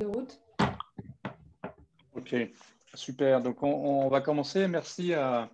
de 0.00 0.06
route. 0.06 0.40
Ok, 2.16 2.34
super. 2.94 3.40
Donc, 3.40 3.62
on, 3.62 4.08
va 4.08 4.20
commencer. 4.20 4.66
Merci 4.66 5.14
à, 5.14 5.50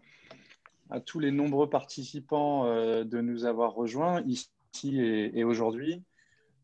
tous 1.07 1.21
les 1.21 1.31
nombreux 1.31 1.69
participants 1.69 2.67
euh, 2.67 3.05
de 3.05 3.21
nous 3.21 3.45
avoir 3.45 3.75
rejoints 3.75 4.23
ici 4.23 4.99
et, 4.99 5.45
aujourd'hui 5.45 6.03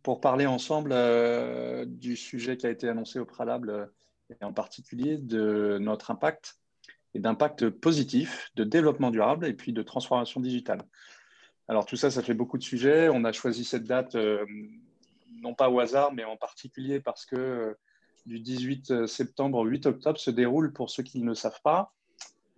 pour 0.03 0.21
parler 0.21 0.47
ensemble 0.47 0.91
euh, 0.93 1.85
du 1.87 2.17
sujet 2.17 2.57
qui 2.57 2.67
a 2.67 2.71
été 2.71 2.89
annoncé 2.89 3.19
au 3.19 3.25
préalable 3.25 3.93
et 4.31 4.45
en 4.45 4.53
particulier 4.53 5.19
de 5.19 5.79
notre 5.81 6.11
impact 6.11 6.59
et 7.15 7.19
d'impact 7.19 7.69
positif 7.69 8.51
de 8.57 8.65
développement 8.65 9.11
durable 9.11 9.47
et 9.47 9.53
puis 9.53 9.73
de 9.73 9.83
transformation 9.83 10.41
digitale. 10.41 10.83
Alors 11.69 11.87
tout 11.87 11.97
ça, 11.97 12.11
ça 12.11 12.23
fait 12.23 12.35
beaucoup 12.35 12.59
de 12.59 12.63
sujets. 12.63 13.09
On 13.09 13.25
a 13.25 13.33
choisi 13.33 13.65
cette 13.65 13.85
date 13.85 14.15
euh, 14.15 14.45
non 15.41 15.55
pas 15.55 15.71
au 15.71 15.81
hasard, 15.81 16.13
mais 16.13 16.25
en 16.25 16.37
particulier 16.37 17.01
parce 17.01 17.27
que 17.27 17.37
euh, 17.37 17.75
du 18.27 18.41
18 18.41 19.07
septembre 19.07 19.59
au 19.59 19.65
8 19.65 19.87
octobre 19.87 20.19
se 20.19 20.31
déroulent, 20.31 20.73
pour 20.73 20.91
ceux 20.91 21.03
qui 21.03 21.21
ne 21.21 21.27
le 21.27 21.35
savent 21.35 21.61
pas, 21.63 21.93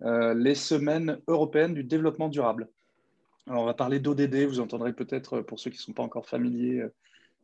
euh, 0.01 0.33
les 0.33 0.55
semaines 0.55 1.19
européennes 1.27 1.73
du 1.73 1.83
développement 1.83 2.29
durable. 2.29 2.69
Alors 3.47 3.63
on 3.63 3.65
va 3.65 3.73
parler 3.73 3.99
d'ODD, 3.99 4.45
vous 4.45 4.59
entendrez 4.59 4.93
peut-être, 4.93 5.41
pour 5.41 5.59
ceux 5.59 5.69
qui 5.69 5.77
ne 5.77 5.81
sont 5.81 5.93
pas 5.93 6.03
encore 6.03 6.27
familiers 6.27 6.83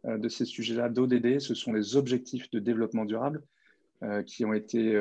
de 0.03 0.29
ces 0.29 0.45
sujets-là, 0.45 0.89
d'ODD, 0.89 1.39
ce 1.39 1.55
sont 1.55 1.73
les 1.73 1.95
objectifs 1.95 2.51
de 2.51 2.59
développement 2.59 3.05
durable 3.05 3.41
qui 4.27 4.45
ont 4.45 4.53
été 4.53 4.95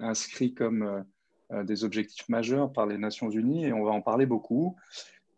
inscrits 0.00 0.52
comme 0.52 1.04
euh, 1.50 1.64
des 1.64 1.82
objectifs 1.82 2.28
majeurs 2.28 2.70
par 2.74 2.84
les 2.84 2.98
Nations 2.98 3.30
Unies 3.30 3.64
et 3.64 3.72
on 3.72 3.82
va 3.82 3.92
en 3.92 4.02
parler 4.02 4.26
beaucoup. 4.26 4.76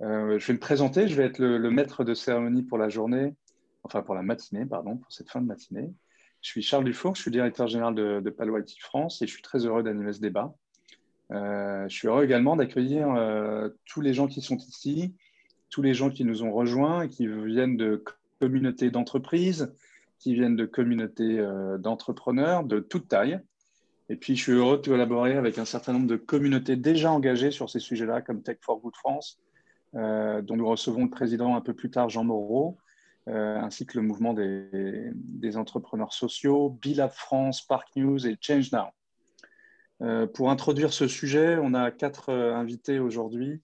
Euh, 0.03 0.41
je 0.41 0.47
vais 0.49 0.55
me 0.55 0.59
présenter, 0.59 1.07
je 1.07 1.15
vais 1.15 1.25
être 1.25 1.39
le, 1.39 1.71
maître 1.71 2.03
de 2.03 2.15
cérémonie 2.15 2.65
pour 2.65 2.79
la 2.79 2.89
journée, 2.89 3.37
enfin 3.83 4.03
pour 4.03 4.15
la 4.15 4.23
matinée, 4.23 4.67
pardon, 4.67 4.97
pour 4.97 5.13
cette 5.13 5.31
fin 5.31 5.41
de 5.41 5.47
matinée. 5.47 5.93
Je 6.43 6.49
suis 6.49 6.63
Charles 6.63 6.85
Dufour, 6.85 7.15
je 7.15 7.23
suis 7.23 7.31
directeur 7.31 7.67
général 7.67 7.95
de, 7.95 8.21
de 8.21 8.31
Palo 8.31 8.57
Alto 8.57 8.73
France 8.81 9.21
et 9.23 9.27
je 9.27 9.33
suis 9.33 9.43
très 9.43 9.67
heureux 9.67 9.83
d'animer 9.83 10.13
ce 10.13 10.21
débat. 10.21 10.55
Euh, 11.31 11.89
je 11.89 11.95
suis 11.95 12.09
heureux 12.09 12.25
également 12.25 12.57
d'accueillir 12.57 13.09
tous 13.85 14.01
les 14.01 14.15
gens 14.15 14.27
qui 14.27 14.41
sont 14.41 14.57
ici, 14.57 15.15
tous 15.69 15.83
les 15.83 15.95
gens 15.95 16.11
qui 16.11 16.25
nous 16.25 16.43
ont 16.43 16.53
rejoints 16.53 17.03
et 17.03 17.09
qui 17.09 17.27
viennent 17.27 17.77
de 17.77 18.03
communautés 18.41 18.91
d'entreprises, 18.91 19.73
qui 20.19 20.35
viennent 20.35 20.57
de 20.57 20.67
communautés 20.67 21.47
d'entrepreneurs 21.79 22.65
de 22.65 22.81
toute 22.81 23.09
taille. 23.09 23.41
Et 24.11 24.17
puis, 24.17 24.35
je 24.35 24.43
suis 24.43 24.53
heureux 24.53 24.77
de 24.79 24.89
collaborer 24.89 25.37
avec 25.37 25.57
un 25.59 25.65
certain 25.65 25.93
nombre 25.93 26.09
de 26.09 26.17
communautés 26.17 26.75
déjà 26.75 27.13
engagées 27.13 27.53
sur 27.53 27.71
ces 27.71 27.79
sujets-là, 27.79 28.23
comme 28.23 28.43
Tech 28.43 28.59
for 28.61 28.81
Good 28.81 28.97
France, 28.97 29.39
euh, 29.95 30.43
dont 30.43 30.57
nous 30.57 30.67
recevons 30.67 31.05
le 31.05 31.11
président 31.11 31.55
un 31.55 31.61
peu 31.61 31.75
plus 31.75 31.93
tard, 31.93 32.09
Jean 32.09 32.25
Moreau, 32.25 32.77
euh, 32.77 32.90
ainsi 33.27 33.87
que 33.87 33.99
le 33.99 34.05
mouvement 34.05 34.35
des, 34.35 35.57
entrepreneurs 35.57 36.13
sociaux, 36.13 36.71
Bilab 36.81 37.11
France, 37.11 37.63
Park 37.63 37.89
News 37.97 38.27
et 38.27 38.37
Change 38.41 38.73
Now. 38.73 38.89
Euh, 40.03 40.27
pour 40.27 40.51
introduire 40.51 40.93
ce 40.93 41.07
sujet, 41.07 41.59
on 41.61 41.75
a 41.75 41.91
quatre 41.91 42.33
invités 42.33 42.99
aujourd'hui 42.99 43.61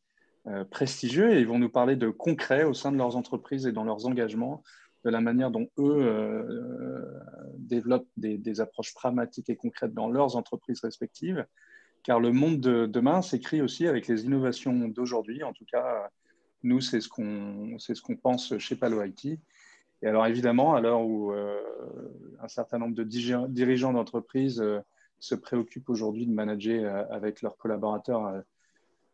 prestigieux 0.70 1.32
et 1.34 1.40
ils 1.40 1.46
vont 1.46 1.58
nous 1.58 1.68
parler 1.68 1.96
de 1.96 2.08
concret 2.08 2.62
au 2.62 2.72
sein 2.72 2.92
de 2.92 2.96
leurs 2.96 3.16
entreprises 3.16 3.66
et 3.66 3.72
dans 3.72 3.82
leurs 3.82 4.06
engagements 4.06 4.62
de 5.06 5.10
la 5.10 5.20
manière 5.20 5.52
dont 5.52 5.68
eux 5.78 5.98
euh, 6.00 7.00
développent 7.58 8.08
des, 8.16 8.60
approches 8.60 8.92
pragmatiques 8.92 9.48
et 9.48 9.54
concrètes 9.54 9.94
dans 9.94 10.08
leurs 10.08 10.34
entreprises 10.34 10.80
respectives, 10.80 11.46
car 12.02 12.18
le 12.18 12.32
monde 12.32 12.58
de 12.58 12.86
demain 12.86 13.22
s'écrit 13.22 13.62
aussi 13.62 13.86
avec 13.86 14.08
les 14.08 14.24
innovations 14.24 14.88
d'aujourd'hui. 14.88 15.44
En 15.44 15.52
tout 15.52 15.64
cas, 15.64 16.10
nous, 16.62 16.80
c'est 16.80 17.00
ce 17.00 17.08
qu'on 17.08 17.76
ce 17.78 18.00
qu'on 18.00 18.16
pense 18.16 18.56
chez 18.58 18.76
Palo 18.76 19.02
IT. 19.02 19.38
Et 20.02 20.06
alors 20.06 20.26
évidemment, 20.26 20.74
à 20.74 20.80
l'heure 20.80 21.02
où 21.02 21.32
euh, 21.32 21.58
un 22.40 22.48
certain 22.48 22.78
nombre 22.78 22.94
de 22.94 23.04
dirigeants 23.04 23.92
d'entreprises 23.92 24.60
euh, 24.60 24.80
se 25.18 25.34
préoccupent 25.34 25.88
aujourd'hui 25.88 26.26
de 26.26 26.32
manager 26.32 27.06
avec 27.10 27.40
leurs 27.40 27.56
collaborateurs 27.56 28.42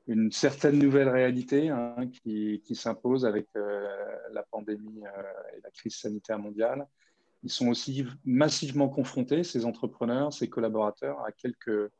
une 0.08 0.32
certaine 0.32 0.78
nouvelle 0.78 1.08
réalité 1.08 1.68
hein, 1.68 2.08
qui, 2.22 2.74
s'impose 2.74 3.24
avec 3.24 3.46
euh, 3.56 3.86
la 4.32 4.42
pandémie 4.42 5.04
euh, 5.04 5.56
et 5.56 5.60
la 5.62 5.70
crise 5.70 5.96
sanitaire 5.96 6.38
mondiale. 6.38 6.86
Ils 7.44 7.50
sont 7.50 7.68
aussi 7.68 8.06
massivement 8.24 8.88
confrontés, 8.88 9.44
ces 9.44 9.64
entrepreneurs, 9.64 10.32
ces 10.32 10.48
collaborateurs, 10.48 11.20
à 11.24 11.32
quelques 11.32 11.90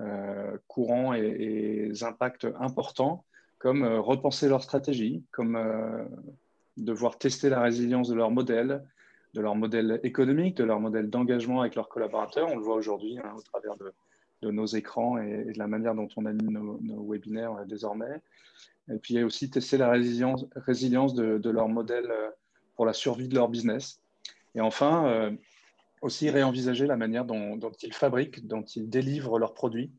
euh, 0.00 0.58
courants 0.66 1.14
et, 1.14 1.92
impacts 2.02 2.46
importants, 2.58 3.24
comme 3.58 3.84
repenser 3.84 4.48
leur 4.48 4.62
stratégie, 4.62 5.24
comme 5.32 5.56
devoir 6.78 7.18
tester 7.18 7.48
la 7.48 7.60
résilience 7.60 8.08
de 8.08 8.14
leur 8.14 8.30
modèle, 8.30 8.82
de 9.34 9.40
leur 9.40 9.54
modèle 9.54 10.00
économique, 10.02 10.56
de 10.56 10.64
leur 10.64 10.80
modèle 10.80 11.10
d'engagement 11.10 11.60
avec 11.60 11.74
leurs 11.74 11.88
collaborateurs. 11.88 12.48
On 12.50 12.56
le 12.56 12.62
voit 12.62 12.76
aujourd'hui 12.76 13.18
hein, 13.18 13.34
au 13.36 13.42
travers 13.42 13.76
de, 13.76 14.50
nos 14.50 14.66
écrans 14.66 15.18
et, 15.18 15.52
de 15.52 15.58
la 15.58 15.66
manière 15.66 15.94
dont 15.94 16.08
on 16.16 16.24
anime 16.26 16.78
nos, 16.80 17.06
webinaires 17.06 17.52
euh, 17.54 17.64
désormais. 17.64 18.22
Et 18.90 18.98
puis, 18.98 19.22
aussi 19.22 19.50
tester 19.50 19.76
la 19.76 19.90
résilience, 19.90 20.46
de, 21.14 21.50
leur 21.50 21.68
modèle 21.68 22.10
euh, 22.10 22.30
pour 22.74 22.86
la 22.86 22.92
survie 22.92 23.28
de 23.28 23.34
leur 23.34 23.48
business. 23.48 24.00
Et 24.54 24.60
enfin, 24.60 25.06
euh, 25.08 25.30
aussi 26.00 26.30
réenvisager 26.30 26.86
la 26.86 26.96
manière 26.96 27.24
dont, 27.24 27.58
ils 27.82 27.92
fabriquent, 27.92 28.46
dont 28.46 28.62
ils 28.62 28.88
délivrent 28.88 29.38
leurs 29.38 29.54
produits 29.54 29.92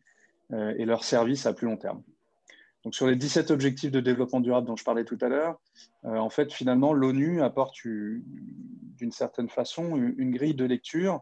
et 0.52 0.86
leurs 0.86 1.04
services 1.04 1.46
à 1.46 1.54
plus 1.54 1.68
long 1.68 1.78
terme. 1.78 2.02
Donc, 2.84 2.96
sur 2.96 3.08
les 3.08 3.16
17 3.16 3.52
objectifs 3.52 3.92
de 3.92 4.00
développement 4.00 4.40
durable 4.40 4.68
dont 4.68 4.76
je 4.76 4.84
parlais 4.84 5.04
tout 5.04 5.18
à 5.22 5.28
l'heure, 5.28 5.60
en 6.04 6.30
fait, 6.30 6.54
finalement, 6.54 6.94
l'ONU 6.94 7.42
apporte 7.42 7.76
d'une 9.00 9.12
certaine 9.12 9.50
façon 9.50 9.96
une, 9.96 10.32
grille 10.32 10.54
de 10.54 10.66
lecture 10.66 11.22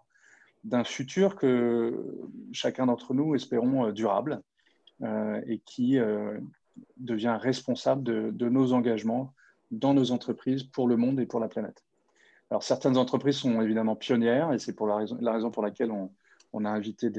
d'un 0.64 0.84
futur 0.84 1.36
que 1.36 2.06
chacun 2.52 2.88
d'entre 2.88 3.14
nous 3.14 3.36
espérons 3.36 3.88
euh, 3.88 3.92
durable 3.92 4.42
euh, 5.04 5.40
et 5.46 5.60
qui 5.60 5.98
euh, 6.00 6.40
devient 6.98 7.38
responsable 7.40 8.04
de, 8.04 8.50
nos 8.50 8.74
engagements 8.74 9.34
dans 9.72 9.94
nos 9.94 10.12
entreprises 10.12 10.64
pour 10.64 10.88
le 10.88 10.98
monde 10.98 11.20
et 11.20 11.26
pour 11.26 11.40
la 11.40 11.48
planète. 11.48 11.84
Alors 12.50 12.64
certaines 12.64 12.98
entreprises 12.98 13.38
sont 13.38 13.62
évidemment 13.62 13.96
pionnières 13.96 14.54
et 14.54 14.60
c'est 14.60 14.76
la 15.22 15.34
raison, 15.34 15.52
pour 15.52 15.64
laquelle 15.64 15.92
on, 15.92 16.66
a 16.66 16.70
invité 16.70 17.12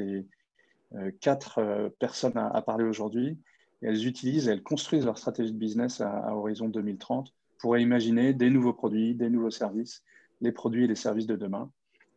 quatre 1.20 1.92
personnes 1.98 2.36
à, 2.36 2.62
parler 2.62 2.84
aujourd'hui. 2.84 3.38
Elles 3.82 4.06
utilisent, 4.06 4.48
elles 4.48 4.62
construisent 4.62 5.04
leur 5.04 5.18
stratégie 5.18 5.52
de 5.52 5.58
business 5.58 6.00
à, 6.00 6.34
horizon 6.34 6.68
2030 6.68 7.32
pour 7.58 7.76
imaginer 7.76 8.32
des 8.32 8.50
nouveaux 8.50 8.72
produits, 8.72 9.14
des 9.14 9.30
nouveaux 9.30 9.50
services, 9.50 10.02
les 10.40 10.52
produits 10.52 10.84
et 10.84 10.86
les 10.86 10.94
services 10.94 11.26
de 11.26 11.36
demain. 11.36 11.70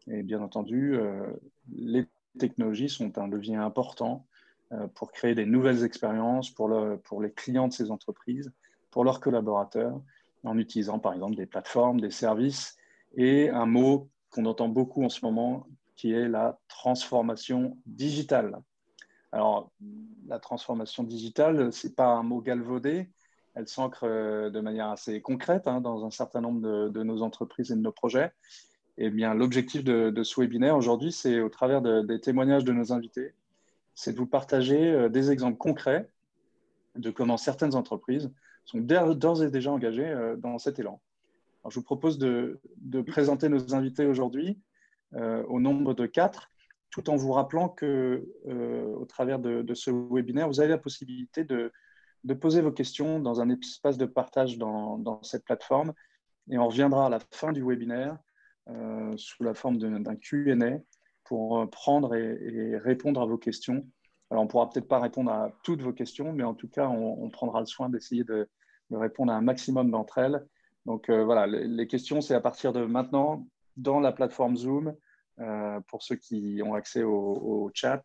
Et 0.08 0.24
bien 0.24 0.42
entendu, 0.42 0.96
euh, 0.96 1.28
les 1.74 2.06
technologies 2.40 2.90
sont 2.90 3.18
un 3.18 3.28
levier 3.28 3.56
important 3.56 4.26
euh, 4.72 4.88
pour 4.88 5.12
créer 5.12 5.36
des 5.36 5.46
nouvelles 5.46 5.84
expériences 5.84 6.50
pour 6.50 7.22
les 7.22 7.32
clients 7.32 7.68
de 7.68 7.74
ces 7.74 7.92
entreprises, 7.92 8.52
pour 8.90 9.04
leurs 9.04 9.20
collaborateurs, 9.20 10.02
en 10.44 10.58
utilisant 10.58 11.00
par 11.00 11.14
exemple 11.14 11.36
des 11.36 11.46
plateformes, 11.46 12.02
des 12.02 12.12
services 12.12 12.78
et 13.16 13.50
un 13.50 13.66
mot 13.66 14.10
qu'on 14.30 14.46
entend 14.46 14.70
beaucoup 14.70 15.04
en 15.04 15.10
ce 15.10 15.24
moment 15.24 15.68
qui 15.96 16.14
est 16.14 16.28
la 16.28 16.60
transformation 16.68 17.78
digitale. 17.86 18.60
Alors, 19.32 19.72
la 20.28 20.40
transformation 20.40 21.04
digitale, 21.04 21.72
ce 21.72 21.88
n'est 21.88 21.94
pas 21.94 22.08
un 22.08 22.24
mot 22.24 22.42
galvaudé, 22.42 23.10
elle 23.54 23.68
s'ancre 23.68 24.04
euh, 24.04 24.50
de 24.50 24.60
manière 24.60 24.90
assez 24.90 25.22
concrète 25.22 25.68
hein, 25.68 25.82
dans 25.82 26.06
un 26.06 26.12
certain 26.12 26.42
nombre 26.42 26.90
de, 26.90 27.04
nos 27.04 27.22
entreprises 27.22 27.72
et 27.72 27.76
de 27.76 27.82
nos 27.82 27.92
projets. 27.92 28.32
Eh 28.98 29.10
bien, 29.10 29.34
l'objectif 29.34 29.84
de, 29.84 30.24
ce 30.24 30.40
webinaire 30.40 30.76
aujourd'hui, 30.76 31.12
c'est 31.12 31.42
au 31.42 31.50
travers 31.50 31.82
des 31.82 32.22
témoignages 32.22 32.64
de 32.64 32.74
nos 32.74 32.94
invités, 32.94 33.34
c'est 33.96 34.14
de 34.14 34.18
vous 34.18 34.28
partager 34.28 34.92
euh, 34.92 35.10
des 35.10 35.32
exemples 35.32 35.58
concrets 35.58 36.10
de 36.96 37.10
comment 37.10 37.38
certaines 37.38 37.76
entreprises 37.76 38.32
sont 38.66 38.80
d'ores 38.80 39.44
et 39.44 39.50
déjà 39.50 39.72
engagées 39.72 40.08
euh, 40.08 40.36
dans 40.36 40.58
cet 40.58 40.80
élan. 40.80 41.02
je 41.70 41.76
vous 41.76 41.84
propose 41.84 42.18
de, 42.18 42.60
présenter 43.08 43.50
nos 43.50 43.74
invités 43.74 44.06
aujourd'hui 44.06 44.60
au 45.14 45.60
nombre 45.60 45.94
de 45.94 46.06
quatre, 46.06 46.50
tout 46.92 47.10
en 47.10 47.16
vous 47.16 47.32
rappelant 47.32 47.70
que, 47.70 48.28
au 48.46 49.06
travers 49.06 49.40
de, 49.40 49.74
ce 49.74 49.90
webinaire, 49.92 50.48
vous 50.48 50.60
avez 50.60 50.70
la 50.70 50.78
possibilité 50.78 51.44
de, 51.44 51.72
poser 52.40 52.62
vos 52.62 52.72
questions 52.72 53.20
dans 53.20 53.42
un 53.42 53.50
espace 53.50 53.98
de 53.98 54.06
partage 54.06 54.58
dans, 54.58 55.22
cette 55.24 55.46
plateforme. 55.46 55.94
Et 56.50 56.58
on 56.58 56.68
reviendra 56.68 57.08
à 57.08 57.10
la 57.10 57.20
fin 57.32 57.52
du 57.52 57.64
webinaire 57.64 58.18
euh, 58.70 59.14
sous 59.18 59.44
la 59.44 59.54
forme 59.54 59.78
d'un 59.78 60.16
QA 60.16 60.56
pour 61.24 61.60
euh, 61.60 61.66
prendre 61.66 62.14
et, 62.14 62.78
répondre 62.78 63.22
à 63.22 63.26
vos 63.26 63.38
questions. 63.38 63.86
Alors, 64.30 64.44
on 64.44 64.46
ne 64.46 64.50
pourra 64.50 64.70
peut-être 64.70 64.88
pas 64.88 65.00
répondre 65.00 65.32
à 65.32 65.52
toutes 65.64 65.82
vos 65.82 65.94
questions, 65.94 66.32
mais 66.34 66.44
en 66.44 66.54
tout 66.54 66.68
cas, 66.68 66.88
on, 66.88 67.30
prendra 67.30 67.60
le 67.60 67.66
soin 67.66 67.90
d'essayer 67.90 68.24
de, 68.24 68.48
répondre 68.92 69.32
à 69.32 69.36
un 69.36 69.42
maximum 69.42 69.92
d'entre 69.92 70.18
elles. 70.18 70.46
Donc, 70.86 71.10
euh, 71.10 71.24
voilà, 71.24 71.48
les, 71.48 71.88
questions, 71.88 72.22
c'est 72.22 72.36
à 72.36 72.42
partir 72.42 72.74
de 72.74 72.86
maintenant 72.86 73.48
dans 73.78 74.00
la 74.00 74.12
plateforme 74.12 74.58
Zoom. 74.58 74.96
Pour 75.88 76.04
ceux 76.04 76.16
qui 76.16 76.62
ont 76.64 76.74
accès 76.74 77.04
au, 77.04 77.70
chat, 77.74 78.04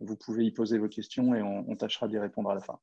vous 0.00 0.16
pouvez 0.16 0.44
y 0.44 0.52
poser 0.52 0.78
vos 0.78 0.88
questions 0.88 1.34
et 1.34 1.42
on, 1.42 1.76
tâchera 1.76 2.08
d'y 2.08 2.18
répondre 2.18 2.50
à 2.50 2.54
la 2.54 2.60
fin. 2.60 2.78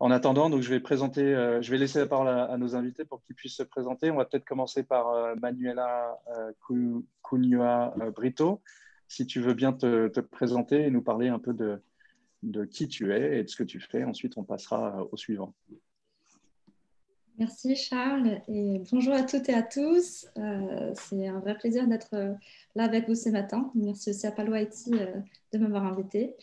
En 0.00 0.10
attendant, 0.10 0.50
donc 0.50 0.62
je 0.62 0.70
vais 0.70 0.80
présenter, 0.80 1.22
euh, 1.22 1.62
je 1.62 1.70
vais 1.70 1.78
laisser 1.78 2.00
la 2.00 2.06
parole 2.06 2.28
à, 2.28 2.56
nos 2.58 2.74
invités 2.74 3.04
pour 3.04 3.22
qu'ils 3.22 3.36
puissent 3.36 3.56
se 3.56 3.62
présenter. 3.62 4.10
On 4.10 4.16
va 4.16 4.24
peut-être 4.24 4.44
commencer 4.44 4.82
par 4.82 5.08
euh, 5.10 5.34
Manuela 5.40 6.18
Cunha 7.22 7.94
Brito. 8.14 8.60
Si 9.06 9.26
tu 9.26 9.40
veux 9.40 9.54
bien 9.54 9.72
te, 9.72 10.20
présenter 10.20 10.82
et 10.82 10.90
nous 10.90 11.02
parler 11.02 11.28
un 11.28 11.38
peu 11.38 11.54
de 11.54 12.64
qui 12.64 12.88
tu 12.88 13.12
es 13.12 13.38
et 13.38 13.44
de 13.44 13.48
ce 13.48 13.56
que 13.56 13.62
tu 13.62 13.80
fais. 13.80 14.04
Ensuite, 14.04 14.36
on 14.36 14.44
passera 14.44 15.06
au 15.12 15.16
suivant. 15.16 15.54
Merci 17.36 17.74
Charles 17.74 18.40
et 18.46 18.80
bonjour 18.92 19.12
à 19.12 19.24
toutes 19.24 19.48
et 19.48 19.54
à 19.54 19.62
tous. 19.62 20.28
Euh, 20.38 20.92
c'est 20.94 21.26
un 21.26 21.40
vrai 21.40 21.58
plaisir 21.58 21.88
d'être 21.88 22.14
euh, 22.14 22.32
là 22.76 22.84
avec 22.84 23.08
vous 23.08 23.16
ce 23.16 23.28
matin. 23.28 23.72
Merci 23.74 24.10
aussi 24.10 24.24
à 24.28 24.30
Palo 24.30 24.54
Haiti 24.54 24.92
euh, 24.94 25.16
de 25.52 25.58
m'avoir 25.58 25.84
invité. 25.84 26.36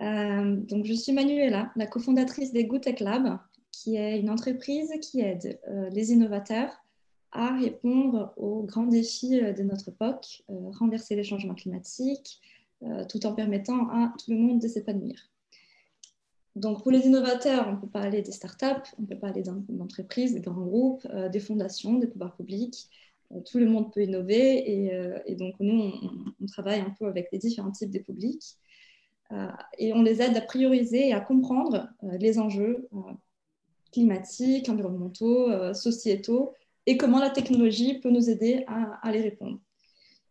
donc, 0.00 0.86
je 0.86 0.94
suis 0.94 1.12
Manuela, 1.12 1.70
la 1.76 1.86
cofondatrice 1.86 2.50
des 2.50 2.64
Gootech 2.64 3.00
Lab, 3.00 3.38
qui 3.72 3.96
est 3.96 4.18
une 4.18 4.30
entreprise 4.30 4.90
qui 5.02 5.20
aide 5.20 5.60
les 5.92 6.12
innovateurs 6.12 6.72
à 7.32 7.54
répondre 7.54 8.32
aux 8.38 8.62
grands 8.62 8.86
défis 8.86 9.38
de 9.38 9.62
notre 9.62 9.90
époque, 9.90 10.42
renverser 10.48 11.14
les 11.14 11.24
changements 11.24 11.54
climatiques, 11.54 12.40
tout 13.10 13.26
en 13.26 13.34
permettant 13.34 13.90
à 13.90 14.14
tout 14.18 14.30
le 14.30 14.38
monde 14.38 14.60
de 14.60 14.68
s'épanouir. 14.68 15.29
Donc, 16.56 16.82
pour 16.82 16.90
les 16.90 17.06
innovateurs, 17.06 17.68
on 17.68 17.76
peut 17.76 17.88
parler 17.88 18.22
des 18.22 18.32
startups, 18.32 18.90
on 18.98 19.04
peut 19.04 19.18
parler 19.18 19.42
d'entreprises, 19.42 20.34
des 20.34 20.40
grands 20.40 20.60
groupes, 20.60 21.06
euh, 21.10 21.28
des 21.28 21.38
fondations, 21.38 21.94
des 21.94 22.08
pouvoirs 22.08 22.34
publics. 22.34 22.88
Euh, 23.32 23.40
tout 23.48 23.58
le 23.58 23.66
monde 23.66 23.92
peut 23.92 24.02
innover 24.02 24.68
et, 24.68 24.94
euh, 24.94 25.18
donc, 25.36 25.54
nous, 25.60 25.92
on, 26.40 26.46
travaille 26.46 26.80
un 26.80 26.90
peu 26.98 27.06
avec 27.06 27.28
les 27.32 27.38
différents 27.38 27.70
types 27.70 27.90
de 27.90 28.00
publics 28.00 28.56
et 29.78 29.92
on 29.92 30.02
les 30.02 30.20
aide 30.20 30.36
à 30.36 30.40
prioriser 30.40 31.10
et 31.10 31.12
à 31.12 31.20
comprendre 31.20 31.88
les 32.02 32.40
enjeux 32.40 32.88
climatiques, 33.92 34.68
environnementaux, 34.68 35.72
sociétaux 35.72 36.52
et 36.86 36.96
comment 36.96 37.20
la 37.20 37.30
technologie 37.30 38.00
peut 38.00 38.10
nous 38.10 38.28
aider 38.28 38.64
à, 38.66 39.12
les 39.12 39.20
répondre. 39.20 39.60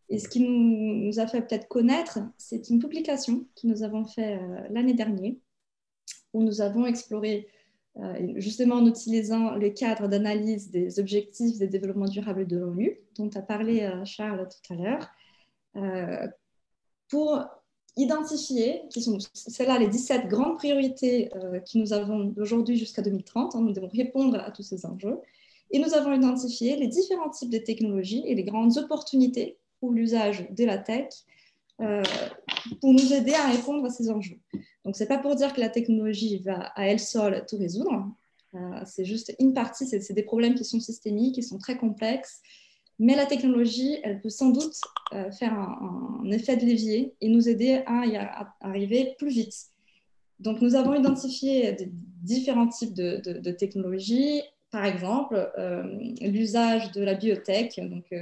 Et 0.10 0.20
ce 0.20 0.28
qui 0.28 0.42
nous, 0.42 1.06
nous 1.06 1.20
a 1.22 1.28
fait 1.28 1.42
peut-être 1.42 1.70
connaître, 1.70 2.20
c'est 2.38 2.70
une 2.70 2.80
publication 2.80 3.46
que 3.56 3.68
nous 3.68 3.84
avons 3.84 4.04
fait 4.04 4.38
l'année 4.70 4.94
dernière 4.94 5.32
où 6.34 6.44
nous 6.44 6.62
avons 6.62 6.86
exploré, 6.86 7.48
euh, 7.98 8.34
justement 8.38 8.76
en 8.76 8.86
utilisant 8.86 9.56
le 9.56 9.70
cadre 9.70 10.08
d'analyse 10.08 10.70
des 10.70 11.00
objectifs 11.00 11.60
de 11.60 11.66
développement 11.66 12.06
durable 12.06 12.48
de 12.48 12.58
l'ONU, 12.58 13.00
dont 13.18 13.30
a 13.36 13.42
parlé 13.42 13.82
euh, 13.82 14.06
Charles 14.06 14.48
tout 14.48 14.74
à 14.74 14.78
l'heure, 14.78 15.08
euh, 15.76 16.28
pour 17.10 17.44
identifier, 17.98 18.84
qui 18.92 19.02
sont 19.02 19.18
là 19.66 19.80
les 19.80 19.88
17 19.88 20.28
grandes 20.28 20.58
priorités 20.58 21.30
que 21.34 21.78
nous 21.78 21.92
avons 21.92 22.24
d'aujourd'hui 22.24 22.78
jusqu'à 22.78 23.02
2030. 23.02 23.56
Hein, 23.56 23.62
nous 23.62 23.74
devons 23.74 23.90
répondre 23.90 24.40
à 24.40 24.52
tous 24.52 24.64
ces 24.64 24.86
enjeux. 24.86 25.18
Et 25.72 25.80
nous 25.80 25.94
avons 25.94 26.14
identifié 26.14 26.78
les 26.78 26.88
différents 26.88 27.30
types 27.30 27.50
de 27.50 27.58
technologies 27.58 28.24
et 28.26 28.36
les 28.36 28.44
grandes 28.44 28.78
opportunités 28.78 29.58
pour 29.80 29.92
l'usage 29.92 30.50
de 30.52 30.66
la 30.66 30.78
tech 30.78 31.10
euh, 31.82 32.04
pour 32.82 32.94
nous 32.94 33.14
aider 33.14 33.34
à 33.34 33.50
répondre 33.50 33.86
à 33.86 33.90
ces 33.90 34.10
enjeux. 34.10 34.40
Donc, 34.84 34.98
ce 34.98 35.04
n'est 35.04 35.08
pas 35.08 35.18
pour 35.18 35.36
dire 35.36 35.54
que 35.54 35.62
la 35.62 35.70
technologie 35.70 36.40
va 36.40 36.72
à 36.76 36.88
elle 36.88 37.00
seule 37.00 37.46
tout 37.48 37.58
résoudre. 37.58 38.12
Euh, 38.54 38.82
c'est 38.86 39.06
juste 39.06 39.34
une 39.40 39.54
partie, 39.54 39.88
c'est 39.88 40.14
des 40.14 40.24
problèmes 40.24 40.56
qui 40.56 40.66
sont 40.66 40.82
systémiques, 40.82 41.36
qui 41.36 41.44
sont 41.44 41.58
très 41.58 41.78
complexes. 41.78 42.42
Mais 42.98 43.16
la 43.16 43.26
technologie, 43.26 43.98
elle 44.04 44.20
peut 44.20 44.30
sans 44.30 44.50
doute 44.50 44.76
euh, 45.14 45.32
faire 45.32 45.54
un, 45.54 46.30
effet 46.32 46.58
de 46.58 46.66
levier 46.66 47.14
et 47.22 47.30
nous 47.30 47.48
aider 47.48 47.82
à 47.86 48.06
y 48.06 48.18
arriver 48.60 49.16
plus 49.18 49.30
vite. 49.30 49.56
Donc, 50.40 50.62
nous 50.62 50.76
avons 50.76 50.94
identifié 50.94 51.78
différents 52.22 52.68
types 52.68 52.94
de, 52.94 53.22
de 53.24 53.52
technologies. 53.52 54.42
Par 54.70 54.86
exemple, 54.86 55.50
l'usage 56.22 56.92
de 56.92 57.02
la 57.02 57.16
biotech, 57.16 57.80
donc 57.90 58.14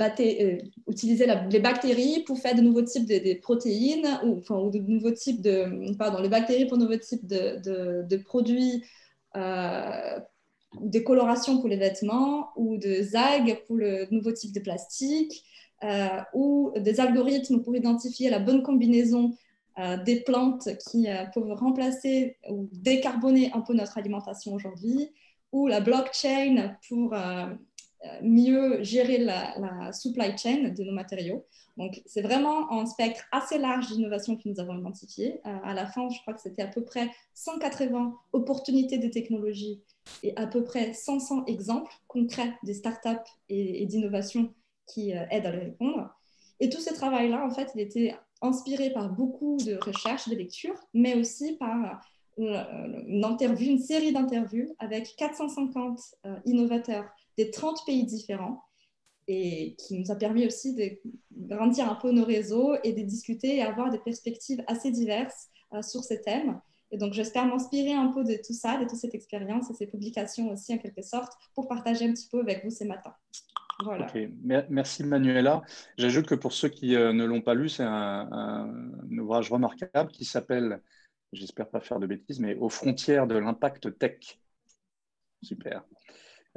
euh, 0.00 0.58
utiliser 0.88 1.26
les 1.50 1.60
bactéries 1.60 2.24
pour 2.26 2.38
faire 2.38 2.54
de 2.54 2.62
nouveaux 2.62 2.82
types 2.82 3.06
de, 3.06 3.40
protéines 3.40 4.20
ou, 4.24 4.38
enfin, 4.38 4.68
de 4.68 4.78
nouveaux 4.78 5.10
types 5.10 5.40
de 5.40 5.94
pardon 5.96 6.20
les 6.22 6.28
bactéries 6.28 6.66
pour 6.66 6.78
de 6.78 6.84
nouveaux 6.84 6.98
types 6.98 7.26
de, 7.26 8.06
de 8.06 8.16
produits 8.16 8.82
euh, 9.36 10.20
des 10.80 11.02
colorations 11.02 11.58
pour 11.58 11.68
les 11.68 11.76
vêtements 11.76 12.50
ou 12.54 12.76
des 12.76 13.16
algues 13.16 13.58
pour 13.66 13.76
le 13.76 14.06
nouveau 14.12 14.30
type 14.30 14.52
de 14.52 14.60
plastique 14.60 15.44
euh, 15.82 16.20
ou 16.32 16.72
des 16.76 17.00
algorithmes 17.00 17.60
pour 17.60 17.74
identifier 17.74 18.30
la 18.30 18.38
bonne 18.38 18.62
combinaison 18.62 19.36
euh, 19.80 19.96
des 19.96 20.20
plantes 20.20 20.68
qui 20.88 21.08
peuvent 21.34 21.52
remplacer 21.54 22.36
ou 22.48 22.68
décarboner 22.72 23.50
un 23.52 23.62
peu 23.62 23.74
notre 23.74 23.98
alimentation 23.98 24.52
aujourd'hui 24.52 25.10
ou 25.50 25.66
la 25.66 25.80
blockchain 25.80 26.76
pour 26.88 27.16
mieux 28.22 28.82
gérer 28.82 29.18
la, 29.18 29.92
supply 29.92 30.36
chain 30.36 30.72
de 30.76 30.84
nos 30.84 30.92
matériaux. 30.92 31.44
Donc, 31.76 32.02
c'est 32.06 32.22
vraiment 32.22 32.72
un 32.72 32.86
spectre 32.86 33.24
assez 33.32 33.58
large 33.58 33.88
d'innovation 33.88 34.36
que 34.36 34.48
nous 34.48 34.60
avons 34.60 34.78
identifié. 34.78 35.40
Euh, 35.46 35.56
à 35.64 35.74
la 35.74 35.86
fin, 35.86 36.08
je 36.10 36.20
crois 36.20 36.34
que 36.34 36.40
c'était 36.40 36.62
à 36.62 36.66
peu 36.66 36.84
près 36.84 37.10
180 37.34 38.14
opportunités 38.32 38.98
de 38.98 39.08
technologie 39.08 39.80
et 40.22 40.36
à 40.36 40.46
peu 40.46 40.64
près 40.64 40.92
500 40.92 41.46
exemples 41.46 41.92
concrets 42.06 42.52
des 42.64 42.74
startups 42.74 43.30
et, 43.48 43.82
et 43.82 43.86
d'innovations 43.86 44.52
qui 44.86 45.16
euh, 45.16 45.24
aident 45.30 45.46
à 45.46 45.52
les 45.52 45.58
répondre. 45.58 46.10
Et 46.58 46.68
tout 46.68 46.80
ce 46.80 46.92
travail-là, 46.92 47.44
en 47.46 47.50
fait, 47.50 47.70
il 47.74 47.80
était 47.80 48.14
inspiré 48.42 48.90
par 48.90 49.10
beaucoup 49.10 49.56
de 49.58 49.78
recherches, 49.82 50.28
de 50.28 50.34
lectures, 50.34 50.78
mais 50.92 51.14
aussi 51.14 51.56
par 51.56 52.02
interview, 53.22 53.70
une 53.70 53.78
série 53.78 54.12
d'interviews 54.12 54.74
avec 54.78 55.14
450 55.16 56.00
innovateurs 56.46 57.04
des 57.44 57.50
30 57.50 57.84
pays 57.86 58.04
différents 58.04 58.62
et 59.28 59.76
qui 59.78 59.98
nous 59.98 60.10
a 60.10 60.16
permis 60.16 60.46
aussi 60.46 60.74
de 60.74 60.98
grandir 61.32 61.88
un 61.90 61.94
peu 61.94 62.10
nos 62.10 62.24
réseaux 62.24 62.74
et 62.82 62.92
de 62.92 63.02
discuter 63.02 63.56
et 63.56 63.62
avoir 63.62 63.90
des 63.90 63.98
perspectives 63.98 64.62
assez 64.66 64.90
diverses 64.90 65.48
euh, 65.72 65.82
sur 65.82 66.02
ces 66.02 66.20
thèmes. 66.20 66.60
Et 66.90 66.98
donc, 66.98 67.12
j'espère 67.12 67.46
m'inspirer 67.46 67.92
un 67.92 68.08
peu 68.08 68.24
de 68.24 68.34
tout 68.44 68.52
ça, 68.52 68.76
de 68.78 68.84
toute 68.84 68.98
cette 68.98 69.14
expérience 69.14 69.70
et 69.70 69.74
ces 69.74 69.86
publications 69.86 70.50
aussi, 70.50 70.74
en 70.74 70.78
quelque 70.78 71.02
sorte, 71.02 71.32
pour 71.54 71.68
partager 71.68 72.06
un 72.06 72.12
petit 72.12 72.28
peu 72.28 72.40
avec 72.40 72.64
vous 72.64 72.70
ce 72.70 72.82
matin. 72.84 73.14
Voilà. 73.84 74.12
Merci 74.68 75.04
Manuela. 75.04 75.62
J'ajoute 75.96 76.26
que 76.26 76.34
pour 76.34 76.52
ceux 76.52 76.68
qui 76.68 76.96
euh, 76.96 77.12
ne 77.12 77.24
l'ont 77.24 77.40
pas 77.40 77.54
lu, 77.54 77.68
c'est 77.68 77.84
un, 77.84 78.28
un, 78.32 79.18
ouvrage 79.18 79.50
remarquable 79.50 80.10
qui 80.10 80.24
s'appelle, 80.24 80.82
j'espère 81.32 81.68
pas 81.68 81.80
faire 81.80 82.00
de 82.00 82.06
bêtises, 82.06 82.40
mais 82.40 82.56
Aux 82.56 82.68
frontières 82.68 83.26
de 83.26 83.36
l'impact 83.36 83.96
tech. 83.98 84.40
Super. 85.42 85.84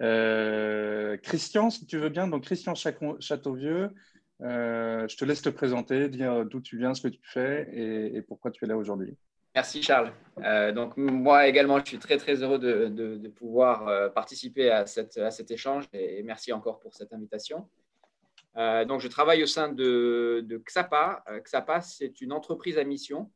Euh, 0.02 1.18
Christian, 1.18 1.70
si 1.70 1.86
tu 1.86 1.98
veux 1.98 2.10
bien, 2.10 2.28
donc 2.28 2.44
Christian 2.44 2.74
Châteauvieux, 2.76 3.92
euh, 4.42 5.08
je 5.08 5.16
te 5.16 5.26
laisse 5.26 5.42
te 5.42 5.50
présenter, 5.50 6.10
dire 6.10 6.46
d'où 6.46 6.62
tu 6.62 6.78
viens, 6.78 6.94
ce 6.94 7.02
que 7.02 7.08
tu 7.10 7.22
fais 7.24 7.70
et, 7.74 8.22
pourquoi 8.22 8.52
tu 8.52 8.66
es 8.66 8.68
là 8.68 8.78
aujourd'hui. 8.78 9.16
Merci 9.56 9.84
Charles. 9.84 10.12
Euh, 10.44 10.72
donc 10.72 10.98
moi 10.98 11.48
également, 11.48 11.78
je 11.78 11.86
suis 11.86 12.00
très 12.00 12.18
très 12.18 12.42
heureux 12.42 12.58
de, 12.58 13.28
pouvoir 13.30 14.12
participer 14.14 14.72
à, 14.72 14.86
cet 14.88 15.52
échange 15.52 15.86
et, 15.94 16.24
merci 16.24 16.52
encore 16.52 16.80
pour 16.80 16.96
cette 16.96 17.14
invitation. 17.14 17.68
donc 18.56 19.00
je 19.00 19.08
travaille 19.08 19.44
au 19.44 19.48
sein 19.48 19.70
de, 19.70 20.44
de 20.44 20.58
XAPA. 20.58 21.24
XAPA, 21.44 21.82
c'est 21.82 22.20
une 22.20 22.32
entreprise 22.32 22.80
à 22.80 22.84
mission 22.84 23.30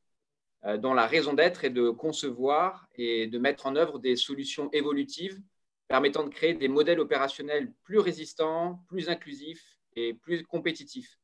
dont 0.79 0.95
la 0.95 1.05
raison 1.05 1.33
d'être 1.33 1.63
est 1.65 1.69
de 1.69 1.91
concevoir 1.91 2.89
et 2.95 3.27
de 3.27 3.37
mettre 3.37 3.67
en 3.67 3.75
œuvre 3.75 3.99
des 3.99 4.15
solutions 4.15 4.69
évolutives 4.73 5.39
permettant 5.88 6.24
de 6.24 6.29
créer 6.29 6.53
des 6.53 6.67
modèles 6.67 7.00
opérationnels 7.00 7.72
plus 7.84 8.00
résistants, 8.00 8.84
plus 8.88 9.10
inclusifs 9.10 9.77
et 9.96 10.13
plus 10.13 10.44
compétitifs. 10.44 11.17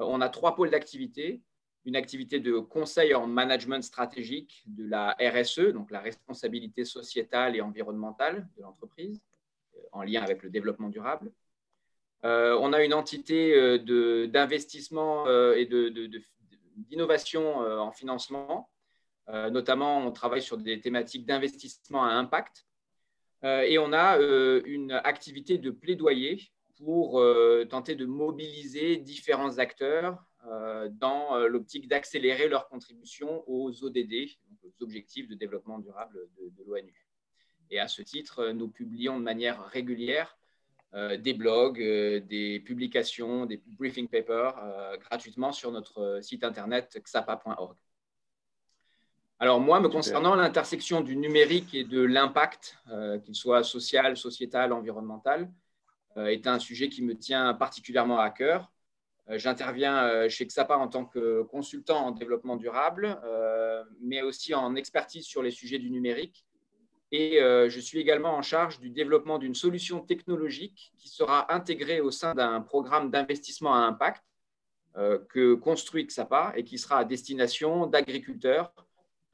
Euh, 0.00 0.04
on 0.06 0.20
a 0.20 0.28
trois 0.28 0.54
pôles 0.54 0.70
d'activité. 0.70 1.42
Une 1.86 1.96
activité 1.96 2.40
de 2.40 2.58
conseil 2.58 3.14
en 3.14 3.26
management 3.26 3.82
stratégique 3.82 4.62
de 4.66 4.88
la 4.88 5.14
RSE, 5.20 5.72
donc 5.72 5.90
la 5.90 6.00
responsabilité 6.00 6.86
sociétale 6.86 7.56
et 7.56 7.60
environnementale 7.60 8.48
de 8.56 8.62
l'entreprise, 8.62 9.22
euh, 9.76 9.80
en 9.92 10.02
lien 10.02 10.22
avec 10.22 10.42
le 10.42 10.50
développement 10.50 10.88
durable. 10.88 11.30
Euh, 12.24 12.56
on 12.58 12.72
a 12.72 12.82
une 12.82 12.94
entité 12.94 13.78
d'investissement 14.28 15.26
et 15.52 15.66
d'innovation 16.76 17.58
en 17.58 17.92
financement. 17.92 18.70
notamment, 19.28 19.98
on 19.98 20.10
travaille 20.10 20.40
sur 20.40 20.56
des 20.56 20.80
thématiques 20.80 21.26
d'investissement 21.26 22.02
à 22.02 22.12
impact, 22.12 22.64
et 23.44 23.78
on 23.78 23.92
a 23.92 24.18
euh, 24.18 24.62
une 24.64 24.92
activité 24.92 25.58
de 25.58 25.70
plaidoyer 25.70 26.40
pour 26.78 27.20
euh, 27.20 27.64
tenter 27.68 27.94
de 27.94 28.06
mobiliser 28.06 28.96
différents 28.96 29.58
acteurs 29.58 30.22
dans 30.90 31.38
l'optique 31.48 31.88
d'accélérer 31.88 32.48
leur 32.48 32.68
contribution 32.68 33.42
aux 33.46 33.82
ODD, 33.82 34.28
aux 34.62 34.82
objectifs 34.82 35.26
de 35.26 35.34
développement 35.34 35.78
durable 35.78 36.28
de, 36.36 36.64
l'ONU. 36.66 37.08
Et 37.70 37.80
à 37.80 37.88
ce 37.88 38.02
titre, 38.02 38.50
nous 38.50 38.68
publions 38.68 39.18
de 39.18 39.24
manière 39.24 39.64
régulière 39.68 40.36
des 40.92 41.32
blogs, 41.32 41.78
des 41.78 42.60
publications, 42.60 43.46
des 43.46 43.62
briefing 43.78 44.06
papers 44.06 44.54
gratuitement 45.00 45.52
sur 45.52 45.72
notre 45.72 46.18
site 46.20 46.44
internet 46.44 47.00
xapa.org. 47.02 47.78
Alors 49.40 49.60
moi, 49.60 49.80
me 49.80 49.88
concernant, 49.88 50.34
l'intersection 50.34 51.00
du 51.00 51.16
numérique 51.16 51.74
et 51.74 51.84
de 51.84 52.00
l'impact, 52.00 52.78
qu'il 53.24 53.34
soit 53.34 53.62
social, 53.64 54.16
sociétal, 54.16 54.72
environnemental, 54.72 55.50
est 56.16 56.46
un 56.46 56.58
sujet 56.58 56.88
qui 56.88 57.02
me 57.02 57.16
tient 57.16 57.52
particulièrement 57.52 58.20
à 58.20 58.30
cœur. 58.30 58.72
J'interviens 59.28 60.28
chez 60.28 60.46
XAPA 60.46 60.78
en 60.78 60.86
tant 60.86 61.04
que 61.04 61.42
consultant 61.42 62.06
en 62.06 62.10
développement 62.12 62.56
durable, 62.56 63.18
mais 64.00 64.22
aussi 64.22 64.54
en 64.54 64.76
expertise 64.76 65.24
sur 65.24 65.42
les 65.42 65.50
sujets 65.50 65.78
du 65.78 65.90
numérique 65.90 66.46
et 67.16 67.40
euh, 67.40 67.68
je 67.68 67.78
suis 67.78 68.00
également 68.00 68.34
en 68.34 68.42
charge 68.42 68.80
du 68.80 68.90
développement 68.90 69.38
d'une 69.38 69.54
solution 69.54 70.00
technologique 70.00 70.92
qui 70.98 71.08
sera 71.08 71.54
intégrée 71.54 72.00
au 72.00 72.10
sein 72.10 72.34
d'un 72.34 72.60
programme 72.60 73.12
d'investissement 73.12 73.72
à 73.72 73.78
impact 73.78 74.24
euh, 74.96 75.20
que 75.28 75.54
construit 75.54 76.04
XAPA 76.06 76.54
et 76.56 76.64
qui 76.64 76.76
sera 76.76 76.98
à 76.98 77.04
destination 77.04 77.86
d'agriculteurs 77.86 78.74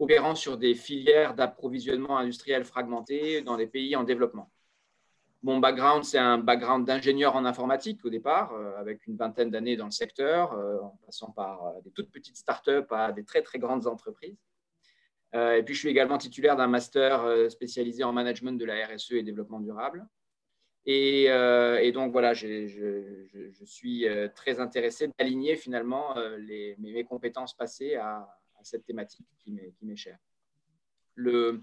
opérant 0.01 0.35
sur 0.35 0.59
des 0.59 0.75
filières 0.75 1.35
d'approvisionnement 1.35 2.19
industriel 2.19 2.65
fragmenté 2.65 3.43
dans 3.43 3.57
des 3.57 3.69
pays 3.69 3.95
en 3.95 4.03
développement. 4.03 4.51
Mon 5.43 5.59
background, 5.59 6.05
c'est 6.05 6.19
un 6.19 6.39
background 6.39 6.87
d'ingénieur 6.87 7.37
en 7.37 7.45
informatique 7.45 8.05
au 8.05 8.11
départ, 8.11 8.53
euh, 8.53 8.77
avec 8.79 9.07
une 9.07 9.17
vingtaine 9.17 9.51
d'années 9.51 9.77
dans 9.77 9.87
le 9.87 9.91
secteur, 9.93 10.53
en 10.83 10.99
passant 11.07 11.31
par 11.31 11.75
des 11.85 11.93
toutes 11.93 12.11
petites 12.11 12.37
startups 12.37 12.91
à 12.91 13.13
des 13.13 13.25
très 13.25 13.43
très 13.43 13.59
grandes 13.59 13.87
entreprises. 13.87 14.37
Euh, 15.35 15.57
et 15.57 15.63
puis, 15.63 15.75
je 15.75 15.81
suis 15.81 15.89
également 15.89 16.19
titulaire 16.19 16.57
d'un 16.57 16.67
master 16.67 17.23
euh, 17.23 17.49
spécialisé 17.49 18.03
en 18.05 18.13
management 18.13 18.59
de 18.59 18.65
la 18.65 18.87
RSE 18.87 19.13
et 19.13 19.23
développement 19.23 19.61
durable. 19.61 20.07
Et, 20.87 21.27
euh, 21.29 21.91
donc, 21.93 22.11
voilà, 22.13 22.35
je, 22.35 23.27
suis 23.65 24.07
très 24.35 24.61
intéressé 24.61 25.09
d'aligner 25.19 25.57
finalement 25.57 26.15
mes, 26.39 27.05
compétences 27.05 27.55
passées 27.55 27.97
à, 27.97 28.29
cette 28.63 28.85
thématique 28.85 29.27
qui 29.39 29.53
m'est 29.83 29.97
chère. 29.97 30.19
Le, 31.15 31.61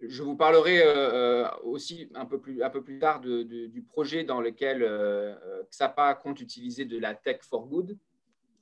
je 0.00 0.22
vous 0.22 0.36
parlerai 0.36 0.82
aussi 1.62 2.10
un 2.14 2.26
peu 2.26 2.40
plus, 2.40 2.62
un 2.62 2.70
peu 2.70 2.82
plus 2.82 2.98
tard 2.98 3.20
du 3.20 3.84
projet 3.88 4.24
dans 4.24 4.40
lequel 4.40 4.86
XAPA 5.70 6.14
compte 6.14 6.40
utiliser 6.40 6.84
de 6.84 6.98
la 6.98 7.14
tech 7.14 7.38
for 7.42 7.66
good. 7.66 7.96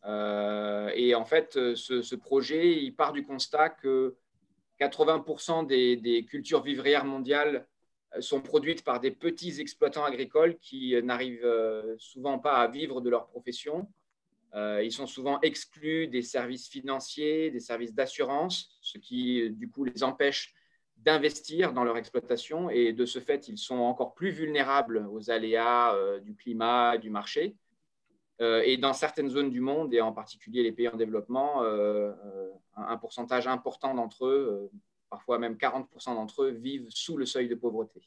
et 0.04 1.14
en 1.14 1.24
fait, 1.24 1.52
ce, 1.74 2.14
projet, 2.14 2.82
il 2.82 2.94
part 2.94 3.12
du 3.12 3.24
constat 3.24 3.70
que 3.70 4.16
80% 4.82 5.66
des, 5.66 6.24
cultures 6.24 6.62
vivrières 6.62 7.04
mondiales 7.04 7.66
euh, 8.16 8.20
sont 8.20 8.40
produites 8.40 8.84
par 8.84 9.00
des 9.00 9.10
petits 9.10 9.60
exploitants 9.60 10.04
agricoles 10.04 10.58
qui 10.58 10.94
euh, 10.94 11.02
n'arrivent 11.02 11.44
euh, 11.44 11.94
souvent 11.98 12.38
pas 12.38 12.56
à 12.56 12.68
vivre 12.68 13.00
de 13.00 13.10
leur 13.10 13.26
profession. 13.26 13.88
Ils 14.54 14.92
sont 14.92 15.06
souvent 15.06 15.40
exclus 15.40 16.08
des 16.08 16.22
services 16.22 16.68
financiers, 16.68 17.50
des 17.50 17.60
services 17.60 17.94
d'assurance, 17.94 18.78
ce 18.82 18.98
qui 18.98 19.50
du 19.50 19.70
coup 19.70 19.84
les 19.84 20.02
empêche 20.02 20.54
d'investir 20.98 21.72
dans 21.72 21.84
leur 21.84 21.96
exploitation 21.96 22.68
et 22.68 22.92
de 22.92 23.06
ce 23.06 23.18
fait, 23.18 23.48
ils 23.48 23.56
sont 23.56 23.78
encore 23.78 24.14
plus 24.14 24.30
vulnérables 24.30 25.08
aux 25.10 25.30
aléas 25.30 25.96
du 26.20 26.34
climat, 26.34 26.98
du 26.98 27.08
marché. 27.08 27.56
Et 28.40 28.76
dans 28.76 28.92
certaines 28.92 29.30
zones 29.30 29.50
du 29.50 29.60
monde, 29.60 29.94
et 29.94 30.02
en 30.02 30.12
particulier 30.12 30.62
les 30.62 30.72
pays 30.72 30.88
en 30.88 30.96
développement, 30.96 31.62
un 32.76 32.96
pourcentage 32.96 33.46
important 33.46 33.94
d'entre 33.94 34.26
eux, 34.26 34.70
euh, 34.72 34.78
parfois 35.10 35.38
même 35.38 35.56
40% 35.56 36.14
d'entre 36.14 36.44
eux, 36.44 36.50
vivent 36.50 36.88
sous 36.88 37.16
le 37.16 37.26
seuil 37.26 37.48
de 37.48 37.54
pauvreté. 37.54 38.00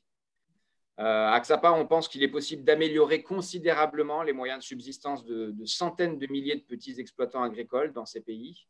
Euh, 0.99 1.27
à 1.27 1.39
XAPA, 1.41 1.73
on 1.73 1.85
pense 1.85 2.07
qu'il 2.07 2.23
est 2.23 2.29
possible 2.29 2.63
d'améliorer 2.63 3.21
considérablement 3.21 4.23
les 4.23 4.31
moyens 4.31 4.59
de 4.59 4.63
subsistance 4.63 5.25
de, 5.25 5.53
centaines 5.65 6.17
de 6.17 6.27
milliers 6.27 6.55
de 6.55 6.63
petits 6.63 6.99
exploitants 6.99 7.43
agricoles 7.43 7.91
dans 7.91 8.05
ces 8.05 8.21
pays, 8.21 8.67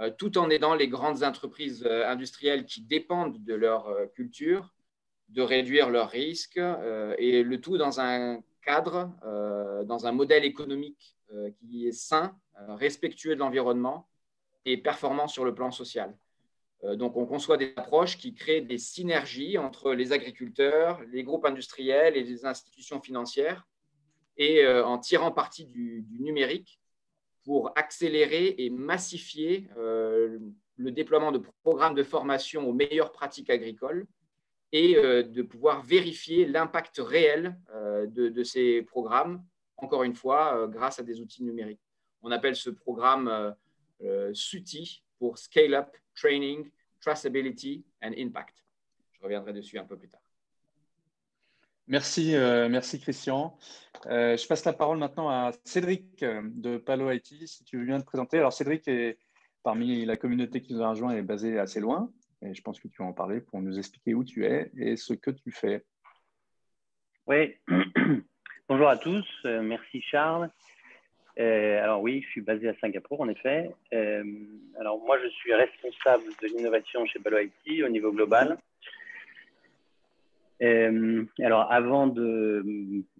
euh, 0.00 0.10
tout 0.10 0.36
en 0.36 0.50
aidant 0.50 0.74
les 0.74 0.88
grandes 0.88 1.22
entreprises 1.22 1.86
industrielles 1.86 2.66
qui 2.66 2.82
dépendent 2.82 3.42
de 3.42 3.54
leur 3.54 3.88
culture 4.14 4.72
de 5.28 5.42
réduire 5.42 5.90
leurs 5.90 6.10
risques, 6.10 6.60
et 7.18 7.42
le 7.42 7.60
tout 7.60 7.76
dans 7.78 7.98
un 7.98 8.40
cadre, 8.62 9.10
dans 9.84 10.06
un 10.06 10.12
modèle 10.12 10.44
économique 10.44 11.16
qui 11.58 11.88
est 11.88 11.92
sain, 11.92 12.38
respectueux 12.68 13.34
de 13.34 13.40
l'environnement 13.40 14.08
et 14.64 14.76
performant 14.76 15.26
sur 15.26 15.44
le 15.44 15.52
plan 15.52 15.72
social. 15.72 16.16
Euh, 16.86 16.96
donc, 16.96 17.16
on 17.16 17.26
conçoit 17.26 17.56
des 17.56 17.72
approches 17.76 18.16
qui 18.16 18.34
créent 18.34 18.60
des 18.60 18.78
synergies 18.78 19.58
entre 19.58 19.92
les 19.92 20.12
agriculteurs, 20.12 21.00
les 21.12 21.24
groupes 21.24 21.44
industriels 21.44 22.16
et 22.16 22.22
les 22.22 22.44
institutions 22.44 23.00
financières, 23.00 23.66
et 24.36 24.64
euh, 24.64 24.84
en 24.84 24.98
tirant 24.98 25.32
parti 25.32 25.66
du, 25.66 26.04
numérique 26.18 26.80
pour 27.44 27.72
accélérer 27.76 28.54
et 28.58 28.70
massifier 28.70 29.68
euh, 29.78 30.38
le 30.76 30.90
déploiement 30.90 31.32
de 31.32 31.40
programmes 31.62 31.94
de 31.94 32.02
formation 32.02 32.68
aux 32.68 32.72
meilleures 32.72 33.12
pratiques 33.12 33.50
agricoles 33.50 34.06
et 34.72 34.94
de 34.96 35.42
pouvoir 35.42 35.82
vérifier 35.82 36.44
l'impact 36.44 36.98
réel 36.98 37.56
de, 38.08 38.42
ces 38.42 38.82
programmes, 38.82 39.42
encore 39.76 40.02
une 40.02 40.14
fois, 40.14 40.66
grâce 40.66 40.98
à 40.98 41.02
des 41.02 41.20
outils 41.20 41.44
numériques. 41.44 41.80
On 42.20 42.30
appelle 42.30 42.56
ce 42.56 42.68
programme 42.68 43.54
SUTI 44.34 45.02
pour 45.18 45.38
Scale 45.38 45.74
Up, 45.74 45.88
Training, 46.14 46.68
Traceability 47.06 47.84
and 48.02 48.12
Impact. 48.18 48.64
Je 49.12 49.22
reviendrai 49.22 49.52
dessus 49.52 49.78
un 49.78 49.84
peu 49.84 49.96
plus 49.96 50.08
tard. 50.08 50.20
Merci, 51.86 52.34
euh, 52.34 52.68
merci 52.68 52.98
Christian. 52.98 53.56
Euh, 54.06 54.36
je 54.36 54.44
passe 54.48 54.64
la 54.64 54.72
parole 54.72 54.98
maintenant 54.98 55.28
à 55.28 55.52
Cédric 55.62 56.24
de 56.24 56.78
Palo 56.78 57.12
IT, 57.12 57.46
si 57.46 57.62
tu 57.62 57.78
veux 57.78 57.84
bien 57.84 58.00
te 58.00 58.04
présenter. 58.04 58.38
Alors 58.38 58.52
Cédric 58.52 58.88
est 58.88 59.18
parmi 59.62 60.04
la 60.04 60.16
communauté 60.16 60.60
qui 60.60 60.74
nous 60.74 60.82
a 60.82 60.90
rejoint 60.90 61.12
est 61.12 61.22
basé 61.22 61.60
assez 61.60 61.78
loin, 61.78 62.10
et 62.42 62.54
je 62.54 62.62
pense 62.62 62.80
que 62.80 62.88
tu 62.88 62.96
vas 62.98 63.08
en 63.08 63.12
parler 63.12 63.40
pour 63.40 63.60
nous 63.60 63.78
expliquer 63.78 64.14
où 64.14 64.24
tu 64.24 64.44
es 64.44 64.72
et 64.76 64.96
ce 64.96 65.14
que 65.14 65.30
tu 65.30 65.52
fais. 65.52 65.84
Oui, 67.28 67.54
bonjour 68.68 68.88
à 68.88 68.96
tous, 68.96 69.26
merci 69.44 70.02
Charles. 70.02 70.50
Euh, 71.38 71.82
alors 71.82 72.00
oui, 72.00 72.22
je 72.22 72.28
suis 72.28 72.40
basé 72.40 72.68
à 72.68 72.74
Singapour 72.80 73.20
en 73.20 73.28
effet. 73.28 73.70
Euh, 73.92 74.24
alors 74.80 74.98
moi, 75.04 75.18
je 75.22 75.28
suis 75.28 75.52
responsable 75.54 76.24
de 76.42 76.48
l'innovation 76.48 77.04
chez 77.06 77.18
Balo 77.18 77.38
IT 77.38 77.82
au 77.84 77.88
niveau 77.88 78.10
global. 78.12 78.56
Euh, 80.62 81.24
alors 81.40 81.70
avant 81.70 82.06
de 82.06 82.64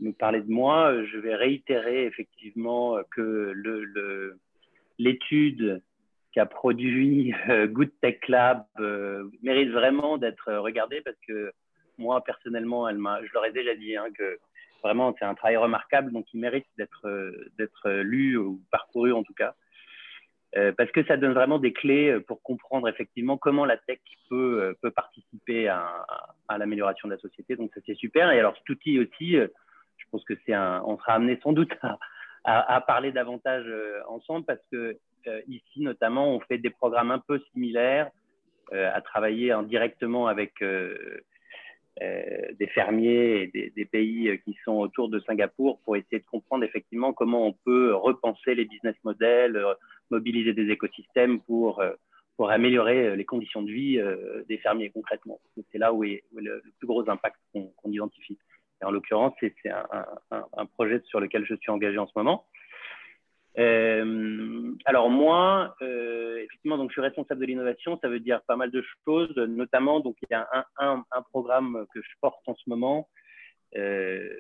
me 0.01 0.13
parler 0.13 0.41
de 0.41 0.51
moi, 0.51 0.95
je 1.05 1.19
vais 1.19 1.35
réitérer 1.35 2.07
effectivement 2.07 2.99
que 3.11 3.53
l'étude 4.99 5.61
le, 5.61 5.83
qu'a 6.33 6.47
produit 6.47 7.35
Good 7.67 7.91
Tech 8.01 8.21
Lab 8.29 8.65
mérite 9.43 9.71
vraiment 9.71 10.17
d'être 10.17 10.51
regardée 10.55 11.03
parce 11.03 11.19
que 11.29 11.53
moi 11.99 12.25
personnellement, 12.25 12.89
elle 12.89 12.97
je 12.97 13.33
leur 13.35 13.45
ai 13.45 13.53
déjà 13.53 13.75
dit 13.75 13.95
hein, 13.95 14.07
que 14.17 14.39
Vraiment, 14.83 15.15
c'est 15.19 15.25
un 15.25 15.35
travail 15.35 15.57
remarquable, 15.57 16.13
donc 16.13 16.27
il 16.33 16.41
mérite 16.41 16.67
d'être 16.79 17.33
d'être 17.59 17.91
lu 17.91 18.37
ou 18.37 18.61
parcouru 18.71 19.13
en 19.13 19.23
tout 19.23 19.35
cas, 19.35 19.55
euh, 20.57 20.73
parce 20.77 20.91
que 20.93 21.05
ça 21.05 21.17
donne 21.17 21.35
vraiment 21.35 21.59
des 21.59 21.73
clés 21.73 22.19
pour 22.21 22.43
comprendre 22.43 22.89
effectivement 22.89 23.37
comment 23.37 23.65
la 23.65 23.77
tech 23.77 23.99
peut, 24.29 24.77
participer 24.95 25.69
à, 25.69 26.05
l'amélioration 26.59 27.09
de 27.09 27.15
la 27.15 27.21
société. 27.21 27.57
Donc 27.57 27.71
ça 27.75 27.81
c'est 27.87 27.95
super. 27.95 28.31
Et 28.33 28.39
alors 28.39 28.57
cet 28.57 28.69
outil 28.69 28.99
aussi, 28.99 29.37
euh, 29.37 29.49
je 29.97 30.05
pense 30.11 30.25
que 30.25 30.35
c'est 30.45 30.57
on 30.57 30.99
sera 30.99 31.15
amené 31.15 31.39
sans 31.43 31.53
doute 31.53 31.73
à, 32.45 32.81
parler 32.81 33.13
davantage 33.13 33.65
euh, 33.67 34.01
ensemble 34.09 34.47
parce 34.47 34.61
que 34.71 34.97
ici 35.49 35.81
notamment 35.81 36.31
on 36.31 36.41
fait 36.41 36.59
des 36.59 36.71
programmes 36.71 37.11
un 37.11 37.19
peu 37.19 37.41
similaires, 37.53 38.11
à 38.73 39.01
travailler 39.01 39.53
en 39.53 39.63
directement 39.63 40.27
avec 40.27 40.61
euh, 40.63 41.21
des 42.01 42.67
fermiers 42.69 43.51
et 43.55 43.71
des, 43.75 43.85
pays 43.87 44.39
qui 44.45 44.57
sont 44.65 44.75
autour 44.75 45.09
de 45.09 45.19
Singapour 45.21 45.81
pour 45.81 45.97
essayer 45.97 46.19
de 46.19 46.27
comprendre 46.27 46.65
effectivement 46.65 47.13
comment 47.13 47.47
on 47.47 47.53
peut 47.53 47.95
repenser 47.95 48.55
les 48.55 48.67
business 48.67 48.97
models, 49.03 49.57
euh, 49.57 49.75
mobiliser 50.11 50.53
des 50.53 50.69
écosystèmes 50.71 51.41
pour, 51.41 51.81
euh, 51.81 51.93
pour 52.37 52.51
améliorer 52.51 53.17
les 53.17 53.25
conditions 53.25 53.63
de 53.63 53.73
vie 53.73 53.99
des 54.47 54.59
fermiers 54.59 54.91
concrètement. 54.91 55.41
C'est 55.73 55.79
là 55.79 55.93
où 55.95 56.05
est, 56.05 56.25
le, 56.35 56.63
plus 56.79 56.87
gros 56.87 57.09
impact 57.09 57.37
qu'on 57.53 57.91
identifie. 57.91 58.39
Et 58.83 58.85
en 58.85 58.91
l'occurrence, 58.91 59.33
c'est 59.41 59.55
un, 59.65 59.87
un, 60.31 60.45
un, 60.55 60.67
projet 60.67 61.01
sur 61.07 61.19
lequel 61.19 61.47
je 61.47 61.55
suis 61.55 61.71
engagé 61.71 61.97
en 61.97 62.07
ce 62.07 62.13
moment. 62.15 62.45
Euh, 63.59 64.75
alors 64.85 65.09
moi, 65.09 65.77
euh, 65.81 66.39
effectivement, 66.45 66.77
donc 66.77 66.91
je 66.91 66.95
suis 66.95 67.01
responsable 67.01 67.41
de 67.41 67.47
l'innovation. 67.47 67.99
Ça 68.03 68.09
veut 68.09 68.21
dire 68.21 68.43
pas 68.43 68.57
mal 68.57 68.71
de 68.71 68.85
choses, 69.05 69.35
notamment 69.37 70.01
donc 70.01 70.17
il 70.23 70.29
y 70.31 70.35
a 70.35 70.67
un, 70.79 71.05
programme 71.31 71.87
que 71.95 72.03
je 72.03 72.11
porte 72.21 72.47
en 72.47 72.55
ce 72.55 72.69
moment 72.69 73.09
euh, 73.77 74.39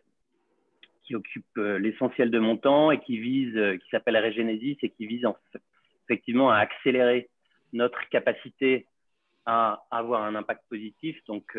qui 1.04 1.14
occupe 1.14 1.56
l'essentiel 1.56 2.30
de 2.30 2.38
mon 2.38 2.56
temps 2.56 2.90
et 2.90 3.00
qui 3.00 3.18
vise, 3.18 3.78
qui 3.82 3.88
s'appelle 3.90 4.16
Regenesis 4.16 4.76
et 4.82 4.90
qui 4.90 5.06
vise 5.06 5.24
en, 5.24 5.36
effectivement 6.04 6.50
à 6.50 6.58
accélérer 6.58 7.30
notre 7.72 8.08
capacité 8.08 8.86
à 9.46 9.84
avoir 9.90 10.24
un 10.24 10.34
impact 10.34 10.62
positif. 10.68 11.16
Donc 11.26 11.56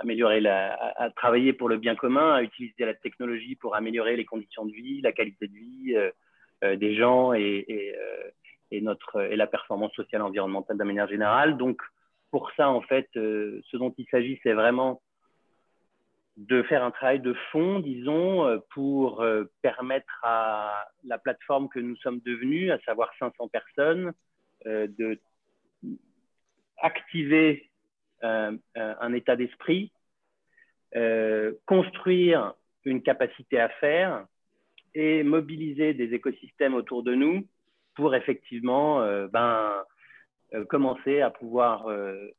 améliorer 0.00 0.40
la, 0.40 0.74
à, 0.96 1.10
travailler 1.10 1.52
pour 1.52 1.68
le 1.68 1.76
bien 1.76 1.96
commun, 1.96 2.34
à 2.34 2.42
utiliser 2.42 2.84
la 2.84 2.94
technologie 2.94 3.56
pour 3.56 3.74
améliorer 3.74 4.16
les 4.16 4.24
conditions 4.24 4.64
de 4.66 4.72
vie, 4.72 5.00
la 5.00 5.12
qualité 5.12 5.48
de 5.48 5.54
vie 5.54 5.96
euh, 5.96 6.10
euh, 6.64 6.76
des 6.76 6.94
gens 6.94 7.32
et, 7.32 7.66
euh, 7.68 8.30
et, 8.70 8.80
notre, 8.80 9.20
et 9.22 9.36
la 9.36 9.46
performance 9.46 9.92
sociale 9.94 10.22
et 10.22 10.24
environnementale 10.24 10.78
de 10.78 10.84
manière 10.84 11.08
générale. 11.08 11.56
Donc, 11.56 11.80
pour 12.30 12.50
ça, 12.56 12.68
en 12.68 12.80
fait, 12.80 13.08
ce 13.14 13.76
dont 13.76 13.92
il 13.98 14.06
s'agit, 14.10 14.38
c'est 14.42 14.52
vraiment 14.52 15.02
de 16.36 16.62
faire 16.62 16.84
un 16.84 16.92
travail 16.92 17.18
de 17.20 17.34
fond, 17.50 17.80
disons, 17.80 18.62
pour 18.70 19.24
permettre 19.62 20.20
à 20.22 20.86
la 21.04 21.18
plateforme 21.18 21.68
que 21.68 21.80
nous 21.80 21.96
sommes 21.96 22.20
devenus, 22.24 22.70
à 22.70 22.78
savoir 22.80 23.10
500 23.18 23.48
personnes, 23.48 24.12
de 24.64 25.18
activer 26.78 27.69
un 28.22 29.12
état 29.12 29.36
d'esprit, 29.36 29.92
construire 31.66 32.54
une 32.84 33.02
capacité 33.02 33.60
à 33.60 33.68
faire 33.68 34.26
et 34.94 35.22
mobiliser 35.22 35.94
des 35.94 36.14
écosystèmes 36.14 36.74
autour 36.74 37.02
de 37.02 37.14
nous 37.14 37.46
pour 37.94 38.14
effectivement 38.14 39.02
euh, 39.02 39.28
ben, 39.28 39.84
euh, 40.54 40.64
commencer 40.64 41.20
à 41.20 41.30
pouvoir 41.30 41.88
euh, 41.88 42.32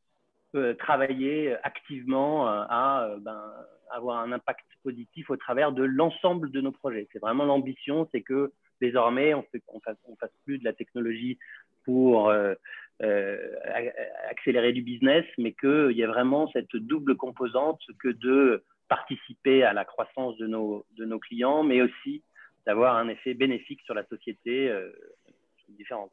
travailler 0.79 1.55
activement 1.63 2.47
à 2.47 3.15
ben, 3.21 3.53
avoir 3.89 4.19
un 4.19 4.31
impact 4.33 4.65
positif 4.83 5.29
au 5.29 5.37
travers 5.37 5.71
de 5.71 5.83
l'ensemble 5.83 6.51
de 6.51 6.59
nos 6.59 6.71
projets. 6.71 7.07
C'est 7.13 7.19
vraiment 7.19 7.45
l'ambition, 7.45 8.09
c'est 8.11 8.21
que 8.21 8.51
désormais, 8.81 9.33
on 9.33 9.45
ne 9.53 9.79
fasse, 10.19 10.31
plus 10.43 10.57
de 10.57 10.65
la 10.65 10.73
technologie 10.73 11.37
pour 11.85 12.33
accélérer 14.25 14.73
du 14.73 14.81
business, 14.81 15.25
mais 15.37 15.53
qu'il 15.53 15.91
y 15.91 16.01
ait 16.01 16.07
vraiment 16.07 16.49
cette 16.51 16.75
double 16.75 17.15
composante 17.15 17.81
que 17.99 18.09
de 18.09 18.63
participer 18.91 19.63
à 19.63 19.71
la 19.71 19.85
croissance 19.85 20.35
de 20.37 20.47
nos, 20.47 21.19
clients, 21.19 21.63
mais 21.63 21.81
aussi 21.81 22.23
d'avoir 22.65 22.97
un 22.97 23.07
effet 23.07 23.33
bénéfique 23.33 23.79
sur 23.85 23.93
la 23.93 24.03
société 24.07 24.69
euh, 24.69 24.91
différents 25.69 26.09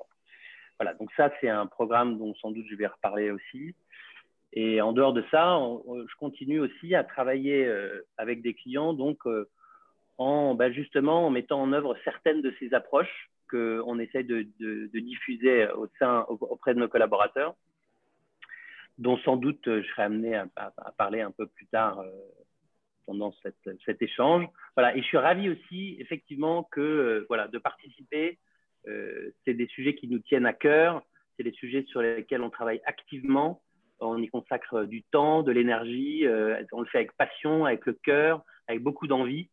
Voilà, 0.78 0.94
donc 0.94 1.10
ça, 1.16 1.32
c'est 1.40 1.48
un 1.48 1.66
programme 1.66 2.18
dont 2.18 2.36
sans 2.36 2.52
doute 2.52 2.66
je 2.70 2.76
vais 2.76 2.86
reparler 2.86 3.32
aussi. 3.32 3.74
Et 4.52 4.80
en 4.80 4.92
dehors 4.92 5.12
de 5.12 5.24
ça, 5.32 5.58
je 5.88 6.14
continue 6.20 6.60
aussi 6.60 6.94
à 6.94 7.02
travailler 7.02 7.66
euh, 7.66 8.06
avec 8.16 8.42
des 8.42 8.54
clients, 8.54 8.92
donc 8.92 9.26
euh, 9.26 9.48
en 10.16 10.54
bah, 10.54 10.70
justement 10.70 11.26
en 11.26 11.30
mettant 11.30 11.60
en 11.60 11.72
œuvre 11.72 11.96
certaines 12.04 12.42
de 12.42 12.54
ces 12.60 12.72
approches 12.74 13.28
qu'on 13.50 13.98
essaie 13.98 14.22
de, 14.22 14.46
diffuser 14.94 15.68
au 15.72 15.88
sein, 15.98 16.24
auprès 16.28 16.74
de 16.74 16.80
nos 16.80 16.88
collaborateurs, 16.88 17.54
dont 18.98 19.18
sans 19.18 19.36
doute 19.36 19.62
je 19.64 19.86
serai 19.88 20.02
amené 20.02 20.34
à, 20.34 20.92
parler 20.96 21.20
un 21.20 21.30
peu 21.30 21.46
plus 21.46 21.66
tard 21.66 22.02
pendant 23.08 23.32
cet 23.86 24.02
échange. 24.02 24.46
Voilà, 24.76 24.94
et 24.94 25.00
je 25.00 25.06
suis 25.06 25.16
ravi 25.16 25.48
aussi, 25.48 25.96
effectivement, 25.98 26.62
que 26.70 26.80
euh, 26.80 27.26
voilà, 27.28 27.48
de 27.48 27.58
participer. 27.58 28.38
Euh, 28.86 29.30
c'est 29.44 29.54
des 29.54 29.66
sujets 29.66 29.94
qui 29.94 30.08
nous 30.08 30.18
tiennent 30.18 30.46
à 30.46 30.52
cœur. 30.52 31.02
C'est 31.36 31.42
des 31.42 31.52
sujets 31.52 31.84
sur 31.88 32.02
lesquels 32.02 32.42
on 32.42 32.50
travaille 32.50 32.82
activement. 32.84 33.62
On 33.98 34.22
y 34.22 34.28
consacre 34.28 34.84
du 34.84 35.02
temps, 35.04 35.42
de 35.42 35.52
l'énergie. 35.52 36.26
Euh, 36.26 36.62
on 36.72 36.82
le 36.82 36.86
fait 36.86 36.98
avec 36.98 37.16
passion, 37.16 37.64
avec 37.64 37.86
le 37.86 37.94
cœur, 37.94 38.44
avec 38.68 38.82
beaucoup 38.82 39.06
d'envie. 39.06 39.48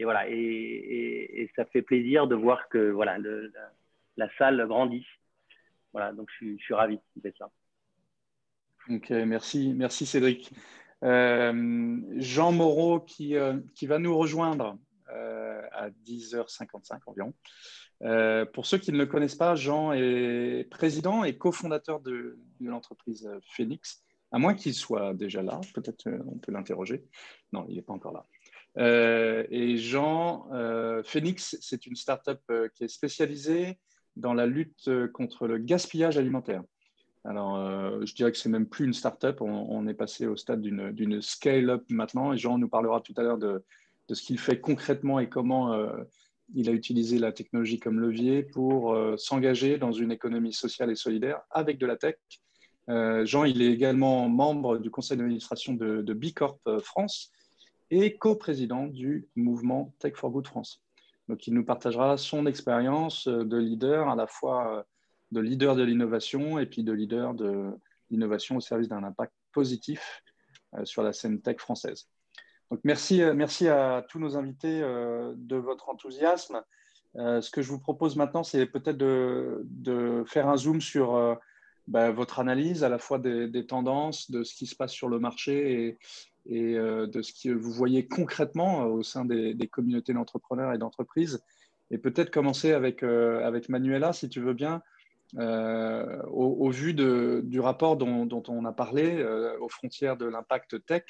Et 0.00 0.04
voilà, 0.04 0.24
et, 0.30 1.50
ça 1.54 1.66
fait 1.66 1.82
plaisir 1.82 2.26
de 2.26 2.34
voir 2.34 2.70
que 2.70 2.90
voilà, 2.90 3.18
la, 4.16 4.28
salle 4.38 4.66
grandit. 4.66 5.04
Voilà, 5.92 6.14
donc 6.14 6.30
je 6.30 6.36
suis, 6.36 6.58
je 6.58 6.64
suis 6.64 6.72
ravi 6.72 6.98
de 7.16 7.32
ça. 7.36 7.50
Ok, 8.88 9.10
merci, 9.10 9.74
merci 9.76 10.06
Cédric. 10.06 10.54
Euh, 11.04 12.00
Jean 12.16 12.52
Moreau 12.52 13.00
qui, 13.00 13.36
euh, 13.36 13.58
qui, 13.74 13.86
va 13.86 13.98
nous 13.98 14.16
rejoindre 14.16 14.78
euh, 15.10 15.60
à 15.72 15.90
10h55 15.90 17.00
environ. 17.04 17.34
pour 18.54 18.64
ceux 18.64 18.78
qui 18.78 18.92
ne 18.92 18.96
le 18.98 19.04
connaissent 19.04 19.34
pas, 19.34 19.54
Jean 19.54 19.92
est 19.92 20.66
président 20.70 21.24
et 21.24 21.36
cofondateur 21.36 22.00
de, 22.00 22.38
de 22.58 22.70
l'entreprise 22.70 23.30
Phoenix, 23.54 24.02
à 24.32 24.38
moins 24.38 24.54
qu'il 24.54 24.72
soit 24.72 25.12
déjà 25.12 25.42
là, 25.42 25.60
peut-être 25.74 26.08
on 26.26 26.38
peut 26.38 26.52
l'interroger. 26.52 27.04
Non, 27.52 27.66
il 27.68 27.76
n'est 27.76 27.82
pas 27.82 27.92
encore 27.92 28.14
là. 28.14 28.24
Et 28.76 29.76
Jean, 29.76 30.48
Phoenix, 31.04 31.56
c'est 31.60 31.86
une 31.86 31.96
start-up 31.96 32.40
qui 32.74 32.84
est 32.84 32.88
spécialisée 32.88 33.78
dans 34.16 34.34
la 34.34 34.46
lutte 34.46 34.90
contre 35.12 35.46
le 35.46 35.58
gaspillage 35.58 36.18
alimentaire. 36.18 36.62
Alors, 37.24 37.56
euh, 37.56 38.04
je 38.06 38.14
dirais 38.14 38.32
que 38.32 38.38
c'est 38.38 38.48
même 38.48 38.66
plus 38.66 38.86
une 38.86 38.94
start-up, 38.94 39.42
on, 39.42 39.86
est 39.86 39.94
passé 39.94 40.26
au 40.26 40.36
stade 40.36 40.62
d'une 40.62 41.20
scale-up 41.20 41.84
maintenant, 41.90 42.32
et 42.32 42.38
Jean 42.38 42.56
nous 42.56 42.68
parlera 42.68 43.00
tout 43.00 43.12
à 43.16 43.22
l'heure 43.22 43.38
de, 43.38 43.62
ce 44.10 44.22
qu'il 44.22 44.38
fait 44.38 44.60
concrètement 44.60 45.20
et 45.20 45.28
comment 45.28 45.72
euh, 45.72 46.02
il 46.54 46.68
a 46.68 46.72
utilisé 46.72 47.18
la 47.18 47.30
technologie 47.30 47.78
comme 47.78 48.00
levier 48.00 48.42
pour 48.42 48.92
euh, 48.92 49.16
s'engager 49.18 49.76
dans 49.76 49.92
une 49.92 50.10
économie 50.10 50.52
sociale 50.52 50.90
et 50.90 50.96
solidaire 50.96 51.42
avec 51.50 51.78
de 51.78 51.86
la 51.86 51.96
tech. 51.96 52.16
Jean, 53.22 53.44
il 53.44 53.62
est 53.62 53.70
également 53.70 54.28
membre 54.28 54.78
du 54.78 54.90
conseil 54.90 55.16
d'administration 55.16 55.74
de, 55.74 56.02
de 56.02 56.12
Bicorp 56.12 56.58
France 56.82 57.30
et 57.90 58.16
co-président 58.16 58.86
du 58.86 59.28
mouvement 59.36 59.94
Tech 59.98 60.14
for 60.16 60.30
Good 60.30 60.46
France. 60.46 60.82
Donc, 61.28 61.46
il 61.46 61.54
nous 61.54 61.64
partagera 61.64 62.16
son 62.16 62.46
expérience 62.46 63.28
de 63.28 63.56
leader 63.56 64.08
à 64.08 64.16
la 64.16 64.26
fois 64.26 64.86
de 65.32 65.40
leader 65.40 65.76
de 65.76 65.82
l'innovation 65.82 66.58
et 66.58 66.66
puis 66.66 66.82
de 66.82 66.92
leader 66.92 67.34
de 67.34 67.70
l'innovation 68.10 68.56
au 68.56 68.60
service 68.60 68.88
d'un 68.88 69.04
impact 69.04 69.32
positif 69.52 70.22
euh, 70.74 70.84
sur 70.84 71.02
la 71.02 71.12
scène 71.12 71.40
tech 71.40 71.58
française. 71.58 72.08
Donc 72.70 72.80
merci, 72.84 73.22
euh, 73.22 73.34
merci 73.34 73.68
à 73.68 74.04
tous 74.08 74.18
nos 74.18 74.36
invités 74.36 74.80
euh, 74.82 75.32
de 75.36 75.56
votre 75.56 75.88
enthousiasme. 75.88 76.62
ce 77.14 77.50
que 77.50 77.62
je 77.62 77.68
vous 77.68 77.80
propose 77.80 78.16
maintenant, 78.16 78.44
c'est 78.44 78.66
peut-être 78.66 78.96
de, 78.96 80.24
faire 80.26 80.48
un 80.48 80.56
zoom 80.56 80.80
sur 80.80 81.38
bah, 81.88 82.12
votre 82.12 82.38
analyse 82.38 82.84
à 82.84 82.88
la 82.88 82.98
fois 82.98 83.18
des, 83.18 83.66
tendances, 83.66 84.30
de 84.30 84.44
ce 84.44 84.54
qui 84.54 84.66
se 84.66 84.76
passe 84.76 84.92
sur 84.92 85.08
le 85.08 85.18
marché 85.18 85.86
et, 85.86 85.98
et 86.50 86.74
de 86.74 87.22
ce 87.22 87.32
que 87.32 87.54
vous 87.54 87.72
voyez 87.72 88.06
concrètement 88.06 88.84
au 88.86 89.02
sein 89.02 89.24
des, 89.24 89.68
communautés 89.68 90.12
d'entrepreneurs 90.12 90.72
et 90.72 90.78
d'entreprises. 90.78 91.42
Et 91.90 91.98
peut-être 91.98 92.30
commencer 92.30 92.72
avec, 92.72 93.02
avec 93.02 93.68
Manuela, 93.68 94.12
si 94.12 94.28
tu 94.28 94.40
veux 94.40 94.52
bien, 94.52 94.82
euh, 95.38 96.22
au, 96.24 96.70
vu 96.70 96.94
du 96.94 97.60
rapport 97.60 97.96
dont, 97.96 98.42
on 98.48 98.64
a 98.64 98.72
parlé, 98.72 99.20
euh, 99.20 99.56
aux 99.60 99.68
frontières 99.68 100.16
de 100.16 100.26
l'impact 100.26 100.84
tech, 100.86 101.04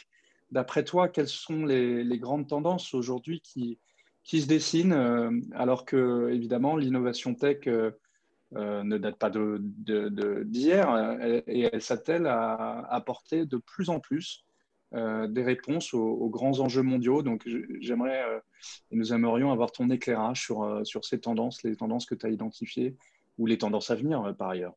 d'après 0.51 0.85
toi, 0.85 1.09
quelles 1.09 1.29
sont 1.29 1.65
les, 1.65 2.19
grandes 2.19 2.49
tendances 2.49 2.95
aujourd'hui 2.95 3.41
qui, 3.41 3.79
qui, 4.25 4.43
se 4.43 4.47
dessinent, 4.47 4.93
euh, 4.93 5.31
alors 5.55 5.85
que, 5.85 6.31
évidemment, 6.31 6.77
l'innovation 6.77 7.35
tech 7.35 7.67
ne 8.53 8.99
date 8.99 9.17
pas 9.17 9.31
d'hier 9.31 11.19
et 11.47 11.69
elle 11.73 11.83
s'attelle 11.83 12.27
à 12.27 12.81
apporter 12.91 13.47
de 13.47 13.59
plus 13.59 13.91
en 13.91 14.01
plus 14.01 14.45
des 14.93 15.43
réponses 15.43 15.95
aux, 15.95 16.29
grands 16.29 16.61
enjeux 16.61 16.83
mondiaux. 16.83 17.23
Donc, 17.23 17.49
j'aimerais 17.81 18.25
et 18.91 18.97
nous 18.97 19.13
aimerions 19.13 19.53
avoir 19.53 19.73
ton 19.73 19.89
éclairage 19.91 20.43
sur, 20.43 20.81
sur 20.85 21.05
ces 21.05 21.21
tendances, 21.21 21.63
les 21.63 21.77
tendances 21.77 22.07
que 22.07 22.15
tu 22.15 22.27
as 22.27 22.31
identifiées 22.31 22.97
ou 23.41 23.47
les 23.47 23.59
tendances 23.59 23.91
à 23.91 23.97
venir 23.97 24.23
euh, 24.23 24.33
par 24.33 24.51
ailleurs 24.51 24.77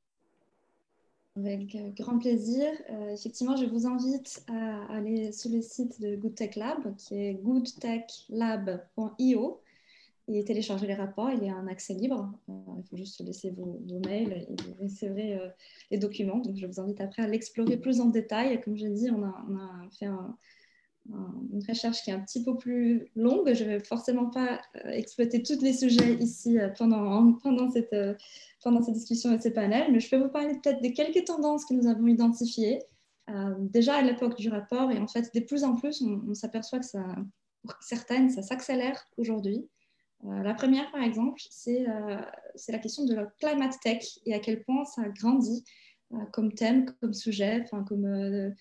avec 1.35 1.73
euh, 1.73 1.89
grand 1.97 2.19
plaisir. 2.19 2.69
Euh, 2.91 3.15
effectivement, 3.15 3.57
je 3.57 3.65
vous 3.65 3.87
invite 3.87 4.45
à 4.47 4.85
aller 4.93 5.31
sur 5.31 5.49
le 5.49 5.63
site 5.63 5.99
de 5.99 6.15
Good 6.15 6.35
Tech 6.35 6.55
Lab, 6.55 6.95
qui 6.95 7.15
est 7.15 7.33
goodtechlab.io, 7.33 9.59
et 10.27 10.43
télécharger 10.43 10.87
les 10.87 10.93
rapports. 10.93 11.31
Il 11.31 11.47
a 11.49 11.55
un 11.55 11.67
accès 11.67 11.93
libre. 11.93 12.31
il 12.47 12.83
faut 12.89 12.97
juste 12.97 13.19
laisser 13.25 13.51
vos, 13.51 13.81
mails 14.05 14.47
et 14.49 14.55
vous 14.63 14.83
recevrez 14.83 15.39
les 15.91 15.97
documents. 15.97 16.39
Donc, 16.39 16.55
je 16.55 16.65
vous 16.65 16.79
invite 16.79 17.01
après 17.01 17.23
à 17.23 17.27
l'explorer 17.27 17.77
plus 17.77 17.99
en 17.99 18.05
détail. 18.05 18.59
Comme 18.61 18.77
je 18.77 18.87
dit, 18.87 19.09
on 19.11 19.23
a, 19.23 19.45
on 19.49 19.57
a 19.57 19.89
fait 19.97 20.05
un, 20.05 20.37
une 21.09 21.63
recherche 21.67 22.01
qui 22.03 22.09
est 22.09 22.13
un 22.13 22.19
petit 22.19 22.43
peu 22.43 22.55
plus 22.57 23.07
longue. 23.15 23.53
Je 23.53 23.63
ne 23.63 23.69
vais 23.69 23.79
forcément 23.79 24.29
pas 24.29 24.61
euh, 24.85 24.89
exploiter 24.89 25.43
tous 25.43 25.61
les 25.61 25.73
sujets 25.73 26.15
ici 26.15 26.59
euh, 26.59 26.69
pendant, 26.69 27.33
pendant, 27.43 27.69
cette, 27.71 27.93
euh, 27.93 28.15
pendant 28.63 28.81
cette 28.81 28.95
discussion 28.95 29.33
et 29.33 29.39
ces 29.39 29.51
panels, 29.51 29.91
mais 29.91 29.99
je 29.99 30.09
vais 30.09 30.21
vous 30.21 30.29
parler 30.29 30.53
peut-être 30.61 30.81
de 30.81 30.89
quelques 30.89 31.25
tendances 31.25 31.65
que 31.65 31.73
nous 31.73 31.87
avons 31.87 32.07
identifiées 32.07 32.79
déjà 33.57 33.95
à 33.95 34.01
l'époque 34.01 34.35
du 34.35 34.49
rapport. 34.49 34.91
Et 34.91 34.99
en 34.99 35.07
fait, 35.07 35.33
de 35.33 35.39
plus 35.39 35.63
en 35.63 35.75
plus, 35.75 36.01
on, 36.01 36.33
s'aperçoit 36.33 36.79
que 36.79 36.85
ça, 36.85 37.05
pour 37.61 37.73
certaines, 37.79 38.29
ça 38.29 38.41
s'accélère 38.41 39.01
aujourd'hui. 39.15 39.65
La 40.23 40.53
première, 40.53 40.89
par 40.91 41.03
exemple, 41.03 41.41
c'est 41.49 41.85
la 41.85 42.79
question 42.79 43.05
de 43.05 43.13
la 43.13 43.25
climate 43.39 43.75
tech 43.81 44.19
et 44.25 44.33
à 44.33 44.39
quel 44.39 44.63
point 44.63 44.85
ça 44.85 45.03
grandit 45.09 45.63
comme 46.31 46.53
thème, 46.53 46.85
comme 47.01 47.13
sujet, 47.13 47.65
comme 47.69 48.55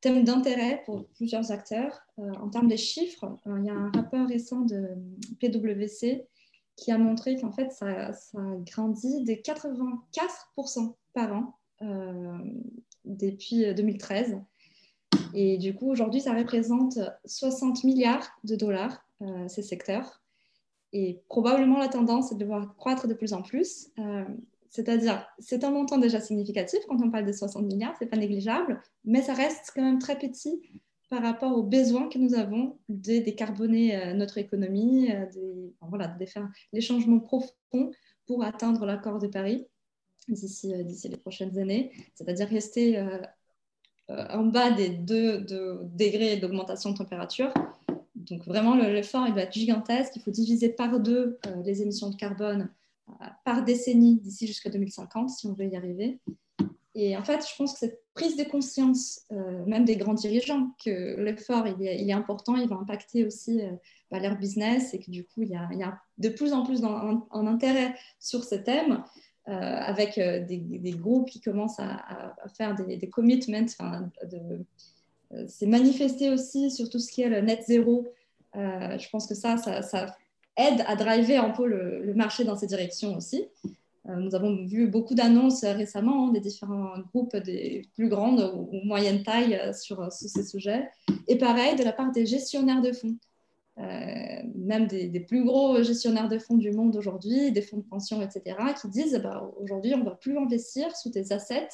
thème 0.00 0.24
d'intérêt 0.24 0.82
pour 0.84 1.08
plusieurs 1.14 1.50
acteurs. 1.50 2.00
Euh, 2.18 2.30
en 2.40 2.48
termes 2.48 2.68
de 2.68 2.76
chiffres, 2.76 3.38
euh, 3.46 3.58
il 3.58 3.66
y 3.66 3.70
a 3.70 3.74
un 3.74 3.90
rapport 3.90 4.26
récent 4.26 4.60
de 4.60 4.88
PwC 5.40 6.26
qui 6.76 6.92
a 6.92 6.98
montré 6.98 7.36
qu'en 7.36 7.52
fait, 7.52 7.72
ça, 7.72 8.12
ça, 8.12 8.38
grandit 8.66 9.24
de 9.24 9.32
84% 9.32 10.94
par 11.14 11.32
an 11.32 11.58
euh, 11.82 12.38
depuis 13.04 13.74
2013. 13.74 14.38
Et 15.34 15.58
du 15.58 15.74
coup, 15.74 15.90
aujourd'hui, 15.90 16.20
ça 16.20 16.34
représente 16.34 16.98
60 17.24 17.84
milliards 17.84 18.28
de 18.44 18.56
dollars, 18.56 19.06
ces 19.48 19.62
secteurs. 19.62 20.22
Et 20.98 21.20
probablement, 21.28 21.78
la 21.78 21.88
tendance 21.88 22.32
est 22.32 22.36
de 22.36 22.44
voir 22.46 22.74
croître 22.76 23.06
de 23.06 23.12
plus 23.12 23.34
en 23.34 23.42
plus 23.42 23.88
C'est-à-dire, 24.70 25.26
c'est 25.38 25.62
un 25.62 25.70
montant 25.70 25.98
déjà 25.98 26.20
significatif 26.20 26.80
quand 26.88 27.02
on 27.02 27.10
parle 27.10 27.26
de 27.26 27.32
60 27.32 27.66
milliards, 27.66 27.94
ce 27.98 28.04
n'est 28.04 28.08
pas 28.08 28.16
négligeable, 28.16 28.80
mais 29.04 29.20
ça 29.20 29.34
reste 29.34 29.72
quand 29.74 29.82
même 29.82 29.98
très 29.98 30.18
petit 30.18 30.62
par 31.10 31.22
rapport 31.22 31.54
aux 31.54 31.62
besoins 31.62 32.08
que 32.08 32.18
nous 32.18 32.32
avons 32.32 32.78
de 32.88 33.18
décarboner 33.18 33.94
euh, 33.94 34.14
notre 34.14 34.38
économie, 34.38 35.12
euh, 35.12 35.26
de, 35.26 36.26
faire 36.26 36.48
les 36.72 36.80
changements 36.80 37.20
profonds 37.20 37.90
pour 38.26 38.42
atteindre 38.42 38.86
l'accord 38.86 39.18
de 39.18 39.28
Paris 39.28 39.66
d'ici 40.28 40.74
euh, 40.74 40.82
les 40.82 41.16
prochaines 41.18 41.58
années, 41.58 41.92
c'est-à-dire 42.14 42.48
rester 42.48 43.06
en 44.08 44.46
bas 44.46 44.70
des 44.70 44.88
2 44.88 45.46
degrés 45.82 46.38
d'augmentation 46.38 46.92
de 46.92 46.96
température. 46.96 47.52
Donc 48.30 48.44
vraiment, 48.44 48.74
l'effort 48.74 49.26
il 49.26 49.34
va 49.34 49.42
être 49.42 49.52
gigantesque. 49.52 50.12
Il 50.16 50.22
faut 50.22 50.30
diviser 50.30 50.68
par 50.68 51.00
deux 51.00 51.38
les 51.64 51.82
émissions 51.82 52.10
de 52.10 52.16
carbone 52.16 52.70
par 53.44 53.64
décennie 53.64 54.16
d'ici 54.16 54.46
jusqu'à 54.46 54.70
2050 54.70 55.30
si 55.30 55.46
on 55.46 55.52
veut 55.52 55.66
y 55.66 55.76
arriver. 55.76 56.18
Et 56.98 57.14
en 57.14 57.22
fait, 57.22 57.46
je 57.46 57.54
pense 57.56 57.74
que 57.74 57.78
cette 57.80 58.00
prise 58.14 58.36
de 58.36 58.44
conscience, 58.44 59.26
euh, 59.30 59.64
même 59.66 59.84
des 59.84 59.96
grands 59.96 60.14
dirigeants, 60.14 60.70
que 60.82 61.20
l'effort 61.20 61.66
il 61.68 61.86
est, 61.86 62.12
important, 62.12 62.56
il 62.56 62.66
va 62.68 62.76
impacter 62.76 63.26
aussi 63.26 63.60
euh, 63.60 63.70
bah, 64.10 64.18
leur 64.18 64.38
business 64.38 64.94
et 64.94 64.98
que 64.98 65.10
du 65.10 65.22
coup, 65.22 65.42
il 65.42 65.50
y 65.50 65.54
a, 65.54 66.00
de 66.16 66.28
plus 66.30 66.54
en 66.54 66.64
plus 66.64 66.84
en, 66.84 67.46
intérêt 67.46 67.94
sur 68.18 68.44
ce 68.44 68.54
thème, 68.54 69.04
euh, 69.46 69.52
avec 69.52 70.18
des, 70.18 70.96
groupes 70.98 71.28
qui 71.28 71.42
commencent 71.42 71.78
à, 71.78 72.34
faire 72.56 72.74
des 72.74 73.10
commitments. 73.10 73.66
C'est 75.48 75.66
manifesté 75.66 76.30
aussi 76.30 76.70
sur 76.70 76.88
tout 76.88 76.98
ce 76.98 77.10
qui 77.10 77.22
est 77.22 77.28
le 77.28 77.40
net 77.40 77.64
zéro. 77.66 78.06
je 78.54 79.08
pense 79.10 79.26
que 79.26 79.34
ça, 79.34 79.56
ça, 79.56 80.06
aide 80.56 80.84
à 80.86 80.96
driver 80.96 81.38
un 81.38 81.50
peu 81.50 81.66
le, 81.66 82.14
marché 82.14 82.44
dans 82.44 82.56
ces 82.56 82.66
directions 82.66 83.16
aussi. 83.16 83.46
Euh, 84.08 84.16
nous 84.16 84.34
avons 84.34 84.64
vu 84.64 84.86
beaucoup 84.86 85.14
d'annonces 85.14 85.64
récemment 85.64 86.28
hein, 86.28 86.32
des 86.32 86.40
différents 86.40 86.98
groupes 87.12 87.36
des 87.36 87.88
plus 87.94 88.08
grandes 88.08 88.52
ou 88.54 88.80
moyennes 88.84 89.22
tailles 89.22 89.56
euh, 89.56 89.72
sur, 89.72 90.10
ces 90.12 90.44
sujets. 90.44 90.88
Et 91.28 91.36
pareil, 91.36 91.76
de 91.76 91.82
la 91.82 91.92
part 91.92 92.12
des 92.12 92.26
gestionnaires 92.26 92.82
de 92.82 92.92
fonds. 92.92 93.16
Euh, 93.78 94.42
même 94.54 94.86
des, 94.86 95.20
plus 95.20 95.44
gros 95.44 95.82
gestionnaires 95.82 96.28
de 96.28 96.38
fonds 96.38 96.56
du 96.56 96.70
monde 96.70 96.96
aujourd'hui, 96.96 97.52
des 97.52 97.60
fonds 97.60 97.76
de 97.76 97.82
pension, 97.82 98.22
etc., 98.22 98.56
qui 98.80 98.88
disent 98.88 99.20
bah, 99.22 99.50
aujourd'hui, 99.60 99.92
on 99.94 99.98
ne 99.98 100.04
va 100.04 100.12
plus 100.12 100.38
investir 100.38 100.96
sous 100.96 101.10
des 101.10 101.32
assets 101.32 101.68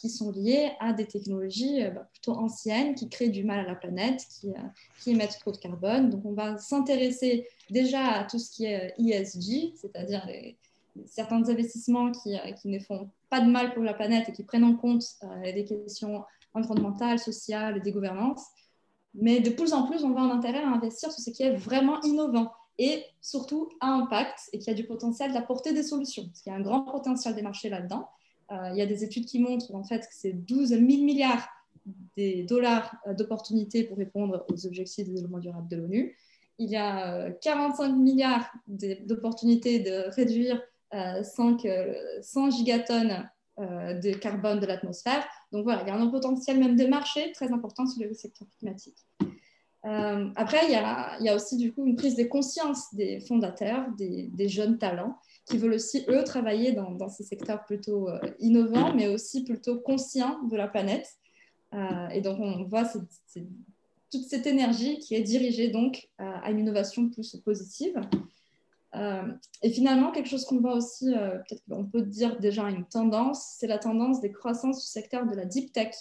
qui 0.00 0.08
sont 0.08 0.30
liés 0.30 0.70
à 0.80 0.92
des 0.94 1.06
technologies 1.06 1.84
bah, 1.94 2.08
plutôt 2.10 2.32
anciennes, 2.32 2.94
qui 2.94 3.08
créent 3.08 3.28
du 3.28 3.44
mal 3.44 3.60
à 3.60 3.64
la 3.64 3.74
planète, 3.74 4.24
qui, 4.30 4.48
qui 5.00 5.10
émettent 5.10 5.38
trop 5.40 5.52
de 5.52 5.58
carbone. 5.58 6.08
Donc, 6.08 6.24
on 6.24 6.32
va 6.32 6.56
s'intéresser 6.56 7.46
déjà 7.70 8.04
à 8.04 8.24
tout 8.24 8.38
ce 8.38 8.50
qui 8.50 8.64
est 8.64 8.94
ESG, 8.98 9.74
c'est-à-dire 9.76 10.24
les, 10.26 10.56
certains 11.06 11.48
investissements 11.48 12.10
qui, 12.12 12.34
euh, 12.34 12.52
ne 12.64 12.78
font 12.78 13.10
pas 13.30 13.40
de 13.40 13.50
mal 13.50 13.72
pour 13.74 13.82
la 13.82 13.94
planète 13.94 14.28
et 14.28 14.32
qui 14.32 14.42
prennent 14.42 14.64
en 14.64 14.74
compte 14.74 15.04
euh, 15.22 15.52
des 15.52 15.64
questions 15.64 16.24
environnementales, 16.54 17.18
sociales 17.18 17.76
et 17.76 17.80
des 17.80 17.92
gouvernances. 17.92 18.44
Mais 19.14 19.40
de 19.40 19.50
plus 19.50 19.72
en 19.72 19.86
plus, 19.86 20.04
on 20.04 20.10
va 20.10 20.22
en 20.22 20.30
intérêt 20.30 20.62
à 20.62 20.68
investir 20.68 21.10
sur 21.12 21.22
ce 21.22 21.30
qui 21.30 21.42
est 21.42 21.54
vraiment 21.54 22.00
innovant 22.02 22.52
et 22.78 23.04
surtout 23.20 23.68
à 23.80 23.88
impact 23.88 24.38
et 24.52 24.58
qui 24.58 24.70
a 24.70 24.74
du 24.74 24.84
potentiel 24.84 25.32
d'apporter 25.32 25.72
des 25.72 25.82
solutions. 25.82 26.24
Qu'il 26.34 26.52
y 26.52 26.54
a 26.54 26.58
un 26.58 26.60
grand 26.60 26.82
potentiel 26.82 27.34
des 27.34 27.42
marchés 27.42 27.68
là-dedans. 27.68 28.08
Euh, 28.50 28.70
il 28.72 28.78
y 28.78 28.82
a 28.82 28.86
des 28.86 29.04
études 29.04 29.26
qui 29.26 29.40
montrent 29.40 29.74
en 29.74 29.84
fait 29.84 30.00
que 30.00 30.12
c'est 30.12 30.32
12 30.32 30.68
000 30.68 30.80
milliards 30.82 31.48
des 32.16 32.42
dollars 32.42 32.94
d'opportunités 33.16 33.84
pour 33.84 33.96
répondre 33.96 34.44
aux 34.50 34.66
objectifs 34.66 35.08
de 35.08 35.14
développement 35.14 35.38
durable 35.38 35.68
de 35.68 35.76
l'ONU. 35.76 36.16
Il 36.58 36.68
y 36.68 36.76
a 36.76 37.30
45 37.30 37.90
milliards 37.90 38.50
d'opportunités 38.66 39.78
de 39.78 40.10
réduire 40.14 40.60
5, 40.92 41.64
euh, 41.64 41.94
100 42.22 42.50
gigatonnes 42.50 43.28
euh, 43.60 43.94
de 43.94 44.12
carbone 44.12 44.60
de 44.60 44.66
l'atmosphère. 44.66 45.26
Donc 45.52 45.64
voilà, 45.64 45.82
il 45.82 45.88
y 45.88 45.90
a 45.90 45.96
un 45.96 46.06
potentiel 46.08 46.58
même 46.58 46.76
de 46.76 46.86
marché 46.86 47.32
très 47.32 47.52
important 47.52 47.86
sur 47.86 48.06
le 48.06 48.14
secteur 48.14 48.46
climatique. 48.58 48.98
Euh, 49.84 50.28
après, 50.36 50.66
il 50.66 50.70
y, 50.70 50.76
a, 50.76 51.16
il 51.18 51.26
y, 51.26 51.28
a, 51.28 51.34
aussi 51.34 51.56
du 51.56 51.72
coup 51.72 51.86
une 51.86 51.96
prise 51.96 52.16
de 52.16 52.24
conscience 52.24 52.94
des 52.94 53.20
fondateurs, 53.20 53.86
des, 53.96 54.48
jeunes 54.48 54.78
talents, 54.78 55.16
qui 55.48 55.58
veulent 55.58 55.74
aussi, 55.74 56.04
eux, 56.08 56.24
travailler 56.24 56.72
dans, 56.72 57.08
ces 57.08 57.24
secteurs 57.24 57.64
plutôt 57.64 58.08
innovants, 58.38 58.94
mais 58.94 59.08
aussi 59.08 59.44
plutôt 59.44 59.78
conscients 59.78 60.42
de 60.44 60.56
la 60.56 60.68
planète. 60.68 61.08
et 62.12 62.20
donc, 62.20 62.38
on 62.40 62.64
voit 62.64 62.84
toute 64.10 64.24
cette 64.24 64.46
énergie 64.46 64.98
qui 64.98 65.14
est 65.14 65.22
dirigée 65.22 65.68
donc 65.68 66.08
à 66.18 66.50
une 66.50 66.60
innovation 66.60 67.08
plus 67.08 67.36
positive. 67.44 68.00
Euh, 68.94 69.32
et 69.62 69.70
finalement, 69.70 70.12
quelque 70.12 70.28
chose 70.28 70.44
qu'on 70.44 70.60
voit 70.60 70.74
aussi, 70.74 71.14
euh, 71.14 71.38
peut-être 71.38 71.62
qu'on 71.68 71.84
peut 71.84 72.02
dire 72.02 72.38
déjà 72.40 72.68
une 72.68 72.86
tendance, 72.86 73.56
c'est 73.58 73.66
la 73.66 73.78
tendance 73.78 74.20
des 74.20 74.32
croissances 74.32 74.80
du 74.80 74.86
secteur 74.86 75.26
de 75.26 75.34
la 75.34 75.44
deep 75.44 75.72
tech. 75.72 75.94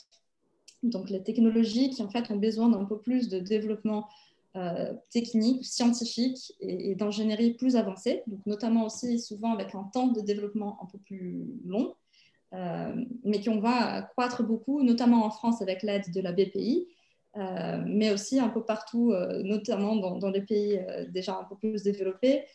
Donc 0.83 1.09
les 1.09 1.23
technologies 1.23 1.89
qui 1.89 2.01
en 2.03 2.09
fait 2.09 2.31
ont 2.31 2.37
besoin 2.37 2.69
d'un 2.69 2.85
peu 2.85 2.99
plus 2.99 3.29
de 3.29 3.39
développement 3.39 4.07
euh, 4.57 4.93
technique, 5.09 5.65
scientifique 5.65 6.53
et, 6.59 6.95
d'ingénierie 6.95 7.53
plus 7.53 7.75
avancée, 7.75 8.23
donc 8.27 8.45
notamment 8.45 8.85
aussi 8.85 9.19
souvent 9.19 9.53
avec 9.53 9.75
un 9.75 9.83
temps 9.83 10.07
de 10.07 10.21
développement 10.21 10.77
un 10.81 10.85
peu 10.87 10.97
plus 10.97 11.45
long, 11.65 11.95
mais 13.23 13.39
qui 13.41 13.49
on 13.49 13.59
va 13.59 14.01
croître 14.01 14.41
beaucoup, 14.41 14.81
notamment 14.81 15.25
en 15.25 15.29
France 15.29 15.61
avec 15.61 15.83
l'aide 15.83 16.11
de 16.13 16.21
la 16.21 16.31
BPI, 16.31 16.87
mais 17.85 18.11
aussi 18.11 18.39
un 18.39 18.47
peu 18.49 18.63
partout, 18.63 19.13
notamment 19.43 19.95
dans, 19.95 20.29
les 20.29 20.41
pays 20.41 20.79
déjà 21.09 21.37
un 21.37 21.43
peu 21.43 21.57
plus 21.57 21.83
développés, 21.83 22.45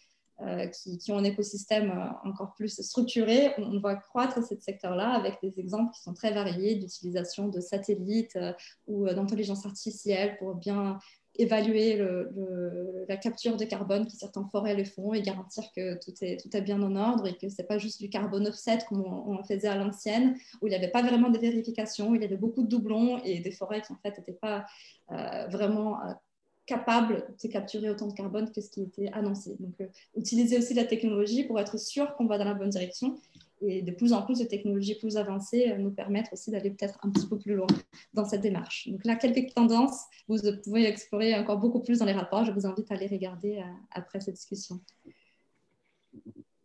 euh, 0.41 0.67
qui, 0.67 1.13
ont 1.13 1.19
un 1.19 1.25
écosystème 1.25 1.91
euh, 1.91 2.29
encore 2.29 2.55
plus 2.55 2.81
structuré, 2.81 3.53
on, 3.59 3.79
va 3.79 3.95
croître 3.95 4.45
ce 4.45 4.57
secteur-là 4.59 5.11
avec 5.11 5.39
des 5.41 5.61
exemples 5.61 5.93
qui 5.93 6.03
sont 6.03 6.15
très 6.15 6.33
variés 6.33 6.75
d'utilisation 6.75 7.47
de 7.47 7.61
satellites 7.61 8.35
euh, 8.35 8.53
ou 8.89 9.07
d'intelligence 9.07 9.65
artificielle 9.67 10.37
pour 10.39 10.57
bien 10.57 10.99
évaluer 11.37 11.99
la 13.09 13.17
capture 13.17 13.57
de 13.57 13.65
carbone 13.65 14.07
qui 14.07 14.17
certaines 14.17 14.49
forêts 14.51 14.75
le 14.75 14.85
font 14.85 15.15
et 15.15 15.23
garantir 15.23 15.65
que 15.75 15.95
tout 15.95 16.13
est, 16.21 16.37
tout 16.43 16.55
est 16.57 16.61
bien 16.61 16.83
en 16.83 16.95
ordre 16.95 17.27
et 17.27 17.37
que 17.37 17.49
ce 17.49 17.61
n'est 17.61 17.67
pas 17.67 17.79
juste 17.79 18.01
du 18.01 18.11
carbone 18.11 18.47
offset 18.47 18.79
comme 18.89 19.03
on, 19.03 19.37
le 19.37 19.45
faisait 19.45 19.69
à 19.69 19.77
l'ancienne, 19.77 20.37
où 20.61 20.67
il 20.67 20.71
n'y 20.71 20.77
avait 20.77 20.91
pas 20.91 21.03
vraiment 21.03 21.31
de 21.31 21.39
vérification, 21.39 22.11
où 22.11 22.15
il 22.15 22.23
y 22.23 22.25
avait 22.25 22.37
beaucoup 22.37 22.63
de 22.63 22.69
doublons 22.69 23.23
et 23.25 23.41
des 23.41 23.53
forêts 23.53 23.83
qui 23.83 23.93
en 23.93 23.99
fait 24.03 24.17
n'étaient 24.19 24.33
pas 24.33 24.67
vraiment 25.51 25.99
capable 26.67 27.27
de 27.43 27.49
capturer 27.49 27.91
autant 27.91 28.07
de 28.07 28.15
carbone 28.15 28.51
que 28.51 28.61
ce 28.61 28.71
qui 28.71 28.83
était 28.83 29.11
annoncé. 29.13 29.57
Donc, 29.59 29.75
euh, 29.81 29.87
utiliser 30.17 30.59
aussi 30.59 30.75
la 30.75 30.85
technologie 30.85 31.45
pour 31.45 31.59
être 31.59 31.79
sûr 31.79 32.15
qu'on 32.15 32.27
va 32.27 32.39
dans 32.39 32.45
la 32.45 32.55
bonne 32.55 32.71
direction. 32.71 33.19
Et 33.65 33.83
de 33.83 33.93
plus 33.93 34.13
en 34.13 34.23
plus 34.23 34.39
de 34.41 34.45
technologies 34.45 34.97
plus 34.97 35.17
avancées 35.17 35.71
euh, 35.71 35.79
nous 35.79 35.91
permettent 35.91 36.33
aussi 36.33 36.51
d'aller 36.51 36.71
peut-être 36.71 36.99
un 37.03 37.11
petit 37.11 37.29
peu 37.29 37.39
plus 37.39 37.55
loin 37.55 37.67
dans 38.13 38.25
cette 38.25 38.41
démarche. 38.41 38.89
Donc 38.89 39.05
là, 39.05 39.15
quelques 39.17 39.55
tendances, 39.55 40.05
vous 40.29 40.39
pouvez 40.65 40.87
explorer 40.87 41.35
encore 41.35 41.59
beaucoup 41.59 41.81
plus 41.81 42.01
dans 42.01 42.05
les 42.05 42.13
rapports. 42.13 42.45
Je 42.45 42.53
vous 42.53 42.67
invite 42.67 42.91
à 42.91 42.97
les 42.97 43.07
regarder 43.07 43.59
euh, 43.59 43.73
après 43.93 44.21
cette 44.21 44.35
discussion. 44.35 44.81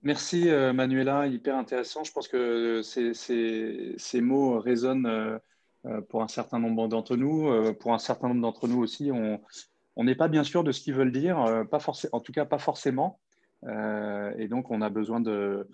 Merci 0.03 0.45
Manuela, 0.73 1.27
hyper 1.27 1.57
intéressant. 1.57 2.03
Je 2.03 2.12
pense 2.13 2.27
que 2.27 2.81
ces, 2.81 3.13
ces, 3.13 4.21
mots 4.21 4.60
résonnent 4.60 5.39
pour 6.07 6.21
un 6.23 6.27
certain 6.27 6.60
nombre 6.60 6.88
d'entre 6.88 7.17
nous. 7.17 7.73
Pour 7.73 7.93
un 7.93 7.99
certain 7.99 8.29
nombre 8.29 8.41
d'entre 8.41 8.67
nous 8.69 8.79
aussi, 8.79 9.12
on, 9.12 10.03
n'est 10.03 10.15
pas 10.15 10.29
bien 10.29 10.45
sûr 10.45 10.63
de 10.63 10.71
ce 10.71 10.79
qu'ils 10.79 10.93
veulent 10.93 11.12
dire, 11.12 11.41
euh, 11.41 11.65
pas 11.65 11.79
en 12.13 12.19
tout 12.21 12.31
cas 12.31 12.45
pas 12.45 12.60
forcément. 12.60 13.19
Euh, 13.65 14.33
et 14.38 14.47
donc, 14.47 14.71
on 14.71 14.81
a 14.81 14.89
besoin 14.89 15.19
de, 15.19 15.67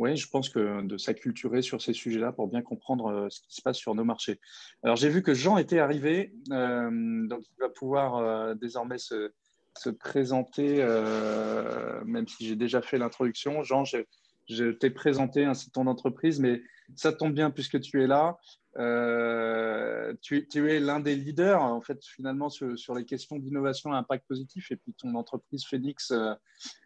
ouais, 0.00 0.16
je 0.16 0.28
pense 0.28 0.48
que 0.48 0.82
de 0.82 0.96
s'acculturer 0.96 1.62
sur 1.62 1.80
ces 1.80 1.92
sujets-là 1.92 2.32
pour 2.32 2.48
bien 2.48 2.62
comprendre 2.62 3.06
euh, 3.06 3.28
ce 3.30 3.40
qui 3.40 3.54
se 3.54 3.62
passe 3.62 3.76
sur 3.76 3.94
nos 3.94 4.04
marchés. 4.04 4.40
Alors, 4.82 4.96
j'ai 4.96 5.08
vu 5.08 5.22
que 5.22 5.34
Jean 5.34 5.58
était 5.58 5.78
arrivé, 5.78 6.32
donc 6.48 7.42
il 7.42 7.60
va 7.60 7.68
pouvoir 7.68 8.56
désormais 8.56 8.98
se, 8.98 9.30
présenter, 9.98 10.84
même 12.04 12.26
si 12.26 12.46
j'ai 12.46 12.56
déjà 12.56 12.82
fait 12.82 12.98
l'introduction. 12.98 13.62
Jean, 13.62 13.84
je, 13.84 14.70
t'ai 14.72 14.90
présenté, 14.90 15.44
ainsi 15.44 15.70
ton 15.70 15.86
entreprise, 15.86 16.40
mais 16.40 16.62
ça 16.96 17.12
tombe 17.12 17.34
bien 17.34 17.50
puisque 17.50 17.80
tu 17.80 18.02
es 18.02 18.06
là. 18.06 18.38
Euh, 18.78 20.14
tu, 20.20 20.46
es 20.54 20.80
l'un 20.80 21.00
des 21.00 21.16
leaders, 21.16 21.62
en 21.62 21.80
fait, 21.80 22.04
finalement, 22.04 22.48
sur, 22.48 22.94
les 22.94 23.04
questions 23.04 23.36
d'innovation 23.36 23.92
et 23.92 23.96
impact 23.96 24.26
positif. 24.28 24.70
Et 24.70 24.76
puis, 24.76 24.92
ton 24.94 25.14
entreprise 25.14 25.64
Phoenix 25.64 26.10
euh, 26.10 26.34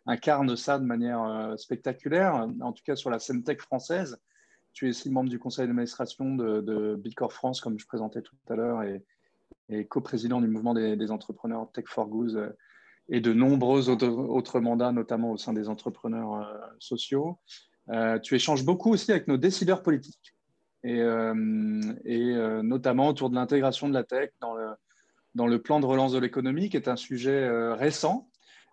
incarne 0.07 0.57
ça 0.57 0.79
de 0.79 0.85
manière 0.85 1.23
euh, 1.23 1.57
spectaculaire, 1.57 2.49
en 2.61 2.73
tout 2.73 2.83
cas 2.85 2.97
sur 2.97 3.11
la 3.11 3.19
scène 3.19 3.43
tech 3.43 3.59
française. 3.59 4.19
Tu 4.73 4.87
es 4.87 4.91
aussi 4.91 5.11
membre 5.11 5.31
du 5.31 5.39
conseil 5.39 5.67
d'administration 5.67 6.35
de, 6.35 6.61
de 6.61 6.97
Bicor 6.97 7.33
France, 7.33 7.61
comme 7.61 7.79
je 7.79 7.87
présentais 7.87 8.23
tout 8.23 8.35
à 8.49 8.57
l'heure, 8.57 8.83
et, 8.83 9.05
et 9.69 9.87
coprésident 9.87 10.41
du 10.41 10.49
mouvement 10.49 10.75
des, 10.75 11.11
entrepreneurs 11.11 11.71
Tech 11.73 11.85
for 11.87 12.09
Goose 12.09 12.41
et 13.09 13.21
de 13.21 13.33
nombreux 13.33 13.89
autres, 13.91 14.61
mandats, 14.61 14.91
notamment 14.91 15.31
au 15.33 15.37
sein 15.37 15.53
des 15.53 15.69
entrepreneurs 15.69 16.73
sociaux. 16.81 17.39
tu 18.23 18.35
échanges 18.35 18.65
beaucoup 18.65 18.91
aussi 18.91 19.13
avec 19.13 19.29
nos 19.29 19.37
décideurs 19.37 19.83
politiques 19.83 20.34
et, 20.85 21.01
euh, 21.01 21.35
euh, 22.07 22.63
notamment 22.63 23.09
autour 23.09 23.31
de 23.31 23.35
l'intégration 23.35 23.89
de 23.89 23.95
la 23.95 24.05
tech 24.05 24.31
dans 24.41 24.55
le, 25.47 25.59
plan 25.59 25.81
de 25.81 25.87
relance 25.87 26.13
de 26.13 26.19
l'économie, 26.19 26.69
qui 26.69 26.77
est 26.77 26.89
un 26.89 26.97
sujet 26.97 27.43
euh, 27.43 27.75
récent. 27.75 28.29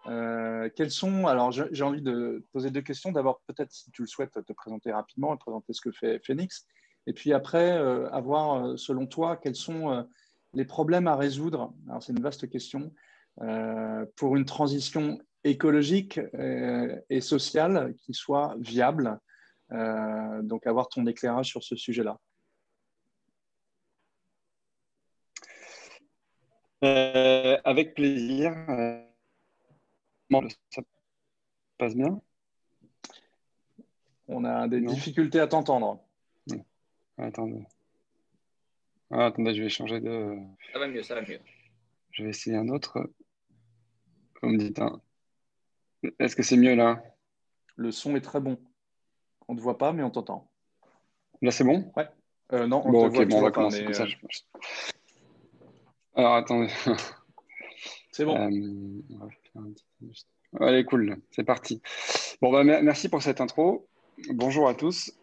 Quels 0.05 0.91
sont, 0.91 1.27
alors 1.27 1.51
j'ai 1.51 1.83
envie 1.83 2.01
de 2.01 2.43
poser 2.51 2.71
deux 2.71 2.81
questions. 2.81 3.11
D'abord, 3.11 3.41
peut-être 3.47 3.71
si 3.71 3.91
tu 3.91 4.01
le 4.01 4.07
souhaites, 4.07 4.33
te 4.33 4.53
présenter 4.53 4.91
rapidement, 4.91 5.37
présenter 5.37 5.73
ce 5.73 5.81
que 5.81 5.91
fait 5.91 6.19
Phoenix. 6.25 6.65
Et 7.05 7.13
puis 7.13 7.33
après, 7.33 7.71
avoir, 8.11 8.79
selon 8.79 9.05
toi, 9.05 9.37
quels 9.37 9.55
sont 9.55 10.07
les 10.55 10.65
problèmes 10.65 11.07
à 11.07 11.15
résoudre 11.15 11.71
Alors, 11.87 12.01
c'est 12.01 12.13
une 12.13 12.21
vaste 12.21 12.49
question 12.49 12.91
pour 14.15 14.35
une 14.35 14.45
transition 14.45 15.19
écologique 15.43 16.19
et 17.11 17.21
sociale 17.21 17.93
qui 17.99 18.15
soit 18.15 18.55
viable. 18.59 19.19
Donc, 19.71 20.67
avoir 20.67 20.89
ton 20.89 21.05
éclairage 21.05 21.47
sur 21.47 21.63
ce 21.63 21.75
sujet-là. 21.75 22.19
avec 27.63 27.93
plaisir 27.93 28.55
ça 30.69 30.81
passe 31.77 31.95
bien? 31.95 32.21
On 34.27 34.45
a 34.45 34.67
des 34.67 34.81
difficultés 34.81 35.39
à 35.39 35.47
t'entendre. 35.47 36.01
Attendez. 37.17 37.65
Ah, 39.09 39.25
attendez, 39.25 39.53
je 39.53 39.61
vais 39.61 39.69
changer 39.69 39.99
de. 39.99 40.37
Ça 40.71 40.79
va 40.79 40.87
mieux, 40.87 41.03
ça 41.03 41.15
va 41.15 41.21
mieux. 41.21 41.39
Je 42.11 42.23
vais 42.23 42.29
essayer 42.29 42.55
un 42.55 42.69
autre. 42.69 43.09
Vous 44.41 44.49
me 44.49 44.57
dites, 44.57 44.79
hein. 44.79 45.01
est-ce 46.19 46.35
que 46.35 46.43
c'est 46.43 46.57
mieux 46.57 46.75
là? 46.75 47.03
Le 47.75 47.91
son 47.91 48.15
est 48.15 48.21
très 48.21 48.39
bon. 48.39 48.57
On 49.47 49.53
ne 49.53 49.57
te 49.57 49.63
voit 49.63 49.77
pas, 49.77 49.93
mais 49.93 50.03
on 50.03 50.09
t'entend. 50.09 50.49
Là, 51.41 51.51
c'est 51.51 51.63
bon? 51.63 51.91
Ouais. 51.95 52.07
Euh, 52.53 52.67
non, 52.67 52.81
on 52.85 52.91
bon, 52.91 53.09
te 53.09 53.15
voit 53.15 53.25
bon, 53.25 53.37
on 53.37 53.41
va 53.41 53.51
commencer 53.51 53.83
comme 53.83 53.93
ça. 53.93 54.03
Euh, 54.03 54.07
Alors, 56.15 56.35
attendez. 56.35 56.69
C'est 58.11 58.25
bon. 58.25 58.37
Euh, 58.37 59.69
Allez, 60.59 60.83
cool, 60.83 61.15
c'est 61.31 61.45
parti. 61.45 61.81
Bon, 62.41 62.51
bah, 62.51 62.65
merci 62.65 63.07
pour 63.07 63.21
cette 63.21 63.39
intro. 63.39 63.87
Bonjour 64.31 64.67
à 64.67 64.73
tous 64.73 65.13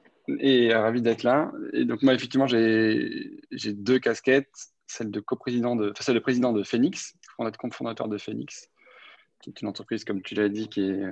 et 0.40 0.72
ravi 0.72 1.02
d'être 1.02 1.22
là. 1.22 1.52
Et 1.74 1.84
donc, 1.84 2.02
moi, 2.02 2.14
effectivement, 2.14 2.46
j'ai 2.46 3.40
deux 3.50 3.98
casquettes, 3.98 4.72
celle 4.86 5.10
de 5.10 5.20
coprésident 5.20 5.76
de, 5.76 5.90
enfin, 5.90 6.02
celle 6.02 6.14
de 6.14 6.20
président 6.20 6.54
de 6.54 6.62
Phoenix, 6.62 7.14
fondateur 7.72 8.08
de 8.08 8.16
Phoenix, 8.16 8.70
qui 9.42 9.50
est 9.50 9.60
une 9.60 9.68
entreprise, 9.68 10.04
comme 10.04 10.22
tu 10.22 10.34
l'as 10.34 10.48
dit, 10.48 10.68
qui 10.70 10.80
est 10.80 11.02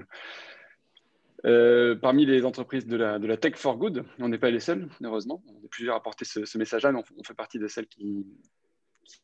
euh, 1.45 1.95
parmi 1.95 2.25
les 2.25 2.45
entreprises 2.45 2.87
de 2.87 2.97
la, 2.97 3.37
Tech 3.37 3.57
for 3.57 3.77
Good. 3.77 4.05
On 4.19 4.29
n'est 4.29 4.39
pas 4.39 4.51
les 4.51 4.61
seuls, 4.61 4.89
heureusement. 5.03 5.43
On 5.47 5.65
est 5.65 5.69
plusieurs 5.69 5.97
à 5.97 6.03
porter 6.03 6.25
ce, 6.25 6.59
message-là, 6.59 6.93
mais 6.93 7.03
on, 7.17 7.25
fait 7.25 7.35
partie 7.35 7.59
de 7.59 7.69
celles 7.69 7.87
qui, 7.87 8.27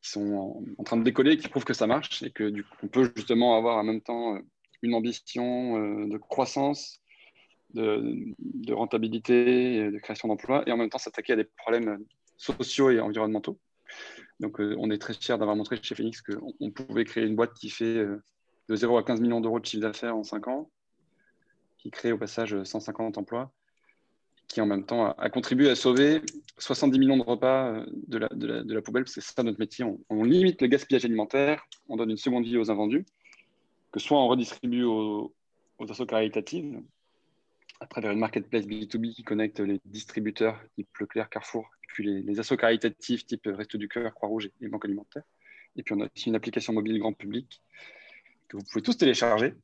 sont 0.01 0.62
en, 0.79 0.85
train 0.85 0.96
de 0.96 1.03
décoller, 1.03 1.37
qui 1.37 1.48
prouvent 1.48 1.64
que 1.64 1.75
ça 1.75 1.87
marche 1.87 2.22
et 2.22 2.31
que 2.31 2.44
du 2.44 2.62
coup, 2.62 2.77
on 2.83 2.88
peut 2.88 3.11
justement 3.16 3.57
avoir 3.57 3.79
en 3.79 3.85
même 3.85 4.01
temps 4.01 4.37
euh, 4.37 4.40
une 4.83 4.94
ambition 4.94 5.77
euh, 5.77 6.09
de 6.09 6.18
croissance, 6.18 7.01
de, 7.75 8.35
rentabilité, 8.72 9.90
de 9.90 9.98
création 9.98 10.29
d'emplois 10.29 10.62
et 10.66 10.72
en 10.72 10.77
même 10.77 10.90
temps 10.90 10.98
s'attaquer 10.98 11.33
à 11.33 11.37
des 11.37 11.44
problèmes 11.44 12.05
sociaux 12.37 12.90
et 12.90 13.01
environnementaux. 13.01 13.59
Donc, 14.40 14.59
on 14.59 14.90
est 14.90 14.98
très 14.98 15.14
fiers 15.14 15.38
d'avoir 15.38 15.57
montré 15.57 15.79
chez 15.81 15.94
Phoenix 15.94 16.20
qu'on 16.20 16.70
pouvait 16.70 17.05
créer 17.05 17.25
une 17.25 17.37
boîte 17.37 17.55
qui 17.55 17.70
fait 17.70 18.05
de 18.68 18.77
0 18.77 18.98
à 18.98 19.05
15 19.05 19.20
millions 19.22 19.40
d'euros 19.40 19.61
de 19.61 19.64
chiffre 19.64 19.83
d'affaires 19.83 20.16
en 20.16 20.22
5 20.22 20.48
ans, 20.48 20.70
qui 21.83 21.90
crée 21.90 22.12
au 22.12 22.18
passage 22.18 22.62
150 22.62 23.18
emplois 23.18 23.53
qui 24.53 24.61
en 24.61 24.66
même 24.66 24.85
temps 24.85 25.12
a, 25.12 25.31
contribué 25.31 25.71
à 25.71 25.75
sauver 25.75 26.21
70 26.59 26.99
millions 26.99 27.16
de 27.16 27.23
repas 27.23 27.73
euh, 27.73 27.87
de 28.07 28.18
la, 28.18 28.83
poubelle, 28.83 29.05
parce 29.05 29.14
que 29.14 29.23
c'est 29.23 29.35
ça 29.35 29.42
notre 29.42 29.59
métier. 29.59 29.83
On, 30.11 30.25
limite 30.25 30.61
le 30.61 30.66
gaspillage 30.66 31.07
alimentaire, 31.07 31.66
on 31.88 31.97
donne 31.97 32.11
une 32.11 32.18
seconde 32.18 32.45
vie 32.45 32.59
aux 32.59 32.71
invendus, 32.71 33.07
que 33.92 33.99
soit 33.99 34.18
on 34.18 34.29
redistribue 34.29 34.85
aux, 34.85 35.33
aux 35.79 35.90
assos 35.90 36.05
caritatives, 36.05 36.83
à 37.81 37.87
travers 37.87 38.12
une 38.12 38.18
marketplace 38.18 38.66
B2B 38.66 39.14
qui 39.14 39.25
connecte 39.25 39.59
les 39.61 39.81
distributeurs 39.87 40.61
type 40.77 40.88
Leclerc, 40.99 41.31
Carrefour, 41.31 41.71
puis 41.88 42.05
les, 42.05 42.21
les 42.21 42.38
assos 42.38 42.59
caritatifs 42.59 43.25
type 43.25 43.47
Resto 43.47 43.79
du 43.79 43.88
Cœur, 43.88 44.12
Croix-Rouge 44.12 44.51
et 44.61 44.68
Banque 44.68 44.85
Alimentaire. 44.85 45.23
Et 45.77 45.83
puis 45.83 45.95
on 45.95 46.01
a 46.03 46.09
aussi 46.14 46.29
une 46.29 46.37
application 46.37 46.75
mobile 46.75 46.99
grand 46.99 47.14
public 47.14 47.62
que 48.53 48.59
vous 48.59 48.65
pouvez 48.71 48.83
tous 48.83 48.97
télécharger 48.97 49.55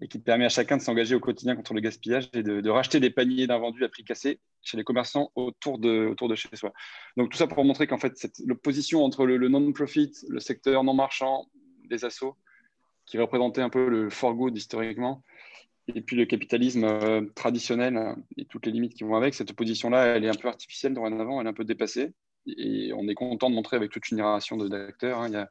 et 0.00 0.08
qui 0.08 0.18
permet 0.18 0.46
à 0.46 0.48
chacun 0.48 0.78
de 0.78 0.82
s'engager 0.82 1.14
au 1.14 1.20
quotidien 1.20 1.54
contre 1.54 1.74
le 1.74 1.80
gaspillage 1.80 2.30
et 2.32 2.42
de, 2.42 2.70
racheter 2.70 3.00
des 3.00 3.10
paniers 3.10 3.46
d'invendus 3.46 3.84
à 3.84 3.88
prix 3.88 4.02
cassé 4.02 4.40
chez 4.62 4.78
les 4.78 4.84
commerçants 4.84 5.30
autour 5.34 5.78
de, 5.78 6.06
autour 6.06 6.28
de 6.28 6.34
chez 6.34 6.48
soi. 6.54 6.72
Donc 7.18 7.30
tout 7.30 7.36
ça 7.36 7.46
pour 7.46 7.62
montrer 7.64 7.86
qu'en 7.86 7.98
fait, 7.98 8.14
l'opposition 8.46 9.04
entre 9.04 9.26
le, 9.26 9.48
non-profit, 9.48 10.12
le 10.28 10.40
secteur 10.40 10.84
non 10.84 10.94
marchand 10.94 11.46
des 11.84 12.04
assos, 12.04 12.34
qui 13.04 13.18
représentait 13.18 13.60
un 13.60 13.70
peu 13.70 13.88
le 13.88 14.08
for 14.08 14.34
good 14.34 14.56
historiquement, 14.56 15.22
et 15.94 16.00
puis 16.00 16.16
le 16.16 16.24
capitalisme 16.24 16.84
euh, 16.84 17.22
traditionnel 17.34 18.16
et 18.38 18.46
toutes 18.46 18.64
les 18.64 18.72
limites 18.72 18.94
qui 18.94 19.04
vont 19.04 19.16
avec, 19.16 19.34
cette 19.34 19.50
opposition-là, 19.50 20.16
elle 20.16 20.24
est 20.24 20.28
un 20.28 20.34
peu 20.34 20.48
artificielle 20.48 20.94
dorénavant, 20.94 21.40
elle 21.40 21.46
est 21.46 21.50
un 21.50 21.54
peu 21.54 21.64
dépassée. 21.64 22.12
Et 22.46 22.92
on 22.94 23.06
est 23.06 23.14
content 23.14 23.50
de 23.50 23.54
montrer 23.54 23.76
avec 23.76 23.90
toute 23.90 24.08
une 24.10 24.16
génération 24.16 24.56
d'acteurs. 24.56 25.20
Hein, 25.20 25.46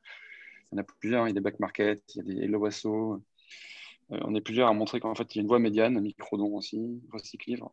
il 0.72 0.76
y 0.76 0.80
en 0.80 0.82
a 0.82 0.84
plusieurs, 0.84 1.28
il 1.28 1.30
y 1.30 1.32
a 1.32 1.34
des 1.34 1.40
back 1.40 1.60
market, 1.60 2.04
il 2.16 2.18
y 2.18 2.20
a 2.22 2.24
des 2.24 2.44
Hello 2.44 2.66
Asso. 2.66 2.88
Euh, 4.12 4.20
on 4.22 4.36
est 4.36 4.42
plusieurs 4.42 4.68
à 4.68 4.74
montrer 4.74 5.00
qu'en 5.00 5.16
fait, 5.16 5.36
il 5.36 5.38
y 5.38 5.40
a 5.40 5.42
une 5.42 5.48
voie 5.48 5.60
médiane, 5.60 6.00
Microdon 6.00 6.56
aussi, 6.56 7.02
Recyclivre, 7.12 7.72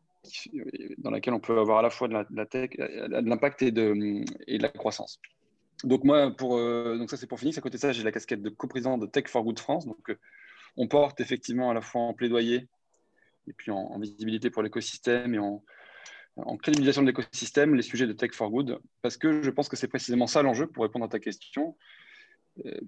dans 0.99 1.11
laquelle 1.11 1.35
on 1.35 1.41
peut 1.41 1.59
avoir 1.59 1.79
à 1.79 1.83
la 1.83 1.91
fois 1.91 2.09
de 2.09 2.15
l'impact 2.15 3.63
et 3.63 3.71
de, 3.71 4.25
et 4.47 4.59
de 4.59 4.63
la 4.63 4.69
croissance. 4.69 5.21
Donc 5.85 6.05
moi, 6.05 6.35
pour, 6.35 6.57
euh, 6.57 6.97
donc 6.97 7.11
ça 7.11 7.17
c'est 7.17 7.27
pour 7.27 7.39
finir. 7.39 7.57
À 7.57 7.61
côté 7.61 7.77
de 7.77 7.81
ça, 7.81 7.93
j'ai 7.93 8.03
la 8.03 8.13
casquette 8.13 8.43
de 8.43 8.49
coprésident 8.49 8.99
de 8.99 9.07
Tech 9.07 9.27
for 9.29 9.43
Good 9.45 9.59
France. 9.59 9.87
Donc 9.87 10.11
euh, 10.11 10.19
on 10.77 10.89
porte 10.89 11.21
effectivement 11.21 11.71
à 11.71 11.75
la 11.75 11.83
fois 11.83 12.03
en 12.03 12.15
plaidoyer 12.15 12.67
et 13.49 13.53
puis 13.53 13.71
en, 13.71 13.99
visibilité 13.99 14.51
pour 14.51 14.63
l'écosystème 14.63 15.35
et 15.35 15.39
en, 15.39 15.63
en 16.37 16.57
crédibilisation 16.57 17.03
de 17.03 17.07
l'écosystème 17.07 17.75
les 17.75 17.83
sujets 17.83 18.07
de 18.07 18.13
Tech 18.13 18.33
for 18.33 18.51
Good, 18.51 18.81
parce 19.03 19.17
que 19.17 19.43
je 19.43 19.51
pense 19.51 19.69
que 19.69 19.77
c'est 19.77 19.89
précisément 19.89 20.27
ça 20.27 20.43
l'enjeu 20.43 20.67
pour 20.67 20.83
répondre 20.83 21.05
à 21.05 21.09
ta 21.09 21.21
question. 21.21 21.77
Euh, 22.65 22.81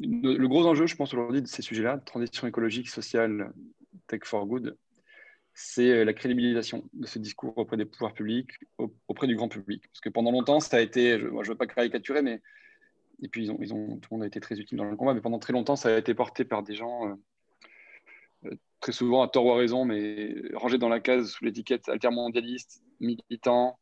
le, 0.00 0.46
gros 0.46 0.66
enjeu, 0.66 0.86
je 0.86 0.94
pense, 0.94 1.12
aujourd'hui 1.12 1.42
de 1.42 1.46
ces 1.46 1.62
sujets-là, 1.62 1.98
transition 1.98 2.46
écologique, 2.46 2.88
sociale, 2.88 3.52
tech 4.06 4.20
for 4.24 4.46
good, 4.46 4.76
c'est 5.54 5.90
euh, 5.90 6.04
la 6.04 6.12
crédibilisation 6.12 6.88
de 6.92 7.06
ce 7.06 7.18
discours 7.18 7.56
auprès 7.58 7.76
des 7.76 7.84
pouvoirs 7.84 8.14
publics, 8.14 8.50
auprès 9.08 9.26
du 9.26 9.34
grand 9.34 9.48
public. 9.48 9.82
Parce 9.88 10.00
que 10.00 10.08
pendant 10.08 10.30
longtemps, 10.30 10.60
ça 10.60 10.76
a 10.76 10.80
été, 10.80 11.18
je 11.18 11.26
ne 11.26 11.44
veux 11.44 11.54
pas 11.56 11.66
caricaturer, 11.66 12.22
mais 12.22 12.40
et 13.20 13.28
puis 13.28 13.44
ils 13.44 13.50
ont, 13.50 13.58
ils 13.60 13.74
ont, 13.74 13.96
tout 13.96 14.08
le 14.12 14.16
monde 14.16 14.22
a 14.22 14.26
été 14.28 14.38
très 14.38 14.60
utile 14.60 14.78
dans 14.78 14.84
le 14.84 14.94
combat, 14.96 15.14
mais 15.14 15.20
pendant 15.20 15.40
très 15.40 15.52
longtemps, 15.52 15.74
ça 15.74 15.92
a 15.92 15.98
été 15.98 16.14
porté 16.14 16.44
par 16.44 16.62
des 16.62 16.74
gens, 16.74 17.18
euh, 18.44 18.50
très 18.80 18.92
souvent 18.92 19.22
à 19.22 19.28
tort 19.28 19.46
ou 19.46 19.50
à 19.50 19.56
raison, 19.56 19.84
mais 19.84 20.32
rangés 20.54 20.78
dans 20.78 20.88
la 20.88 21.00
case 21.00 21.30
sous 21.32 21.44
l'étiquette 21.44 21.88
altermondialiste, 21.88 22.84
militant, 23.00 23.80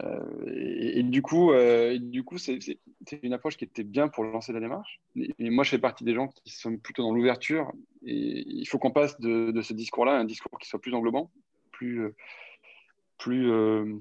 et, 0.00 1.02
du 1.02 1.22
coup, 1.22 1.52
euh, 1.52 1.98
c'est 2.36 3.22
une 3.22 3.32
approche 3.32 3.56
qui 3.56 3.64
était 3.64 3.84
bien 3.84 4.08
pour 4.08 4.24
lancer 4.24 4.52
la 4.52 4.60
démarche. 4.60 5.00
Et, 5.16 5.50
moi, 5.50 5.64
je 5.64 5.70
fais 5.70 5.78
partie 5.78 6.04
des 6.04 6.14
gens 6.14 6.28
qui 6.28 6.50
sont 6.50 6.76
plutôt 6.76 7.02
dans 7.02 7.12
l'ouverture. 7.12 7.72
Et 8.04 8.44
il 8.46 8.66
faut 8.66 8.78
qu'on 8.78 8.90
passe 8.90 9.20
de, 9.20 9.60
ce 9.62 9.72
discours-là 9.72 10.12
à 10.12 10.18
un 10.18 10.24
discours 10.24 10.58
qui 10.58 10.68
soit 10.68 10.80
plus 10.80 10.94
englobant, 10.94 11.30
plus, 11.70 12.00
euh, 12.04 14.00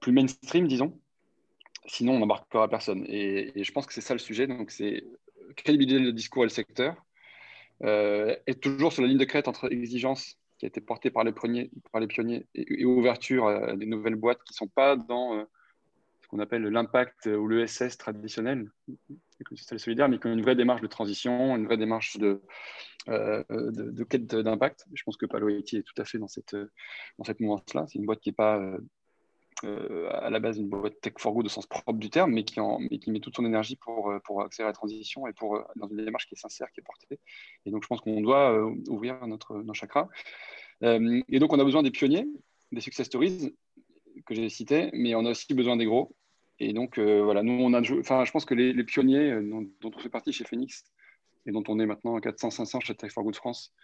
plus, 0.00 0.12
mainstream, 0.12 0.66
disons. 0.66 0.98
Sinon, 1.86 2.14
on 2.14 2.18
n'embarquera 2.18 2.68
personne. 2.68 3.04
Et, 3.08 3.62
je 3.62 3.72
pense 3.72 3.86
que 3.86 3.92
c'est 3.92 4.00
ça 4.00 4.14
le 4.14 4.18
sujet. 4.18 4.46
Donc, 4.46 4.70
c'est 4.70 5.04
crédibiliser 5.56 6.00
le 6.00 6.12
discours 6.12 6.42
et 6.42 6.46
le 6.46 6.50
secteur. 6.50 6.96
être 7.82 8.60
toujours 8.60 8.92
sur 8.92 9.02
la 9.02 9.08
ligne 9.08 9.18
de 9.18 9.24
crête 9.24 9.48
entre 9.48 9.70
exigence 9.70 10.38
qui 10.58 10.66
a 10.66 10.68
été 10.68 10.80
porté 10.80 11.10
par 11.10 11.24
les, 11.24 11.32
premiers, 11.32 11.70
par 11.92 12.00
les 12.00 12.06
pionniers 12.06 12.46
et, 12.54 12.84
ouverture 12.84 13.48
à 13.48 13.76
des 13.76 13.86
nouvelles 13.86 14.14
boîtes 14.14 14.42
qui 14.44 14.52
ne 14.52 14.56
sont 14.56 14.68
pas 14.68 14.96
dans 14.96 15.38
euh, 15.38 15.44
ce 16.22 16.28
qu'on 16.28 16.38
appelle 16.38 16.62
l'impact 16.62 17.26
ou 17.26 17.46
l'ESS 17.46 17.98
traditionnel, 17.98 18.70
solidaire, 19.54 20.08
mais 20.08 20.18
qui 20.18 20.26
ont 20.26 20.32
une 20.32 20.42
vraie 20.42 20.56
démarche 20.56 20.80
de 20.80 20.86
transition, 20.86 21.56
une 21.56 21.66
vraie 21.66 21.76
démarche 21.76 22.16
de, 22.16 22.42
euh, 23.08 23.44
de, 23.50 24.04
quête 24.04 24.26
d'impact. 24.26 24.86
Je 24.92 25.02
pense 25.04 25.16
que 25.16 25.26
Palo 25.26 25.48
IT 25.48 25.74
est 25.74 25.82
tout 25.82 26.00
à 26.00 26.04
fait 26.04 26.18
dans 26.18 26.28
cette, 26.28 26.56
dans 27.18 27.24
cette 27.24 27.40
mouvance-là. 27.40 27.84
C'est 27.86 27.98
une 27.98 28.06
boîte 28.06 28.20
qui 28.20 28.30
n'est 28.30 28.34
pas 28.34 28.60
euh, 29.64 30.08
à 30.12 30.30
la 30.30 30.38
base 30.38 30.58
une 30.58 30.68
boîte 30.68 31.00
tech 31.00 31.14
for 31.18 31.32
good 31.32 31.46
au 31.46 31.48
sens 31.48 31.66
propre 31.66 31.92
du 31.94 32.10
terme, 32.10 32.32
mais 32.32 32.44
qui, 32.44 32.60
met 33.10 33.20
toute 33.20 33.36
son 33.36 33.44
énergie 33.44 33.76
pour, 33.76 34.12
pour 34.24 34.42
accélérer 34.42 34.70
la 34.70 34.74
transition 34.74 35.26
et 35.26 35.32
pour, 35.32 35.62
dans 35.76 35.88
une 35.88 36.04
démarche 36.04 36.26
qui 36.26 36.34
est 36.34 36.38
sincère, 36.38 36.70
qui 36.72 36.80
est 36.80 36.84
portée. 36.84 37.18
Et 37.64 37.70
donc, 37.70 37.82
je 37.82 37.88
pense 37.88 38.00
qu'on 38.00 38.20
doit 38.20 38.58
ouvrir 38.88 39.26
notre, 39.26 39.56
nos 39.62 39.74
chakras. 39.74 40.08
Euh, 40.82 41.22
et 41.28 41.38
donc, 41.38 41.52
on 41.52 41.58
a 41.58 41.64
besoin 41.64 41.82
des 41.82 41.90
pionniers, 41.90 42.26
des 42.72 42.80
success 42.80 43.06
stories 43.06 43.54
que 44.26 44.34
j'ai 44.34 44.48
cités, 44.48 44.90
mais 44.92 45.14
on 45.14 45.24
a 45.24 45.30
aussi 45.30 45.54
besoin 45.54 45.76
des 45.76 45.86
gros. 45.86 46.14
Et 46.58 46.72
donc, 46.72 46.98
euh, 46.98 47.22
voilà, 47.22 47.42
nous, 47.42 47.52
on 47.52 47.74
a, 47.74 47.80
enfin, 47.98 48.24
je 48.24 48.32
pense 48.32 48.44
que 48.44 48.54
les, 48.54 48.84
pionniers 48.84 49.30
euh, 49.30 49.42
dont, 49.80 49.90
on 49.94 49.98
fait 49.98 50.08
partie 50.08 50.32
chez 50.32 50.44
Phoenix 50.44 50.84
et 51.46 51.52
dont 51.52 51.62
on 51.68 51.78
est 51.78 51.86
maintenant 51.86 52.18
400-500 52.18 52.80
chez 52.84 52.94
Tech 52.94 53.12
for 53.12 53.22
Good 53.24 53.36
France, 53.36 53.74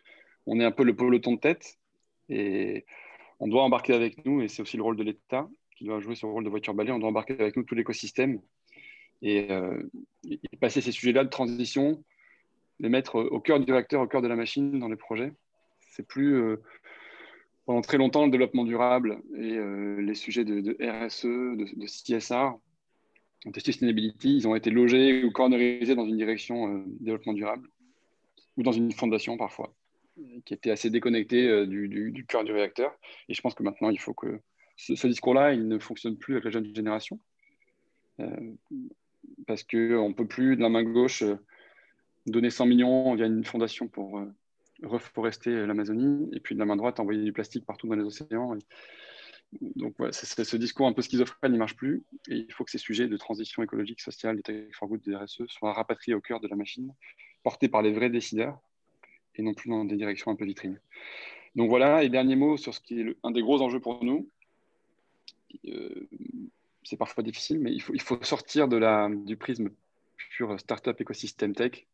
on 0.46 0.58
est 0.58 0.64
un 0.64 0.72
peu 0.72 0.84
le 0.84 0.96
peloton 0.96 1.34
de 1.34 1.40
tête 1.40 1.78
et 2.28 2.86
on 3.38 3.48
doit 3.48 3.62
embarquer 3.62 3.92
avec 3.92 4.24
nous, 4.24 4.40
et 4.40 4.48
c'est 4.48 4.62
aussi 4.62 4.76
le 4.76 4.82
rôle 4.82 4.96
de 4.96 5.02
l'État 5.02 5.48
qui 5.76 5.84
doit 5.84 6.00
jouer 6.00 6.14
ce 6.14 6.26
rôle 6.26 6.44
de 6.44 6.50
voiture 6.50 6.74
balai, 6.74 6.92
on 6.92 6.98
doit 6.98 7.08
embarquer 7.08 7.34
avec 7.34 7.56
nous 7.56 7.62
tout 7.62 7.74
l'écosystème 7.74 8.40
et, 9.22 9.48
et, 10.28 10.56
passer 10.60 10.80
ces 10.80 10.92
sujets-là 10.92 11.24
de 11.24 11.28
transition 11.28 12.02
les 12.80 12.88
mettre 12.88 13.16
au 13.16 13.40
cœur 13.40 13.60
du 13.60 13.72
réacteur, 13.72 14.02
au 14.02 14.06
cœur 14.06 14.22
de 14.22 14.28
la 14.28 14.34
machine 14.36 14.78
dans 14.78 14.88
les 14.88 14.96
projets. 14.96 15.32
C'est 15.90 16.06
plus 16.06 16.56
pendant 17.64 17.80
très 17.80 17.96
longtemps 17.96 18.24
le 18.24 18.30
développement 18.30 18.64
durable 18.64 19.22
et 19.36 19.58
les 19.98 20.14
sujets 20.14 20.44
de, 20.44 20.76
RSE, 20.80 21.24
de, 21.24 21.86
CSR, 21.86 22.54
de 23.46 23.60
sustainability, 23.60 24.36
ils 24.36 24.48
ont 24.48 24.56
été 24.56 24.70
logés 24.70 25.24
ou 25.24 25.30
cornerisés 25.30 25.94
dans 25.94 26.06
une 26.06 26.16
direction 26.16 26.84
développement 27.00 27.34
durable 27.34 27.68
ou 28.56 28.62
dans 28.62 28.72
une 28.72 28.92
fondation 28.92 29.36
parfois 29.36 29.72
qui 30.44 30.54
était 30.54 30.70
assez 30.70 30.90
déconnectée 30.90 31.66
du, 31.66 32.26
cœur 32.28 32.44
du 32.44 32.52
réacteur. 32.52 32.94
Et 33.28 33.34
je 33.34 33.40
pense 33.40 33.54
que 33.54 33.62
maintenant, 33.62 33.90
il 33.90 33.98
faut 33.98 34.14
que 34.14 34.40
ce, 34.76 35.06
discours-là, 35.06 35.52
il 35.52 35.68
ne 35.68 35.78
fonctionne 35.78 36.16
plus 36.16 36.34
avec 36.34 36.44
la 36.44 36.50
jeune 36.50 36.74
génération. 36.74 37.18
Euh, 38.20 38.52
parce 39.46 39.62
qu'on 39.62 40.08
ne 40.08 40.14
peut 40.14 40.26
plus, 40.26 40.56
de 40.56 40.62
la 40.62 40.68
main 40.68 40.82
gauche, 40.82 41.22
euh, 41.22 41.36
donner 42.26 42.50
100 42.50 42.66
millions 42.66 43.14
via 43.14 43.26
une 43.26 43.44
fondation 43.44 43.88
pour 43.88 44.18
euh, 44.18 44.26
reforester 44.82 45.66
l'Amazonie, 45.66 46.28
et 46.32 46.40
puis 46.40 46.54
de 46.54 46.60
la 46.60 46.66
main 46.66 46.76
droite, 46.76 47.00
envoyer 47.00 47.22
du 47.22 47.32
plastique 47.32 47.64
partout 47.64 47.86
dans 47.86 47.94
les 47.94 48.04
océans. 48.04 48.56
Donc, 49.60 49.94
voilà, 49.98 50.12
ce 50.12 50.56
discours 50.56 50.86
un 50.86 50.92
peu 50.92 51.02
schizophrène, 51.02 51.52
il 51.52 51.54
ne 51.54 51.58
marche 51.58 51.76
plus. 51.76 52.02
Et 52.28 52.36
il 52.36 52.52
faut 52.52 52.64
que 52.64 52.70
ces 52.70 52.78
sujets 52.78 53.06
de 53.06 53.16
transition 53.16 53.62
écologique, 53.62 54.00
sociale, 54.00 54.36
des 54.36 54.42
tech 54.42 54.74
for 54.74 54.88
good, 54.88 55.02
des 55.02 55.14
RSE, 55.14 55.42
soient 55.48 55.74
rapatriés 55.74 56.14
au 56.14 56.20
cœur 56.20 56.40
de 56.40 56.48
la 56.48 56.56
machine, 56.56 56.92
portés 57.42 57.68
par 57.68 57.82
les 57.82 57.92
vrais 57.92 58.10
décideurs, 58.10 58.58
et 59.34 59.42
non 59.42 59.54
plus 59.54 59.68
dans 59.70 59.84
des 59.84 59.96
directions 59.96 60.30
un 60.30 60.36
peu 60.36 60.44
vitrines. 60.44 60.80
Donc 61.54 61.68
voilà, 61.68 62.02
et 62.02 62.08
dernier 62.08 62.36
mot 62.36 62.56
sur 62.56 62.72
ce 62.72 62.80
qui 62.80 63.00
est 63.00 63.16
un 63.22 63.30
des 63.30 63.42
gros 63.42 63.60
enjeux 63.60 63.80
pour 63.80 64.02
nous, 64.04 64.28
c'est 66.84 66.96
parfois 66.96 67.22
difficile, 67.22 67.60
mais 67.60 67.72
il 67.72 68.00
faut, 68.00 68.22
sortir 68.22 68.68
de 68.68 68.76
la, 68.76 69.08
du 69.10 69.36
prisme 69.36 69.70
pur 70.30 70.58
startup 70.58 71.00
écosystème 71.00 71.54
tech 71.54 71.86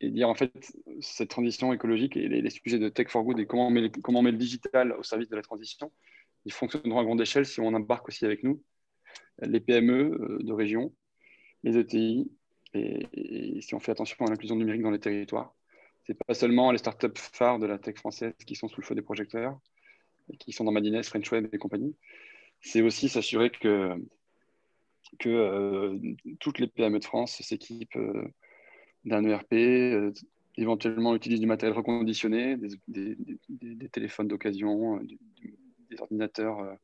et, 0.00 0.10
dire 0.10 0.28
en 0.28 0.34
fait 0.34 0.52
cette 1.00 1.30
transition 1.30 1.72
écologique 1.72 2.16
et 2.16 2.28
les, 2.28 2.50
sujets 2.50 2.78
de 2.78 2.88
tech 2.88 3.08
for 3.08 3.24
good 3.24 3.38
et 3.40 3.46
comment 3.46 3.66
on, 3.66 3.70
met 3.70 3.90
comment 3.90 4.20
on 4.20 4.22
met 4.22 4.30
le 4.30 4.38
digital 4.38 4.92
au 4.92 5.02
service 5.02 5.28
de 5.28 5.36
la 5.36 5.42
transition, 5.42 5.90
ils 6.44 6.52
fonctionneront 6.52 7.00
à 7.00 7.04
grande 7.04 7.20
échelle 7.20 7.46
si 7.46 7.60
on 7.60 7.74
embarque 7.74 8.08
aussi 8.08 8.24
avec 8.24 8.44
nous 8.44 8.62
les 9.40 9.60
PME 9.60 9.92
euh, 9.92 10.38
de 10.42 10.52
région, 10.52 10.92
les 11.64 11.76
ETI 11.78 12.30
et, 12.74 13.60
si 13.60 13.74
on 13.74 13.80
fait 13.80 13.92
attention 13.92 14.24
à 14.24 14.30
l'inclusion 14.30 14.56
numérique 14.56 14.82
dans 14.82 14.90
les 14.90 15.00
territoires. 15.00 15.54
Ce 16.04 16.12
n'est 16.12 16.18
pas 16.26 16.34
seulement 16.34 16.72
les 16.72 16.78
startups 16.78 17.08
phares 17.16 17.58
de 17.58 17.66
la 17.66 17.78
tech 17.78 17.96
française 17.96 18.32
qui 18.46 18.56
sont 18.56 18.68
sous 18.68 18.80
le 18.80 18.86
feu 18.86 18.94
des 18.94 19.02
projecteurs, 19.02 19.58
qui 20.38 20.52
sont 20.52 20.64
dans 20.64 20.72
Madines, 20.72 21.02
French 21.02 21.30
Web 21.30 21.48
et 21.52 21.58
compagnie, 21.58 21.94
c'est 22.62 22.80
aussi 22.80 23.08
s'assurer 23.08 23.50
que, 23.50 23.98
euh, 25.26 25.98
toutes 26.40 26.58
les 26.58 26.68
PME 26.68 27.00
de 27.00 27.04
France 27.04 27.42
s'équipent 27.42 27.96
euh, 27.96 28.24
d'un 29.04 29.24
ERP, 29.24 29.52
euh, 29.52 30.12
éventuellement 30.56 31.14
utilisent 31.14 31.40
du 31.40 31.46
matériel 31.46 31.76
reconditionné, 31.76 32.56
des, 32.88 33.88
téléphones 33.90 34.28
d'occasion, 34.28 35.00
des 35.90 36.00
ordinateurs 36.00 36.76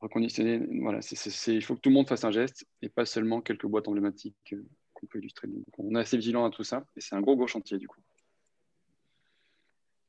reconditionnés. 0.00 0.62
Voilà, 0.80 1.00
il 1.48 1.62
faut 1.62 1.74
que 1.74 1.80
tout 1.80 1.90
le 1.90 1.94
monde 1.94 2.08
fasse 2.08 2.24
un 2.24 2.30
geste 2.30 2.66
et 2.82 2.88
pas 2.88 3.04
seulement 3.04 3.40
quelques 3.40 3.66
boîtes 3.66 3.88
emblématiques 3.88 4.54
qu'on 4.94 5.06
peut 5.06 5.18
illustrer. 5.18 5.48
on 5.78 5.94
est 5.94 6.00
assez 6.00 6.16
vigilant 6.16 6.44
à 6.44 6.50
tout 6.50 6.64
ça 6.64 6.84
et 6.96 7.00
c'est 7.00 7.16
un 7.16 7.20
gros, 7.20 7.36
gros 7.36 7.48
chantier 7.48 7.78
du 7.78 7.88
coup. 7.88 8.00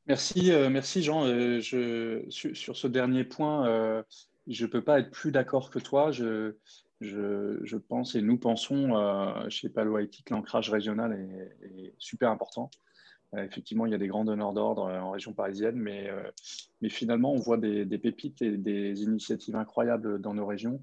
Merci, 0.06 0.52
merci 0.70 1.02
Jean. 1.02 1.26
je, 1.26 2.24
sur, 2.30 2.78
ce 2.78 2.88
dernier 2.88 3.24
point, 3.24 4.04
je 4.48 4.66
ne 4.66 4.72
peux 4.72 4.82
pas 4.82 5.00
être 5.00 5.12
plus 5.12 5.32
d'accord 5.32 5.70
que 5.70 5.80
toi. 5.80 6.12
Je, 6.12 6.56
je, 7.02 7.78
pense 7.78 8.16
et 8.16 8.22
nous 8.22 8.38
pensons 8.38 8.96
euh, 8.96 9.50
chez 9.50 9.70
Palo 9.70 10.00
IT 10.00 10.24
que 10.24 10.34
l'ancrage 10.34 10.70
régional 10.70 11.14
est, 11.14 11.94
super 11.98 12.32
important. 12.32 12.70
Euh, 13.36 13.44
effectivement, 13.44 13.86
il 13.86 13.92
y 13.92 13.96
a 13.96 13.98
des 13.98 14.08
grands 14.08 14.26
donneurs 14.26 14.54
d'ordre 14.54 14.86
euh, 14.86 15.00
en 15.00 15.12
région 15.12 15.34
parisienne, 15.34 15.76
mais, 15.76 16.10
mais 16.82 16.90
finalement, 16.90 17.34
on 17.34 17.40
voit 17.40 17.58
des, 17.58 17.86
pépites 17.98 18.42
et 18.42 18.58
des 18.58 19.04
initiatives 19.04 19.56
incroyables 19.56 20.22
dans 20.22 20.34
nos 20.34 20.46
régions. 20.46 20.82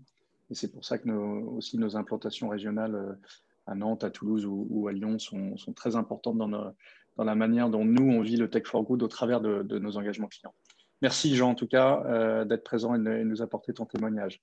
Et 0.51 0.55
c'est 0.55 0.71
pour 0.71 0.85
ça 0.85 0.99
que 0.99 1.09
aussi 1.11 1.79
nos 1.79 1.97
implantations 1.97 2.49
régionales 2.49 3.19
à 3.67 3.75
Nantes, 3.75 4.05
à 4.05 4.11
Toulouse 4.11 4.45
ou, 4.47 4.89
à 4.89 4.93
Lyon 4.93 5.19
sont, 5.19 5.57
sont, 5.57 5.73
très 5.73 5.97
importantes 5.97 6.37
dans, 6.37 6.49
dans 6.49 7.25
la 7.25 7.35
manière 7.35 7.71
dont 7.71 7.87
nous, 7.87 8.11
on 8.11 8.21
vit 8.21 8.37
le 8.37 8.51
Tech 8.51 8.65
for 8.67 8.85
Good 8.85 9.03
au 9.03 9.09
travers 9.09 9.41
de 9.41 9.79
nos 9.79 9.97
engagements 9.97 10.29
clients. 10.29 10.55
Merci 11.05 11.37
Jean 11.37 11.51
en 11.51 11.55
tout 11.55 11.67
cas 11.67 12.03
euh, 12.07 12.47
d'être 12.47 12.65
présent 12.65 12.95
et 12.95 12.99
de 12.99 13.25
nous 13.25 13.43
apporter 13.43 13.75
ton 13.75 13.85
témoignage. 13.85 14.41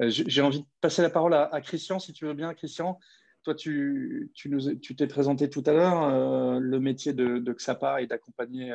Euh, 0.00 0.08
j'ai 0.08 0.40
envie 0.40 0.60
de 0.60 0.66
passer 0.80 1.02
la 1.02 1.10
parole 1.10 1.34
à, 1.34 1.60
Christian, 1.60 1.98
si 1.98 2.14
tu 2.14 2.24
veux 2.24 2.32
bien. 2.32 2.54
Christian, 2.54 2.98
toi 3.42 3.54
tu 3.54 4.32
t'es 4.96 5.06
présenté 5.06 5.50
tout 5.50 5.62
à 5.66 5.74
l'heure, 5.74 6.04
euh, 6.04 6.60
le 6.60 6.80
métier 6.80 7.12
de, 7.12 7.52
XAPA 7.52 8.00
est 8.00 8.06
d'accompagner 8.06 8.72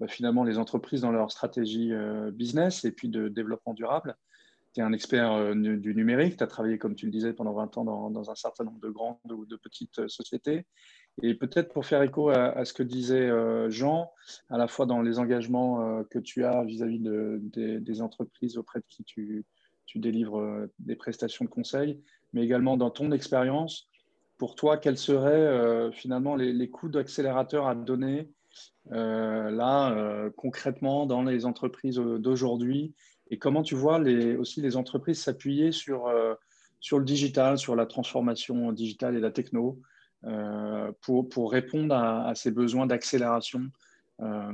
bah, 0.00 0.08
finalement 0.08 0.42
les 0.42 0.56
entreprises 0.56 1.02
dans 1.02 1.12
leur 1.12 1.30
stratégie 1.30 1.92
business 2.32 2.86
et 2.86 2.92
puis 2.92 3.10
de 3.10 3.28
développement 3.28 3.74
durable. 3.74 4.16
Tu 4.72 4.80
es 4.80 4.82
un 4.82 4.94
expert 4.94 5.54
du 5.54 5.94
numérique, 5.94 6.38
tu 6.38 6.44
as 6.44 6.46
travaillé 6.46 6.78
comme 6.78 6.94
tu 6.94 7.04
le 7.04 7.12
disais 7.12 7.34
pendant 7.34 7.52
20 7.52 7.76
ans 7.76 8.08
dans 8.08 8.30
un 8.30 8.34
certain 8.34 8.64
nombre 8.64 8.80
de 8.80 8.88
grandes 8.88 9.18
ou 9.30 9.44
de 9.44 9.56
petites 9.56 10.08
sociétés. 10.08 10.64
Et 11.22 11.34
peut-être 11.34 11.72
pour 11.72 11.84
faire 11.84 12.02
écho 12.02 12.30
à, 12.30 12.64
ce 12.64 12.72
que 12.72 12.82
disait 12.82 13.28
euh, 13.28 13.68
Jean, 13.70 14.12
à 14.50 14.58
la 14.58 14.68
fois 14.68 14.86
dans 14.86 15.02
les 15.02 15.18
engagements 15.18 15.98
euh, 15.98 16.02
que 16.04 16.18
tu 16.18 16.44
as 16.44 16.62
vis-à-vis 16.64 17.00
de, 17.00 17.40
des 17.80 18.02
entreprises 18.02 18.56
auprès 18.56 18.78
de 18.80 18.84
qui 18.88 19.04
tu, 19.04 19.44
délivres 19.96 20.38
euh, 20.38 20.72
des 20.78 20.94
prestations 20.94 21.44
de 21.44 21.50
conseil, 21.50 22.00
mais 22.32 22.44
également 22.44 22.76
dans 22.76 22.90
ton 22.90 23.10
expérience, 23.10 23.88
pour 24.36 24.54
toi, 24.54 24.76
quels 24.76 24.98
seraient 24.98 25.90
finalement 25.90 26.36
les, 26.36 26.52
les 26.52 26.70
coups 26.70 26.92
d'accélérateur 26.92 27.66
à 27.66 27.74
donner 27.74 28.30
là, 28.88 30.30
concrètement, 30.36 31.06
dans 31.06 31.24
les 31.24 31.44
entreprises 31.44 31.96
d'aujourd'hui? 31.96 32.94
Et 33.32 33.38
comment 33.38 33.64
tu 33.64 33.74
vois 33.74 33.98
aussi 34.38 34.60
les 34.60 34.76
entreprises 34.76 35.20
s'appuyer 35.20 35.72
sur, 35.72 36.08
sur 36.78 37.00
le 37.00 37.04
digital, 37.04 37.58
sur 37.58 37.74
la 37.74 37.86
transformation 37.86 38.70
digitale 38.70 39.16
et 39.16 39.20
la 39.20 39.32
techno 39.32 39.80
pour, 41.00 41.28
pour, 41.28 41.52
répondre 41.52 41.94
à, 41.94 42.34
ces 42.34 42.50
besoins 42.50 42.86
d'accélération 42.86 43.70
euh, 44.20 44.52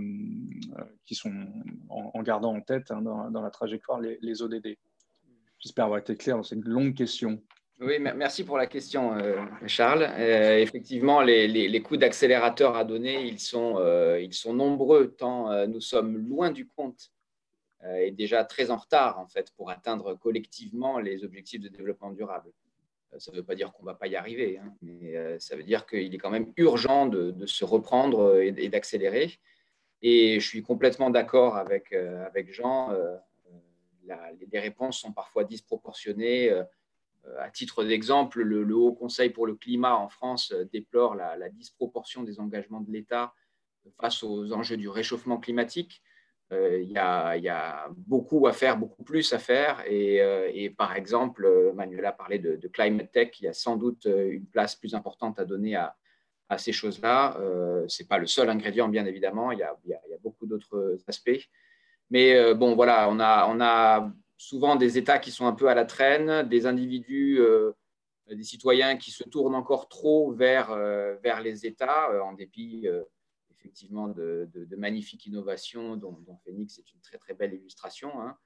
qui 1.06 1.14
sont 1.14 1.32
en, 1.88 2.22
gardant 2.22 2.54
en 2.54 2.60
tête 2.60 2.90
hein, 2.90 3.00
dans, 3.00 3.40
la 3.40 3.50
trajectoire 3.50 3.98
les, 3.98 4.42
ODD. 4.42 4.76
J'espère 5.58 5.86
avoir 5.86 6.00
été 6.00 6.16
clair 6.16 6.36
dans 6.36 6.42
cette 6.42 6.66
longue 6.66 6.94
question. 6.94 7.42
Oui, 7.80 7.98
merci 7.98 8.44
pour 8.44 8.58
la 8.58 8.66
question, 8.66 9.16
euh, 9.16 9.42
Charles. 9.66 10.02
effectivement, 10.18 11.22
les, 11.22 11.48
les, 11.48 11.82
coûts 11.82 11.96
d'accélérateur 11.96 12.76
à 12.76 12.84
donner, 12.84 13.26
ils 13.26 13.40
sont 13.40 14.52
nombreux, 14.52 15.14
tant 15.16 15.66
nous 15.66 15.80
sommes 15.80 16.18
loin 16.18 16.50
du 16.50 16.68
compte 16.68 17.10
et 17.98 18.10
déjà 18.10 18.44
très 18.44 18.70
en 18.70 18.76
retard, 18.76 19.18
en 19.18 19.26
fait, 19.26 19.50
pour 19.56 19.70
atteindre 19.70 20.14
collectivement 20.14 20.98
les 20.98 21.24
objectifs 21.24 21.60
de 21.60 21.68
développement 21.68 22.10
durable. 22.10 22.50
Euh, 23.14 23.18
ça 23.18 23.32
ne 23.32 23.36
veut 23.36 23.42
pas 23.42 23.54
dire 23.54 23.72
qu'on 23.72 23.82
ne 23.82 23.88
va 23.88 23.94
pas 23.94 24.06
y 24.06 24.16
arriver, 24.16 24.58
hein, 24.58 24.72
mais 24.82 25.16
euh, 25.16 25.38
ça 25.38 25.56
veut 25.56 25.62
dire 25.62 25.86
qu'il 25.86 26.14
est 26.14 26.18
quand 26.18 26.30
même 26.30 26.52
urgent 26.56 27.06
de, 27.06 27.46
se 27.46 27.64
reprendre 27.64 28.20
euh, 28.20 28.42
et, 28.42 28.68
d'accélérer. 28.68 29.38
Et 30.02 30.40
je 30.40 30.46
suis 30.46 30.62
complètement 30.62 31.10
d'accord 31.10 31.56
avec, 31.56 31.94
avec 31.94 32.52
Jean. 32.52 32.90
les 34.04 34.58
réponses 34.58 34.98
sont 34.98 35.12
parfois 35.12 35.44
disproportionnées. 35.44 36.50
À 37.38 37.48
titre 37.48 37.84
d'exemple, 37.84 38.42
le, 38.42 38.76
Haut 38.76 38.92
Conseil 38.92 39.30
pour 39.30 39.46
le 39.46 39.54
climat 39.54 39.96
en 39.96 40.10
France 40.10 40.52
déplore 40.74 41.14
la 41.14 41.48
disproportion 41.48 42.22
des 42.22 42.38
engagements 42.38 42.82
de 42.82 42.92
l'État 42.92 43.32
face 43.98 44.22
aux 44.22 44.52
enjeux 44.52 44.76
du 44.76 44.90
réchauffement 44.90 45.38
climatique. 45.38 46.02
Euh, 46.52 46.80
il 46.82 46.90
y, 46.90 46.98
a, 46.98 47.88
beaucoup 47.96 48.46
à 48.46 48.52
faire, 48.52 48.76
beaucoup 48.76 49.02
plus 49.02 49.32
à 49.32 49.38
faire. 49.38 49.82
Et, 49.86 50.20
euh, 50.20 50.68
par 50.76 50.94
exemple, 50.94 51.48
Manuela 51.74 52.12
parlait 52.12 52.38
de, 52.38 52.68
Climate 52.68 53.10
Tech. 53.12 53.40
Il 53.40 53.44
y 53.44 53.48
a 53.48 53.52
sans 53.52 53.76
doute 53.76 54.04
une 54.06 54.46
place 54.46 54.76
plus 54.76 54.94
importante 54.94 55.38
à 55.38 55.44
donner 55.44 55.76
à, 55.76 55.94
ces 56.58 56.72
choses-là. 56.72 57.36
Euh, 57.40 57.84
Ce 57.88 58.02
n'est 58.02 58.06
pas 58.06 58.18
le 58.18 58.26
seul 58.26 58.48
ingrédient, 58.48 58.88
bien 58.88 59.06
évidemment. 59.06 59.50
Il 59.52 59.58
y 59.58 59.62
a, 59.62 59.76
beaucoup 60.22 60.46
d'autres 60.46 60.98
aspects. 61.08 61.48
Mais 62.10 62.54
bon, 62.54 62.74
voilà, 62.74 63.08
on 63.10 63.20
a, 63.20 64.12
souvent 64.36 64.76
des 64.76 64.98
États 64.98 65.18
qui 65.18 65.30
sont 65.30 65.46
un 65.46 65.52
peu 65.52 65.68
à 65.68 65.74
la 65.74 65.84
traîne, 65.84 66.46
des 66.48 66.66
individus, 66.66 67.40
des 68.30 68.42
citoyens 68.42 68.96
qui 68.96 69.10
se 69.10 69.24
tournent 69.24 69.54
encore 69.54 69.88
trop 69.88 70.32
vers 70.32 70.70
les 71.42 71.66
États, 71.66 72.22
en 72.22 72.34
dépit 72.34 72.86
effectivement 73.64 74.08
de, 74.08 74.48
magnifiques 74.76 75.26
innovations 75.26 75.96
dont, 75.96 76.18
Phoenix 76.44 76.78
est 76.78 76.92
une 76.92 77.00
très 77.00 77.16
très 77.18 77.34
belle 77.34 77.54
illustration. 77.54 78.20
Hein. 78.20 78.36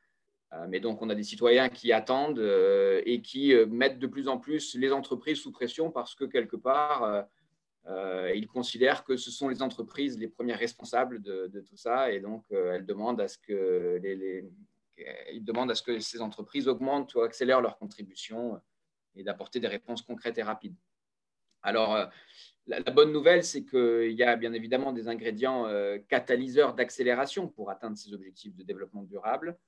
Euh, 0.52 0.66
mais 0.68 0.80
donc 0.80 1.02
on 1.02 1.10
a 1.10 1.14
des 1.14 1.24
citoyens 1.24 1.68
qui 1.68 1.92
attendent 1.92 2.38
euh, 2.38 3.02
et 3.04 3.20
qui 3.20 3.52
euh, 3.52 3.66
mettent 3.66 3.98
de 3.98 4.06
plus 4.06 4.28
en 4.28 4.38
plus 4.38 4.74
les 4.76 4.92
entreprises 4.92 5.40
sous 5.40 5.52
pression 5.52 5.90
parce 5.90 6.14
que 6.14 6.24
quelque 6.24 6.56
part 6.56 7.26
ils 8.34 8.46
considèrent 8.46 9.02
que 9.02 9.16
ce 9.16 9.30
sont 9.30 9.48
les 9.48 9.62
entreprises 9.62 10.18
les 10.18 10.28
premières 10.28 10.58
responsables 10.58 11.22
de, 11.22 11.64
tout 11.66 11.76
ça 11.78 12.12
et 12.12 12.20
donc 12.20 12.44
elles 12.50 12.84
demandent 12.84 13.20
à 13.20 13.28
ce 13.28 13.38
que 13.38 13.98
les, 14.02 14.44
ils 15.32 15.42
demandent 15.42 15.70
à 15.70 15.74
ce 15.74 15.82
que 15.82 15.98
ces 15.98 16.20
entreprises 16.20 16.68
augmentent 16.68 17.14
ou 17.14 17.22
accélèrent 17.22 17.62
leurs 17.62 17.78
contributions 17.78 18.60
et 19.16 19.24
d'apporter 19.24 19.58
des 19.58 19.68
réponses 19.68 20.02
concrètes 20.02 20.36
et 20.36 20.42
rapides. 20.42 20.76
Alors, 21.62 22.10
la, 22.68 22.80
bonne 22.92 23.12
nouvelle, 23.12 23.44
c'est 23.44 23.64
qu'il 23.64 24.12
y 24.12 24.22
a 24.22 24.36
bien 24.36 24.52
évidemment 24.52 24.92
des 24.92 25.08
ingrédients 25.08 25.66
catalyseurs 26.08 26.74
d'accélération 26.74 27.48
pour 27.48 27.70
atteindre 27.70 27.96
ces 27.96 28.12
objectifs 28.12 28.54
de 28.54 28.62
développement 28.62 29.02
durable. 29.02 29.58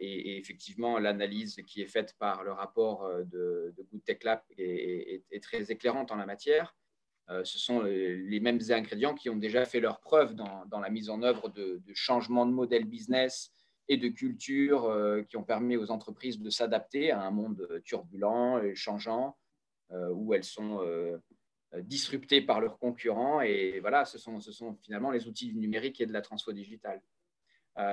Et, 0.00 0.38
effectivement, 0.38 0.98
l'analyse 0.98 1.60
qui 1.66 1.82
est 1.82 1.88
faite 1.88 2.14
par 2.18 2.44
le 2.44 2.52
rapport 2.52 3.08
de, 3.24 3.74
de 3.76 3.82
Good 3.90 4.04
Tech 4.04 4.18
Lab 4.24 4.40
est, 4.56 5.42
très 5.42 5.70
éclairante 5.70 6.12
en 6.12 6.16
la 6.16 6.26
matière. 6.26 6.76
ce 7.28 7.58
sont 7.58 7.82
les 7.82 8.40
mêmes 8.40 8.60
ingrédients 8.70 9.14
qui 9.14 9.28
ont 9.28 9.36
déjà 9.36 9.64
fait 9.64 9.80
leur 9.80 10.00
preuve 10.00 10.34
dans, 10.34 10.80
la 10.80 10.90
mise 10.90 11.10
en 11.10 11.22
œuvre 11.22 11.48
de, 11.48 11.82
changements 11.94 12.46
de 12.46 12.52
modèle 12.52 12.84
business, 12.84 13.52
et 13.88 13.96
de 13.96 14.08
culture 14.08 14.86
euh, 14.86 15.22
qui 15.22 15.36
ont 15.36 15.44
permis 15.44 15.76
aux 15.76 15.90
entreprises 15.90 16.40
de 16.40 16.50
s'adapter 16.50 17.10
à 17.10 17.20
un 17.20 17.30
monde 17.30 17.80
turbulent 17.84 18.60
et 18.62 18.74
changeant, 18.74 19.36
euh, 19.92 20.08
où 20.10 20.34
elles 20.34 20.44
sont 20.44 20.80
euh, 21.74 21.82
disruptées 21.82 22.40
par 22.40 22.60
leurs 22.60 22.78
concurrents. 22.78 23.40
Et 23.40 23.80
voilà, 23.80 24.04
ce 24.04 24.18
sont, 24.18 24.40
finalement 24.82 25.10
les 25.10 25.28
outils 25.28 25.48
du 25.48 25.56
numérique 25.56 26.00
et 26.00 26.06
de 26.06 26.12
la 26.12 26.22
transfo 26.22 26.52
digitale. 26.52 27.00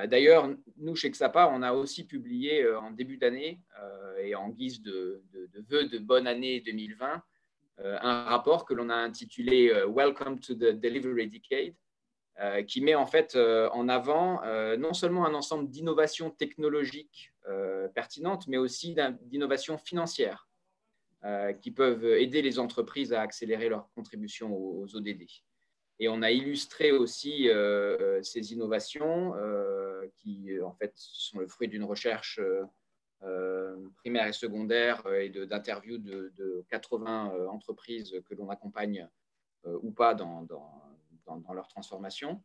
D'ailleurs, 0.08 0.50
nous, 0.78 0.96
chez 0.96 1.10
Xapa, 1.10 1.52
on 1.54 1.62
a 1.62 1.74
aussi 1.74 2.08
publié 2.08 2.66
en 2.74 2.92
début 2.92 3.18
d'année 3.18 3.60
et 4.18 4.34
en 4.34 4.48
guise 4.48 4.82
de, 4.82 5.22
de, 5.34 5.50
vœux 5.68 5.90
de 5.90 6.00
bonne 6.00 6.26
année 6.26 6.62
2020, 6.62 7.22
un 7.80 8.24
rapport 8.24 8.64
que 8.64 8.74
l'on 8.74 8.90
a 8.90 8.96
intitulé 8.96 9.74
Welcome 9.94 10.40
to 10.40 10.56
the 10.56 10.72
Delivery 10.80 11.28
Decade, 11.28 11.76
euh, 12.40 12.64
qui 12.64 12.82
met 12.82 12.96
en 12.96 13.06
fait 13.06 13.36
euh, 13.36 13.70
en 13.74 13.88
avant 13.88 14.44
euh, 14.44 14.76
non 14.76 14.94
seulement 14.94 15.24
un 15.28 15.36
ensemble 15.36 15.70
d'innovations 15.70 16.32
technologiques 16.32 17.32
pertinentes, 17.94 18.48
mais 18.48 18.56
aussi 18.56 18.96
d'innovations 19.24 19.78
financières 19.78 20.48
qui 21.62 21.72
peuvent 21.72 22.06
aider 22.06 22.42
les 22.42 22.60
entreprises 22.60 23.14
à 23.14 23.22
accélérer 23.22 23.70
leur 23.70 23.90
contribution 23.96 24.54
aux, 24.54 24.96
ODD. 24.96 25.26
Et 26.00 26.10
on 26.10 26.22
a 26.22 26.32
illustré 26.32 26.92
aussi 26.92 27.48
ces 28.24 28.52
innovations 28.52 29.34
qui, 30.18 30.60
en 30.62 30.74
fait, 30.74 30.92
sont 30.96 31.40
le 31.40 31.48
fruit 31.48 31.70
d'une 31.70 31.86
recherche 31.86 32.42
primaire 33.98 34.28
et 34.28 34.34
secondaire 34.34 35.08
et 35.14 35.30
d'interviews 35.30 35.98
de, 35.98 36.34
de, 36.36 36.66
80 36.70 37.48
entreprises 37.48 38.22
que 38.26 38.36
l'on 38.36 38.50
accompagne 38.50 39.08
ou 39.66 39.92
pas 39.92 40.14
dans, 40.14 40.46
leur 41.54 41.68
transformation. 41.68 42.42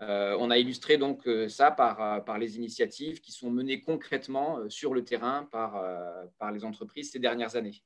Euh, 0.00 0.36
on 0.40 0.50
a 0.50 0.58
illustré 0.58 0.96
donc 0.96 1.28
euh, 1.28 1.48
ça 1.48 1.70
par, 1.70 2.00
euh, 2.00 2.38
les 2.38 2.56
initiatives 2.56 3.20
qui 3.20 3.30
sont 3.30 3.50
menées 3.50 3.80
concrètement 3.80 4.68
sur 4.68 4.94
le 4.94 5.04
terrain 5.04 5.48
par 5.52 6.52
les 6.52 6.64
entreprises 6.64 7.12
ces 7.12 7.18
dernières 7.18 7.56
années. 7.56 7.82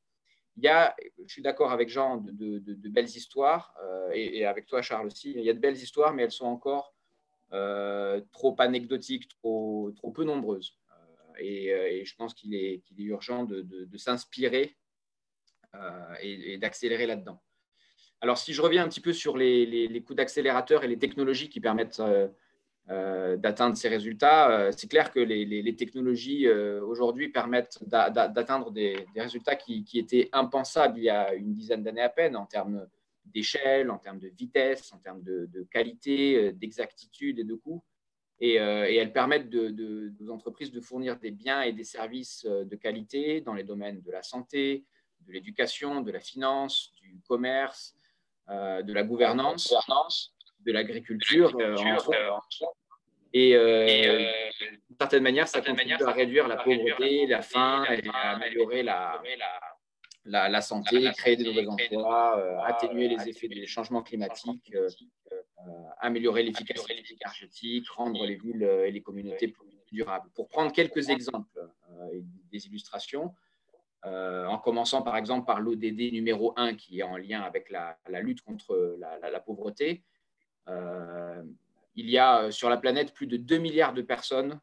Il 0.57 0.64
y 0.64 0.68
a, 0.68 0.96
je 1.26 1.32
suis 1.32 1.42
d'accord 1.42 1.70
avec 1.70 1.88
Jean, 1.88 2.16
de, 2.16 2.88
belles 2.88 3.04
histoires, 3.04 3.74
et, 4.12 4.46
avec 4.46 4.66
toi 4.66 4.80
Charles 4.82 5.07
aussi, 5.07 5.32
il 5.32 5.42
y 5.42 5.50
a 5.50 5.54
de 5.54 5.59
belles 5.59 5.76
histoires, 5.76 6.14
mais 6.14 6.22
elles 6.22 6.32
sont 6.32 6.46
encore 6.46 6.94
trop 8.32 8.57
anecdotiques, 8.59 9.28
trop, 9.28 9.92
peu 10.14 10.24
nombreuses. 10.24 10.78
Et, 11.38 12.02
je 12.04 12.14
pense 12.16 12.32
qu'il 12.32 12.54
est, 12.54 12.82
urgent 12.98 13.44
de, 13.44 13.96
s'inspirer 13.96 14.76
et 16.22 16.57
d'accélérer 16.59 17.07
là-dedans. 17.07 17.42
Alors, 18.20 18.38
si 18.38 18.54
je 18.54 18.62
reviens 18.62 18.84
un 18.84 18.88
petit 18.88 19.00
peu 19.00 19.12
sur 19.12 19.36
les, 19.36 20.02
coups 20.04 20.16
d'accélérateur 20.16 20.84
et 20.84 20.88
les 20.88 20.98
technologies 20.98 21.48
qui 21.48 21.61
permettent 21.61 22.00
euh, 22.00 22.28
euh, 22.28 22.28
d'atteindre 22.89 23.76
ces 23.76 23.89
résultats, 23.89 24.51
euh, 24.51 24.72
c'est 24.76 24.89
clair 24.89 25.12
que 25.12 25.18
les, 25.18 25.76
technologies 25.76 26.49
aujourd'hui 26.49 27.28
permettent 27.28 27.78
d'atteindre 27.87 28.70
des, 28.70 29.07
résultats 29.16 29.57
qui, 29.57 29.84
étaient 29.95 30.28
impensables 30.32 30.99
il 30.99 31.05
y 31.05 31.11
a 31.11 31.34
une 31.34 31.53
dizaine 31.53 31.82
d'années 31.82 32.03
à 32.03 32.09
peine 32.09 32.37
en 32.37 32.47
termes 32.47 32.87
d'échelle, 33.24 33.91
en 33.91 33.99
termes 33.99 34.20
de 34.20 34.28
vitesse, 34.28 34.93
en 34.93 34.99
termes 34.99 35.22
de, 35.22 35.66
qualité, 35.70 36.53
d'exactitude 36.53 37.41
et 37.41 37.45
de 37.45 37.55
coût. 37.55 37.82
Et, 38.39 38.55
elles 38.55 39.12
permettent 39.12 39.53
aux 39.55 40.30
entreprises 40.30 40.70
de 40.70 40.80
fournir 40.80 41.18
des 41.18 41.32
biens 41.32 41.62
et 41.62 41.72
des 41.72 41.84
services 41.84 42.47
de 42.47 42.76
qualité 42.76 43.41
dans 43.41 43.55
les 43.55 43.64
domaines 43.64 44.01
de 44.01 44.12
la 44.12 44.22
santé, 44.22 44.84
de 45.26 45.32
l'éducation, 45.32 46.03
de 46.03 46.12
la 46.12 46.20
finance, 46.20 46.93
du 47.01 47.20
commerce, 47.26 47.97
euh, 48.49 48.82
de 48.82 48.93
la 48.93 49.03
gouvernance, 49.03 49.74
de 50.67 50.73
l'agriculture, 50.73 51.57
euh, 51.61 51.77
et, 53.33 53.55
euh, 53.55 54.31
d'une 54.89 54.97
certaine 54.99 55.23
manière, 55.23 55.47
ça 55.47 55.61
contribue 55.61 56.03
à 56.03 56.12
réduire 56.12 56.49
la 56.49 56.57
pauvreté, 56.57 57.27
la 57.27 57.43
faim, 57.43 57.85
et 57.91 58.09
à 58.12 58.33
améliorer 58.33 58.83
la, 58.83 59.23
la, 60.25 60.49
la, 60.49 60.61
santé, 60.61 61.09
créer 61.17 61.37
des 61.37 61.45
nouveaux 61.45 61.71
emplois, 61.71 62.64
atténuer 62.67 63.09
les 63.09 63.29
effets 63.29 63.49
des 63.49 63.67
changements 63.67 64.03
climatiques, 64.03 64.75
améliorer 66.01 66.43
l'efficacité 66.43 66.95
énergétique, 67.21 67.89
rendre 67.91 68.25
les 68.27 68.37
villes 68.37 68.62
et 68.62 68.91
les 68.91 69.03
communautés 69.03 69.49
plus 69.49 69.69
durables. 69.93 70.29
Pour 70.35 70.49
prendre 70.49 70.73
quelques 70.73 71.11
exemples 71.11 71.61
et 72.12 72.23
des 72.51 72.67
illustrations, 72.67 73.35
euh, 74.07 74.47
en 74.47 74.59
commençant 74.59 75.03
par 75.03 75.17
exemple 75.17 75.47
par 75.47 75.61
l'ODD 75.61 76.12
numéro 76.12 76.53
1 76.57 76.75
qui 76.75 77.01
est 77.01 77.03
en 77.03 77.17
lien 77.17 77.41
avec 77.41 77.71
la, 77.71 77.99
lutte 78.21 78.41
contre 78.43 78.97
la, 79.01 79.41
pauvreté. 79.41 80.05
Euh, 80.69 81.43
il 81.95 82.11
y 82.11 82.19
a 82.19 82.45
euh, 82.45 82.51
sur 82.51 82.69
la 82.69 82.77
planète 82.77 83.14
plus 83.14 83.27
de 83.27 83.37
2 83.37 83.59
milliards 83.59 83.95
de 83.95 84.03
personnes 84.03 84.61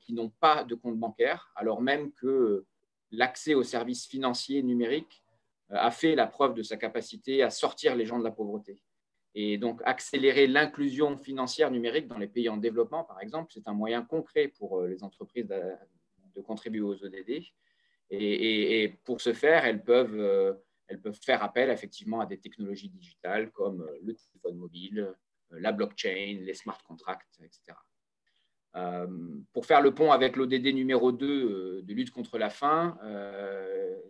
qui 0.00 0.14
n'ont 0.14 0.30
pas 0.30 0.62
de 0.62 0.76
compte 0.76 0.96
bancaire, 0.96 1.50
alors 1.56 1.82
même 1.82 2.12
que 2.12 2.64
l'accès 3.10 3.54
aux 3.54 3.64
services 3.64 4.06
financiers 4.06 4.62
numériques 4.62 5.24
a 5.70 5.90
fait 5.90 6.14
la 6.14 6.28
preuve 6.28 6.54
de 6.54 6.62
sa 6.62 6.76
capacité 6.76 7.42
à 7.42 7.50
sortir 7.50 7.96
les 7.96 8.06
gens 8.06 8.18
de 8.18 8.24
la 8.24 8.30
pauvreté. 8.30 8.80
Et 9.34 9.58
donc, 9.58 9.80
accélérer 9.84 10.46
l'inclusion 10.46 11.18
financière 11.18 11.72
numérique 11.72 12.06
dans 12.06 12.18
les 12.18 12.28
pays 12.28 12.48
en 12.48 12.56
développement, 12.56 13.02
par 13.02 13.20
exemple, 13.20 13.52
c'est 13.52 13.66
un 13.66 13.74
moyen 13.74 14.02
concret 14.02 14.48
pour 14.56 14.82
les 14.82 15.02
entreprises 15.02 15.48
de, 15.48 16.40
contribuer 16.42 16.82
aux 16.82 17.04
ODD. 17.04 17.42
Et, 18.10 18.94
pour 19.04 19.20
ce 19.20 19.32
faire, 19.32 19.64
elles 19.64 19.82
peuvent, 19.82 20.18
euh, 20.18 20.54
elles 20.88 21.00
peuvent 21.00 21.18
faire 21.20 21.42
appel 21.42 21.70
effectivement 21.70 22.20
à 22.20 22.26
des 22.26 22.38
technologies 22.38 22.88
digitales 22.88 23.50
comme 23.50 23.82
euh, 23.82 23.98
le 24.02 24.14
téléphone 24.14 24.56
mobile, 24.56 25.00
euh, 25.00 25.12
la 25.50 25.72
blockchain, 25.72 26.38
les 26.40 26.54
smart 26.54 26.82
contracts, 26.84 27.40
etc. 27.42 27.76
pour 29.52 29.64
faire 29.64 29.80
le 29.80 29.94
pont 29.94 30.12
avec 30.12 30.36
l'ODD 30.36 30.66
numéro 30.74 31.10
2 31.10 31.82
de 31.82 31.94
lutte 31.94 32.10
contre 32.10 32.36
la 32.36 32.50
faim, 32.50 32.98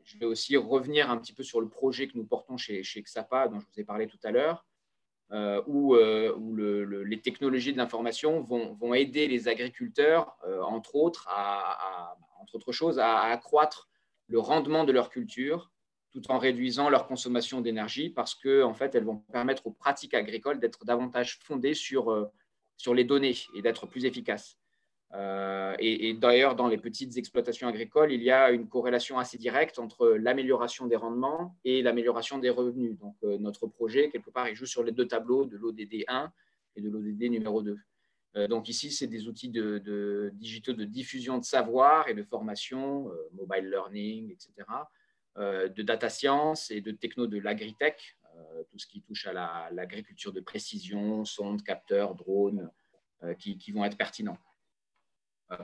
je 0.02 0.18
vais 0.18 0.26
aussi 0.26 0.56
revenir 0.56 1.10
un 1.10 1.18
petit 1.18 1.32
peu 1.32 1.44
sur 1.44 1.60
le 1.60 1.68
projet 1.68 2.08
que 2.08 2.16
nous 2.16 2.24
portons 2.24 2.56
chez, 2.56 2.82
chez 2.82 3.00
XAPA, 3.00 3.48
dont 3.48 3.60
je 3.60 3.66
vous 3.66 3.80
ai 3.80 3.84
parlé 3.84 4.08
tout 4.08 4.18
à 4.24 4.32
l'heure, 4.32 4.66
où, 5.66 5.94
où 5.96 6.56
les 6.56 7.20
technologies 7.20 7.72
de 7.72 7.78
l'information 7.78 8.40
vont, 8.40 8.74
vont, 8.74 8.92
aider 8.92 9.28
les 9.28 9.46
agriculteurs, 9.46 10.36
entre 10.62 10.96
autres, 10.96 11.28
à, 11.28 12.16
entre 12.40 12.56
autres 12.56 12.72
choses, 12.72 12.98
à, 12.98 13.20
accroître 13.20 13.88
le 14.26 14.40
rendement 14.40 14.84
de 14.84 14.92
leur 14.92 15.10
culture 15.10 15.70
tout 16.16 16.30
en 16.30 16.38
réduisant 16.38 16.88
leur 16.88 17.06
consommation 17.06 17.60
d'énergie 17.60 18.08
parce 18.08 18.34
qu'en 18.34 18.70
en 18.70 18.74
fait, 18.74 18.94
elles 18.94 19.04
vont 19.04 19.18
permettre 19.18 19.66
aux 19.66 19.70
pratiques 19.70 20.14
agricoles 20.14 20.58
d'être 20.58 20.86
davantage 20.86 21.38
fondées 21.42 21.74
sur, 21.74 22.10
euh, 22.10 22.24
sur 22.78 22.94
les 22.94 23.04
données 23.04 23.36
et 23.54 23.60
d'être 23.60 23.86
plus 23.86 24.06
efficaces. 24.06 24.56
Euh, 25.14 25.76
et, 25.78 26.14
d'ailleurs, 26.14 26.56
dans 26.56 26.68
les 26.68 26.78
petites 26.78 27.18
exploitations 27.18 27.68
agricoles, 27.68 28.12
il 28.12 28.22
y 28.22 28.30
a 28.30 28.50
une 28.50 28.66
corrélation 28.66 29.18
assez 29.18 29.36
directe 29.36 29.78
entre 29.78 30.08
l'amélioration 30.08 30.86
des 30.86 30.96
rendements 30.96 31.54
et 31.64 31.82
l'amélioration 31.82 32.38
des 32.38 32.50
revenus. 32.50 32.98
Donc, 32.98 33.16
euh, 33.22 33.36
notre 33.36 33.66
projet, 33.66 34.08
quelque 34.08 34.30
part, 34.30 34.48
il 34.48 34.54
joue 34.54 34.66
sur 34.66 34.82
les 34.82 34.92
deux 34.92 35.06
tableaux 35.06 35.44
de 35.44 35.58
l'ODD 35.58 36.04
1 36.08 36.32
et 36.76 36.80
de 36.80 36.88
l'ODD 36.88 37.30
numéro 37.30 37.62
2. 37.62 37.78
Euh, 38.36 38.48
donc 38.48 38.70
ici, 38.70 38.90
c'est 38.90 39.06
des 39.06 39.28
outils 39.28 39.50
de, 39.50 40.30
digitaux 40.34 40.72
de 40.72 40.84
diffusion 40.84 41.36
de 41.36 41.44
savoir 41.44 42.08
et 42.08 42.14
de 42.14 42.22
formation, 42.22 43.10
mobile 43.34 43.68
learning, 43.70 44.32
etc., 44.32 44.64
de 45.36 45.82
data 45.82 46.08
science 46.08 46.70
et 46.70 46.80
de 46.80 46.90
techno 46.92 47.26
de 47.26 47.38
l'agritech, 47.38 48.16
tout 48.70 48.78
ce 48.78 48.86
qui 48.86 49.02
touche 49.02 49.26
à 49.26 49.70
l'agriculture 49.70 50.32
de 50.32 50.40
précision, 50.40 51.24
sondes, 51.24 51.62
capteurs, 51.62 52.14
drones, 52.14 52.70
qui, 53.38 53.72
vont 53.72 53.84
être 53.84 53.96
pertinents. 53.96 54.38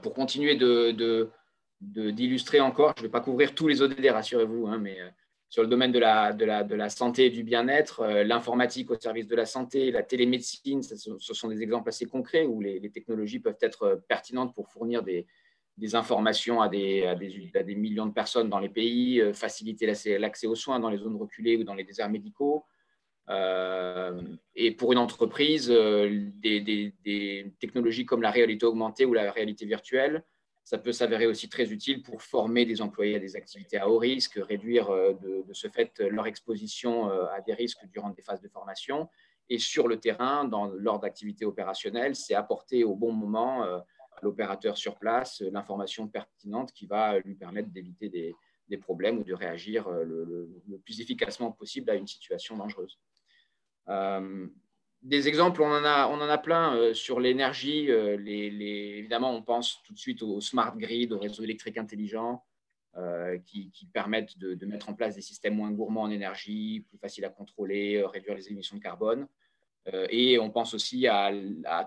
pour 0.02 0.14
continuer 0.14 0.56
d'illustrer 1.80 2.60
encore, 2.60 2.94
je 2.96 3.02
ne 3.02 3.06
vais 3.06 3.12
pas 3.12 3.20
couvrir 3.20 3.54
tous 3.54 3.68
les 3.68 3.82
ODD, 3.82 4.06
rassurez-vous, 4.06 4.66
hein, 4.66 4.78
mais 4.78 4.98
sur 5.52 5.62
le 5.62 5.68
domaine 5.68 5.92
de 5.92 5.98
la, 5.98 6.32
de 6.32 6.46
la, 6.46 6.64
de 6.64 6.74
la 6.74 6.88
santé 6.88 7.26
et 7.26 7.30
du 7.30 7.44
bien-être, 7.44 8.00
euh, 8.00 8.24
l'informatique 8.24 8.90
au 8.90 8.98
service 8.98 9.26
de 9.26 9.36
la 9.36 9.44
santé, 9.44 9.90
la 9.90 10.02
télémédecine, 10.02 10.82
ce, 10.82 11.18
sont 11.18 11.48
des 11.48 11.60
exemples 11.60 11.90
assez 11.90 12.06
concrets 12.06 12.46
où 12.46 12.62
les, 12.62 12.90
technologies 12.90 13.38
peuvent 13.38 13.58
être 13.60 13.82
euh, 13.82 13.96
pertinentes 14.08 14.54
pour 14.54 14.70
fournir 14.70 15.02
des, 15.02 15.26
des 15.78 15.94
informations 15.94 16.60
à 16.60 16.68
des, 16.68 17.74
millions 17.76 18.06
de 18.06 18.12
personnes 18.12 18.48
dans 18.48 18.58
les 18.58 18.68
pays, 18.68 19.20
euh, 19.20 19.32
faciliter 19.32 19.86
l'accès 19.86 20.46
aux 20.46 20.54
soins 20.54 20.80
dans 20.80 20.90
les 20.90 20.98
zones 20.98 21.16
reculées 21.16 21.56
ou 21.56 21.64
dans 21.64 21.74
les 21.74 21.84
déserts 21.84 22.10
médicaux. 22.10 22.64
et 23.28 24.70
pour 24.72 24.92
une 24.92 24.98
entreprise, 24.98 25.68
des, 25.68 26.60
des, 26.60 27.52
technologies 27.60 28.04
comme 28.04 28.22
la 28.22 28.30
réalité 28.30 28.66
augmentée 28.66 29.06
ou 29.06 29.14
la 29.14 29.30
réalité 29.30 29.64
virtuelle 29.64 30.24
ça 30.64 30.78
peut 30.78 30.92
s'avérer 30.92 31.26
aussi 31.26 31.48
très 31.48 31.72
utile 31.72 32.02
pour 32.02 32.22
former 32.22 32.64
des 32.64 32.80
employés 32.82 33.16
à 33.16 33.18
des 33.18 33.34
activités 33.34 33.78
à 33.78 33.88
haut 33.88 33.98
risque, 33.98 34.38
réduire 34.40 34.88
de, 34.90 35.44
ce 35.52 35.66
fait 35.68 35.98
leur 35.98 36.26
exposition 36.26 37.10
à 37.10 37.40
des 37.40 37.52
risques 37.52 37.84
durant 37.92 38.10
des 38.10 38.22
phases 38.22 38.40
de 38.40 38.48
formation. 38.48 39.08
Et 39.48 39.58
sur 39.58 39.88
le 39.88 39.98
terrain, 39.98 40.44
dans, 40.44 40.66
lors 40.66 41.00
d'activités 41.00 41.44
opérationnelles, 41.44 42.14
c'est 42.14 42.34
apporter 42.34 42.84
au 42.84 42.94
bon 42.94 43.12
moment 43.12 43.82
l'opérateur 44.22 44.76
sur 44.78 44.96
place 44.98 45.40
l'information 45.40 46.08
pertinente 46.08 46.72
qui 46.72 46.86
va 46.86 47.18
lui 47.18 47.34
permettre 47.34 47.68
d'éviter 47.70 48.08
des, 48.08 48.34
problèmes 48.80 49.18
ou 49.18 49.22
de 49.22 49.34
réagir 49.34 49.86
euh, 49.88 50.02
le, 50.02 50.78
plus 50.82 51.02
efficacement 51.02 51.52
possible 51.52 51.90
à 51.90 51.94
une 51.94 52.06
situation 52.06 52.56
dangereuse. 52.56 52.98
Euh, 53.88 54.46
des 55.02 55.28
exemples, 55.28 55.60
on 55.60 55.70
en 55.70 55.84
a, 55.84 56.08
on 56.08 56.14
en 56.14 56.28
a 56.30 56.38
plein 56.38 56.74
euh, 56.74 56.94
sur 56.94 57.20
l'énergie. 57.20 57.90
Évidemment, 57.90 59.36
on 59.36 59.42
pense 59.42 59.82
tout 59.84 59.92
de 59.92 59.98
suite 59.98 60.22
au 60.22 60.40
smart 60.40 60.74
grid, 60.78 61.12
aux 61.12 61.18
réseaux 61.18 61.42
électriques 61.42 61.76
intelligents 61.76 62.42
qui, 63.44 63.88
permettent 63.92 64.38
de, 64.38 64.66
mettre 64.66 64.88
en 64.88 64.94
place 64.94 65.16
des 65.16 65.22
systèmes 65.22 65.54
moins 65.54 65.70
gourmands 65.70 66.02
en 66.02 66.10
énergie, 66.10 66.84
plus 66.88 66.98
faciles 66.98 67.24
à 67.26 67.30
contrôler, 67.30 68.02
réduire 68.04 68.34
les 68.34 68.48
émissions 68.50 68.76
de 68.76 68.82
carbone. 68.82 69.26
Et 69.86 70.38
on 70.38 70.50
pense 70.50 70.74
aussi 70.74 71.08
à, 71.08 71.32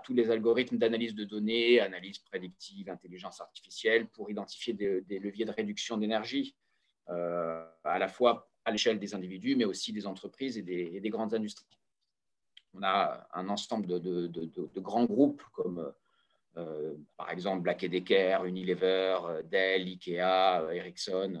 tous 0.04 0.12
les 0.12 0.30
algorithmes 0.30 0.76
d'analyse 0.76 1.14
de 1.14 1.24
données, 1.24 1.80
analyse 1.80 2.18
prédictive, 2.18 2.90
intelligence 2.90 3.40
artificielle, 3.40 4.06
pour 4.08 4.30
identifier 4.30 4.74
des 4.74 5.18
leviers 5.18 5.46
de 5.46 5.52
réduction 5.52 5.96
d'énergie. 5.96 6.54
Euh, 7.08 7.64
à 7.84 7.98
la 8.00 8.08
fois 8.08 8.50
à 8.64 8.72
l'échelle 8.72 8.98
des 8.98 9.14
individus, 9.14 9.54
mais 9.54 9.64
aussi 9.64 9.92
des 9.92 10.08
entreprises 10.08 10.58
et 10.58 10.62
des, 10.62 11.08
grandes 11.08 11.34
industries. 11.34 11.78
On 12.74 12.82
a 12.82 13.28
un 13.32 13.48
ensemble 13.48 14.00
de, 14.00 14.80
grands 14.80 15.04
groupes 15.04 15.42
comme 15.52 15.92
euh, 16.56 16.96
par 17.16 17.30
exemple 17.30 17.62
Black 17.62 17.84
Decker, 17.84 18.38
Unilever, 18.44 19.18
Dell, 19.44 19.86
Ikea, 19.86 20.74
Ericsson, 20.74 21.40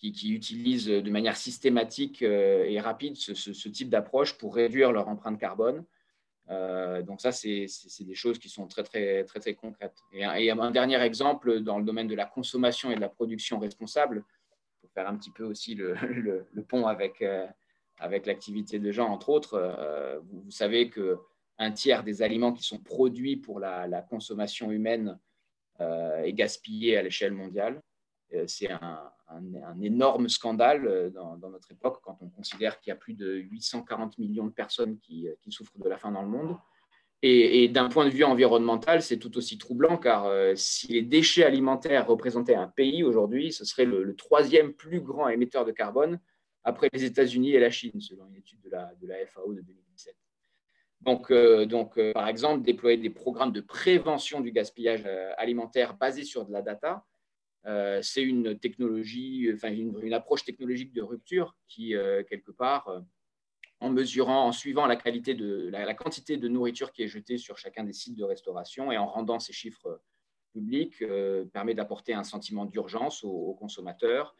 qui, 0.00 0.32
utilisent 0.34 0.86
de 0.86 1.10
manière 1.10 1.36
systématique 1.36 2.22
et 2.22 2.80
rapide 2.80 3.16
ce, 3.16 3.68
type 3.68 3.90
d'approche 3.90 4.38
pour 4.38 4.54
réduire 4.54 4.92
leur 4.92 5.08
empreinte 5.08 5.38
carbone. 5.38 5.84
Euh, 6.50 7.02
donc 7.02 7.20
ça, 7.20 7.30
c'est 7.32 7.66
des 8.00 8.14
choses 8.14 8.38
qui 8.38 8.48
sont 8.48 8.66
très, 8.66 8.82
très, 8.82 9.24
très, 9.24 9.38
très 9.38 9.54
concrètes. 9.54 9.96
Et, 10.12 10.24
un 10.24 10.70
dernier 10.70 11.00
exemple 11.00 11.60
dans 11.60 11.78
le 11.78 11.84
domaine 11.84 12.08
de 12.08 12.14
la 12.14 12.26
consommation 12.26 12.90
et 12.90 12.96
de 12.96 13.00
la 13.00 13.08
production 13.08 13.58
responsable, 13.58 14.24
faire 14.94 15.08
un 15.08 15.16
petit 15.16 15.30
peu 15.30 15.44
aussi 15.44 15.74
le, 15.74 15.94
pont 16.68 16.86
avec, 16.86 17.22
euh, 17.22 17.46
avec 17.98 18.26
l'activité 18.26 18.78
de 18.78 18.90
gens, 18.90 19.08
entre 19.08 19.28
autres, 19.28 19.54
euh, 19.54 20.18
vous, 20.24 20.50
savez 20.50 20.90
qu'un 20.90 21.70
tiers 21.70 22.02
des 22.02 22.22
aliments 22.22 22.52
qui 22.52 22.64
sont 22.64 22.78
produits 22.78 23.36
pour 23.36 23.60
la, 23.60 24.02
consommation 24.08 24.72
humaine 24.72 25.18
euh, 25.80 26.22
est 26.22 26.32
gaspillé 26.32 26.96
à 26.96 27.02
l'échelle 27.02 27.32
mondiale. 27.32 27.80
C'est 28.46 28.70
un, 28.70 29.12
énorme 29.82 30.28
scandale 30.28 31.10
dans, 31.12 31.36
dans, 31.36 31.50
notre 31.50 31.70
époque 31.72 32.00
quand 32.02 32.18
on 32.20 32.28
considère 32.28 32.78
qu'il 32.78 32.90
y 32.90 32.92
a 32.92 32.96
plus 32.96 33.14
de 33.14 33.34
840 33.34 34.18
millions 34.18 34.46
de 34.46 34.52
personnes 34.52 34.98
qui, 34.98 35.28
qui 35.40 35.52
souffrent 35.52 35.78
de 35.78 35.88
la 35.88 35.98
faim 35.98 36.12
dans 36.12 36.22
le 36.22 36.28
monde. 36.28 36.56
Et, 37.22 37.68
d'un 37.68 37.90
point 37.90 38.06
de 38.06 38.10
vue 38.10 38.24
environnemental, 38.24 39.02
c'est 39.02 39.18
tout 39.18 39.36
aussi 39.36 39.58
troublant 39.58 39.98
car 39.98 40.24
euh, 40.24 40.54
si 40.56 40.88
les 40.88 41.02
déchets 41.02 41.44
alimentaires 41.44 42.06
représentaient 42.06 42.54
un 42.54 42.68
pays 42.68 43.02
aujourd'hui, 43.02 43.52
ce 43.52 43.66
serait 43.66 43.84
le, 43.84 44.16
troisième 44.16 44.72
plus 44.72 45.02
grand 45.02 45.28
émetteur 45.28 45.66
de 45.66 45.72
carbone 45.72 46.18
après 46.64 46.88
les 46.94 47.04
États-Unis 47.04 47.52
et 47.52 47.60
la 47.60 47.70
Chine, 47.70 48.00
selon 48.00 48.26
une 48.28 48.36
étude 48.36 48.60
de 48.62 48.70
la, 48.70 49.26
FAO 49.26 49.52
de 49.52 49.60
2017. 49.60 50.16
Donc, 51.02 51.30
euh, 51.30 51.66
euh, 51.98 52.12
par 52.14 52.26
exemple, 52.26 52.62
déployer 52.62 52.96
des 52.96 53.10
programmes 53.10 53.52
de 53.52 53.60
prévention 53.60 54.40
du 54.40 54.50
gaspillage 54.50 55.06
alimentaire 55.36 55.94
basés 55.98 56.24
sur 56.24 56.46
de 56.46 56.52
la 56.52 56.62
data, 56.62 57.04
c'est 58.02 58.22
une 58.22 58.58
technologie, 58.58 59.50
enfin 59.54 59.70
une, 59.72 60.14
approche 60.14 60.44
technologique 60.44 60.92
de 60.92 61.02
rupture 61.02 61.56
qui, 61.68 61.94
quelque 62.28 62.50
part, 62.50 63.02
en 63.80 63.90
mesurant, 63.90 64.46
en 64.46 64.52
suivant 64.52 64.86
la, 64.86 64.96
qualité 64.96 65.34
de, 65.34 65.68
la, 65.70 65.94
quantité 65.94 66.36
de 66.36 66.48
nourriture 66.48 66.92
qui 66.92 67.02
est 67.02 67.08
jetée 67.08 67.38
sur 67.38 67.56
chacun 67.56 67.84
des 67.84 67.94
sites 67.94 68.16
de 68.16 68.24
restauration 68.24 68.92
et 68.92 68.98
en 68.98 69.06
rendant 69.06 69.38
ces 69.38 69.52
chiffres 69.52 70.00
publics, 70.52 71.00
euh, 71.02 71.44
permet 71.46 71.74
d'apporter 71.74 72.12
un 72.12 72.24
sentiment 72.24 72.66
d'urgence 72.66 73.24
aux, 73.24 73.54
consommateurs 73.54 74.34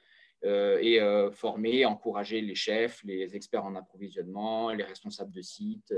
euh, 0.45 0.79
et 0.81 1.01
euh, 1.01 1.31
former, 1.31 1.87
encourager 1.87 2.41
les 2.41 2.55
chefs, 2.55 3.03
les 3.05 3.35
experts 3.35 3.64
en 3.64 3.75
approvisionnement, 3.77 4.71
les 4.71 4.85
responsables 4.85 5.33
de 5.33 5.43
sites, 5.43 5.95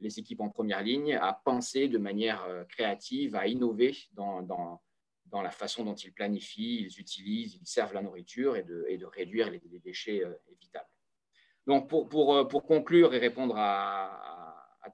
les 0.00 0.18
équipes 0.18 0.40
en 0.40 0.50
première 0.50 0.82
ligne 0.82 1.14
à 1.14 1.32
penser 1.32 1.88
de 1.88 1.98
manière 1.98 2.46
créative, 2.68 3.34
à 3.34 3.46
innover 3.46 3.96
dans, 4.12 4.80
dans, 5.30 5.42
la 5.42 5.50
façon 5.50 5.84
dont 5.84 5.94
ils 5.94 6.12
planifient, 6.12 6.82
ils 6.82 7.00
utilisent, 7.00 7.54
ils 7.60 7.66
servent 7.66 7.94
la 7.94 8.02
nourriture 8.02 8.56
et 8.56 8.62
de, 8.62 9.04
réduire 9.04 9.50
les, 9.50 9.60
déchets 9.80 10.22
évitables. 10.50 10.88
Donc, 11.66 11.88
pour, 11.88 12.36
euh, 12.36 12.44
pour, 12.44 12.64
conclure 12.64 13.12
et 13.12 13.18
répondre 13.18 13.56
à, 13.58 14.22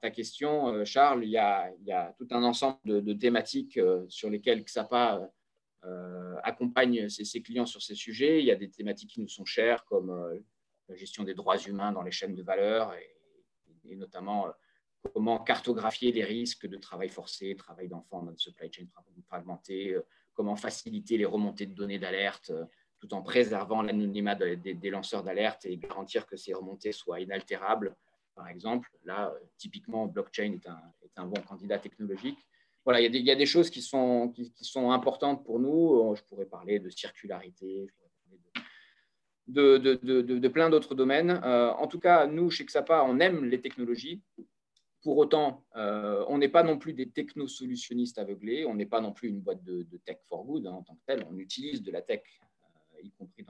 ta 0.01 0.09
question, 0.09 0.69
euh, 0.69 0.85
Charles, 0.85 1.23
il 1.23 1.29
y, 1.29 1.37
a, 1.37 1.71
il 1.79 1.85
y 1.85 1.91
a, 1.91 2.15
tout 2.17 2.27
un 2.31 2.43
ensemble 2.43 3.03
de, 3.03 3.13
thématiques 3.13 3.77
euh, 3.77 4.05
sur 4.09 4.29
lesquelles 4.29 4.63
XAPA 4.63 5.29
accompagne 6.43 7.09
ses, 7.09 7.41
clients 7.41 7.65
sur 7.65 7.81
ces 7.81 7.93
sujets. 7.93 8.39
Il 8.39 8.45
y 8.45 8.51
a 8.51 8.55
des 8.55 8.69
thématiques 8.69 9.11
qui 9.11 9.21
nous 9.21 9.27
sont 9.27 9.43
chères, 9.43 9.83
comme 9.83 10.41
la 10.87 10.95
gestion 10.95 11.25
des 11.25 11.33
droits 11.33 11.57
humains 11.57 11.91
dans 11.91 12.03
les 12.03 12.11
chaînes 12.11 12.35
de 12.35 12.41
valeur, 12.41 12.93
et, 12.93 13.95
notamment 13.97 14.47
comment 15.13 15.39
cartographier 15.39 16.13
les 16.13 16.23
risques 16.23 16.67
de 16.67 16.77
travail 16.77 17.09
forcé, 17.09 17.53
travail 17.55 17.89
d'enfants 17.89 18.23
dans 18.23 18.31
une 18.31 18.37
supply 18.37 18.71
chain 18.71 18.85
fragmentée, 19.27 19.97
comment 20.33 20.55
faciliter 20.55 21.17
les 21.17 21.25
remontées 21.25 21.65
de 21.65 21.73
données 21.73 21.99
d'alerte 21.99 22.51
tout 23.03 23.13
en 23.13 23.21
préservant 23.21 23.81
l'anonymat 23.81 24.35
des, 24.35 24.89
lanceurs 24.89 25.23
d'alerte 25.23 25.65
et 25.65 25.75
garantir 25.75 26.25
que 26.25 26.37
ces 26.37 26.53
remontées 26.53 26.93
soient 26.93 27.19
inaltérables, 27.19 27.95
par 28.33 28.47
exemple. 28.47 28.89
Là, 29.03 29.33
typiquement, 29.57 30.07
blockchain 30.07 30.53
est 30.53 31.17
un, 31.17 31.25
bon 31.25 31.41
candidat 31.41 31.79
technologique. 31.79 32.39
Voilà, 32.85 33.01
il 33.01 33.13
y, 33.15 33.31
a 33.31 33.35
des, 33.35 33.45
choses 33.45 33.69
qui 33.69 33.81
sont, 33.81 34.33
importantes 34.91 35.43
pour 35.43 35.59
nous. 35.59 36.15
Je 36.15 36.23
pourrais 36.23 36.45
parler 36.45 36.79
de 36.79 36.89
circularité, 36.89 37.87
de, 39.47 40.47
plein 40.47 40.69
d'autres 40.69 40.95
domaines. 40.95 41.41
Euh, 41.43 41.71
en 41.71 41.87
tout 41.87 41.99
cas, 41.99 42.25
nous, 42.25 42.49
chez 42.49 42.63
Xapa, 42.63 43.03
on 43.05 43.19
aime 43.19 43.43
les 43.43 43.59
technologies. 43.59 44.21
Pour 45.03 45.17
autant, 45.17 45.65
euh, 45.75 46.23
on 46.29 46.37
n'est 46.37 46.49
pas 46.49 46.63
non 46.63 46.77
plus 46.77 46.93
des 46.93 47.09
technosolutionnistes 47.09 48.17
aveuglés, 48.17 48.65
on 48.65 48.73
n'est 48.73 48.85
pas 48.85 49.01
non 49.01 49.11
plus 49.11 49.29
une 49.29 49.41
boîte 49.41 49.63
de, 49.63 49.85
tech 50.05 50.17
for 50.29 50.45
good 50.45 50.65
hein, 50.65 50.71
en 50.71 50.83
tant 50.83 50.95
que 50.95 51.01
telle. 51.05 51.25
On 51.29 51.37
utilise 51.37 51.83
de 51.83 51.91
la 51.91 52.01
tech 52.01 52.21
y 53.03 53.11
compris 53.11 53.43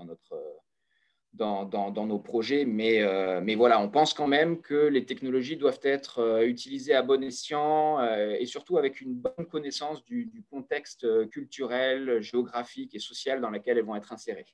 dans, 1.33 1.65
dans, 1.65 2.05
nos 2.05 2.19
projets. 2.19 2.65
Mais, 2.65 3.01
euh, 3.01 3.41
voilà, 3.55 3.79
on 3.79 3.89
pense 3.89 4.13
quand 4.13 4.27
même 4.27 4.61
que 4.61 4.75
les 4.87 5.05
technologies 5.05 5.57
doivent 5.57 5.79
être 5.83 6.19
euh, 6.19 6.47
utilisées 6.47 6.93
à 6.93 7.01
bon 7.01 7.23
escient 7.23 7.99
euh, 7.99 8.35
et 8.39 8.45
surtout 8.45 8.77
avec 8.77 9.01
une 9.01 9.13
bonne 9.13 9.47
connaissance 9.49 10.03
du, 10.03 10.43
contexte 10.49 11.07
culturel, 11.29 12.21
géographique 12.21 12.95
et 12.95 12.99
social 12.99 13.41
dans 13.41 13.49
lequel 13.49 13.77
elles 13.77 13.85
vont 13.85 13.95
être 13.95 14.13
insérées. 14.13 14.45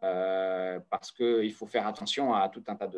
Parce 0.00 1.12
qu'il 1.12 1.52
faut 1.52 1.66
faire 1.66 1.86
attention 1.86 2.34
à 2.34 2.48
tout 2.48 2.62
un 2.68 2.76
tas 2.76 2.90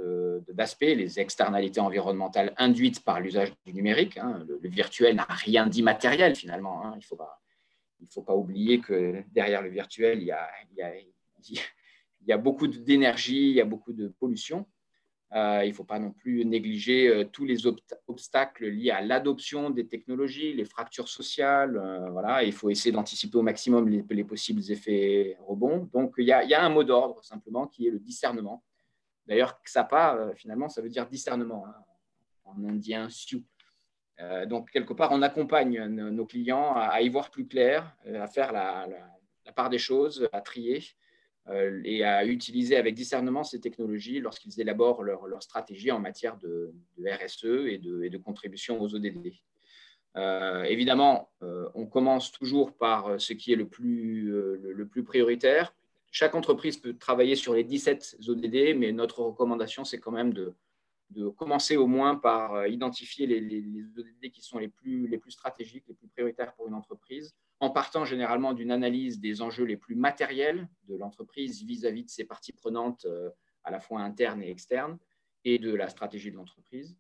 d'aspects, 0.49 0.83
les 0.83 1.19
externalités 1.19 1.81
environnementales 1.81 2.55
induites 2.57 3.05
par 3.05 3.21
l'usage 3.21 3.53
du 3.67 3.75
numérique. 3.75 4.19
Hein. 4.19 4.45
le, 4.47 4.69
virtuel 4.69 5.17
n'a 5.17 5.27
rien 5.29 5.67
d'immatériel 5.67 6.37
finalement. 6.37 6.85
Hein. 6.85 6.95
il 6.95 8.05
ne 8.05 8.11
faut 8.11 8.23
pas 8.23 8.35
oublier 8.35 8.81
que 8.81 9.23
derrière 9.33 9.63
le 9.63 9.71
virtuel, 9.71 10.23
il 10.23 10.27
y 12.27 12.33
a 12.33 12.39
beaucoup 12.39 12.69
d'énergie, 12.69 13.51
il 13.51 13.55
y 13.55 13.61
a 13.61 13.65
beaucoup 13.65 13.93
de 13.93 14.09
pollution. 14.09 14.67
Euh, 15.35 15.65
il 15.65 15.71
ne 15.71 15.75
faut 15.75 15.85
pas 15.85 15.99
non 15.99 16.11
plus 16.11 16.45
négliger 16.45 17.09
euh, 17.09 17.25
tous 17.25 17.47
les 17.47 17.67
obstacles 18.07 18.67
liés 18.67 18.91
à 18.91 19.01
l'adoption 19.01 19.71
des 19.71 19.87
technologies, 19.87 20.53
les 20.53 20.67
fractures 20.67 21.09
sociales. 21.09 21.79
Euh, 21.79 22.11
voilà, 22.11 22.45
il 22.45 22.53
faut 22.53 22.69
essayer 22.69 22.93
d'anticiper 22.93 23.39
au 23.39 23.43
maximum 23.43 23.89
les, 23.89 24.25
possibles 24.25 24.61
effets 24.71 25.39
rebonds. 25.41 25.89
Donc, 25.95 26.15
il 26.19 26.27
y 26.27 26.33
a, 26.33 26.63
un 26.63 26.69
mot 26.69 26.85
d'ordre 26.85 27.25
simplement 27.25 27.67
qui 27.67 27.87
est 27.87 27.91
le 27.91 27.99
discernement. 27.99 28.63
D'ailleurs, 29.27 29.59
XAPA, 29.65 30.33
finalement, 30.35 30.69
ça 30.69 30.83
veut 30.83 30.91
dire 30.91 31.09
discernement 31.09 31.65
hein, 31.67 31.75
en 32.45 32.65
indien 32.65 33.09
Sioux. 33.09 33.45
donc, 34.47 34.71
quelque 34.71 34.93
part, 34.93 35.13
on 35.13 35.23
accompagne 35.23 35.87
nos 35.87 36.27
clients 36.27 36.75
à, 36.75 37.01
y 37.01 37.09
voir 37.09 37.31
plus 37.31 37.47
clair, 37.47 37.97
à 38.07 38.27
faire 38.27 38.53
la, 38.53 38.87
part 39.55 39.71
des 39.71 39.79
choses, 39.79 40.29
à 40.33 40.43
trier 40.43 40.83
et 41.85 42.05
à 42.05 42.25
utiliser 42.25 42.77
avec 42.77 42.95
discernement 42.95 43.43
ces 43.43 43.61
technologies 43.61 44.21
lorsqu'ils 44.21 44.61
élaborent 44.61 45.03
leur, 45.03 45.43
stratégie 45.43 45.91
en 45.91 45.99
matière 45.99 46.37
de, 46.39 46.73
RSE 47.05 47.67
et 47.67 47.79
de, 47.79 48.05
et 48.05 48.11
de, 48.11 48.19
contribution 48.19 48.81
aux 48.81 48.95
ODD. 48.95 49.33
Euh, 50.17 50.63
évidemment, 50.65 51.31
euh, 51.43 51.69
on 51.75 51.87
commence 51.87 52.31
toujours 52.33 52.77
par 52.77 53.21
ce 53.21 53.33
qui 53.33 53.53
est 53.53 53.57
le, 53.57 53.67
plus, 53.67 55.05
prioritaire. 55.05 55.75
Chaque 56.11 56.35
entreprise 56.35 56.77
peut 56.77 56.95
travailler 56.95 57.37
sur 57.37 57.55
les 57.55 57.65
17 57.65 58.19
ODD, 58.29 58.77
mais 58.77 58.93
notre 58.93 59.23
recommandation, 59.23 59.85
c'est 59.85 59.99
quand 59.99 60.13
même 60.13 60.33
de, 60.33 60.55
de 61.13 61.29
commencer 61.29 61.77
au 61.77 61.87
moins 61.87 62.17
par 62.17 62.55
euh, 62.55 62.69
identifier 62.69 63.27
les, 63.27 63.41
les, 63.41 63.83
ODD 63.97 64.31
qui 64.33 64.43
sont 64.43 64.59
les 64.59 64.69
plus, 64.69 65.07
les 65.07 65.19
plus 65.19 65.31
stratégiques, 65.31 65.85
les 65.87 65.95
plus 65.95 66.09
prioritaires 66.09 66.55
pour 66.55 66.69
une 66.69 66.75
entreprise, 66.75 67.35
en 67.61 67.71
partant 67.71 68.05
généralement 68.05 68.55
d'une 68.55 68.71
analyse 68.71 69.21
des 69.21 69.43
enjeux 69.43 69.65
les 69.65 69.77
plus 69.77 69.95
matériels 69.95 70.69
de 70.89 70.97
l'entreprise 70.97 71.63
vis-à-vis 71.63 72.05
de 72.05 72.11
ses 72.11 72.25
parties 72.25 72.53
prenantes 72.53 73.05
euh, 73.05 73.31
à 73.65 73.71
la 73.71 73.79
fois 73.79 74.01
internes 74.01 74.43
et 74.43 74.51
externes, 74.51 74.99
et 75.45 75.59
de 75.59 75.75
la 75.75 75.89
stratégie 75.89 76.31
de 76.31 76.37
l'entreprise. 76.37 76.97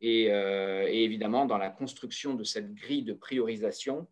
Et, 0.00 0.32
euh, 0.32 0.86
et, 0.88 1.04
évidemment, 1.04 1.46
dans 1.46 1.58
la 1.58 1.70
construction 1.70 2.34
de 2.34 2.44
cette 2.44 2.74
grille 2.74 3.04
de 3.04 3.14
priorisation, 3.14 4.06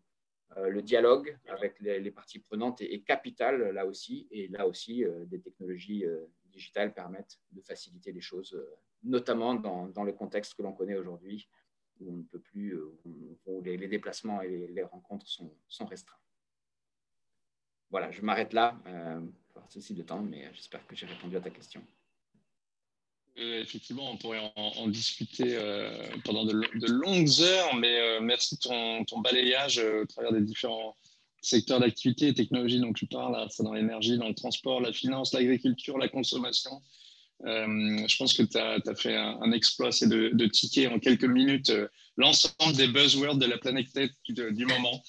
le 0.55 0.83
dialogue 0.83 1.35
avec 1.47 1.79
les, 1.79 2.11
parties 2.11 2.37
prenantes 2.37 2.79
est, 2.79 2.99
capital 2.99 3.71
là 3.71 3.87
aussi, 3.87 4.27
et 4.29 4.47
là 4.49 4.67
aussi, 4.67 5.03
des 5.25 5.41
technologies 5.41 6.05
digitales 6.45 6.93
permettent 6.93 7.39
de 7.53 7.61
faciliter 7.61 8.11
les 8.11 8.21
choses 8.21 8.55
notamment 9.03 9.55
dans, 9.55 10.03
le 10.03 10.13
contexte 10.13 10.55
que 10.55 10.61
l'on 10.61 10.73
connaît 10.73 10.95
aujourd'hui, 10.95 11.47
où 11.99 12.11
on 12.11 12.17
ne 12.17 12.23
peut 12.23 12.39
plus, 12.39 12.75
euh, 12.75 12.97
où 13.05 13.61
les, 13.61 13.87
déplacements 13.87 14.41
et 14.41 14.67
les, 14.67 14.83
rencontres 14.83 15.27
sont, 15.27 15.85
restreints. 15.85 16.17
Voilà, 17.89 18.11
je 18.11 18.21
m'arrête 18.21 18.53
là, 18.53 18.79
euh, 18.87 19.21
par 19.53 19.69
souci 19.71 19.93
de 19.93 20.01
temps, 20.01 20.21
mais 20.21 20.49
j'espère 20.53 20.85
que 20.87 20.95
j'ai 20.95 21.05
répondu 21.05 21.37
à 21.37 21.41
ta 21.41 21.49
question. 21.49 21.83
Euh, 23.37 23.61
effectivement, 23.61 24.11
on 24.11 24.17
pourrait 24.17 24.51
en, 24.55 24.87
discuter 24.87 25.55
euh, 25.55 26.07
pendant 26.23 26.45
de, 26.45 26.53
longues 26.87 27.41
heures, 27.41 27.75
mais 27.75 28.19
merci 28.21 28.55
de 28.55 28.61
ton, 28.61 29.05
ton, 29.05 29.21
balayage 29.21 29.79
au 29.79 30.05
travers 30.05 30.31
des 30.31 30.41
différents 30.41 30.95
secteurs 31.41 31.79
d'activité 31.79 32.27
et 32.27 32.33
technologies 32.33 32.79
dont 32.79 32.93
tu 32.93 33.05
parles, 33.05 33.49
ça 33.51 33.63
dans 33.63 33.73
l'énergie, 33.73 34.17
dans 34.17 34.29
le 34.29 34.35
transport, 34.35 34.81
la 34.81 34.93
finance, 34.93 35.33
l'agriculture, 35.33 35.97
la 35.97 36.07
consommation. 36.07 36.81
Euh, 37.45 38.07
je 38.07 38.17
pense 38.17 38.33
que 38.33 38.43
tu 38.43 38.57
as, 38.57 38.95
fait 38.95 39.15
un, 39.15 39.51
exploit, 39.51 39.91
c'est 39.91 40.07
de, 40.07 40.29
de 40.33 40.45
ticker 40.45 40.87
en 40.87 40.99
quelques 40.99 41.25
minutes 41.25 41.71
euh, 41.71 41.87
l'ensemble 42.15 42.75
des 42.75 42.87
buzzwords 42.87 43.37
de 43.37 43.45
la 43.45 43.57
planète 43.57 43.91
Tech 43.93 44.11
du 44.29 44.65
moment. 44.65 45.03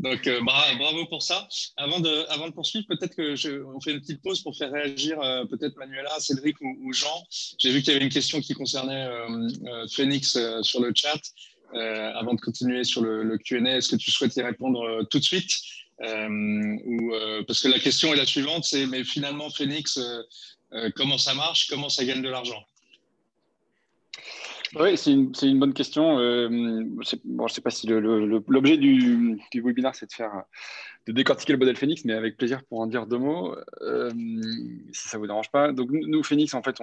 Donc, 0.00 0.26
euh, 0.26 0.40
bravo, 0.42 1.06
pour 1.06 1.22
ça. 1.22 1.48
Avant 1.76 2.00
de, 2.00 2.08
de 2.10 2.50
poursuivre, 2.52 2.86
peut-être 2.88 3.14
que 3.14 3.36
je, 3.36 3.62
on 3.62 3.80
fait 3.80 3.92
une 3.92 4.00
petite 4.00 4.20
pause 4.20 4.42
pour 4.42 4.56
faire 4.56 4.72
réagir 4.72 5.16
peut-être 5.48 5.76
Manuela, 5.76 6.18
Cédric 6.18 6.56
ou, 6.60 6.92
Jean. 6.92 7.24
J'ai 7.58 7.70
vu 7.70 7.82
qu'il 7.82 7.92
y 7.92 7.96
avait 7.96 8.04
une 8.04 8.10
question 8.10 8.40
qui 8.40 8.52
concernait 8.54 9.08
Phoenix 9.92 10.36
sur 10.62 10.80
le 10.80 10.92
chat. 10.94 11.20
avant 11.72 12.34
de 12.34 12.40
continuer 12.40 12.82
sur 12.82 13.00
le, 13.00 13.22
le 13.22 13.38
Q&A, 13.38 13.76
est-ce 13.76 13.90
que 13.90 13.96
tu 13.96 14.10
souhaites 14.10 14.34
y 14.34 14.42
répondre 14.42 15.06
tout 15.08 15.20
de 15.20 15.24
suite? 15.24 15.60
Parce 15.98 17.62
que 17.62 17.68
la 17.68 17.78
question 17.78 18.12
est 18.12 18.16
la 18.16 18.26
suivante, 18.26 18.64
c'est 18.64 18.86
mais 18.86 19.04
finalement 19.04 19.50
Phoenix 19.50 20.00
comment 20.96 21.18
ça 21.18 21.34
marche, 21.34 21.68
comment 21.68 21.88
ça 21.88 22.04
gagne 22.04 22.22
de 22.22 22.28
l'argent? 22.28 22.64
Oui, 24.74 24.96
c'est 24.96 25.12
une, 25.12 25.58
bonne 25.58 25.74
question. 25.74 26.18
Euh, 26.18 26.48
je 26.48 27.16
ne 27.24 27.48
sais 27.48 27.60
pas 27.60 27.70
si 27.70 27.86
l'objet 27.86 28.78
du, 28.78 29.38
webinaire, 29.54 29.94
c'est 29.94 30.06
de 30.06 30.12
faire 30.12 30.44
de 31.06 31.12
décortiquer 31.12 31.52
le 31.52 31.58
modèle 31.58 31.76
Phoenix, 31.76 32.04
mais 32.06 32.14
avec 32.14 32.38
plaisir 32.38 32.64
pour 32.64 32.80
en 32.80 32.86
dire 32.86 33.06
deux 33.06 33.18
mots, 33.18 33.54
euh, 33.82 34.10
si 34.92 35.08
ça 35.08 35.18
ne 35.18 35.20
vous 35.20 35.26
dérange 35.26 35.50
pas. 35.50 35.72
Nous, 35.72 36.22
Phoenix, 36.22 36.54
en 36.54 36.62
fait, 36.62 36.78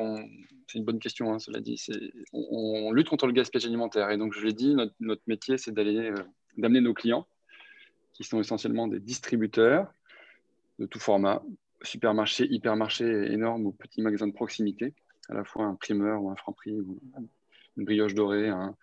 c'est 0.67 0.77
une 0.77 0.85
bonne 0.85 0.99
question, 0.99 1.33
hein, 1.33 1.39
cela 1.39 1.61
dit. 1.61 1.83
On, 2.31 2.91
lutte 2.91 3.09
contre 3.09 3.25
le 3.25 3.33
gaspillage 3.33 3.65
alimentaire. 3.65 4.11
Et 4.11 4.17
donc, 4.17 4.33
je 4.33 4.41
l'ai 4.41 4.53
dit, 4.53 4.75
notre, 4.99 5.23
métier, 5.25 5.57
c'est 5.57 5.73
d'amener 5.73 6.81
nos 6.81 6.93
clients, 6.93 7.27
qui 8.13 8.23
sont 8.23 8.39
essentiellement 8.39 8.87
des 8.87 8.99
distributeurs 8.99 9.87
de 10.77 10.85
tout 10.85 10.99
format, 10.99 11.41
supermarché, 11.81 12.47
hypermarché 12.49 13.31
énorme 13.31 13.67
ou 13.67 13.71
petit 13.71 14.01
magasin 14.01 14.27
de 14.27 14.33
proximité, 14.33 14.93
à 15.29 15.33
la 15.33 15.43
fois 15.43 15.65
un 15.65 15.75
primeur 15.75 16.21
ou 16.23 16.29
un 16.29 16.35
franc 16.35 16.53
prix 16.53 16.79
ou 16.79 16.99
une 17.77 17.85
brioche 17.85 18.13
dorée, 18.13 18.49
une 18.49 18.75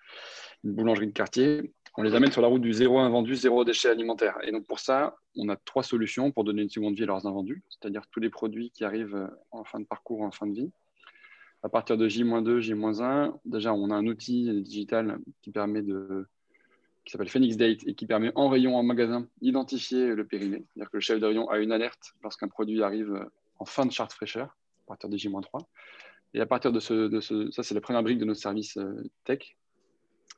boulangerie 0.72 1.06
de 1.06 1.12
quartier. 1.12 1.72
On 1.98 2.02
les 2.02 2.14
amène 2.14 2.30
sur 2.30 2.42
la 2.42 2.48
route 2.48 2.60
du 2.60 2.72
zéro 2.72 2.98
invendu, 2.98 3.34
zéro 3.36 3.64
déchet 3.64 3.88
alimentaire. 3.88 4.36
Et 4.42 4.52
donc 4.52 4.66
pour 4.66 4.80
ça, 4.80 5.16
on 5.34 5.48
a 5.48 5.56
trois 5.56 5.82
solutions 5.82 6.30
pour 6.30 6.44
donner 6.44 6.62
une 6.62 6.68
seconde 6.68 6.94
vie 6.94 7.04
à 7.04 7.06
leurs 7.06 7.26
invendus, 7.26 7.62
c'est-à-dire 7.68 8.02
tous 8.10 8.20
les 8.20 8.30
produits 8.30 8.70
qui 8.70 8.84
arrivent 8.84 9.30
en 9.50 9.64
fin 9.64 9.80
de 9.80 9.86
parcours, 9.86 10.22
en 10.22 10.30
fin 10.30 10.46
de 10.46 10.54
vie. 10.54 10.70
À 11.62 11.68
partir 11.68 11.96
de 11.96 12.06
J-2, 12.06 12.60
J-1, 12.60 13.32
déjà 13.44 13.72
on 13.72 13.90
a 13.90 13.94
un 13.94 14.06
outil 14.06 14.62
digital 14.62 15.18
qui 15.42 15.50
permet 15.50 15.82
de 15.82 16.28
qui 17.06 17.12
s'appelle 17.12 17.28
Phoenix 17.28 17.56
Date 17.56 17.86
et 17.86 17.94
qui 17.94 18.04
permet 18.04 18.32
en 18.34 18.48
rayon 18.48 18.76
en 18.76 18.82
magasin 18.82 19.28
d'identifier 19.40 20.14
le 20.14 20.26
périmètre. 20.26 20.64
C'est-à-dire 20.74 20.90
que 20.90 20.96
le 20.96 21.00
chef 21.00 21.20
de 21.20 21.26
rayon 21.26 21.48
a 21.48 21.58
une 21.58 21.70
alerte 21.70 22.14
lorsqu'un 22.22 22.48
produit 22.48 22.82
arrive 22.82 23.26
en 23.60 23.64
fin 23.64 23.86
de 23.86 23.92
charte 23.92 24.12
fraîcheur, 24.12 24.48
à 24.48 24.86
partir 24.88 25.08
de 25.08 25.16
J-3. 25.16 25.64
Et 26.34 26.40
à 26.40 26.46
partir 26.46 26.72
de 26.72 26.80
ce, 26.80 27.50
ça 27.52 27.62
c'est 27.62 27.74
la 27.74 27.80
première 27.80 28.02
brique 28.02 28.18
de 28.18 28.24
notre 28.24 28.40
service 28.40 28.76
euh, 28.76 29.08
tech. 29.24 29.56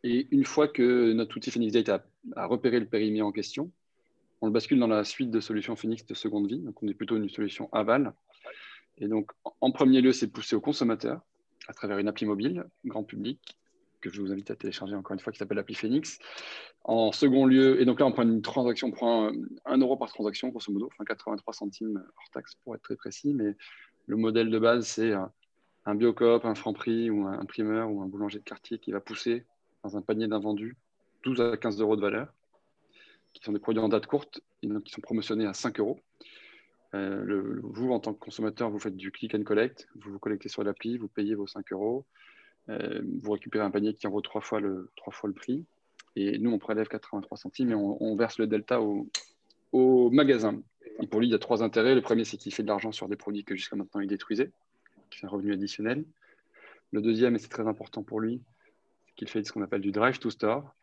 Et 0.04 0.28
une 0.30 0.44
fois 0.44 0.68
que 0.68 1.12
notre 1.14 1.36
outil 1.38 1.50
Phoenix 1.50 1.72
Date 1.72 1.88
a, 2.36 2.46
repéré 2.46 2.78
le 2.78 2.86
périmètre 2.86 3.24
en 3.24 3.32
question, 3.32 3.72
on 4.42 4.46
le 4.46 4.52
bascule 4.52 4.78
dans 4.78 4.86
la 4.86 5.02
suite 5.04 5.30
de 5.30 5.40
solutions 5.40 5.74
Phoenix 5.74 6.04
de 6.04 6.14
seconde 6.14 6.48
vie. 6.48 6.60
Donc 6.60 6.82
on 6.82 6.86
est 6.86 6.94
plutôt 6.94 7.16
une 7.16 7.30
solution 7.30 7.68
aval. 7.72 8.12
Et 8.98 9.08
donc 9.08 9.32
en 9.60 9.72
premier 9.72 10.02
lieu, 10.02 10.12
c'est 10.12 10.28
poussé 10.28 10.54
au 10.54 10.60
consommateur 10.60 11.22
à 11.66 11.72
travers 11.72 11.98
une 11.98 12.08
appli 12.08 12.26
mobile, 12.26 12.64
grand 12.84 13.04
public, 13.04 13.58
que 14.01 14.11
je 14.11 14.20
vous 14.20 14.32
invite 14.32 14.51
à 14.51 14.57
télécharger 14.57 14.94
encore 14.94 15.14
une 15.14 15.20
fois, 15.20 15.32
qui 15.32 15.38
s'appelle 15.38 15.57
l'appli 15.57 15.74
Phoenix. 15.74 16.18
En 16.84 17.12
second 17.12 17.46
lieu, 17.46 17.80
et 17.80 17.84
donc 17.84 18.01
là, 18.01 18.07
on 18.07 18.12
prend 18.12 18.22
une 18.22 18.42
transaction, 18.42 18.88
on 18.88 18.92
prend 18.92 19.30
1 19.66 19.78
euro 19.78 19.96
par 19.96 20.09
transaction, 20.09 20.49
grosso 20.49 20.72
modo, 20.72 20.86
enfin 20.86 21.05
83 21.05 21.53
centimes 21.55 22.03
hors 22.16 22.30
taxe 22.32 22.55
pour 22.64 22.74
être 22.74 22.82
très 22.82 22.96
précis, 22.96 23.34
mais 23.34 23.57
le 24.07 24.16
modèle 24.16 24.51
de 24.51 24.59
base, 24.59 24.86
c'est 24.86 25.12
un 25.84 25.94
biocoop, 25.94 26.44
un 26.44 26.55
franc 26.55 26.72
prix 26.72 27.11
ou 27.11 27.26
un 27.26 27.44
primeur 27.44 27.90
ou 27.90 28.03
un 28.03 28.07
boulanger 28.07 28.38
de 28.38 28.44
quartier 28.44 28.78
qui 28.78 28.92
va 28.92 29.01
pousser 29.01 29.44
dans 29.82 29.96
un 29.96 30.03
panier 30.03 30.28
d'invendus 30.28 30.76
12 31.24 31.40
à 31.40 31.57
15 31.57 31.80
euros 31.80 31.96
de 31.96 32.01
valeur, 32.01 32.32
qui 33.32 33.42
sont 33.42 33.53
des 33.53 33.59
produits 33.59 33.82
en 33.82 33.88
date 33.88 34.07
courte 34.07 34.40
donc 34.62 34.84
qui 34.84 34.92
sont 34.92 35.01
promotionnés 35.01 35.46
à 35.46 35.55
5 35.55 35.80
euros. 35.80 36.01
Euh, 36.94 37.22
le, 37.22 37.61
vous, 37.62 37.92
en 37.92 38.01
tant 38.01 38.14
que 38.14 38.18
consommateur, 38.18 38.70
vous 38.70 38.78
faites 38.78 38.96
du 38.96 39.12
click 39.12 39.34
and 39.34 39.42
collect, 39.42 39.88
vous 39.94 40.12
vous 40.12 40.18
collectez 40.18 40.49
sur 40.49 40.64
l'appli, 40.64 40.96
vous 40.96 41.09
payez 41.09 41.34
vos 41.34 41.46
5 41.46 41.72
euros. 41.72 42.07
Euh, 42.68 43.00
vous 43.22 43.32
récupérez 43.32 43.64
un 43.64 43.70
panier 43.70 43.94
qui 43.94 44.06
en 44.06 44.10
vaut 44.10 44.20
trois 44.20 44.40
fois 44.40 44.60
le, 44.60 44.90
prix. 45.34 45.64
Et 46.16 46.38
nous, 46.38 46.50
on 46.50 46.58
prélève 46.58 46.88
83 46.88 47.38
centimes 47.38 47.70
et 47.70 47.74
on, 47.74 48.16
verse 48.16 48.38
le 48.38 48.46
delta 48.46 48.80
au, 48.80 49.08
au, 49.72 50.10
magasin. 50.10 50.60
Et 51.00 51.06
pour 51.06 51.20
lui, 51.20 51.28
il 51.28 51.30
y 51.30 51.34
a 51.34 51.38
trois 51.38 51.62
intérêts. 51.62 51.94
Le 51.94 52.02
premier, 52.02 52.24
c'est 52.24 52.36
qu'il 52.36 52.52
fait 52.52 52.62
de 52.62 52.68
l'argent 52.68 52.92
sur 52.92 53.08
des 53.08 53.16
produits 53.16 53.44
que 53.44 53.54
jusqu'à 53.54 53.76
maintenant 53.76 54.00
il 54.00 54.08
détruisait, 54.08 54.50
qui 55.10 55.20
fait 55.20 55.26
un 55.26 55.30
revenu 55.30 55.52
additionnel. 55.52 56.04
Le 56.90 57.00
deuxième, 57.00 57.36
et 57.36 57.38
c'est 57.38 57.48
très 57.48 57.66
important 57.66 58.02
pour 58.02 58.20
lui, 58.20 58.40
c'est 59.06 59.14
qu'il 59.14 59.28
fait 59.28 59.44
ce 59.44 59.52
qu'on 59.52 59.62
appelle 59.62 59.82
du 59.82 59.92
drive 59.92 60.18
to 60.18 60.30
store, 60.30 60.74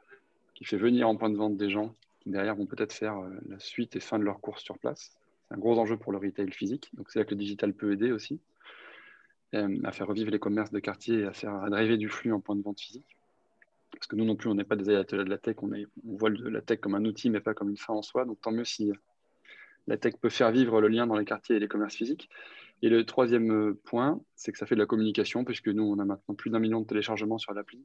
qui 0.53 0.63
fait 0.63 0.77
venir 0.77 1.09
en 1.09 1.15
point 1.15 1.29
de 1.29 1.35
vente 1.35 1.57
des 1.57 1.69
gens 1.69 1.93
qui 2.21 2.29
derrière 2.29 2.55
vont 2.55 2.65
peut-être 2.65 2.93
faire 2.93 3.17
euh, 3.19 3.29
la 3.49 3.59
suite 3.59 3.95
et 3.95 3.99
fin 3.99 4.17
de 4.17 4.23
leur 4.23 4.39
course 4.39 4.63
sur 4.63 4.77
place. 4.77 5.11
C'est 5.47 5.55
un 5.55 5.57
gros 5.57 5.77
enjeu 5.77 5.97
pour 5.97 6.11
le 6.11 6.17
retail 6.17 6.51
physique. 6.51 6.89
Donc 6.93 7.11
c'est 7.11 7.19
là 7.19 7.25
que 7.25 7.31
le 7.31 7.37
digital 7.37 7.73
peut 7.73 7.91
aider 7.91 8.11
aussi. 8.11 8.39
Euh, 9.55 9.79
à 9.83 9.91
faire 9.91 10.07
revivre 10.07 10.31
les 10.31 10.39
commerces 10.39 10.71
de 10.71 10.79
quartier 10.79 11.19
et 11.19 11.25
à 11.25 11.33
faire 11.33 11.53
à 11.55 11.69
driver 11.69 11.97
du 11.97 12.09
flux 12.09 12.33
en 12.33 12.39
point 12.39 12.55
de 12.55 12.61
vente 12.61 12.79
physique. 12.79 13.17
Parce 13.91 14.07
que 14.07 14.15
nous 14.15 14.25
non 14.25 14.35
plus, 14.35 14.49
on 14.49 14.55
n'est 14.55 14.65
pas 14.65 14.75
des 14.75 14.89
ayatollahs 14.89 15.23
de 15.23 15.29
la 15.29 15.37
tech, 15.37 15.55
on, 15.61 15.71
on 15.71 16.15
voit 16.17 16.29
la 16.29 16.61
tech 16.61 16.79
comme 16.79 16.95
un 16.95 17.05
outil, 17.05 17.29
mais 17.29 17.39
pas 17.39 17.53
comme 17.53 17.69
une 17.69 17.77
fin 17.77 17.93
en 17.93 18.01
soi. 18.01 18.25
Donc 18.25 18.41
tant 18.41 18.51
mieux 18.51 18.65
si 18.65 18.91
la 19.87 19.97
tech 19.97 20.15
peut 20.19 20.29
faire 20.29 20.51
vivre 20.51 20.81
le 20.81 20.87
lien 20.87 21.07
dans 21.07 21.15
les 21.15 21.25
quartiers 21.25 21.55
et 21.55 21.59
les 21.59 21.67
commerces 21.67 21.95
physiques. 21.95 22.29
Et 22.81 22.89
le 22.89 23.05
troisième 23.05 23.51
euh, 23.51 23.79
point, 23.85 24.21
c'est 24.35 24.51
que 24.51 24.57
ça 24.57 24.65
fait 24.65 24.75
de 24.75 24.79
la 24.79 24.85
communication, 24.85 25.45
puisque 25.45 25.69
nous, 25.69 25.83
on 25.83 25.99
a 25.99 26.05
maintenant 26.05 26.35
plus 26.35 26.49
d'un 26.51 26.59
million 26.59 26.81
de 26.81 26.87
téléchargements 26.87 27.37
sur 27.37 27.53
l'appli. 27.53 27.79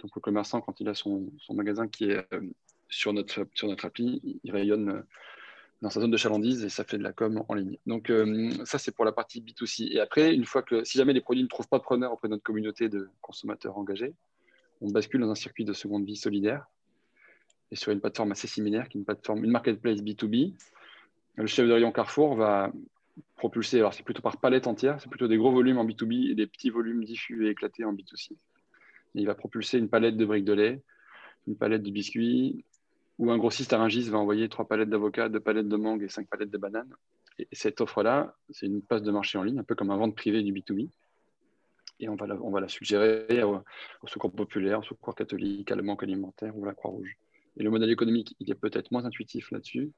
Donc 0.00 0.14
le 0.14 0.20
commerçant, 0.20 0.60
quand 0.60 0.78
il 0.80 0.88
a 0.88 0.94
son, 0.94 1.28
magasin 1.50 1.88
qui 1.88 2.10
est 2.10 2.24
euh, 2.32 2.40
sur 2.88 3.12
notre 3.12 3.84
appli, 3.84 4.40
il 4.44 4.52
rayonne 4.52 5.02
dans 5.82 5.90
sa 5.90 6.00
zone 6.00 6.10
de 6.10 6.16
chalandise 6.16 6.64
et 6.64 6.68
ça 6.68 6.84
fait 6.84 6.98
de 6.98 7.02
la 7.02 7.12
com 7.12 7.44
en 7.48 7.54
ligne. 7.54 7.78
Donc 7.86 8.10
euh, 8.10 8.50
ça, 8.64 8.78
c'est 8.78 8.94
pour 8.94 9.04
la 9.04 9.12
partie 9.12 9.40
B2C. 9.40 9.92
Et 9.92 10.00
après, 10.00 10.34
une 10.34 10.44
fois 10.44 10.62
que, 10.62 10.84
si 10.84 10.96
jamais 10.96 11.12
les 11.12 11.20
produits 11.20 11.42
ne 11.42 11.48
trouvent 11.48 11.68
pas 11.68 11.78
de 11.78 11.82
preneur 11.82 12.12
auprès 12.12 12.28
de 12.28 12.32
notre 12.32 12.42
communauté 12.42 12.88
de 12.88 13.08
consommateurs 13.20 13.76
engagés, 13.76 14.14
on 14.80 14.90
bascule 14.90 15.20
dans 15.20 15.30
un 15.30 15.34
circuit 15.34 15.64
de 15.64 15.72
seconde 15.72 16.04
vie 16.04 16.16
solidaire 16.16 16.66
et 17.70 17.76
sur 17.76 17.92
une 17.92 18.00
plateforme 18.00 18.32
assez 18.32 18.46
similaire, 18.46 18.88
qui 18.88 18.98
est 18.98 19.00
une 19.00 19.04
plateforme, 19.04 19.44
une 19.44 19.50
marketplace 19.50 20.00
B2B. 20.00 20.54
Le 21.36 21.46
chef 21.46 21.66
de 21.66 21.72
rayon 21.72 21.92
Carrefour 21.92 22.36
va 22.36 22.72
propulser, 23.36 23.78
alors 23.78 23.92
c'est 23.92 24.02
plutôt 24.02 24.22
par 24.22 24.38
palette 24.38 24.66
entière, 24.66 25.00
c'est 25.00 25.08
plutôt 25.08 25.28
des 25.28 25.36
gros 25.36 25.50
volumes 25.50 25.78
en 25.78 25.84
B2B 25.84 26.30
et 26.30 26.34
des 26.34 26.46
petits 26.46 26.70
volumes 26.70 27.04
diffus 27.04 27.46
et 27.46 27.50
éclatés 27.50 27.84
en 27.84 27.92
B2C. 27.92 28.32
Et 28.32 28.36
il 29.14 29.26
va 29.26 29.34
propulser 29.34 29.78
une 29.78 29.88
palette 29.88 30.16
de 30.16 30.24
briques 30.24 30.44
de 30.44 30.52
lait, 30.52 30.82
une 31.46 31.56
palette 31.56 31.82
de 31.82 31.90
biscuits, 31.90 32.64
où 33.18 33.30
un 33.30 33.38
grossiste 33.38 33.72
à 33.72 33.78
Rungis 33.78 34.10
va 34.10 34.18
envoyer 34.18 34.48
trois 34.48 34.66
palettes 34.66 34.90
d'avocats, 34.90 35.28
deux 35.28 35.40
palettes 35.40 35.68
de 35.68 35.76
mangue 35.76 36.02
et 36.02 36.08
cinq 36.08 36.28
palettes 36.28 36.50
de 36.50 36.58
bananes. 36.58 36.92
Et 37.38 37.48
cette 37.52 37.80
offre-là, 37.80 38.34
c'est 38.50 38.66
une 38.66 38.82
place 38.82 39.02
de 39.02 39.10
marché 39.10 39.38
en 39.38 39.42
ligne, 39.42 39.58
un 39.58 39.64
peu 39.64 39.74
comme 39.74 39.90
un 39.90 39.96
vente 39.96 40.14
privée 40.14 40.42
du 40.42 40.52
B2B. 40.52 40.90
Et 41.98 42.08
on 42.08 42.16
va 42.16 42.60
la, 42.60 42.68
suggérer 42.68 43.42
au, 43.42 43.62
secours 44.06 44.32
populaire, 44.32 44.80
au 44.80 44.82
secours 44.82 45.14
catholique, 45.14 45.70
à 45.72 45.76
la 45.76 45.82
banque 45.82 46.02
alimentaire 46.02 46.56
ou 46.56 46.64
à 46.64 46.68
la 46.68 46.74
Croix-Rouge. 46.74 47.16
Et 47.56 47.62
le 47.62 47.70
modèle 47.70 47.90
économique, 47.90 48.36
il 48.38 48.50
est 48.50 48.54
peut-être 48.54 48.90
moins 48.92 49.06
intuitif 49.06 49.50
là-dessus. 49.50 49.92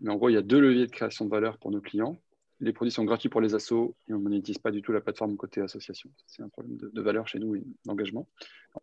Mais 0.00 0.10
en 0.10 0.16
gros, 0.16 0.28
il 0.28 0.34
y 0.34 0.36
a 0.36 0.42
deux 0.42 0.60
leviers 0.60 0.86
de 0.86 0.92
création 0.92 1.24
de 1.24 1.30
valeur 1.30 1.58
pour 1.58 1.72
nos 1.72 1.80
clients. 1.80 2.20
les 2.60 2.72
produits 2.72 2.92
sont 2.92 3.04
gratuits 3.04 3.28
pour 3.28 3.40
les 3.40 3.54
assos 3.54 3.96
et 4.08 4.14
on 4.14 4.20
monétise 4.20 4.58
pas 4.58 4.70
du 4.70 4.82
tout 4.82 4.92
la 4.92 5.00
plateforme 5.00 5.36
côté 5.36 5.60
association. 5.60 6.10
C'est 6.26 6.42
un 6.42 6.48
problème 6.48 6.76
de, 6.76 7.02
valeur 7.02 7.26
chez 7.26 7.40
nous 7.40 7.56
et 7.56 7.64
d'engagement. 7.84 8.28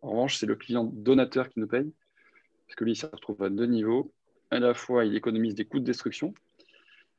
En 0.02 0.10
revanche, 0.10 0.36
c'est 0.36 0.46
le 0.46 0.54
client 0.54 0.84
donateur 0.84 1.48
qui 1.48 1.60
nous 1.60 1.66
paye, 1.66 1.90
parce 2.66 2.76
que 2.76 2.84
lui, 2.84 2.92
il 2.92 2.96
se 2.96 3.06
retrouve 3.06 3.42
à 3.42 3.50
deux 3.50 3.66
niveaux. 3.66 4.12
À 4.50 4.58
la 4.58 4.74
fois, 4.74 5.04
il 5.04 5.16
économise 5.16 5.54
des 5.54 5.64
coûts 5.64 5.80
de 5.80 5.84
destruction, 5.84 6.34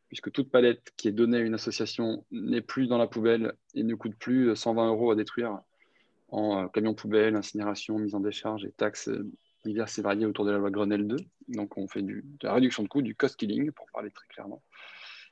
puisque 0.08 0.32
toute 0.32 0.50
palette 0.50 0.92
qui 0.98 1.08
est 1.08 1.12
donnée 1.12 1.38
à 1.38 1.42
une 1.42 1.54
association 1.54 2.26
n'est 2.32 2.62
plus 2.62 2.88
dans 2.88 2.98
la 2.98 3.08
poubelle 3.08 3.54
et 3.74 3.84
ne 3.84 3.96
coûte 3.96 4.16
plus 4.16 4.56
120 4.56 4.88
euros 4.90 5.12
à 5.12 5.16
détruire 5.16 5.60
en 6.30 6.64
euh, 6.64 6.68
camion 6.68 6.94
poubelle, 6.94 7.36
incinération, 7.36 8.00
mise 8.00 8.16
en 8.16 8.20
décharge 8.20 8.66
et 8.66 8.72
taxes 8.72 9.10
diverses 9.64 9.98
et 9.98 10.02
variées 10.02 10.26
autour 10.26 10.46
de 10.46 10.52
la 10.52 10.58
loi 10.58 10.70
Grenelle 10.70 11.08
2. 11.08 11.18
Donc, 11.50 11.78
on 11.78 11.88
fait 11.88 12.02
de 12.02 12.24
la 12.42 12.54
réduction 12.54 12.84
de 12.84 12.88
coûts, 12.88 13.02
du 13.02 13.16
cost 13.16 13.36
killing, 13.36 13.72
pour 13.72 13.88
parler 13.92 14.12
très 14.12 14.28
clairement. 14.28 14.62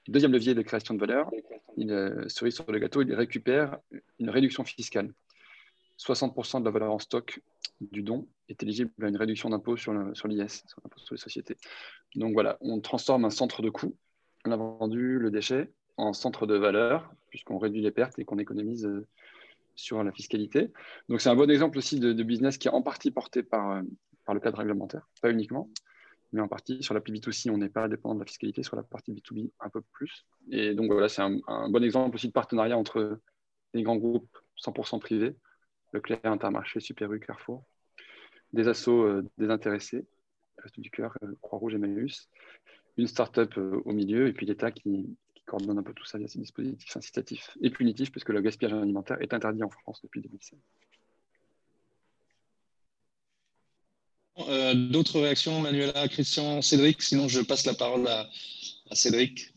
Deuxième 0.07 0.33
levier 0.33 0.53
de 0.53 0.61
création 0.61 0.93
de 0.95 0.99
valeur, 0.99 1.31
il, 1.77 1.91
euh, 1.91 2.27
cerise 2.27 2.55
sur 2.55 2.69
le 2.69 2.77
gâteau, 2.79 3.01
il 3.01 3.13
récupère 3.13 3.77
une 4.19 4.29
réduction 4.29 4.65
fiscale. 4.65 5.13
60% 6.05 6.59
de 6.59 6.65
la 6.65 6.71
valeur 6.71 6.91
en 6.91 6.99
stock 6.99 7.41
du 7.81 8.03
don 8.03 8.27
est 8.49 8.61
éligible 8.63 8.91
à 9.01 9.07
une 9.07 9.17
réduction 9.17 9.49
d'impôt 9.49 9.77
sur 9.77 9.93
l'IS, 9.93 10.63
sur 10.67 10.81
l'impôt 10.83 10.99
sur 10.99 11.15
les 11.15 11.19
sociétés. 11.19 11.57
Donc 12.15 12.33
voilà, 12.33 12.57
on 12.61 12.79
transforme 12.81 13.25
un 13.25 13.29
centre 13.29 13.61
de 13.61 13.69
coût, 13.69 13.95
vendu 14.45 15.19
le 15.19 15.31
déchet, 15.31 15.71
en 15.97 16.13
centre 16.13 16.45
de 16.45 16.55
valeur, 16.55 17.13
puisqu'on 17.29 17.57
réduit 17.57 17.81
les 17.81 17.91
pertes 17.91 18.19
et 18.19 18.25
qu'on 18.25 18.39
économise 18.39 18.85
euh, 18.85 19.07
sur 19.75 20.03
la 20.03 20.11
fiscalité. 20.11 20.71
Donc 21.07 21.21
c'est 21.21 21.29
un 21.29 21.35
bon 21.35 21.49
exemple 21.49 21.77
aussi 21.77 21.99
de, 21.99 22.23
business 22.23 22.57
qui 22.57 22.67
est 22.67 22.71
en 22.71 22.81
partie 22.81 23.11
porté 23.11 23.43
par, 23.43 23.71
euh, 23.71 23.81
par 24.25 24.35
le 24.35 24.41
cadre 24.41 24.57
réglementaire, 24.57 25.07
pas 25.21 25.31
uniquement 25.31 25.69
mais 26.33 26.41
en 26.41 26.47
partie 26.47 26.81
sur 26.81 26.93
la 26.93 26.99
partie 26.99 27.13
B2C, 27.13 27.51
on 27.51 27.57
n'est 27.57 27.69
pas 27.69 27.87
dépendant 27.87 28.15
de 28.15 28.19
la 28.21 28.25
fiscalité, 28.25 28.63
sur 28.63 28.75
la 28.75 28.83
partie 28.83 29.13
B2B, 29.13 29.51
un 29.59 29.69
peu 29.69 29.81
plus. 29.93 30.25
Et 30.51 30.73
donc 30.73 30.91
voilà, 30.91 31.07
c'est 31.07 31.21
un, 31.21 31.39
bon 31.69 31.83
exemple 31.83 32.15
aussi 32.15 32.27
de 32.27 32.33
partenariat 32.33 32.77
entre 32.77 33.19
les 33.73 33.83
grands 33.83 33.95
groupes 33.95 34.37
100% 34.57 34.99
privés, 34.99 35.35
Leclerc, 35.93 36.19
Intermarché, 36.25 36.79
Super 36.79 37.11
U, 37.13 37.19
Carrefour, 37.19 37.63
des 38.51 38.67
assos 38.67 39.03
euh, 39.03 39.29
désintéressés, 39.37 40.05
Reste 40.57 40.79
du 40.79 40.89
Cœur, 40.89 41.15
euh, 41.23 41.35
Croix-Rouge, 41.41 41.75
Emmaüs, 41.75 42.29
une 42.97 43.07
start-up 43.07 43.57
euh, 43.57 43.81
au 43.85 43.91
milieu, 43.91 44.27
et 44.27 44.33
puis 44.33 44.45
l'État 44.45 44.71
qui, 44.71 45.15
coordonne 45.45 45.77
un 45.77 45.83
peu 45.83 45.93
tout 45.93 46.05
ça 46.05 46.17
via 46.17 46.27
ses 46.29 46.39
dispositifs 46.39 46.95
incitatifs 46.95 47.57
et 47.61 47.69
punitifs, 47.69 48.11
puisque 48.11 48.29
le 48.29 48.39
gaspillage 48.39 48.73
alimentaire 48.73 49.21
est 49.21 49.33
interdit 49.33 49.61
en 49.61 49.69
France 49.69 50.01
depuis 50.01 50.21
2016. 50.21 50.57
Euh, 54.39 54.73
d'autres 54.73 55.19
réactions, 55.19 55.59
Manuela, 55.59 56.07
Christian, 56.07 56.61
Cédric? 56.61 57.01
Sinon, 57.01 57.27
je 57.27 57.41
passe 57.41 57.65
la 57.65 57.73
parole 57.73 58.07
à, 58.07 58.29
Cédric. 58.93 59.53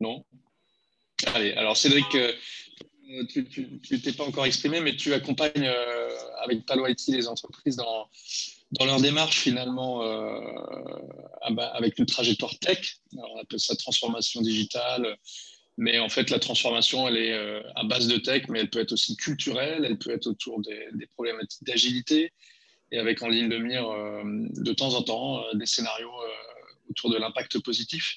Non? 0.00 0.24
Allez, 1.34 1.52
alors 1.52 1.76
Cédric, 1.76 2.16
tu 3.28 3.46
ne 3.90 3.96
t'es 3.98 4.12
pas 4.12 4.24
encore 4.24 4.46
exprimé, 4.46 4.80
mais 4.80 4.96
tu 4.96 5.12
accompagnes 5.12 5.52
euh, 5.56 6.08
avec 6.42 6.66
Palo 6.66 6.86
IT 6.86 7.08
les 7.08 7.28
entreprises 7.28 7.76
dans, 7.76 8.08
leur 8.84 9.00
démarche 9.00 9.38
finalement 9.40 10.02
avec 11.74 11.98
une 11.98 12.06
trajectoire 12.06 12.58
tech. 12.58 12.96
on 13.16 13.40
appelle 13.40 13.60
ça 13.60 13.76
transformation 13.76 14.40
digitale. 14.42 15.16
Mais 15.78 15.98
en 15.98 16.08
fait, 16.08 16.30
la 16.30 16.38
transformation, 16.38 17.06
elle 17.06 17.16
est 17.16 17.62
à 17.74 17.84
base 17.84 18.08
de 18.08 18.16
tech, 18.16 18.44
mais 18.48 18.60
elle 18.60 18.70
peut 18.70 18.80
être 18.80 18.92
aussi 18.92 19.16
culturelle, 19.16 19.84
elle 19.84 19.98
peut 19.98 20.10
être 20.10 20.26
autour 20.26 20.60
des, 20.60 21.06
problématiques 21.14 21.64
d'agilité, 21.64 22.32
et 22.92 22.98
avec 22.98 23.22
en 23.22 23.28
ligne 23.28 23.48
de 23.48 23.58
mire 23.58 23.88
euh, 23.88 24.22
de 24.24 24.72
temps 24.72 24.94
en 24.94 25.02
temps 25.02 25.40
euh, 25.40 25.54
des 25.54 25.66
scénarios 25.66 26.08
euh, 26.08 26.90
autour 26.90 27.10
de 27.10 27.18
l'impact 27.18 27.58
positif. 27.60 28.16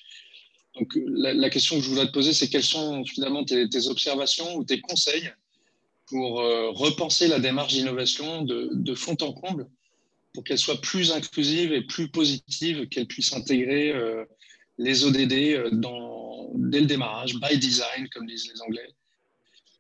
Donc 0.76 0.98
la, 1.08 1.50
question 1.50 1.78
que 1.78 1.84
je 1.84 1.90
voulais 1.90 2.06
te 2.06 2.12
poser, 2.12 2.34
c'est 2.34 2.48
quelles 2.48 2.64
sont 2.64 3.04
finalement 3.06 3.44
tes, 3.44 3.88
observations 3.88 4.56
ou 4.56 4.64
tes 4.64 4.80
conseils 4.80 5.30
pour 6.06 6.38
repenser 6.38 7.28
la 7.28 7.40
démarche 7.40 7.74
d'innovation 7.74 8.44
de, 8.44 8.96
fond 8.96 9.18
en 9.22 9.34
comble 9.34 9.68
pour 10.34 10.44
qu'elle 10.44 10.58
soit 10.58 10.80
plus 10.80 11.12
inclusive 11.12 11.74
et 11.74 11.82
plus 11.82 12.08
positive, 12.10 12.88
qu'elle 12.88 13.08
puisse 13.08 13.34
intégrer 13.34 13.94
les 14.78 15.04
ODD 15.04 15.74
dans, 15.74 16.52
dès 16.56 16.80
le 16.80 16.86
démarrage, 16.86 17.36
by 17.36 17.58
design, 17.58 18.08
comme 18.10 18.26
disent 18.26 18.50
les 18.52 18.62
Anglais, 18.62 18.90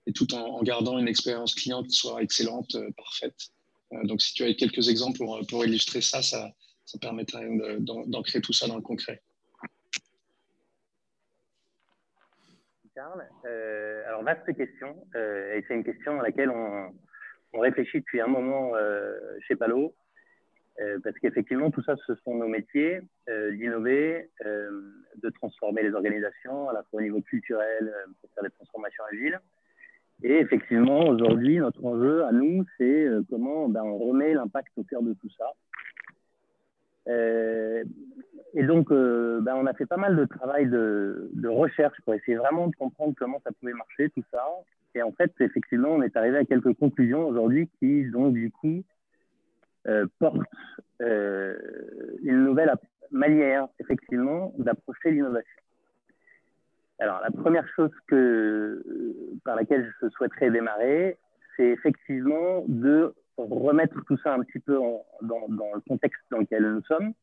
et 0.07 0.13
tout 0.13 0.33
en, 0.33 0.61
gardant 0.63 0.97
une 0.97 1.07
expérience 1.07 1.55
client 1.55 1.83
qui 1.83 1.91
soit 1.91 2.21
excellente, 2.21 2.75
parfaite. 2.97 3.51
Euh, 3.93 4.03
donc, 4.03 4.21
si 4.21 4.33
tu 4.33 4.43
as 4.43 4.53
quelques 4.53 4.89
exemples 4.89 5.19
pour, 5.47 5.65
illustrer 5.65 6.01
ça, 6.01 6.21
ça, 6.21 6.53
permettrait 7.01 7.47
d'ancrer 7.79 8.41
tout 8.41 8.53
ça 8.53 8.67
dans 8.67 8.75
le 8.75 8.81
concret. 8.81 9.21
Euh, 13.45 14.03
alors 14.07 14.23
vaste 14.23 14.53
question, 14.55 14.95
euh, 15.15 15.55
et 15.55 15.63
c'est 15.67 15.73
une 15.73 15.83
question 15.83 16.19
à 16.19 16.23
laquelle 16.23 16.49
on, 16.49 16.91
réfléchit 17.53 17.99
depuis 17.99 18.21
un 18.21 18.27
moment 18.27 18.73
chez 19.47 19.55
Palo, 19.55 19.95
parce 21.03 21.17
qu'effectivement, 21.17 21.71
tout 21.71 21.81
ça, 21.81 21.95
ce 22.05 22.13
sont 22.23 22.35
nos 22.35 22.47
métiers, 22.47 23.01
d'innover, 23.27 24.29
de 24.45 25.29
transformer 25.31 25.81
les 25.81 25.93
organisations, 25.93 26.69
à 26.69 26.73
la 26.73 26.83
fois 26.83 26.99
au 26.99 27.01
niveau 27.01 27.21
culturel, 27.21 27.91
pour 28.21 28.29
faire 28.35 28.43
des 28.43 28.51
transformations 28.51 29.03
agiles, 29.11 29.39
et 30.21 30.33
effectivement, 30.39 30.99
aujourd'hui, 31.07 31.57
notre 31.59 31.83
enjeu 31.85 32.25
à 32.25 32.31
nous, 32.31 32.65
c'est 32.77 33.05
euh, 33.05 33.21
comment 33.29 33.69
ben, 33.69 33.83
on 33.83 33.97
remet 33.97 34.33
l'impact 34.33 34.73
au 34.77 34.83
cœur 34.83 35.01
de 35.01 35.13
tout 35.13 35.29
ça. 35.37 35.45
Euh, 37.07 37.83
et 38.53 38.63
donc, 38.63 38.91
euh, 38.91 39.39
ben, 39.41 39.55
on 39.55 39.65
a 39.65 39.73
fait 39.73 39.85
pas 39.85 39.97
mal 39.97 40.15
de 40.15 40.25
travail 40.25 40.67
de, 40.67 41.29
recherche 41.47 41.97
pour 42.03 42.13
essayer 42.13 42.37
vraiment 42.37 42.67
de 42.67 42.75
comprendre 42.75 43.13
comment 43.17 43.41
ça 43.43 43.51
pouvait 43.59 43.73
marcher, 43.73 44.09
tout 44.09 44.23
ça. 44.31 44.43
Et 44.95 45.01
en 45.01 45.11
fait, 45.11 45.31
effectivement, 45.39 45.89
on 45.89 46.01
est 46.01 46.15
arrivé 46.17 46.37
à 46.37 46.45
quelques 46.45 46.73
conclusions 46.73 47.27
aujourd'hui 47.27 47.69
qui, 47.79 48.05
donc, 48.05 48.33
du 48.33 48.51
coup, 48.51 48.83
portent 50.19 50.37
une 50.99 52.43
nouvelle 52.43 52.73
manière, 53.11 53.67
effectivement, 53.79 54.53
d'approcher 54.57 55.11
l'innovation. 55.11 55.61
Alors, 56.99 57.21
la 57.21 57.31
première 57.31 57.67
chose 57.75 57.91
que, 58.07 58.83
par 59.45 59.55
laquelle 59.55 59.93
je 60.01 60.09
souhaiterais 60.09 60.51
démarrer, 60.51 61.17
c'est 61.55 61.67
effectivement 61.67 62.65
de 62.67 63.13
remettre 63.37 63.95
tout 64.05 64.17
ça 64.17 64.33
un 64.33 64.43
petit 64.43 64.59
peu 64.59 64.75
dans, 65.21 65.47
le 65.49 65.81
contexte 65.87 66.21
dans 66.29 66.39
lequel 66.39 66.63
nous 66.63 66.83
sommes. 66.83 67.13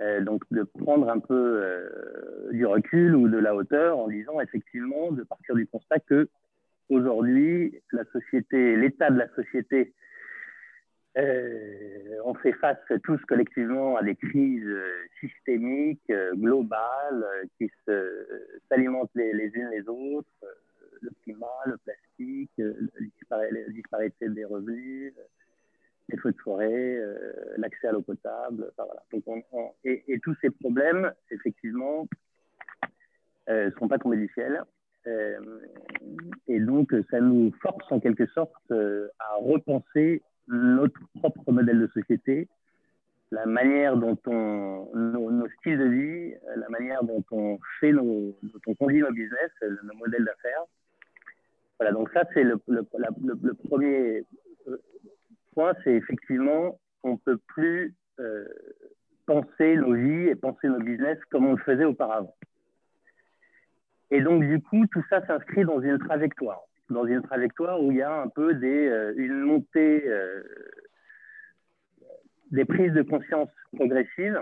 Euh, 0.00 0.20
donc, 0.20 0.44
de 0.52 0.62
prendre 0.62 1.08
un 1.08 1.18
peu 1.18 1.34
euh, 1.34 2.52
du 2.52 2.64
recul 2.64 3.16
ou 3.16 3.28
de 3.28 3.38
la 3.38 3.54
hauteur 3.54 3.98
en 3.98 4.08
disant 4.08 4.40
effectivement, 4.40 5.10
de 5.10 5.24
partir 5.24 5.56
du 5.56 5.66
constat 5.66 5.98
que 6.00 6.28
aujourd'hui, 6.88 7.80
la 7.92 8.04
société, 8.12 8.76
l'état 8.76 9.10
de 9.10 9.18
la 9.18 9.28
société 9.34 9.92
euh, 11.18 12.20
on 12.24 12.34
fait 12.34 12.52
face 12.52 12.78
tous 13.02 13.20
collectivement 13.26 13.96
à 13.96 14.02
des 14.02 14.14
crises 14.14 14.62
euh, 14.64 15.04
systémiques, 15.20 16.10
euh, 16.10 16.32
globales, 16.34 17.24
qui 17.56 17.70
s'alimentent 18.68 19.10
les, 19.14 19.50
unes 19.54 19.70
les 19.70 19.88
autres. 19.88 20.28
le 21.00 21.10
climat, 21.22 21.46
le 21.66 21.76
plastique, 21.78 22.52
la 23.30 23.68
disparition 23.70 24.30
des 24.30 24.44
revenus, 24.44 25.14
les 26.08 26.18
feux 26.18 26.32
de 26.32 26.38
forêt, 26.38 26.98
l'accès 27.56 27.88
à 27.88 27.92
l'eau 27.92 28.02
potable. 28.02 28.70
et, 29.84 30.20
tous 30.22 30.34
ces 30.40 30.50
problèmes, 30.50 31.12
effectivement, 31.30 32.08
ne 33.48 33.70
sont 33.78 33.88
pas 33.88 33.98
tombés 33.98 34.16
du 34.16 34.28
ciel. 34.34 34.62
et 36.46 36.60
donc, 36.60 36.94
ça 37.10 37.20
nous 37.20 37.52
force 37.62 37.90
en 37.92 38.00
quelque 38.00 38.26
sorte 38.26 38.70
à 38.70 39.34
repenser 39.40 40.22
notre 40.48 41.00
propre 41.18 41.52
modèle 41.52 41.80
de 41.80 41.86
société, 41.88 42.48
la 43.30 43.46
manière 43.46 43.96
dont 43.96 44.18
on, 44.26 44.88
nos, 44.94 45.48
styles 45.60 45.78
de 45.78 45.84
vie, 45.84 46.34
la 46.56 46.68
manière 46.70 47.04
dont 47.04 47.24
on 47.30 47.58
fait 47.80 47.92
nos, 47.92 48.34
dont 48.42 48.60
on 48.66 48.74
conduit 48.74 49.00
nos 49.00 49.12
business, 49.12 49.50
nos 49.60 49.94
modèles 49.94 50.24
d'affaires. 50.24 50.64
Voilà, 51.78 51.92
donc 51.92 52.10
ça, 52.12 52.24
c'est 52.32 52.42
le, 52.42 52.60
le, 52.66 53.54
premier 53.68 54.24
point, 55.58 55.74
c'est 55.82 55.94
effectivement 55.94 56.78
qu'on 57.02 57.14
ne 57.14 57.16
peut 57.16 57.40
plus 57.48 57.92
euh, 58.20 58.46
penser 59.26 59.74
nos 59.74 59.92
vies 59.92 60.28
et 60.28 60.36
penser 60.36 60.68
nos 60.68 60.78
business 60.78 61.18
comme 61.30 61.46
on 61.46 61.54
le 61.54 61.62
faisait 61.64 61.84
auparavant. 61.84 62.36
Et 64.12 64.20
donc, 64.20 64.44
du 64.44 64.62
coup, 64.62 64.86
tout 64.86 65.02
ça 65.10 65.26
s'inscrit 65.26 65.64
dans 65.64 65.80
une 65.80 65.98
trajectoire 65.98 66.60
dans 66.90 67.04
une 67.04 67.20
trajectoire 67.20 67.82
où 67.82 67.92
il 67.92 67.98
y 67.98 68.02
a 68.02 68.22
un 68.22 68.28
peu 68.28 68.54
des, 68.54 68.88
euh, 68.88 69.12
une 69.18 69.40
montée 69.40 70.08
euh, 70.08 70.42
des 72.50 72.64
prises 72.64 72.94
de 72.94 73.02
conscience 73.02 73.50
progressives 73.74 74.40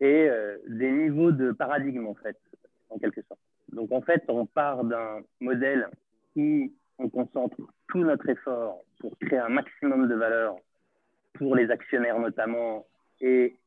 et 0.00 0.28
des 0.68 0.90
niveaux 0.90 1.32
de 1.32 1.52
paradigme, 1.52 2.06
en 2.06 2.14
fait, 2.14 2.36
en 2.90 2.98
quelque 2.98 3.22
sorte. 3.22 3.40
Donc, 3.72 3.90
en 3.90 4.02
fait, 4.02 4.22
on 4.28 4.44
part 4.44 4.84
d'un 4.84 5.22
modèle 5.40 5.88
où 6.36 6.70
on 6.98 7.08
concentre 7.08 7.56
tout 7.92 8.02
notre 8.02 8.26
effort 8.30 8.82
pour 9.00 9.16
créer 9.18 9.38
un 9.38 9.50
maximum 9.50 10.08
de 10.08 10.14
valeur 10.14 10.56
pour 11.34 11.54
les 11.54 11.70
actionnaires 11.70 12.18
notamment 12.18 12.86
et 13.20 13.58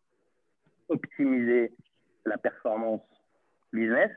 optimiser 0.89 1.71
la 2.25 2.39
performance 2.39 3.03
business 3.71 4.09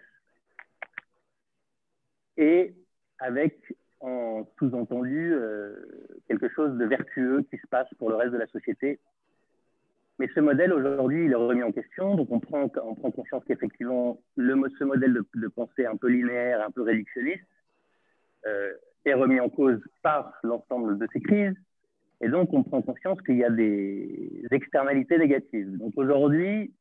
et 2.39 2.75
avec 3.19 3.75
en 4.01 4.49
sous-entendu 4.59 5.35
euh, 5.35 5.75
quelque 6.27 6.49
chose 6.49 6.79
de 6.79 6.85
vertueux 6.87 7.43
qui 7.51 7.59
se 7.59 7.67
passe 7.67 7.89
pour 7.99 8.09
le 8.09 8.17
reste 8.17 8.33
de 8.33 8.39
la 8.39 8.47
société. 8.47 9.01
Mais 10.19 10.29
ce 10.35 10.41
modèle, 10.41 10.73
aujourd'hui, 10.73 11.27
il 11.27 11.33
est 11.33 11.35
remis 11.35 11.63
en 11.63 11.73
question. 11.73 12.15
Donc, 12.15 12.29
on 12.31 12.41
prend, 12.41 12.71
on 12.83 12.95
prend 12.95 13.11
conscience 13.11 13.45
qu'effectivement, 13.45 14.21
ce 14.37 14.85
modèle 14.85 15.13
de, 15.13 15.27
de, 15.35 15.49
pensée 15.49 15.85
un 15.85 15.97
peu 15.97 16.09
linéaire, 16.09 16.65
un 16.65 16.71
peu 16.71 16.83
réductionniste, 16.83 17.45
euh, 18.47 18.73
est 19.09 19.15
remis 19.15 19.41
en 19.41 19.49
cause 19.49 19.81
par 20.03 20.33
l'ensemble 20.43 20.99
de 20.99 21.07
ces 21.13 21.21
crises. 21.21 21.55
Et 22.21 22.29
donc, 22.29 22.53
on 22.53 22.63
prend 22.63 22.83
conscience 22.83 23.21
qu'il 23.23 23.37
y 23.37 23.45
a 23.45 23.51
des 23.51 24.45
externalités 24.51 25.19
négatives. 25.19 25.77
Donc, 25.79 25.93
aujourd'hui, 25.97 26.73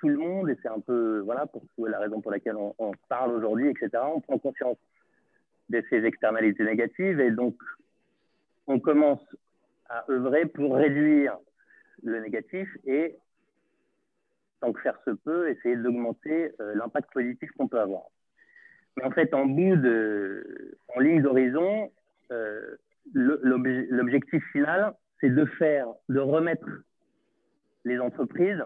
tout 0.00 0.08
le 0.08 0.16
monde, 0.16 0.48
et 0.48 0.56
c'est 0.62 0.68
un 0.68 0.80
peu, 0.80 1.20
voilà, 1.20 1.46
pour 1.46 1.62
la 1.86 1.98
raison 1.98 2.20
pour 2.20 2.30
laquelle 2.30 2.56
on, 2.56 2.92
parle 3.08 3.32
aujourd'hui, 3.32 3.68
etc., 3.68 3.90
on 4.14 4.20
prend 4.20 4.38
conscience 4.38 4.78
de 5.68 5.84
ces 5.90 6.04
externalités 6.04 6.64
négatives 6.64 7.20
et 7.20 7.30
donc 7.30 7.54
on 8.66 8.80
commence 8.80 9.20
à 9.88 10.04
œuvrer 10.10 10.46
pour 10.46 10.74
réduire 10.74 11.36
le 12.02 12.20
négatif 12.20 12.68
et, 12.86 13.16
tant 14.60 14.72
que 14.72 14.80
faire 14.80 14.98
se 15.04 15.10
peut, 15.10 15.50
essayer 15.50 15.76
d'augmenter 15.76 16.52
euh, 16.60 16.74
l'impact 16.74 17.12
positif 17.12 17.50
qu'on 17.52 17.68
peut 17.68 17.80
avoir. 17.80 18.04
En 19.04 19.10
fait, 19.10 19.32
en 19.34 19.46
bout 19.46 19.76
de, 19.76 20.76
en 20.94 21.00
ligne 21.00 21.22
d'horizon, 21.22 21.90
euh, 22.32 22.76
l'objectif 23.12 24.42
final, 24.52 24.94
c'est 25.20 25.30
de 25.30 25.44
faire, 25.44 25.86
de 26.08 26.20
remettre 26.20 26.66
les 27.84 27.98
entreprises 27.98 28.62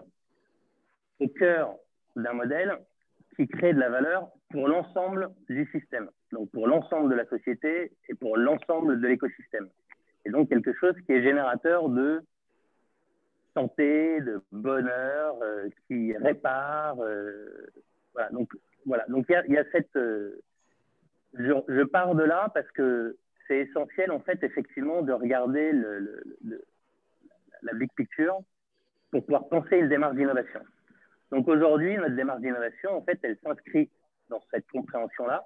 au 1.19 1.27
cœur 1.27 1.75
d'un 2.15 2.33
modèle 2.33 2.77
qui 3.35 3.47
crée 3.47 3.73
de 3.73 3.79
la 3.79 3.89
valeur 3.89 4.29
pour 4.49 4.67
l'ensemble 4.67 5.29
du 5.49 5.67
système, 5.71 6.09
donc 6.31 6.49
pour 6.51 6.67
l'ensemble 6.67 7.09
de 7.09 7.15
la 7.15 7.25
société 7.25 7.91
et 8.07 8.13
pour 8.13 8.37
l'ensemble 8.37 9.01
de 9.01 9.07
l'écosystème. 9.07 9.67
Et 10.25 10.29
donc 10.29 10.49
quelque 10.49 10.73
chose 10.73 10.95
qui 11.05 11.13
est 11.13 11.23
générateur 11.23 11.89
de 11.89 12.21
santé, 13.53 14.21
de 14.21 14.41
bonheur, 14.51 15.35
euh, 15.41 15.69
qui 15.87 16.15
répare. 16.17 16.99
Euh, 16.99 17.67
voilà, 18.13 18.29
donc 18.29 18.49
voilà, 18.85 19.05
donc 19.07 19.25
il 19.29 19.53
y, 19.53 19.57
a 19.57 19.63
cette. 19.71 19.95
Euh, 19.95 20.41
je, 21.33 21.83
pars 21.83 22.15
de 22.15 22.23
là 22.23 22.49
parce 22.53 22.69
que 22.71 23.17
c'est 23.47 23.59
essentiel 23.59 24.11
en 24.11 24.19
fait 24.19 24.43
effectivement 24.43 25.01
de 25.01 25.11
regarder 25.11 25.71
la 27.61 27.73
big 27.73 27.89
picture 27.95 28.39
pour 29.11 29.23
pouvoir 29.25 29.47
penser 29.49 29.77
une 29.77 29.89
démarche 29.89 30.15
d'innovation. 30.15 30.61
Donc 31.31 31.47
aujourd'hui, 31.47 31.97
notre 31.97 32.15
démarche 32.15 32.41
d'innovation, 32.41 32.95
en 32.95 33.01
fait, 33.01 33.19
elle 33.23 33.37
s'inscrit 33.43 33.89
dans 34.29 34.41
cette 34.51 34.67
compréhension-là. 34.67 35.43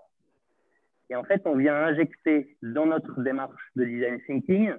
Et 1.09 1.15
en 1.15 1.23
fait, 1.23 1.41
on 1.45 1.55
vient 1.55 1.75
injecter 1.75 2.55
dans 2.61 2.85
notre 2.85 3.21
démarche 3.21 3.71
de 3.75 3.85
design 3.85 4.19
thinking 4.21 4.73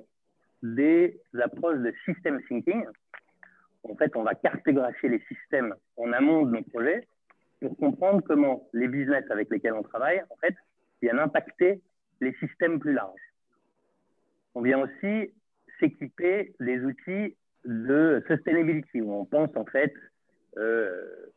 des 0.63 1.21
approches 1.43 1.79
de 1.79 1.93
system 2.05 2.41
thinking. 2.47 2.85
En 3.83 3.97
fait, 3.97 4.15
on 4.15 4.23
va 4.23 4.35
cartographier 4.35 5.09
les 5.09 5.21
systèmes 5.21 5.75
en 5.97 6.13
amont 6.13 6.45
de 6.45 6.53
nos 6.53 6.63
projets 6.63 7.07
pour 7.61 7.77
comprendre 7.77 8.23
comment 8.23 8.69
les 8.73 8.89
business 8.89 9.25
avec 9.31 9.51
lesquels 9.51 9.75
on 9.75 9.83
travaille, 9.83 10.23
en 10.31 10.37
fait, 10.37 10.55
viennent 11.03 11.19
impacter 11.19 11.81
les 12.21 12.35
systèmes 12.35 12.81
plus 12.81 12.93
larges. 12.93 13.21
On 14.55 14.63
vient 14.63 14.81
aussi 14.81 15.33
s'équiper 15.79 16.55
des 16.61 16.81
outils 16.81 17.37
de 17.65 18.23
sustainability, 18.27 19.01
où 19.01 19.13
on 19.13 19.25
pense 19.25 19.51
en 19.57 19.65
fait 19.65 19.93
euh, 20.57 21.31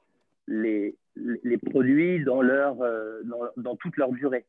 les, 0.47 0.95
les, 1.15 1.57
produits 1.57 2.23
dans, 2.23 2.41
leur, 2.41 2.81
euh, 2.81 3.21
dans, 3.23 3.41
dans, 3.57 3.75
toute 3.75 3.97
leur 3.97 4.11
durée, 4.11 4.45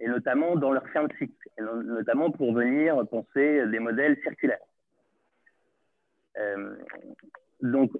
et 0.00 0.08
notamment 0.08 0.56
dans 0.56 0.72
leur 0.72 0.88
fin 0.88 1.04
de 1.04 1.12
cycle, 1.18 1.48
et 1.58 1.62
notamment 1.62 2.30
pour 2.30 2.52
venir 2.52 3.06
penser 3.08 3.66
des 3.66 3.78
modèles 3.78 4.18
circulaires. 4.22 4.58
Euh, 6.38 6.76
donc, 7.62 7.92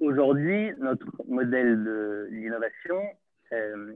aujourd'hui, 0.00 0.72
notre 0.78 1.10
modèle 1.28 2.28
d'innovation, 2.30 3.00
euh, 3.52 3.94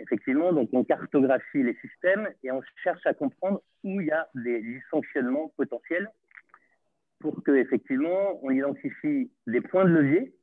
effectivement, 0.00 0.52
donc 0.52 0.68
on 0.72 0.84
cartographie 0.84 1.62
les 1.62 1.74
systèmes 1.76 2.28
et 2.42 2.50
on 2.50 2.60
cherche 2.82 3.04
à 3.06 3.14
comprendre 3.14 3.62
où 3.84 4.00
il 4.00 4.06
y 4.06 4.10
a 4.10 4.28
des 4.34 4.60
dysfonctionnements 4.60 5.52
potentiels 5.56 6.08
pour 7.18 7.42
que, 7.42 7.52
effectivement, 7.52 8.38
on 8.44 8.50
identifie 8.50 9.30
des 9.46 9.60
points 9.60 9.84
de 9.84 9.90
levier 9.90 10.34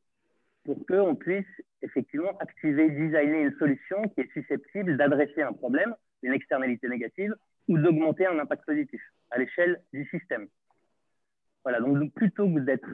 pour 0.65 0.85
qu'on 0.87 1.15
puisse 1.15 1.45
effectivement 1.83 2.35
activer, 2.39 2.89
designer 2.89 3.43
une 3.43 3.55
solution 3.57 4.01
qui 4.09 4.21
est 4.21 4.31
susceptible 4.33 4.97
d'adresser 4.97 5.43
un 5.43 5.53
problème, 5.53 5.95
une 6.23 6.33
externalité 6.33 6.89
négative, 6.89 7.35
ou 7.67 7.77
d'augmenter 7.77 8.25
un 8.25 8.39
impact 8.39 8.65
positif 8.65 9.01
à 9.31 9.37
l'échelle 9.37 9.81
du 9.93 10.05
système. 10.09 10.47
Voilà, 11.63 11.79
donc 11.79 12.11
plutôt 12.13 12.47
que 12.47 12.59
d'être, 12.59 12.89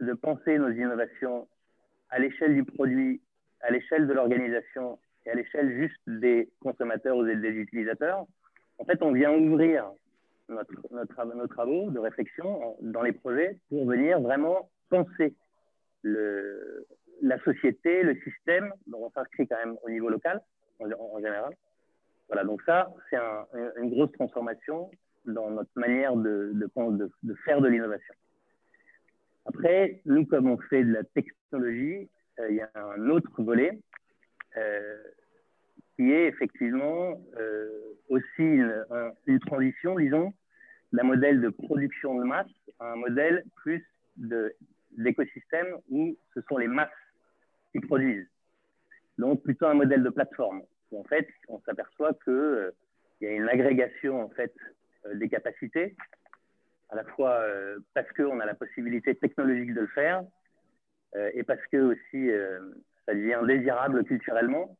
de 0.00 0.12
penser 0.12 0.58
nos 0.58 0.70
innovations 0.70 1.48
à 2.10 2.18
l'échelle 2.18 2.54
du 2.54 2.64
produit, 2.64 3.20
à 3.60 3.70
l'échelle 3.70 4.06
de 4.06 4.12
l'organisation 4.12 4.98
et 5.26 5.30
à 5.30 5.34
l'échelle 5.34 5.72
juste 5.80 6.00
des 6.06 6.50
consommateurs 6.60 7.16
ou 7.16 7.24
des 7.24 7.48
utilisateurs, 7.48 8.26
en 8.78 8.84
fait, 8.84 9.02
on 9.02 9.12
vient 9.12 9.32
ouvrir 9.32 9.90
notre, 10.48 10.72
notre, 10.90 11.34
nos 11.34 11.46
travaux 11.46 11.90
de 11.90 11.98
réflexion 11.98 12.76
dans 12.80 13.02
les 13.02 13.12
projets 13.12 13.58
pour 13.68 13.86
venir 13.86 14.20
vraiment 14.20 14.68
penser 14.90 15.34
la 16.02 17.38
société, 17.44 18.02
le 18.02 18.14
système, 18.20 18.72
donc 18.86 19.02
on 19.02 19.10
s'inscrit 19.10 19.46
quand 19.48 19.56
même 19.56 19.76
au 19.82 19.90
niveau 19.90 20.10
local 20.10 20.42
en, 20.80 21.18
général. 21.18 21.54
Voilà, 22.28 22.44
donc 22.44 22.60
ça, 22.62 22.92
c'est 23.08 23.16
un, 23.16 23.46
une 23.76 23.90
grosse 23.90 24.12
transformation 24.12 24.90
dans 25.24 25.50
notre 25.50 25.70
manière 25.76 26.14
de 26.16 26.52
faire 27.44 27.62
de 27.62 27.68
l'innovation. 27.68 28.14
Après, 29.46 30.00
nous, 30.06 30.24
comme 30.26 30.48
on 30.50 30.58
fait 30.58 30.84
de 30.84 30.92
la 30.92 31.04
technologie, 31.04 32.08
euh, 32.38 32.50
il 32.50 32.56
y 32.56 32.60
a 32.60 32.70
un 32.74 33.08
autre 33.10 33.42
volet 33.42 33.78
euh, 34.56 35.02
qui 35.96 36.10
est 36.10 36.26
effectivement 36.26 37.20
euh, 37.38 37.68
aussi 38.08 38.62
une, 39.26 39.40
transition, 39.40 39.96
disons, 39.96 40.32
d'un 40.92 41.04
modèle 41.04 41.40
de 41.40 41.50
production 41.50 42.18
de 42.18 42.24
masse 42.24 42.46
à 42.80 42.92
un 42.92 42.96
modèle 42.96 43.44
plus 43.56 43.84
d'écosystème 44.96 45.66
où 45.90 46.16
ce 46.34 46.40
sont 46.48 46.56
les 46.56 46.68
masses 46.68 46.90
qui 47.72 47.80
produisent. 47.80 48.28
Donc 49.18 49.42
plutôt 49.42 49.66
un 49.66 49.74
modèle 49.74 50.02
de 50.02 50.10
plateforme. 50.10 50.62
Où, 50.90 51.00
en 51.00 51.04
fait, 51.04 51.28
on 51.48 51.60
s'aperçoit 51.60 52.14
qu'il 52.24 52.32
euh, 52.32 52.70
y 53.20 53.26
a 53.26 53.32
une 53.32 53.48
agrégation 53.48 54.22
en 54.22 54.28
fait 54.30 54.54
des 55.14 55.28
capacités, 55.28 55.94
à 56.94 57.02
la 57.02 57.04
fois 57.04 57.40
euh, 57.40 57.78
parce 57.94 58.10
qu'on 58.12 58.40
a 58.40 58.46
la 58.46 58.54
possibilité 58.54 59.14
technologique 59.14 59.74
de 59.74 59.82
le 59.82 59.86
faire 59.88 60.22
et 61.32 61.44
parce 61.44 61.64
que 61.70 61.76
aussi 61.76 62.28
ça 63.06 63.14
devient 63.14 63.38
désirable 63.46 64.02
culturellement. 64.02 64.76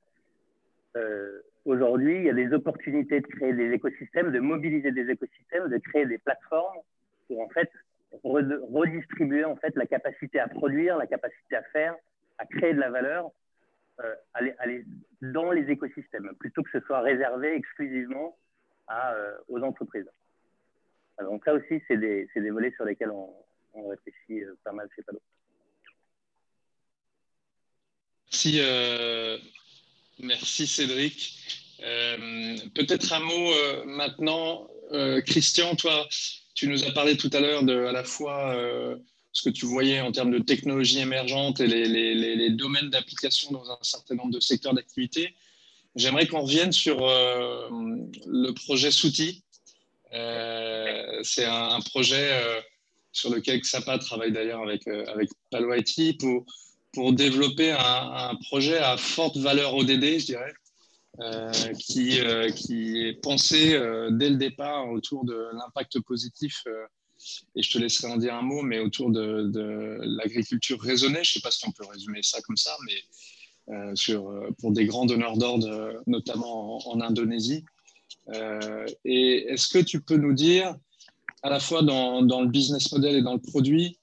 Aujourd'hui, 1.64 2.16
il 2.18 2.24
y 2.24 2.30
a 2.30 2.34
des 2.34 2.52
opportunités 2.52 3.20
de 3.20 3.26
créer 3.28 3.52
des 3.52 3.70
écosystèmes, 3.70 4.32
de 4.32 4.40
mobiliser 4.40 4.90
des 4.90 5.08
écosystèmes, 5.08 5.68
de 5.68 5.78
créer 5.78 6.06
des 6.06 6.18
plateformes 6.18 6.80
pour 7.28 7.40
en 7.40 7.48
fait 7.50 7.70
redistribuer 8.24 9.44
en 9.44 9.54
fait 9.54 9.76
la 9.76 9.86
capacité 9.86 10.40
à 10.40 10.48
produire, 10.48 10.96
la 10.98 11.06
capacité 11.06 11.54
à 11.54 11.62
faire, 11.62 11.94
à 12.38 12.46
créer 12.46 12.74
de 12.74 12.80
la 12.80 12.90
valeur 12.90 13.30
euh, 14.00 14.14
dans 15.22 15.52
les 15.52 15.70
écosystèmes, 15.70 16.32
plutôt 16.40 16.64
que 16.64 16.70
ce 16.72 16.80
soit 16.80 17.00
réservé 17.00 17.54
exclusivement 17.54 18.36
euh, 18.90 19.36
aux 19.48 19.62
entreprises. 19.62 20.10
Donc 21.22 21.42
ça 21.44 21.54
aussi, 21.54 21.82
c'est 21.88 21.96
des, 21.96 22.28
des, 22.34 22.50
volets 22.50 22.72
sur 22.74 22.84
lesquels 22.84 23.10
on, 23.10 23.88
réfléchit 23.88 24.44
euh, 24.44 24.54
pas 24.64 24.72
mal 24.72 24.88
chez 24.94 25.02
Palo. 25.02 25.20
Merci, 28.26 28.58
euh, 28.60 29.38
merci 30.18 30.66
Cédric. 30.66 31.38
Peut-être 32.74 33.12
un 33.12 33.20
mot 33.20 33.84
maintenant, 33.84 34.68
Christian, 35.26 35.76
toi, 35.76 36.08
tu 36.54 36.66
nous 36.66 36.84
as 36.84 36.92
parlé 36.92 37.16
tout 37.16 37.30
à 37.32 37.40
l'heure 37.40 37.62
de 37.62 37.84
à 37.84 37.92
la 37.92 38.04
fois 38.04 38.56
ce 39.32 39.42
que 39.42 39.50
tu 39.50 39.66
voyais 39.66 40.00
en 40.00 40.10
termes 40.10 40.30
de 40.30 40.38
technologies 40.38 41.00
émergentes 41.00 41.60
et 41.60 41.66
les, 41.66 41.84
les, 41.84 42.14
les 42.14 42.50
domaines 42.50 42.88
d'application 42.88 43.52
dans 43.52 43.70
un 43.70 43.78
certain 43.82 44.14
nombre 44.14 44.32
de 44.32 44.40
secteurs 44.40 44.72
d'activité. 44.72 45.34
J'aimerais 45.96 46.26
qu'on 46.26 46.40
revienne 46.40 46.72
sur 46.72 47.06
euh, 47.06 47.68
le 48.26 48.50
projet 48.52 48.90
Souti. 48.90 49.44
Euh, 50.14 51.20
c'est 51.22 51.44
un, 51.44 51.80
projet 51.80 52.32
euh, 52.32 52.60
sur 53.12 53.30
lequel 53.30 53.60
Xapa 53.60 53.98
travaille 53.98 54.32
d'ailleurs 54.32 54.62
avec, 54.62 54.86
euh, 54.86 55.04
Palo 55.50 55.74
IT 55.74 56.20
pour, 56.92 57.12
développer 57.12 57.72
un, 57.72 58.36
projet 58.46 58.78
à 58.78 58.96
forte 58.96 59.36
valeur 59.36 59.74
ODD, 59.74 60.20
je 60.20 60.26
dirais, 60.26 60.54
qui, 61.80 62.18
est 62.18 63.20
pensé 63.20 63.70
dès 64.12 64.30
le 64.30 64.36
départ 64.36 64.88
autour 64.90 65.24
de 65.24 65.48
l'impact 65.54 65.98
positif 66.00 66.62
et 67.56 67.62
je 67.62 67.72
te 67.72 67.78
laisserai 67.78 68.12
en 68.12 68.16
dire 68.16 68.34
un 68.34 68.42
mot, 68.42 68.62
mais 68.62 68.78
autour 68.78 69.10
de, 69.10 69.98
l'agriculture 70.02 70.80
raisonnée. 70.80 71.24
Je 71.24 71.30
ne 71.30 71.34
sais 71.34 71.40
pas 71.40 71.50
si 71.50 71.66
on 71.66 71.72
peut 71.72 71.86
résumer 71.86 72.20
ça 72.22 72.40
comme 72.42 72.56
ça, 72.56 72.76
mais 72.86 73.88
pour 74.60 74.70
des 74.70 74.86
grands 74.86 75.06
donneurs 75.06 75.36
d'ordre, 75.36 76.00
notamment 76.06 76.88
en, 76.88 77.00
Indonésie. 77.00 77.64
Et 79.04 79.46
est-ce 79.48 79.68
que 79.68 79.78
tu 79.78 80.00
peux 80.00 80.16
nous 80.16 80.32
dire, 80.32 80.74
à 81.42 81.50
la 81.50 81.60
fois 81.60 81.82
dans, 81.82 82.20
le 82.20 82.48
business 82.48 82.90
model 82.92 83.16
et 83.16 83.22
dans 83.22 83.34
le 83.34 83.40
produit, 83.40 83.98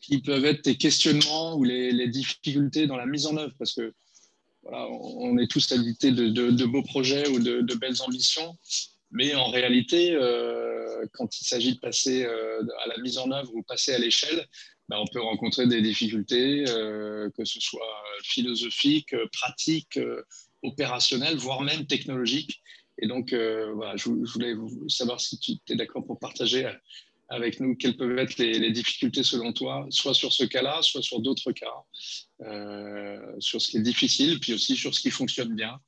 qui 0.00 0.20
peuvent 0.20 0.44
être 0.44 0.62
tes 0.62 0.76
questionnements 0.76 1.54
ou 1.56 1.64
les, 1.64 2.08
difficultés 2.08 2.86
dans 2.86 2.96
la 2.96 3.06
mise 3.06 3.26
en 3.26 3.36
œuvre? 3.36 3.54
Parce 3.58 3.74
que 3.74 3.92
voilà, 4.62 4.88
on 4.88 5.36
est 5.38 5.50
tous 5.50 5.72
habités 5.72 6.12
de, 6.12 6.64
beaux 6.64 6.82
projets 6.82 7.28
ou 7.28 7.38
de, 7.38 7.74
belles 7.74 8.00
ambitions, 8.00 8.56
mais 9.10 9.34
en 9.34 9.50
réalité, 9.50 10.12
euh, 10.12 11.04
quand 11.12 11.38
il 11.38 11.44
s'agit 11.44 11.74
de 11.74 11.80
passer 11.80 12.24
euh, 12.24 12.62
à 12.84 12.88
la 12.88 12.96
mise 12.98 13.18
en 13.18 13.30
œuvre 13.30 13.54
ou 13.54 13.62
passer 13.62 13.92
à 13.92 13.98
l'échelle, 13.98 14.46
ben, 14.88 14.96
on 14.98 15.06
peut 15.06 15.20
rencontrer 15.20 15.66
des 15.66 15.82
difficultés, 15.82 16.64
euh, 16.68 17.28
que 17.36 17.44
ce 17.44 17.60
soit 17.60 18.02
philosophiques, 18.24 19.14
pratiques, 19.32 19.98
opérationnelles, 20.62 21.36
voire 21.36 21.60
même 21.60 21.86
technologiques. 21.86 22.62
Et 23.02 23.06
donc, 23.06 23.34
voilà, 23.34 23.96
je, 23.96 24.08
voulais 24.08 24.54
savoir 24.88 25.20
si 25.20 25.38
tu 25.38 25.58
es 25.68 25.76
d'accord 25.76 26.06
pour 26.06 26.18
partager 26.18 26.70
avec 27.28 27.60
nous 27.60 27.76
quelles 27.76 27.96
peuvent 27.96 28.16
être 28.18 28.38
les, 28.38 28.70
difficultés 28.70 29.22
selon 29.22 29.52
toi, 29.52 29.86
soit 29.90 30.14
sur 30.14 30.32
ce 30.32 30.44
cas-là, 30.44 30.80
soit 30.82 31.02
sur 31.02 31.20
d'autres 31.20 31.52
cas, 31.52 31.82
sur 33.40 33.60
ce 33.60 33.68
qui 33.68 33.76
est 33.76 33.82
difficile, 33.82 34.40
puis 34.40 34.54
aussi 34.54 34.76
sur 34.76 34.94
ce 34.94 35.00
qui 35.00 35.10
fonctionne 35.10 35.54
bien. 35.54 35.78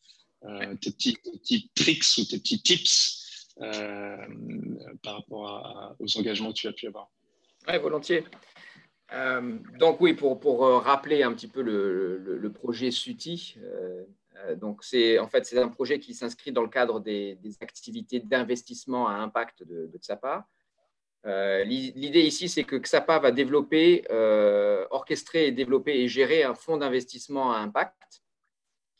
Euh, 0.46 0.74
tes, 0.76 0.90
petits, 0.90 1.70
tricks 1.74 2.04
ou 2.18 2.24
tes 2.24 2.38
petits 2.38 2.60
tips 2.60 3.48
euh, 3.62 4.16
par 5.02 5.14
rapport 5.14 5.96
aux 5.98 6.18
engagements 6.18 6.50
que 6.50 6.58
tu 6.58 6.68
as 6.68 6.72
pu 6.72 6.86
avoir. 6.86 7.10
Oui, 7.66 7.78
volontiers. 7.78 8.24
Euh, 9.12 9.58
donc 9.78 10.00
oui, 10.00 10.12
pour, 10.12 10.38
pour, 10.40 10.60
rappeler 10.82 11.22
un 11.22 11.32
petit 11.32 11.48
peu 11.48 11.62
le, 11.62 12.52
projet 12.52 12.90
SUTI, 12.90 13.56
donc 14.56 14.84
c'est 14.84 15.18
en 15.18 15.28
fait 15.28 15.44
c'est 15.46 15.58
un 15.58 15.68
projet 15.68 15.98
qui 15.98 16.14
s'inscrit 16.14 16.52
dans 16.52 16.62
le 16.62 16.68
cadre 16.68 17.00
des, 17.00 17.38
activités 17.60 18.20
d'investissement 18.20 19.08
à 19.08 19.14
impact 19.14 19.62
de, 19.64 19.90
XAPA. 19.98 20.46
L'idée 21.64 22.22
ici, 22.22 22.48
c'est 22.48 22.64
que 22.64 22.76
XAPA 22.76 23.18
va 23.18 23.30
développer, 23.32 24.04
orchestrer 24.90 25.46
et 25.46 25.52
développer 25.52 26.00
et 26.00 26.08
gérer 26.08 26.42
un 26.42 26.54
fonds 26.54 26.76
d'investissement 26.76 27.52
à 27.52 27.58
impact 27.58 28.24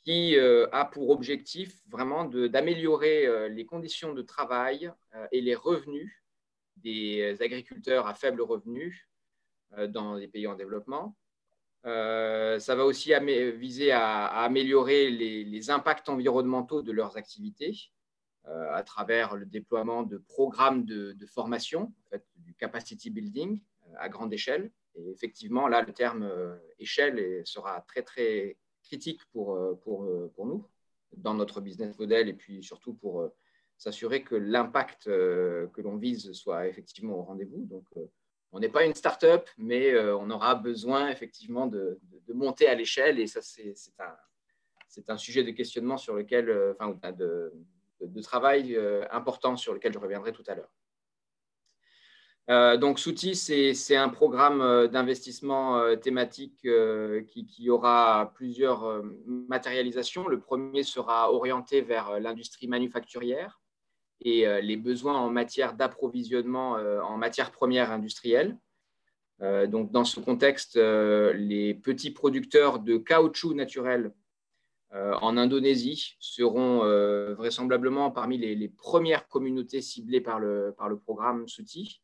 qui 0.05 0.37
euh, 0.37 0.69
a 0.71 0.85
pour 0.85 1.11
objectif 1.11 1.81
vraiment 1.89 2.27
d'améliorer 2.27 3.27
euh, 3.27 3.49
les 3.49 3.65
conditions 3.65 4.13
de 4.13 4.23
travail 4.23 4.93
euh, 5.15 5.27
et 5.33 5.41
les 5.41 5.55
revenus 5.55 6.13
des 6.77 7.37
agriculteurs 7.41 8.07
à 8.07 8.15
faible 8.15 8.43
revenu 8.43 9.09
dans 9.89 10.15
les 10.15 10.29
pays 10.29 10.47
en 10.47 10.55
développement. 10.55 11.17
Ça 11.85 12.75
va 12.75 12.85
aussi 12.85 13.13
viser 13.57 13.93
à, 13.93 14.27
améliorer 14.27 15.11
les, 15.11 15.71
impacts 15.71 16.09
environnementaux 16.09 16.83
de 16.83 16.93
leurs 16.93 17.17
activités 17.17 17.91
à 18.45 18.83
travers 18.83 19.37
le 19.37 19.47
déploiement 19.47 20.03
de 20.03 20.19
programmes 20.19 20.85
de, 20.85 21.27
formation, 21.27 21.93
du 22.37 22.55
capacity 22.55 23.11
building 23.11 23.61
à 23.99 24.09
grande 24.09 24.33
échelle. 24.33 24.71
Et 24.97 25.11
effectivement, 25.11 25.69
là, 25.69 25.83
le 25.83 25.93
terme 25.93 26.31
échelle 26.79 27.43
sera 27.45 27.81
très, 27.83 28.03
très 28.03 28.57
critique 28.85 29.25
pour, 29.33 29.55
euh, 29.55 29.75
pour, 29.83 30.05
euh, 30.05 30.31
nous 30.39 30.67
dans 31.17 31.35
notre 31.35 31.61
business 31.61 31.99
model 31.99 32.29
et 32.29 32.35
puis 32.35 32.63
surtout 32.63 32.95
pour 32.95 33.21
euh, 33.21 33.29
s'assurer 33.77 34.23
que 34.23 34.35
l'impact 34.35 35.05
que 35.05 35.81
l'on 35.81 35.97
vise 35.97 36.33
soit 36.33 36.69
effectivement 36.69 37.15
au 37.19 37.23
rendez-vous. 37.23 37.69
On 38.55 38.61
n'est 38.61 38.69
pas 38.69 38.85
une 38.85 38.95
start-up, 38.95 39.49
mais 39.59 39.99
on 39.99 40.31
aura 40.31 40.55
besoin 40.55 41.11
effectivement 41.11 41.67
de, 41.67 42.01
monter 42.33 42.67
à 42.67 42.75
l'échelle 42.75 43.21
et 43.21 43.27
ça, 43.27 43.41
c'est 43.43 45.11
un, 45.11 45.19
sujet 45.19 45.45
de 45.45 45.51
questionnement 45.51 45.99
sur 45.99 46.15
lequel, 46.15 46.75
enfin, 46.79 47.13
de, 47.13 47.53
travail 48.23 48.79
important 49.11 49.57
sur 49.57 49.75
lequel 49.75 49.93
je 49.93 49.99
reviendrai 49.99 50.33
tout 50.33 50.45
à 50.47 50.55
l'heure. 50.55 50.71
Euh, 52.51 52.77
donc, 52.77 52.99
Souti, 52.99 53.35
c'est 53.35 53.97
un 53.97 54.09
programme 54.11 54.61
euh, 54.61 54.87
d'investissement 54.87 55.79
euh, 55.79 55.97
thématique 55.97 56.67
qui, 57.27 57.71
aura 57.71 58.33
plusieurs 58.35 59.03
matérialisations. 59.27 60.29
Le 60.29 60.39
premier 60.39 60.83
sera 60.83 61.33
orienté 61.33 61.81
vers 61.81 62.21
l'industrie 62.21 62.69
manufacturière 62.69 63.61
et 64.21 64.47
les 64.63 64.77
besoins 64.77 65.19
en 65.19 65.31
matière 65.31 65.75
d'approvisionnement 65.75 66.73
en 66.73 67.17
matières 67.19 67.51
premières 67.51 67.91
industrielles. 67.91 68.57
donc, 69.41 69.91
dans 69.93 70.05
ce 70.05 70.21
contexte, 70.21 70.77
les 70.77 71.75
petits 71.75 72.11
producteurs 72.11 72.79
de 72.79 72.97
caoutchouc 72.97 73.55
naturel 73.55 74.13
en 74.93 75.37
Indonésie 75.37 76.17
seront 76.21 76.79
vraisemblablement 77.35 78.11
parmi 78.11 78.39
les, 78.39 78.69
premières 78.69 79.29
communautés 79.29 79.83
ciblées 79.83 80.23
par 80.23 80.39
le, 80.39 80.75
par 80.79 80.89
le 80.89 80.99
programme 80.99 81.47
Souti 81.47 82.01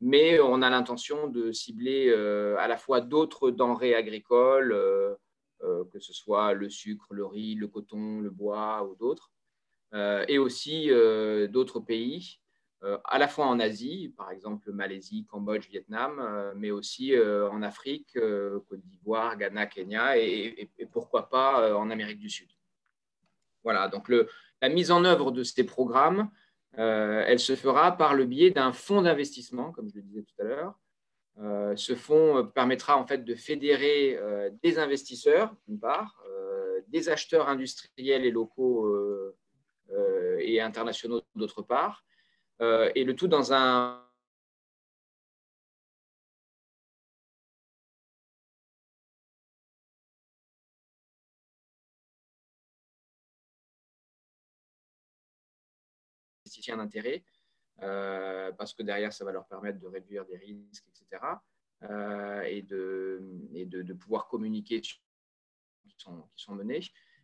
mais 0.00 0.40
on 0.40 0.62
a 0.62 0.70
l'intention 0.70 1.28
de 1.28 1.52
cibler 1.52 2.08
euh, 2.08 2.56
à 2.58 2.68
la 2.68 2.76
fois 2.76 3.00
d'autres 3.00 3.50
denrées 3.50 3.94
agricoles, 3.94 4.72
euh, 4.72 5.14
euh, 5.62 5.84
que 5.92 5.98
ce 5.98 6.12
soit 6.12 6.54
le 6.54 6.70
sucre, 6.70 7.06
le 7.10 7.26
riz, 7.26 7.54
le 7.54 7.68
coton, 7.68 8.20
le 8.20 8.30
bois 8.30 8.88
ou 8.88 8.94
d'autres, 8.94 9.30
et 9.92 10.38
aussi 10.38 10.88
d'autres 11.48 11.80
pays, 11.80 12.38
à 12.82 13.18
la 13.18 13.28
fois 13.28 13.46
en 13.46 13.58
Asie, 13.58 14.14
par 14.16 14.30
exemple 14.30 14.70
Malaisie, 14.72 15.26
Cambodge, 15.28 15.68
Vietnam, 15.68 16.52
mais 16.56 16.70
aussi 16.70 17.12
en 17.18 17.62
Afrique, 17.62 18.12
Côte 18.14 18.80
d'Ivoire, 18.84 19.36
Ghana, 19.36 19.66
Kenya, 19.66 20.16
et, 20.16 20.70
pourquoi 20.92 21.28
pas 21.28 21.76
en 21.76 21.90
Amérique 21.90 22.20
du 22.20 22.30
Sud. 22.30 22.48
Voilà, 23.64 23.88
donc 23.88 24.08
la 24.08 24.68
mise 24.68 24.90
en 24.90 25.04
œuvre 25.04 25.32
de 25.32 25.42
ces 25.42 25.64
programmes 25.64 26.30
euh, 26.78 27.24
elle 27.26 27.40
se 27.40 27.56
fera 27.56 27.96
par 27.96 28.14
le 28.14 28.24
biais 28.24 28.50
d'un 28.50 28.72
fonds 28.72 29.02
d'investissement, 29.02 29.72
comme 29.72 29.88
je 29.90 29.96
le 29.96 30.02
disais 30.02 30.22
tout 30.22 30.42
à 30.42 30.44
l'heure. 30.44 30.78
Euh, 31.40 31.74
ce 31.76 31.94
fonds 31.94 32.46
permettra 32.54 32.96
en 32.96 33.06
fait 33.06 33.24
de 33.24 33.34
fédérer 33.34 34.16
euh, 34.16 34.50
des 34.62 34.78
investisseurs, 34.78 35.54
d'une 35.66 35.78
part, 35.78 36.22
des 36.88 37.08
acheteurs 37.08 37.48
industriels 37.48 38.24
et 38.24 38.32
locaux 38.32 38.90
et 40.40 40.60
internationaux, 40.60 41.22
d'autre 41.34 41.62
part, 41.62 42.04
et 42.60 43.04
le 43.04 43.14
tout 43.14 43.28
dans 43.28 43.52
un 43.54 44.10
d'intérêt, 56.76 57.24
euh, 57.82 58.52
parce 58.52 58.74
que 58.74 58.82
derrière, 58.82 59.12
ça 59.12 59.24
va 59.24 59.32
leur 59.32 59.46
permettre 59.46 59.78
de 59.78 59.86
réduire 59.86 60.24
des 60.26 60.36
risques, 60.36 60.84
etc. 60.88 61.22
Euh, 61.84 62.42
et, 62.42 62.62
de, 62.62 63.22
et 63.54 63.64
de, 63.64 63.94
pouvoir 63.94 64.28
communiquer 64.28 64.82
qui 64.82 65.00
sont, 65.96 66.28
qui 66.36 66.44
sont 66.44 66.54
menés. 66.54 66.82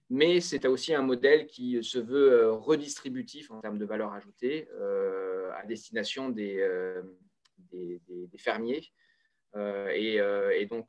Mais 0.09 0.41
c'est 0.41 0.67
aussi 0.67 0.95
un 0.95 1.03
modèle 1.03 1.47
qui 1.47 1.83
se 1.83 1.99
veut 1.99 2.33
euh, 2.33 2.53
redistributif 2.53 3.51
en 3.51 3.61
termes 3.61 3.79
de 3.79 3.85
valeur 3.85 4.13
ajoutée 4.13 4.69
à 5.55 5.65
destination 5.67 6.29
des, 6.29 6.63
des, 7.71 8.39
fermiers. 8.39 8.93
Et, 9.55 10.67
donc, 10.71 10.89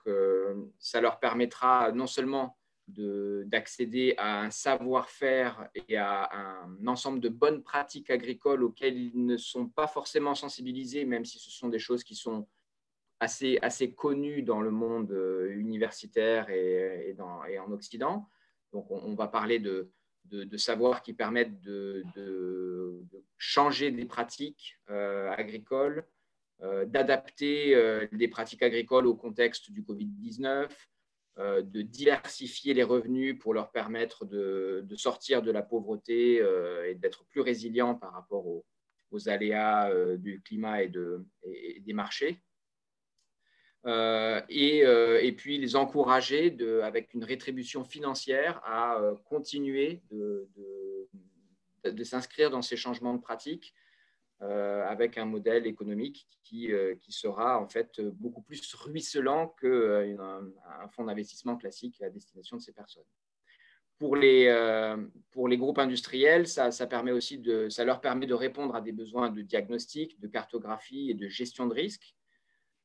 ça 0.77 0.99
leur 1.01 1.19
permettra 1.19 1.91
non 1.93 2.05
seulement 2.05 2.57
d'accéder 2.87 4.13
à 4.17 4.41
un 4.41 4.49
savoir-faire 4.49 5.69
et 5.75 5.97
à 5.97 6.29
un 6.33 6.87
ensemble 6.87 7.19
de 7.19 7.29
bonnes 7.29 7.61
pratiques 7.61 8.09
agricoles 8.09 8.63
auxquelles 8.63 8.97
ils 8.97 9.25
ne 9.25 9.35
sont 9.35 9.67
pas 9.67 9.87
forcément 9.87 10.35
sensibilisés, 10.35 11.03
même 11.05 11.25
si 11.25 11.37
ce 11.37 11.51
sont 11.51 11.67
des 11.67 11.79
choses 11.79 12.03
qui 12.03 12.15
sont 12.15 12.47
assez, 13.19 13.59
assez 13.61 13.93
connues 13.93 14.41
dans 14.41 14.61
le 14.61 14.71
monde 14.71 15.11
euh, 15.11 15.49
universitaire 15.57 16.49
et 16.49 17.15
en 17.19 17.71
Occident. 17.71 18.29
Donc, 18.73 18.89
on, 18.89 19.15
va 19.15 19.27
parler 19.27 19.59
de, 19.59 19.91
de, 20.25 20.57
savoirs 20.57 21.01
qui 21.01 21.13
permettent 21.13 21.61
de, 21.61 22.03
changer 23.37 23.91
des 23.91 24.05
pratiques 24.05 24.77
euh, 24.89 25.31
agricoles, 25.31 26.05
euh, 26.61 26.85
d'adapter 26.85 28.07
des 28.11 28.27
pratiques 28.27 28.63
agricoles 28.63 29.07
au 29.07 29.15
contexte 29.15 29.71
du 29.71 29.83
Covid-19, 29.83 30.69
euh, 31.39 31.61
de 31.61 31.83
diversifier 31.83 32.73
les 32.73 32.81
revenus 32.81 33.37
pour 33.37 33.53
leur 33.53 33.71
permettre 33.71 34.25
de, 34.25 34.83
sortir 34.95 35.43
de 35.43 35.51
la 35.51 35.61
pauvreté 35.61 36.41
euh, 36.41 36.89
et 36.89 36.95
d'être 36.95 37.25
plus 37.25 37.41
résilients 37.41 37.93
par 37.93 38.11
rapport 38.13 38.47
aux, 38.47 38.65
aléas 39.27 39.91
euh, 39.91 40.17
du 40.17 40.41
climat 40.41 40.81
et, 40.81 40.89
des 40.89 41.93
marchés. 41.93 42.41
Et, 43.87 45.33
puis 45.37 45.57
les 45.57 45.75
encourager 45.75 46.55
avec 46.83 47.13
une 47.13 47.23
rétribution 47.23 47.83
financière 47.83 48.61
à 48.65 48.99
continuer 49.25 50.01
de, 50.11 52.03
s'inscrire 52.03 52.49
dans 52.49 52.61
ces 52.61 52.75
changements 52.75 53.13
de 53.13 53.21
pratiques 53.21 53.73
avec 54.41 55.17
un 55.17 55.25
modèle 55.25 55.65
économique 55.65 56.27
qui, 56.43 56.69
sera 57.09 57.61
en 57.61 57.67
fait 57.67 58.01
beaucoup 58.01 58.41
plus 58.41 58.73
ruisselant 58.75 59.55
qu'un 59.61 60.17
un 60.79 60.87
fonds 60.89 61.05
d'investissement 61.05 61.55
classique 61.55 62.01
à 62.01 62.09
destination 62.09 62.57
de 62.57 62.61
ces 62.61 62.73
personnes. 62.73 63.05
Pour 63.99 64.15
les, 64.17 64.47
groupes 65.57 65.79
industriels, 65.79 66.47
ça, 66.47 66.71
ça 66.71 66.85
leur 67.85 68.01
permet 68.01 68.27
de 68.27 68.33
répondre 68.33 68.75
à 68.75 68.81
des 68.81 68.91
besoins 68.91 69.29
de 69.29 69.41
diagnostic, 69.41 70.19
de 70.19 70.27
cartographie 70.27 71.09
et 71.09 71.13
de 71.13 71.27
gestion 71.29 71.67
de 71.67 71.73
risque 71.73 72.16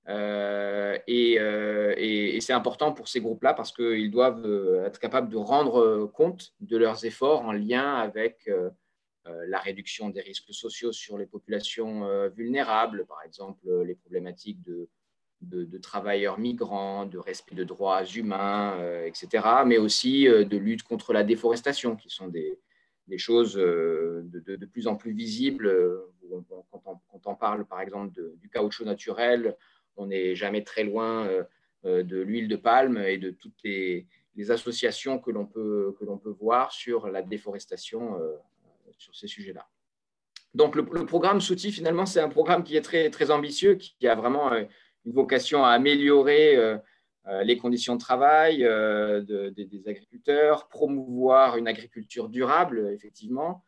euh, 0.09 0.99
euh, 1.09 1.95
et, 1.97 2.41
c'est 2.41 2.53
important 2.53 2.93
pour 2.93 3.09
ces 3.09 3.21
groupes-là 3.21 3.55
parce 3.55 3.73
qu'ils 3.73 4.11
doivent 4.11 4.45
euh, 4.45 4.85
être 4.85 4.99
capables 4.99 5.29
de 5.29 5.37
rendre 5.37 6.07
compte 6.07 6.55
de 6.61 6.77
leurs 6.77 7.05
efforts 7.05 7.43
en 7.43 7.53
lien 7.53 7.95
avec 7.95 8.51
la 9.47 9.61
réduction 9.61 10.11
des 10.11 10.21
risques 10.21 10.53
sociaux 10.53 10.91
sur 10.91 11.17
les 11.17 11.27
populations 11.27 12.29
vulnérables, 12.31 13.07
par 13.07 13.23
exemple 13.25 13.83
les 13.85 13.95
problématiques 13.95 14.61
de, 14.63 14.89
de, 15.43 15.79
travailleurs 15.79 16.41
migrants, 16.41 17.07
de 17.07 17.19
respect 17.19 17.55
de 17.55 17.63
droits 17.63 18.05
humains, 18.05 18.77
etc., 19.05 19.63
mais 19.65 19.79
aussi 19.79 20.25
de 20.25 20.57
lutte 20.57 20.83
contre 20.83 21.13
la 21.13 21.23
déforestation, 21.23 21.95
qui 21.95 22.11
sont 22.11 22.27
des, 22.27 22.59
choses 23.17 23.55
de, 23.55 24.25
de, 24.33 24.67
plus 24.67 24.89
en 24.89 24.97
plus 24.97 25.13
visibles. 25.13 25.73
Quand 26.73 26.83
on, 26.87 26.97
quand 27.13 27.27
on 27.27 27.37
parle, 27.37 27.65
par 27.65 27.81
exemple, 27.81 28.21
du 28.41 28.49
caoutchouc 28.49 28.85
naturel, 28.85 29.57
on 29.97 30.07
n'est 30.07 30.35
jamais 30.35 30.63
très 30.63 30.85
loin 30.85 31.27
euh, 31.27 31.45
euh, 31.85 32.03
de 32.03 32.21
l'huile 32.21 32.49
de 32.49 32.57
palme 32.57 32.99
et 32.99 33.19
de 33.19 33.31
toutes 33.31 33.63
les, 33.65 34.07
associations 34.49 35.19
que 35.19 35.31
l'on 35.31 35.45
peut, 35.45 35.95
peut 36.01 36.37
voir 36.41 36.73
sur 36.73 37.07
la 37.09 37.21
déforestation 37.23 38.19
euh, 38.19 38.33
sur 38.97 39.15
ces 39.15 39.27
sujets-là. 39.27 39.69
Donc 40.55 40.75
le, 40.75 40.85
programme 40.85 41.41
SOUTI, 41.41 41.71
finalement, 41.71 42.07
c'est 42.07 42.21
un 42.21 42.29
programme 42.29 42.65
qui 42.65 42.77
est 42.77 42.83
très, 42.83 43.11
très 43.11 43.31
ambitieux, 43.31 43.75
qui 43.75 44.09
a 44.09 44.15
vraiment 44.15 44.53
une 44.53 45.13
vocation 45.13 45.65
à 45.65 45.71
améliorer 45.71 46.57
les 47.43 47.57
conditions 47.57 47.95
de 47.95 48.01
travail 48.01 48.59
des 48.59 49.83
agriculteurs, 49.87 50.69
promouvoir 50.69 51.57
une 51.57 51.69
agriculture 51.69 52.29
durable, 52.29 52.91
effectivement, 52.93 53.65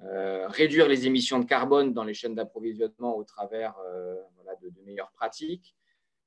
réduire 0.00 0.88
les 0.88 1.06
émissions 1.06 1.38
de 1.38 1.44
carbone 1.44 1.92
dans 1.92 2.04
les 2.04 2.14
chaînes 2.14 2.34
d'approvisionnement 2.34 3.16
au 3.16 3.22
travers 3.22 3.76
de, 4.70 4.82
meilleures 4.84 5.12
pratiques. 5.12 5.74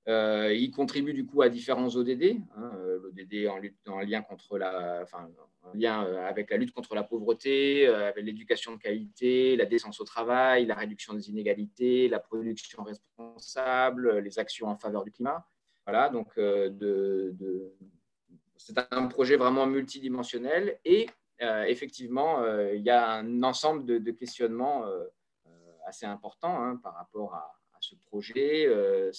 Euh, 0.08 0.54
il 0.54 0.72
contribue 0.72 1.14
du 1.14 1.26
coup 1.26 1.42
à 1.42 1.50
différents 1.50 1.90
ODD, 1.94 2.38
hein, 2.56 2.72
euh, 2.78 2.98
l'ODD 3.04 3.50
en, 3.88 4.00
lien 4.00 4.22
contre 4.22 4.58
la, 4.58 5.02
enfin, 5.04 5.30
en 5.64 5.74
lien 5.74 6.06
euh, 6.06 6.26
avec 6.26 6.50
la 6.50 6.56
lutte 6.56 6.72
contre 6.72 6.96
la 6.96 7.04
pauvreté, 7.04 7.88
avec 7.88 8.24
l'éducation 8.24 8.74
de 8.74 8.78
qualité, 8.78 9.58
la 9.58 9.66
décence 9.66 10.00
au 10.00 10.06
travail, 10.06 10.66
la 10.66 10.76
réduction 10.76 11.14
des 11.14 11.30
inégalités, 11.30 12.08
la 12.08 12.20
production 12.20 12.84
responsable, 12.84 14.20
les 14.20 14.40
actions 14.40 14.68
en 14.68 14.78
faveur 14.78 15.04
du 15.04 15.12
climat. 15.12 15.46
Voilà, 15.86 16.08
donc 16.10 16.32
c'est 18.58 18.78
un 18.92 19.08
projet 19.08 19.36
vraiment 19.36 19.68
multidimensionnel 19.68 20.80
et 20.86 21.10
effectivement, 21.40 22.46
il 22.74 22.82
y 22.82 22.90
a 22.90 23.12
un 23.12 23.44
ensemble 23.44 23.86
de, 23.86 24.12
questionnements 24.12 24.86
assez 25.86 26.06
importants 26.06 26.62
hein, 26.62 26.78
par 26.78 26.96
rapport 26.96 27.34
à, 27.36 27.57
ce 27.82 27.96
projet, 27.96 28.66
euh, 28.68 29.12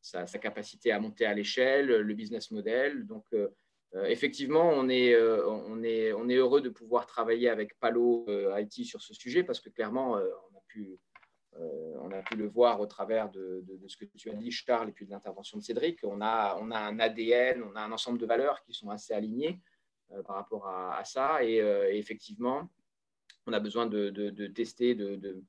sa, 0.00 0.26
capacité 0.38 0.92
à 0.92 1.00
monter 1.00 1.26
à 1.26 1.34
l'échelle, 1.34 1.86
le 1.86 2.14
business 2.14 2.50
model. 2.50 3.06
Donc, 3.06 3.24
euh, 3.32 3.48
euh, 3.94 4.04
effectivement, 4.04 4.70
on 4.70 4.88
est, 4.88 5.12
heureux 5.12 6.60
de 6.60 6.68
pouvoir 6.68 7.06
travailler 7.06 7.48
avec 7.48 7.78
Palo 7.78 8.26
IT 8.58 8.84
sur 8.84 9.02
ce 9.02 9.14
sujet 9.14 9.44
parce 9.44 9.60
que 9.60 9.70
clairement, 9.70 10.12
on 10.12 10.56
a 10.56 12.22
pu, 12.22 12.36
le 12.36 12.46
voir 12.48 12.80
au 12.80 12.86
travers 12.86 13.30
de, 13.30 13.62
ce 13.86 13.96
que 13.96 14.04
tu 14.04 14.30
as 14.30 14.34
dit, 14.34 14.50
Charles, 14.50 14.88
et 14.88 14.92
puis 14.92 15.04
de 15.04 15.10
l'intervention 15.10 15.58
de 15.58 15.62
Cédric. 15.62 16.00
On 16.04 16.20
a, 16.20 16.58
un 16.58 16.98
ADN, 16.98 17.62
on 17.62 17.76
a 17.76 17.82
un 17.82 17.92
ensemble 17.92 18.18
de 18.18 18.26
valeurs 18.26 18.62
qui 18.62 18.72
sont 18.72 18.88
assez 18.88 19.12
alignées 19.12 19.60
par 20.26 20.36
rapport 20.36 20.66
à, 20.66 21.04
ça. 21.04 21.44
Et, 21.44 21.58
effectivement, 21.98 22.70
on 23.46 23.52
a 23.52 23.60
besoin 23.60 23.86
de, 23.86 24.46
tester, 24.48 24.94
de, 24.94 25.42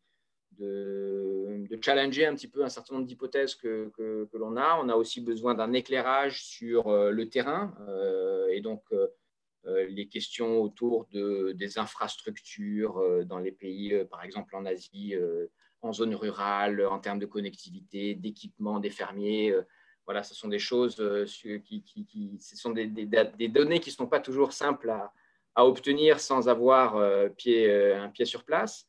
de, 0.58 1.80
challenger 1.82 2.26
un 2.26 2.36
petit 2.36 2.48
peu 2.48 2.64
un 2.64 2.70
certain 2.70 2.96
nombre 2.96 3.08
d'hypothèses 3.08 3.56
que, 3.56 3.92
que, 3.98 4.38
l'on 4.38 4.58
a. 4.58 4.80
On 4.82 4.90
a 4.90 4.96
aussi 4.96 5.22
besoin 5.22 5.54
d'un 5.54 5.74
éclairage 5.74 6.44
sur 6.44 6.88
euh, 6.88 7.12
le 7.12 7.30
terrain 7.30 7.76
euh, 7.88 8.48
et 8.50 8.62
donc 8.62 8.84
euh, 8.92 9.08
les 9.90 10.08
questions 10.08 10.62
autour 10.62 11.08
de, 11.12 11.54
des 11.54 11.78
infrastructures 11.78 13.02
dans 13.26 13.40
les 13.40 13.52
pays, 13.52 14.04
par 14.10 14.24
exemple 14.24 14.56
en 14.58 14.66
Asie, 14.66 15.16
en 15.82 15.94
zone 15.94 16.16
rurale, 16.16 16.86
en 16.86 17.00
termes 17.00 17.20
de 17.20 17.26
connectivité, 17.26 18.14
d'équipement 18.14 18.82
des 18.82 18.90
fermiers. 18.90 19.56
voilà, 20.04 20.22
ce 20.22 20.36
sont 20.36 20.50
des 20.50 20.60
choses 20.60 21.02
qui, 21.64 21.82
qui, 21.82 22.38
ce 22.42 22.58
sont 22.58 22.72
des, 22.72 22.88
des, 22.88 23.48
données 23.48 23.80
qui 23.80 23.90
ne 23.92 23.96
sont 23.96 24.08
pas 24.08 24.20
toujours 24.20 24.52
simples 24.52 24.90
à, 24.90 25.14
à 25.56 25.66
obtenir 25.66 26.20
sans 26.20 26.50
avoir 26.50 26.98
pied, 27.38 27.72
un 27.94 28.10
pied 28.10 28.26
sur 28.26 28.44
place. 28.44 28.86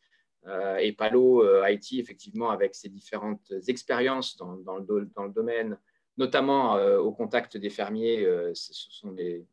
Euh, 0.46 0.76
et 0.76 0.92
Palo 0.92 1.42
euh, 1.42 1.68
IT, 1.70 1.94
effectivement, 1.94 2.50
avec 2.50 2.74
ses 2.74 2.88
différentes 2.88 3.52
expériences 3.66 4.36
dans, 4.36 4.76
le, 4.76 5.30
domaine, 5.32 5.78
notamment 6.18 6.76
euh, 6.76 6.98
au 6.98 7.12
contact 7.12 7.56
des 7.56 7.70
fermiers, 7.70 8.26
ce 8.54 8.72
sont 8.72 9.12
des, 9.12 9.46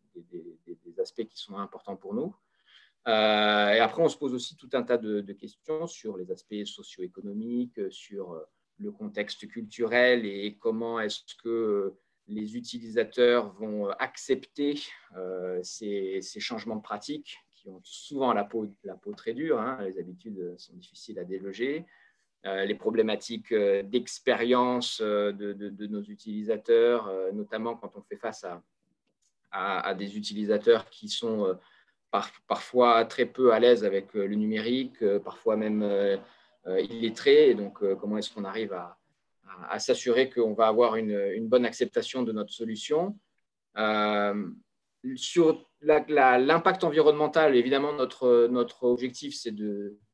aspects 0.99 1.25
qui 1.25 1.37
sont 1.37 1.57
importants 1.57 1.95
pour 1.95 2.13
nous. 2.13 2.35
et 3.07 3.79
après, 3.79 4.03
on 4.03 4.09
se 4.09 4.17
pose 4.17 4.33
aussi 4.33 4.55
tout 4.57 4.69
un 4.73 4.83
tas 4.83 4.97
de, 4.97 5.21
questions 5.33 5.87
sur 5.87 6.17
les 6.17 6.29
aspects 6.31 6.65
socio-économiques, 6.65 7.79
sur 7.89 8.39
le 8.77 8.91
contexte 8.91 9.47
culturel 9.47 10.25
et 10.25 10.57
comment 10.59 10.99
est-ce 10.99 11.35
que 11.41 11.93
les 12.27 12.55
utilisateurs 12.55 13.53
vont 13.53 13.89
accepter 13.91 14.79
ces, 15.63 16.19
ces, 16.21 16.39
changements 16.39 16.75
de 16.75 16.81
pratiques 16.81 17.37
qui 17.61 17.69
ont 17.69 17.81
souvent 17.83 18.33
la 18.33 18.43
peau, 18.43 18.67
la 18.83 18.95
peau 18.95 19.13
très 19.13 19.33
dure. 19.33 19.59
Hein. 19.59 19.77
les 19.83 19.99
habitudes 19.99 20.55
sont 20.57 20.73
difficiles 20.73 21.19
à 21.19 21.23
déloger. 21.23 21.85
Euh, 22.47 22.65
les 22.65 22.73
problématiques 22.73 23.51
euh, 23.51 23.83
d'expérience 23.83 24.99
euh, 24.99 25.31
de, 25.31 25.85
nos 25.85 26.01
utilisateurs, 26.01 27.11
notamment 27.33 27.75
quand 27.75 27.95
on 27.95 28.01
fait 28.01 28.15
face 28.15 28.43
à, 28.43 28.63
à, 29.51 29.93
des 29.93 30.17
utilisateurs 30.17 30.89
qui 30.89 31.07
sont 31.07 31.55
parfois 32.47 33.05
très 33.05 33.25
peu 33.25 33.53
à 33.53 33.59
l'aise 33.59 33.83
avec 33.83 34.13
le 34.13 34.35
numérique, 34.35 35.03
parfois 35.23 35.55
même 35.57 36.19
illettrés. 36.65 37.49
Et 37.49 37.55
donc, 37.55 37.79
comment 37.97 38.17
est-ce 38.17 38.33
qu'on 38.33 38.45
arrive 38.45 38.73
à, 38.73 38.97
à 39.69 39.79
s'assurer 39.79 40.29
qu'on 40.29 40.53
va 40.53 40.67
avoir 40.67 40.95
une, 40.95 41.17
une, 41.33 41.47
bonne 41.47 41.65
acceptation 41.65 42.23
de 42.23 42.31
notre 42.31 42.53
solution? 42.53 43.17
Sur 45.15 45.65
l'impact 45.81 46.83
environnemental, 46.83 47.55
évidemment, 47.55 47.93
notre, 47.93 48.83
objectif, 48.83 49.35
c'est 49.35 49.55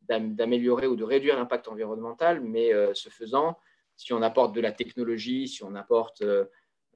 d'améliorer 0.08 0.88
ou 0.88 0.96
de 0.96 1.04
réduire 1.04 1.36
l'impact 1.36 1.68
environnemental, 1.68 2.40
mais 2.42 2.74
euh, 2.74 2.94
ce 2.94 3.10
faisant, 3.10 3.58
si 3.98 4.14
on 4.14 4.22
apporte 4.22 4.56
de 4.56 4.62
la 4.62 4.72
technologie, 4.72 5.48
si 5.48 5.64
on 5.64 5.76
apporte 5.76 6.22
euh, 6.22 6.46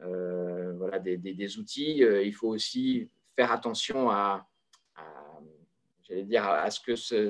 euh, 0.01 0.73
voilà, 0.77 0.99
des, 0.99 1.57
outils, 1.57 1.97
il 1.97 2.33
faut 2.33 2.47
aussi 2.47 3.09
faire 3.35 3.51
attention 3.51 4.09
à, 4.09 4.47
dire, 6.09 6.47
à 6.47 6.71
ce 6.71 6.79
que 6.79 6.95
ces, 6.95 7.29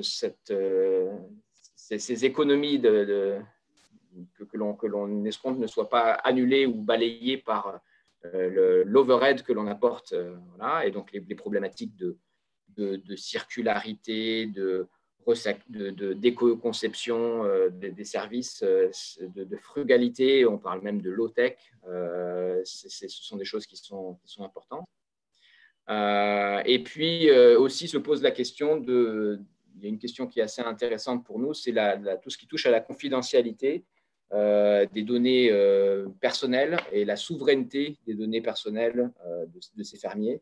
économies 2.24 2.78
de, 2.78 3.40
que, 4.34 4.44
que 4.44 4.86
l'on 4.86 5.24
escompte 5.24 5.58
ne 5.58 5.66
soient 5.66 5.88
pas 5.88 6.12
annulées 6.12 6.66
ou 6.66 6.82
balayées 6.82 7.38
par 7.38 7.80
l'overhead 8.84 9.42
que 9.42 9.52
l'on 9.52 9.66
apporte, 9.66 10.12
euh, 10.12 10.36
voilà, 10.56 10.86
et 10.86 10.90
donc 10.90 11.12
les, 11.12 11.34
problématiques 11.34 11.96
de, 11.96 12.16
de, 12.76 13.16
circularité, 13.16 14.46
de 14.46 14.88
d'éco-conception 16.14 17.44
euh, 17.44 17.68
des, 17.70 18.04
services, 18.04 18.64
de, 18.64 19.56
frugalité, 19.58 20.44
on 20.46 20.58
parle 20.58 20.80
même 20.82 21.00
de 21.00 21.10
low-tech, 21.10 21.56
ce 22.64 23.08
sont 23.08 23.36
des 23.36 23.44
choses 23.44 23.66
qui 23.66 23.76
sont, 23.76 24.18
sont 24.24 24.44
importantes. 24.44 24.86
et 26.66 26.82
puis 26.82 27.30
aussi 27.30 27.86
se 27.86 27.98
pose 27.98 28.22
la 28.22 28.32
question 28.32 28.78
de, 28.78 29.40
il 29.76 29.82
y 29.82 29.86
a 29.86 29.88
une 29.88 29.98
question 29.98 30.26
qui 30.26 30.40
est 30.40 30.42
assez 30.42 30.62
intéressante 30.62 31.24
pour 31.24 31.38
nous, 31.38 31.54
c'est 31.54 31.72
tout 32.22 32.30
ce 32.30 32.38
qui 32.38 32.48
touche 32.48 32.66
à 32.66 32.70
la 32.70 32.80
confidentialité 32.80 33.84
euh, 34.34 34.86
des 34.86 35.02
données 35.02 35.50
euh, 35.50 36.08
personnelles 36.20 36.78
et 36.90 37.04
la 37.04 37.16
souveraineté 37.16 37.98
des 38.06 38.14
données 38.14 38.40
personnelles 38.40 39.10
euh, 39.26 39.44
de, 39.76 39.82
ces 39.82 39.98
fermiers 39.98 40.40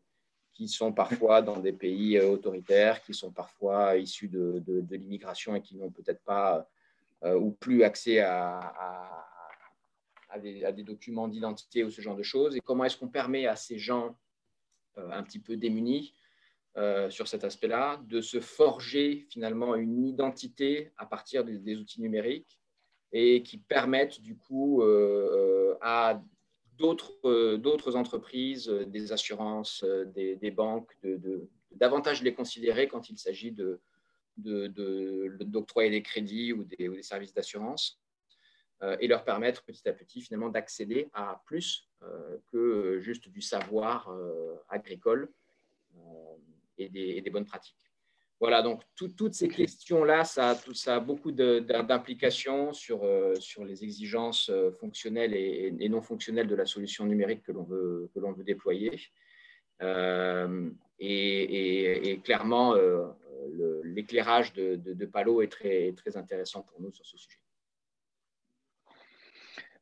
qui 0.53 0.69
sont 0.69 0.93
parfois 0.93 1.41
dans 1.41 1.59
des 1.59 1.73
pays 1.73 2.17
autoritaires, 2.17 3.03
qui 3.03 3.13
sont 3.13 3.31
parfois 3.31 3.97
issus 3.97 4.29
de, 4.29 4.63
l'immigration 4.91 5.55
et 5.55 5.61
qui 5.61 5.75
n'ont 5.75 5.91
peut-être 5.91 6.23
pas 6.23 6.69
ou 7.23 7.51
plus 7.51 7.83
accès 7.83 8.19
à, 8.19 8.59
à, 10.29 10.39
des, 10.39 10.83
documents 10.83 11.27
d'identité 11.27 11.83
ou 11.83 11.89
ce 11.89 12.01
genre 12.01 12.15
de 12.15 12.23
choses. 12.23 12.55
Et 12.55 12.61
comment 12.61 12.85
est-ce 12.85 12.97
qu'on 12.97 13.09
permet 13.09 13.45
à 13.45 13.55
ces 13.55 13.77
gens 13.77 14.17
un 14.95 15.21
petit 15.23 15.39
peu 15.39 15.55
démunis 15.57 16.13
sur 17.09 17.27
cet 17.27 17.43
aspect-là, 17.43 18.01
de 18.07 18.21
se 18.21 18.39
forger 18.39 19.27
finalement 19.29 19.75
une 19.75 20.05
identité 20.05 20.91
à 20.97 21.05
partir 21.05 21.43
des, 21.43 21.77
outils 21.77 22.01
numériques 22.01 22.60
et 23.11 23.43
qui 23.43 23.57
permettent 23.57 24.21
du 24.21 24.35
coup 24.35 24.83
à 25.81 26.21
d'autres 26.77 27.95
entreprises, 27.95 28.67
des 28.67 29.11
assurances, 29.11 29.83
des, 30.15 30.51
banques, 30.51 30.91
de, 31.03 31.47
davantage 31.71 32.23
les 32.23 32.33
considérer 32.33 32.87
quand 32.87 33.09
il 33.09 33.17
s'agit 33.17 33.55
d'octroyer 34.37 35.89
de, 35.89 35.95
des 35.95 36.01
crédits 36.01 36.53
ou 36.53 36.63
des, 36.63 37.03
services 37.03 37.33
d'assurance 37.33 38.01
euh, 38.83 38.97
et 38.99 39.07
leur 39.07 39.23
permettre 39.23 39.63
petit 39.63 39.87
à 39.87 39.93
petit 39.93 40.21
finalement 40.21 40.49
d'accéder 40.49 41.09
à 41.13 41.41
plus 41.45 41.87
euh, 42.01 42.37
que 42.51 42.99
juste 42.99 43.29
du 43.29 43.41
savoir 43.41 44.09
euh, 44.09 44.55
agricole 44.69 45.31
et 46.77 46.89
des, 46.89 47.29
bonnes 47.29 47.45
pratiques. 47.45 47.90
Voilà, 48.41 48.61
donc 48.61 48.81
toutes 48.95 49.33
ces 49.33 49.47
questions-là, 49.47 50.25
ça, 50.25 50.57
ça, 50.73 50.95
a 50.95 50.99
beaucoup 50.99 51.31
d'implications 51.31 52.73
sur, 52.73 53.07
sur 53.39 53.63
les 53.63 53.83
exigences 53.83 54.51
fonctionnelles 54.79 55.35
et, 55.35 55.89
non 55.89 56.01
fonctionnelles 56.01 56.47
de 56.47 56.55
la 56.55 56.65
solution 56.65 57.05
numérique 57.05 57.43
que 57.43 57.51
l'on 57.51 57.63
veut, 57.63 58.09
déployer. 58.43 58.99
et, 60.99 62.21
clairement, 62.23 62.73
l'éclairage 63.83 64.53
de, 64.53 64.75
de, 64.75 65.05
Palo 65.05 65.43
est 65.43 65.51
très, 65.51 65.93
très 65.93 66.17
intéressant 66.17 66.63
pour 66.63 66.81
nous 66.81 66.91
sur 66.91 67.05
ce 67.05 67.17
sujet. 67.17 67.37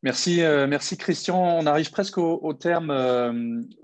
Merci, 0.01 0.41
euh, 0.43 0.65
merci 0.65 0.97
Christian. 0.97 1.37
On 1.37 1.65
arrive 1.65 1.91
presque 1.91 2.17
au, 2.17 2.53
terme 2.53 2.89
euh, 2.89 3.31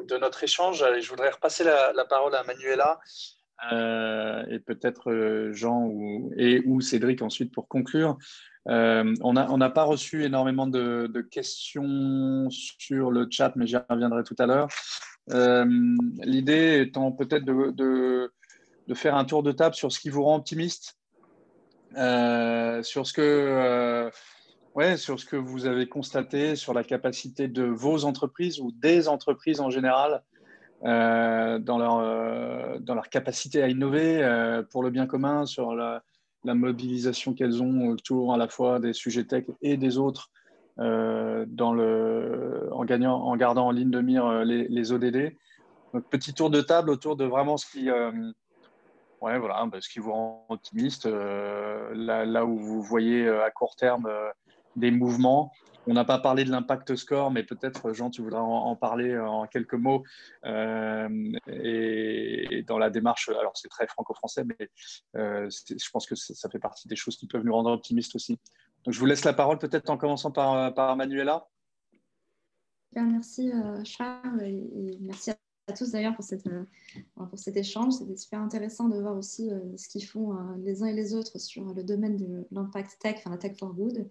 de 0.06 0.18
notre 0.18 0.44
échange. 0.44 0.84
Je 1.00 1.10
voudrais 1.10 1.30
repasser 1.30 1.66
la, 1.66 2.06
parole 2.06 2.34
à 2.36 2.44
Manuela 2.44 3.00
euh, 3.02 3.35
et 3.72 4.60
peut-être 4.60 5.50
Jean 5.52 5.88
ou, 5.88 6.82
Cédric 6.82 7.22
ensuite 7.22 7.52
pour 7.52 7.68
conclure. 7.68 8.18
on 8.66 9.34
n'a 9.34 9.70
pas 9.70 9.84
reçu 9.84 10.24
énormément 10.24 10.68
de, 10.68 11.22
questions 11.32 12.48
sur 12.50 13.12
le 13.12 13.28
chat, 13.30 13.54
mais 13.56 13.68
j'y 13.68 13.78
reviendrai 13.90 14.24
tout 14.24 14.36
à 14.40 14.46
l'heure. 14.46 14.68
L'idée 16.24 16.82
étant 16.88 17.12
peut-être 17.12 17.46
de, 17.46 18.32
faire 18.94 19.16
un 19.16 19.26
tour 19.26 19.44
de 19.44 19.52
table 19.52 19.76
sur 19.76 19.92
ce 19.92 20.00
qui 20.00 20.10
vous 20.10 20.24
rend 20.24 20.36
optimiste, 20.38 20.98
sur 21.94 23.08
ce 23.08 23.14
que 23.14 24.12
Ouais, 24.76 24.98
sur 24.98 25.18
ce 25.18 25.26
que 25.26 25.38
vous 25.38 25.68
avez 25.68 25.88
constaté, 25.88 26.58
sur 26.58 26.74
la 26.74 26.84
capacité 26.84 27.48
de 27.48 27.64
vos 27.64 28.04
entreprises 28.04 28.60
ou 28.60 28.74
des 28.74 29.08
entreprises 29.08 29.62
en 29.62 29.70
général 29.70 30.16
euh, 30.16 30.35
dans, 30.84 31.78
leur, 31.78 31.98
euh, 31.98 32.78
dans 32.80 32.96
leur 32.96 33.10
capacité 33.10 33.62
à 33.64 33.70
innover 33.70 34.24
euh, 34.24 34.64
pour 34.64 34.84
le 34.84 34.90
bien 34.90 35.08
commun, 35.08 35.46
sur 35.46 35.76
la, 35.76 36.04
mobilisation 36.44 37.34
qu'elles 37.34 37.64
ont 37.64 37.88
autour 37.88 38.32
à 38.32 38.38
la 38.38 38.48
fois 38.48 38.80
des 38.80 38.94
sujets 38.94 39.24
tech 39.24 39.46
et 39.64 39.78
des 39.78 39.98
autres 39.98 40.30
dans 40.78 41.74
le, 41.74 42.70
en, 42.72 42.86
gagnant, 42.86 43.16
en 43.16 43.36
gardant 43.36 43.66
en 43.66 43.72
ligne 43.72 43.90
de 43.90 44.00
mire 44.00 44.46
les, 44.46 44.68
les 44.68 44.92
ODD. 44.92 45.36
Petit 46.12 46.36
tour 46.36 46.52
de 46.52 46.62
table 46.62 46.92
autour 46.92 47.16
de 47.16 47.26
vraiment 47.26 47.58
ce 47.58 47.66
qui, 47.66 47.90
ouais, 47.90 49.40
voilà, 49.40 49.66
bah, 49.66 49.78
ce 49.82 49.90
qui 49.90 49.98
vous 49.98 50.12
rend 50.12 50.46
optimiste, 50.50 51.08
là, 51.08 52.46
où 52.46 52.60
vous 52.60 52.84
voyez 52.84 53.28
à 53.28 53.50
court 53.50 53.76
terme 53.76 54.08
des 54.76 54.92
mouvements. 54.92 55.52
On 55.88 55.94
n'a 55.94 56.06
pas 56.06 56.18
parlé 56.18 56.44
de 56.46 56.52
l'impact 56.52 56.96
score, 56.96 57.30
mais 57.32 57.44
peut-être, 57.44 57.94
Jean, 57.94 58.10
tu 58.10 58.22
voudras 58.22 58.42
en, 58.42 58.76
parler 58.76 59.18
en 59.18 59.46
quelques 59.46 59.76
mots. 59.76 60.04
Euh, 60.46 61.32
et, 61.48 62.64
dans 62.68 62.80
la 62.80 62.90
démarche, 62.90 63.30
alors 63.30 63.56
c'est 63.56 63.68
très 63.68 63.86
franco-français, 63.88 64.44
mais 64.44 64.70
euh, 65.16 65.50
je 65.50 65.90
pense 65.92 66.08
que 66.08 66.16
ça 66.16 66.50
fait 66.50 66.60
partie 66.60 66.88
des 66.88 66.96
choses 66.96 67.18
qui 67.18 67.28
peuvent 67.28 67.44
nous 67.44 67.54
rendre 67.54 67.72
optimistes 67.72 68.16
aussi. 68.16 68.40
Donc, 68.84 68.94
je 68.94 69.00
vous 69.00 69.06
laisse 69.06 69.26
la 69.26 69.34
parole, 69.34 69.60
peut-être 69.60 69.90
en 69.90 69.98
commençant 69.98 70.32
par, 70.32 70.74
par 70.74 70.96
Manuela. 70.96 71.48
Merci, 72.96 73.52
euh, 73.52 73.84
Charles, 73.84 74.42
et, 74.42 74.98
merci 75.02 75.32
à 75.32 75.74
tous 75.74 75.92
d'ailleurs 75.92 76.16
pour, 76.16 76.26
pour 77.30 77.38
cet 77.38 77.58
échange. 77.58 77.94
C'était 77.94 78.18
super 78.18 78.40
intéressant 78.40 78.88
de 78.88 79.00
voir 79.00 79.16
aussi 79.18 79.50
ce 79.78 79.88
qu'ils 79.88 80.06
font 80.06 80.36
les 80.58 80.82
uns 80.82 80.88
et 80.88 80.94
les 80.94 81.14
autres 81.14 81.40
sur 81.40 81.74
le 81.74 81.84
domaine 81.84 82.18
de 82.18 82.48
l'impact 82.52 82.98
tech, 83.00 83.18
enfin 83.18 83.32
la 83.32 83.38
tech 83.38 83.58
for 83.58 83.74
good. 83.74 84.10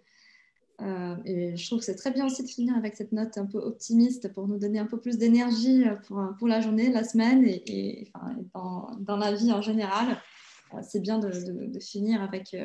Euh, 0.81 1.17
et 1.25 1.57
je 1.57 1.67
trouve 1.67 1.79
que 1.79 1.85
c'est 1.85 1.95
très 1.95 2.11
bien 2.11 2.27
aussi 2.27 2.43
de 2.43 2.49
finir 2.49 2.75
avec 2.77 2.97
cette 2.97 3.13
note 3.13 3.39
un 3.39 3.47
peu 3.47 3.59
optimiste 3.59 4.33
pour 4.33 4.49
nous 4.49 4.59
donner 4.59 4.81
un 4.81 4.87
peu 4.87 5.01
plus 5.01 5.19
d'énergie 5.19 5.87
euh, 5.87 5.95
pour, 5.95 6.21
pour, 6.39 6.49
la 6.49 6.61
journée, 6.61 6.91
la 6.91 7.05
semaine 7.05 7.45
et, 7.47 8.11
enfin, 8.15 8.91
dans, 8.99 9.17
la 9.17 9.33
vie 9.33 9.53
en 9.53 9.63
général. 9.63 10.21
Euh, 10.75 10.79
c'est 10.83 11.01
bien 11.01 11.21
de, 11.21 11.79
finir 11.79 12.23
avec, 12.23 12.57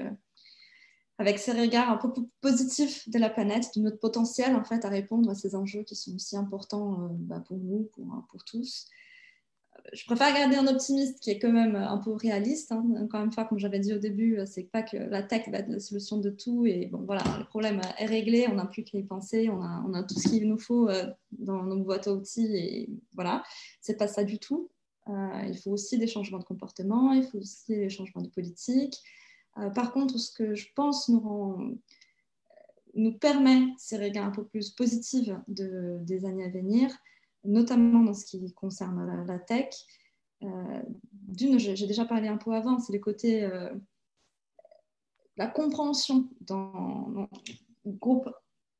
avec 1.19 1.37
ces 1.37 1.51
regards 1.51 1.89
un 1.89 1.97
peu 1.97 2.11
plus 2.11 2.27
positifs 2.41 3.07
de 3.09 3.19
la 3.19 3.29
planète, 3.29 3.69
de 3.75 3.81
notre 3.81 3.99
potentiel 3.99 4.55
en 4.55 4.63
fait 4.63 4.85
à 4.85 4.89
répondre 4.89 5.29
à 5.29 5.35
ces 5.35 5.55
enjeux 5.55 5.83
qui 5.83 5.95
sont 5.95 6.15
aussi 6.15 6.35
importants 6.35 7.09
bah, 7.11 7.43
pour 7.47 7.57
nous, 7.57 7.89
pour, 7.93 8.25
pour 8.31 8.43
tous 8.43 8.87
je 9.93 10.05
préfère 10.05 10.33
garder 10.33 10.55
un 10.55 10.67
optimiste 10.67 11.19
qui 11.19 11.31
est 11.31 11.39
quand 11.39 11.51
même 11.51 11.75
un 11.75 11.97
peu 11.97 12.11
réaliste. 12.11 12.71
Hein. 12.71 12.85
Encore 12.97 13.23
une 13.23 13.31
fois, 13.31 13.45
comme 13.45 13.59
j'avais 13.59 13.79
dit 13.79 13.93
au 13.93 13.97
début, 13.97 14.39
c'est 14.45 14.63
pas 14.63 14.83
que 14.83 14.97
la 14.97 15.23
tech 15.23 15.47
va 15.49 15.59
être 15.59 15.69
la 15.69 15.79
solution 15.79 16.17
de 16.17 16.29
tout. 16.29 16.65
Et 16.65 16.87
bon, 16.87 17.03
voilà, 17.05 17.23
le 17.37 17.45
problème 17.45 17.81
est 17.97 18.05
réglé. 18.05 18.47
On 18.49 18.55
n'a 18.55 18.65
plus 18.65 18.83
qu'à 18.83 18.97
y 18.97 19.03
penser. 19.03 19.49
On 19.49 19.93
a, 19.93 20.03
tout 20.03 20.19
ce 20.19 20.29
qu'il 20.29 20.47
nous 20.47 20.59
faut 20.59 20.89
euh, 20.89 21.05
dans 21.31 21.63
nos 21.63 21.77
boîtes 21.77 22.07
à 22.07 22.13
outils. 22.13 22.55
Et 22.55 22.89
voilà, 23.13 23.43
c'est 23.81 23.97
pas 23.97 24.07
ça 24.07 24.23
du 24.23 24.39
tout. 24.39 24.69
Euh, 25.07 25.43
il 25.47 25.57
faut 25.57 25.71
aussi 25.71 25.97
des 25.97 26.07
changements 26.07 26.39
de 26.39 26.43
comportement. 26.43 27.13
Il 27.13 27.23
faut 27.23 27.39
aussi 27.39 27.75
des 27.75 27.89
changements 27.89 28.21
de 28.21 28.29
politique. 28.29 28.97
Euh, 29.57 29.69
par 29.69 29.91
contre, 29.91 30.17
ce 30.19 30.31
que 30.31 30.55
je 30.55 30.67
pense 30.75 31.09
nous 31.09 31.19
rend 31.19 31.57
nous 32.95 33.13
permet 33.13 33.67
ces 33.77 33.97
regards 33.97 34.25
un 34.25 34.31
peu 34.31 34.43
plus 34.43 34.71
positifs 34.71 35.29
de, 35.47 35.99
des 36.01 36.25
années 36.25 36.45
à 36.45 36.49
venir, 36.49 36.89
notamment 37.43 38.03
dans 38.03 38.13
ce 38.13 38.25
qui 38.25 38.53
concerne 38.53 39.25
la, 39.25 39.39
tech. 39.39 39.69
Euh, 40.43 40.81
d'une, 41.11 41.59
j'ai 41.59 41.87
déjà 41.87 42.05
parlé 42.05 42.27
un 42.27 42.37
peu 42.37 42.53
avant, 42.53 42.79
c'est 42.79 42.93
le 42.93 42.99
côté, 42.99 43.43
euh, 43.43 43.69
la 45.37 45.47
compréhension 45.47 46.29
dans, 46.41 47.27
un 47.27 47.27
groupe 47.85 48.29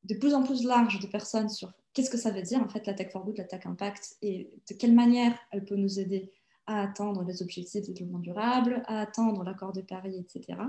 de 0.03 0.15
plus 0.15 0.34
en 0.34 0.44
plus 0.44 0.64
large 0.64 0.99
de 0.99 1.07
personnes 1.07 1.49
sur 1.49 1.72
qu'est-ce 1.94 2.10
que 2.10 2.18
ça 2.18 2.31
veut 2.31 2.41
dire 2.41 2.61
en 2.61 2.69
fait 2.69 2.86
la 2.88 2.94
tech 2.94 3.11
for 3.11 3.26
good, 3.26 3.38
la 3.38 3.44
tech 3.44 3.65
impact 3.65 4.18
et 4.22 4.49
de 4.69 4.76
quelle 4.76 4.94
manière 4.94 5.38
elle 5.52 5.65
peut 5.65 5.76
nous 5.76 5.99
aider 5.99 6.31
à 6.68 6.84
atteindre 6.84 7.23
les 7.23 7.41
objectifs 7.41 7.88
de 7.88 7.94
développement 7.94 8.19
durable, 8.19 8.84
à 8.86 9.02
atteindre 9.02 9.44
l'accord 9.44 9.73
de 9.73 9.81
Paris, 9.81 10.15
etc. 10.18 10.60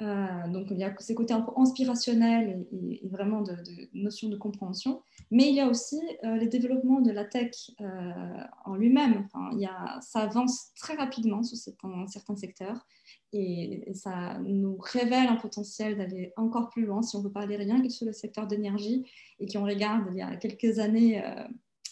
Euh, 0.00 0.48
donc 0.48 0.68
il 0.70 0.78
y 0.78 0.84
a 0.84 0.94
ces 1.00 1.14
côtés 1.14 1.34
un 1.34 1.40
peu 1.40 1.50
inspirationnels 1.56 2.64
et, 2.70 3.08
vraiment 3.08 3.42
de, 3.42 3.52
de, 3.52 3.88
notion 3.94 4.28
de 4.28 4.36
compréhension. 4.36 5.02
Mais 5.30 5.48
il 5.48 5.54
y 5.54 5.60
a 5.60 5.68
aussi 5.68 6.00
euh, 6.24 6.36
les 6.36 6.46
développements 6.46 7.00
de 7.00 7.10
la 7.10 7.24
tech 7.24 7.72
euh, 7.80 7.84
en 8.64 8.76
lui-même. 8.76 9.24
Enfin, 9.26 9.50
il 9.54 9.60
y 9.60 9.66
a, 9.66 9.98
ça 10.00 10.20
avance 10.20 10.72
très 10.76 10.94
rapidement 10.94 11.42
sur 11.42 11.56
certains, 11.56 12.36
secteurs 12.36 12.86
et, 13.32 13.90
ça 13.94 14.38
nous 14.44 14.76
révèle 14.78 15.26
un 15.26 15.36
potentiel 15.36 15.96
d'aller 15.96 16.32
encore 16.36 16.70
plus 16.70 16.86
loin 16.86 17.02
si 17.02 17.16
on 17.16 17.22
veut 17.22 17.32
parler 17.32 17.56
rien 17.56 17.82
que 17.82 17.88
sur 17.88 18.06
le 18.06 18.12
secteur 18.12 18.46
d'énergie 18.46 19.10
et 19.40 19.46
qui 19.46 19.58
on 19.58 19.64
regarde 19.64 20.08
il 20.12 20.18
y 20.18 20.22
a 20.22 20.36
quelques 20.36 20.78
années 20.78 21.22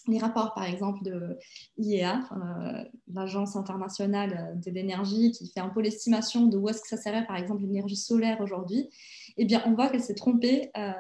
les 0.09 0.19
rapports, 0.19 0.55
par 0.55 0.65
exemple, 0.65 1.03
de 1.03 1.39
l'IEA, 1.77 2.21
euh, 2.33 2.85
l'Agence 3.13 3.57
internationale 3.57 4.59
de 4.65 4.71
l'énergie, 4.71 5.33
qui 5.33 5.49
fait 5.49 5.61
un 5.61 5.69
peu 5.69 5.81
l'estimation 5.81 6.47
de 6.47 6.57
où 6.57 6.69
est-ce 6.69 6.81
que 6.81 6.89
ça 6.89 6.97
serait, 6.97 7.27
par 7.27 7.37
exemple, 7.37 7.63
l'énergie 7.63 7.97
solaire 7.97 8.41
aujourd'hui, 8.41 8.89
eh 9.37 9.45
bien, 9.45 9.63
on 9.67 9.75
voit 9.75 9.89
qu'elle 9.89 10.03
s'est 10.03 10.15
trompée 10.15 10.71
euh, 10.77 10.93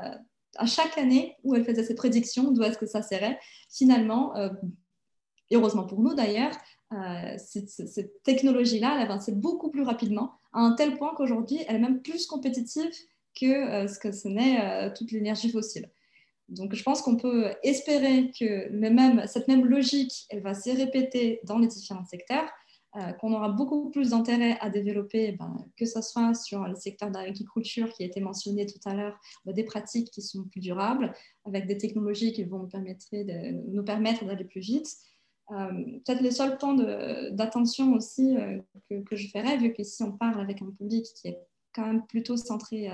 à 0.56 0.66
chaque 0.66 0.98
année 0.98 1.36
où 1.44 1.54
elle 1.54 1.64
faisait 1.64 1.84
ses 1.84 1.94
prédictions 1.94 2.50
d'où 2.50 2.62
est-ce 2.62 2.78
que 2.78 2.86
ça 2.86 3.02
serait. 3.02 3.38
Finalement, 3.70 4.36
euh, 4.36 4.48
heureusement 5.52 5.84
pour 5.84 6.00
nous 6.00 6.14
d'ailleurs, 6.14 6.52
cette, 7.36 7.68
cette 7.68 8.22
technologie-là, 8.22 8.94
elle 8.94 9.10
avancé 9.10 9.32
beaucoup 9.32 9.70
plus 9.70 9.82
rapidement, 9.82 10.34
à 10.52 10.60
un 10.60 10.72
tel 10.76 10.96
point 10.96 11.12
qu'aujourd'hui, 11.16 11.58
elle 11.66 11.76
est 11.76 11.80
même 11.80 12.00
plus 12.00 12.26
compétitive 12.26 12.88
que 13.34 13.88
ce 13.88 13.98
que 13.98 14.12
ce 14.12 14.28
n'est 14.28 14.94
toute 14.94 15.10
l'énergie 15.10 15.50
fossile. 15.50 15.90
Donc, 16.48 16.74
je 16.74 16.82
pense 16.82 17.02
qu'on 17.02 17.16
peut 17.16 17.52
espérer 17.62 18.30
que 18.38 18.68
même, 18.70 19.26
cette 19.26 19.48
même 19.48 19.64
logique, 19.64 20.26
elle 20.30 20.42
va 20.42 20.54
se 20.54 20.70
répéter 20.70 21.40
dans 21.44 21.58
les 21.58 21.66
différents 21.66 22.04
secteurs, 22.04 22.48
euh, 22.96 23.12
qu'on 23.14 23.34
aura 23.34 23.50
beaucoup 23.50 23.90
plus 23.90 24.10
d'intérêt 24.10 24.56
à 24.60 24.70
développer, 24.70 25.32
ben, 25.32 25.54
que 25.76 25.84
ce 25.84 26.00
soit 26.00 26.32
sur 26.32 26.66
le 26.66 26.74
secteur 26.76 27.10
d'agriculture 27.10 27.92
qui 27.92 28.04
a 28.04 28.06
été 28.06 28.20
mentionné 28.20 28.64
tout 28.64 28.78
à 28.86 28.94
l'heure, 28.94 29.18
ben, 29.44 29.52
des 29.52 29.64
pratiques 29.64 30.10
qui 30.10 30.22
sont 30.22 30.44
plus 30.44 30.60
durables, 30.60 31.12
avec 31.44 31.66
des 31.66 31.76
technologies 31.76 32.32
qui 32.32 32.44
vont 32.44 32.60
nous 32.60 32.68
permettre, 32.68 33.04
nous 33.12 33.84
permettre 33.84 34.24
d'aller 34.24 34.44
plus 34.44 34.62
vite. 34.62 34.88
Euh, 35.50 35.72
peut-être 36.06 36.22
le 36.22 36.30
seul 36.30 36.56
point 36.56 36.74
d'attention 37.32 37.92
aussi 37.92 38.34
euh, 38.34 38.58
que, 38.88 39.02
que, 39.02 39.14
je 39.14 39.28
ferais, 39.28 39.58
vu 39.58 39.74
qu'ici 39.74 40.02
on 40.02 40.12
parle 40.12 40.40
avec 40.40 40.62
un 40.62 40.70
public 40.70 41.04
qui 41.20 41.28
est 41.28 41.38
quand 41.74 41.86
même 41.86 42.06
plutôt 42.06 42.38
centré 42.38 42.90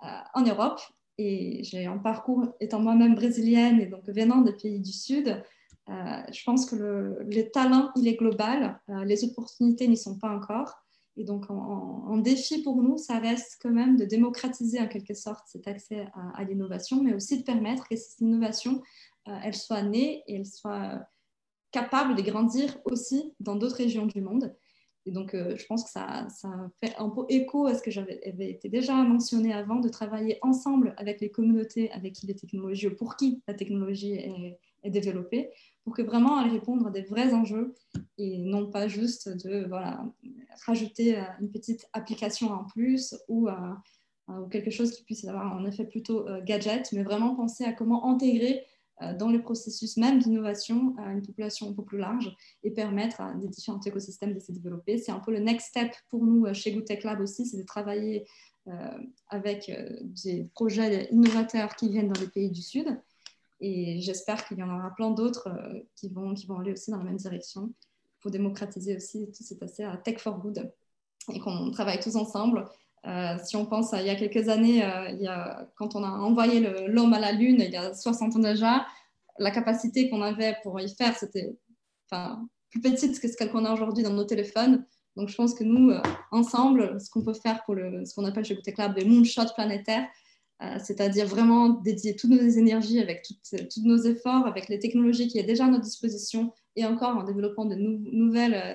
en 0.00 0.42
Europe, 0.42 0.80
et 1.18 1.62
j'ai 1.64 1.86
un 1.86 1.98
parcours 1.98 2.44
étant 2.60 2.80
moi-même 2.80 3.14
brésilienne 3.14 3.80
et 3.80 3.86
donc 3.86 4.08
venant 4.08 4.42
des 4.42 4.52
pays 4.52 4.80
du 4.80 4.92
Sud, 4.92 5.42
je 5.88 6.44
pense 6.44 6.66
que 6.66 6.76
le, 6.76 7.18
le, 7.22 7.50
talent, 7.50 7.90
il 7.96 8.08
est 8.08 8.16
global, 8.16 8.80
les 9.04 9.24
opportunités 9.24 9.88
n'y 9.88 9.96
sont 9.96 10.18
pas 10.18 10.30
encore. 10.30 10.74
Et 11.16 11.24
donc, 11.24 11.50
en, 11.50 12.18
défi 12.18 12.62
pour 12.62 12.82
nous, 12.82 12.98
ça 12.98 13.18
reste 13.18 13.58
quand 13.62 13.70
même 13.70 13.96
de 13.96 14.04
démocratiser 14.04 14.80
en 14.80 14.86
quelque 14.86 15.14
sorte 15.14 15.46
cet 15.46 15.66
accès 15.66 16.06
à, 16.34 16.44
l'innovation, 16.44 17.02
mais 17.02 17.14
aussi 17.14 17.38
de 17.38 17.42
permettre 17.42 17.88
que 17.88 17.96
cette 17.96 18.20
innovation, 18.20 18.82
elle 19.24 19.54
soit 19.54 19.82
née 19.82 20.22
et 20.26 20.36
elle 20.36 20.46
soit 20.46 21.00
capable 21.70 22.16
de 22.16 22.22
grandir 22.22 22.78
aussi 22.84 23.32
dans 23.40 23.56
d'autres 23.56 23.76
régions 23.76 24.06
du 24.06 24.20
monde. 24.20 24.54
Et 25.06 25.12
donc, 25.12 25.34
euh, 25.34 25.56
je 25.56 25.64
pense 25.66 25.84
que 25.84 25.90
ça, 25.90 26.26
fait 26.80 26.94
un 26.98 27.08
peu 27.08 27.24
écho 27.28 27.66
à 27.66 27.74
ce 27.74 27.82
que 27.82 27.92
j'avais 27.92 28.20
été 28.24 28.68
déjà 28.68 28.94
mentionné 28.94 29.52
avant, 29.52 29.76
de 29.76 29.88
travailler 29.88 30.38
ensemble 30.42 30.94
avec 30.98 31.20
les 31.20 31.30
communautés 31.30 31.90
avec 31.92 32.20
les 32.22 32.34
technologies, 32.34 32.88
ou 32.88 32.94
pour 32.96 33.16
qui 33.16 33.40
la 33.46 33.54
technologie 33.54 34.14
est, 34.14 34.58
développée, 34.90 35.50
pour 35.82 35.96
que 35.96 36.02
vraiment 36.02 36.40
elle 36.40 36.52
réponde 36.52 36.86
à 36.86 36.90
des 36.90 37.02
vrais 37.02 37.34
enjeux 37.34 37.74
et 38.18 38.38
non 38.38 38.70
pas 38.70 38.86
juste 38.86 39.28
de 39.44 39.68
rajouter 40.64 41.18
euh, 41.18 41.22
une 41.40 41.50
petite 41.50 41.88
application 41.92 42.52
en 42.52 42.64
plus 42.64 43.16
ou, 43.26 43.48
euh, 43.48 43.52
ou 44.28 44.46
quelque 44.46 44.70
chose 44.70 44.92
qui 44.92 45.02
puisse 45.02 45.24
avoir 45.24 45.56
un 45.56 45.64
effet 45.66 45.84
plutôt 45.84 46.26
gadget, 46.44 46.92
mais 46.92 47.02
vraiment 47.02 47.34
penser 47.34 47.64
à 47.64 47.72
comment 47.72 48.08
intégrer 48.08 48.64
dans 49.18 49.28
le 49.28 49.42
processus 49.42 49.96
même 49.96 50.18
d'innovation 50.18 50.94
à 50.98 51.12
une 51.12 51.22
population 51.22 51.68
un 51.68 51.72
peu 51.72 51.84
plus 51.84 51.98
large 51.98 52.34
et 52.62 52.70
permettre 52.70 53.20
à 53.20 53.34
des 53.34 53.48
différents 53.48 53.80
écosystèmes 53.80 54.32
de 54.32 54.40
se 54.40 54.52
développer. 54.52 54.98
C'est 54.98 55.12
un 55.12 55.20
peu 55.20 55.32
le 55.32 55.38
next 55.38 55.68
step 55.68 55.92
pour 56.08 56.24
nous 56.24 56.46
euh, 56.46 56.54
chez 56.54 56.72
GoTech 56.72 57.04
Lab 57.04 57.20
aussi, 57.20 57.46
c'est 57.46 57.58
de 57.58 57.62
travailler 57.62 58.26
euh, 58.68 58.98
avec 59.28 59.70
des 60.24 60.44
projets 60.54 61.08
innovateurs 61.10 61.76
qui 61.76 61.90
viennent 61.90 62.08
dans 62.08 62.20
les 62.20 62.28
pays 62.28 62.50
du 62.50 62.62
Sud. 62.62 63.00
Et 63.60 64.00
j'espère 64.00 64.46
qu'il 64.46 64.58
y 64.58 64.62
en 64.62 64.74
aura 64.74 64.94
plein 64.94 65.10
d'autres 65.10 65.48
qui, 65.94 66.08
vont, 66.08 66.34
qui 66.34 66.46
vont 66.46 66.58
aller 66.58 66.72
aussi 66.72 66.90
dans 66.90 66.98
la 66.98 67.04
même 67.04 67.16
direction 67.16 67.72
pour 68.20 68.30
démocratiser 68.30 68.96
aussi 68.96 69.30
tout 69.30 69.44
cet 69.44 69.62
aspect 69.62 69.84
à 69.84 69.96
Tech 69.96 70.18
for 70.18 70.38
Good 70.38 70.70
et 71.32 71.38
qu'on 71.38 71.70
travaille 71.70 72.00
tous 72.00 72.16
ensemble 72.16 72.64
euh, 73.06 73.36
si 73.44 73.56
on 73.56 73.66
pense 73.66 73.94
à 73.94 74.00
il 74.00 74.06
y 74.06 74.10
a 74.10 74.16
quelques 74.16 74.48
années, 74.48 74.84
euh, 74.84 75.44
quand 75.76 75.94
on 75.94 76.02
a 76.02 76.08
envoyé 76.08 76.60
l'homme 76.88 77.12
à 77.12 77.20
la 77.20 77.32
Lune, 77.32 77.60
il 77.60 77.70
y 77.70 77.76
a 77.76 77.94
60 77.94 78.36
ans 78.36 78.38
déjà, 78.38 78.86
la 79.38 79.50
capacité 79.50 80.08
qu'on 80.08 80.22
avait 80.22 80.56
pour 80.62 80.80
y 80.80 80.88
faire, 80.94 81.16
c'était 81.16 81.56
plus 82.70 82.80
petite 82.80 83.20
que 83.20 83.28
ce 83.28 83.44
qu'on 83.44 83.64
a 83.64 83.72
aujourd'hui 83.72 84.02
dans 84.02 84.12
nos 84.12 84.24
téléphones. 84.24 84.84
Donc, 85.16 85.28
je 85.28 85.34
pense 85.34 85.54
que 85.54 85.64
nous, 85.64 85.90
euh, 85.90 86.02
ensemble, 86.30 87.00
ce 87.00 87.10
qu'on 87.10 87.22
peut 87.22 87.34
faire 87.34 87.62
pour 87.64 87.74
le, 87.74 88.04
ce 88.04 88.14
qu'on 88.14 88.24
appelle 88.24 88.44
chez 88.44 88.54
Goutec 88.54 88.76
Lab 88.76 88.96
les 88.96 89.04
moonshots 89.04 89.54
planétaires, 89.54 90.06
c'est-à-dire 90.82 91.26
vraiment 91.26 91.68
dédier 91.68 92.16
toutes 92.16 92.30
nos 92.30 92.48
énergies 92.48 92.98
avec 92.98 93.22
tous 93.22 93.82
nos 93.84 93.98
efforts, 94.04 94.46
avec 94.46 94.70
les 94.70 94.78
technologies 94.78 95.28
qui 95.28 95.38
sont 95.38 95.46
déjà 95.46 95.66
à 95.66 95.68
notre 95.68 95.84
disposition 95.84 96.50
et 96.76 96.84
encore 96.84 97.16
en 97.16 97.24
développant 97.24 97.64
de 97.64 97.74
nouvelles 97.74 98.54
euh, 98.54 98.74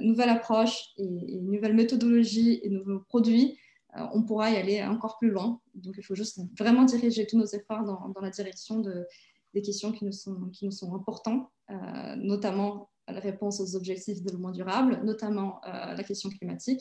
nouvelle 0.00 0.30
approche 0.30 0.90
et, 0.96 1.40
nouvelle 1.40 1.74
méthodologie 1.74 2.60
et 2.62 2.68
nouveaux 2.68 3.00
produits, 3.00 3.58
euh, 3.96 4.06
on 4.12 4.22
pourra 4.22 4.50
y 4.50 4.56
aller 4.56 4.82
encore 4.82 5.18
plus 5.18 5.30
loin. 5.30 5.60
Donc, 5.74 5.94
il 5.96 6.02
faut 6.02 6.14
juste 6.14 6.40
vraiment 6.58 6.84
diriger 6.84 7.26
tous 7.26 7.38
nos 7.38 7.46
efforts 7.46 7.84
dans, 7.84 8.20
la 8.20 8.30
direction 8.30 8.80
de, 8.80 9.06
des 9.54 9.62
questions 9.62 9.92
qui 9.92 10.04
nous 10.04 10.12
sont, 10.12 10.48
qui 10.52 10.64
nous 10.64 10.72
sont 10.72 10.94
importantes, 10.94 11.48
euh, 11.70 12.16
notamment 12.16 12.90
la 13.06 13.20
réponse 13.20 13.60
aux 13.60 13.76
objectifs 13.76 14.18
de 14.20 14.24
développement 14.24 14.50
durable, 14.50 15.00
notamment 15.04 15.60
la 15.62 16.02
question 16.04 16.30
climatique. 16.30 16.80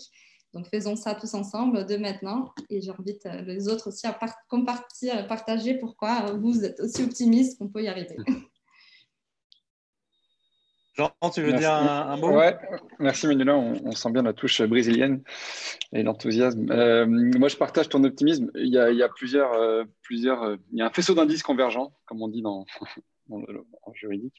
Donc, 0.54 0.68
faisons 0.68 0.96
ça 0.96 1.16
tous 1.16 1.34
ensemble 1.34 1.86
de 1.86 1.98
maintenant. 1.98 2.54
Et 2.70 2.80
j'invite 2.80 3.26
les 3.46 3.68
autres 3.68 3.90
aussi 3.90 4.08
à 4.08 4.14
partager 4.14 5.74
pourquoi 5.80 6.32
vous 6.32 6.64
êtes 6.64 6.80
aussi 6.80 7.04
optimiste 7.04 7.58
qu'on 7.58 7.68
peut 7.68 7.84
y 7.84 7.90
arriver. 7.90 8.16
Jean, 10.96 11.12
tu 11.34 11.42
veux 11.42 11.54
dire 11.54 11.74
un, 11.74 12.18
mot? 12.18 12.30
Ouais, 12.30 12.56
merci 13.00 13.26
Manuela. 13.26 13.58
On, 13.58 13.92
sent 13.94 14.12
bien 14.12 14.22
la 14.22 14.34
touche 14.34 14.62
brésilienne 14.62 15.24
et 15.92 16.04
l'enthousiasme. 16.04 16.68
Euh, 16.70 17.08
moi, 17.08 17.48
je 17.48 17.58
partage 17.58 17.90
ton 17.90 18.04
optimisme. 18.04 18.52
Il 18.54 18.68
y 18.68 18.78
a, 18.78 19.10
plusieurs, 19.10 19.54
euh, 19.54 19.86
plusieurs, 20.04 20.44
euh, 20.44 20.58
il 20.72 20.78
y 20.78 20.82
a 20.84 20.86
un 20.86 20.92
faisceau 20.92 21.16
d'indices 21.16 21.42
convergents, 21.42 21.94
comme 22.06 22.22
on 22.22 22.28
dit 22.28 22.44
dans, 22.44 22.66
le 23.30 23.66
juridique, 23.94 24.36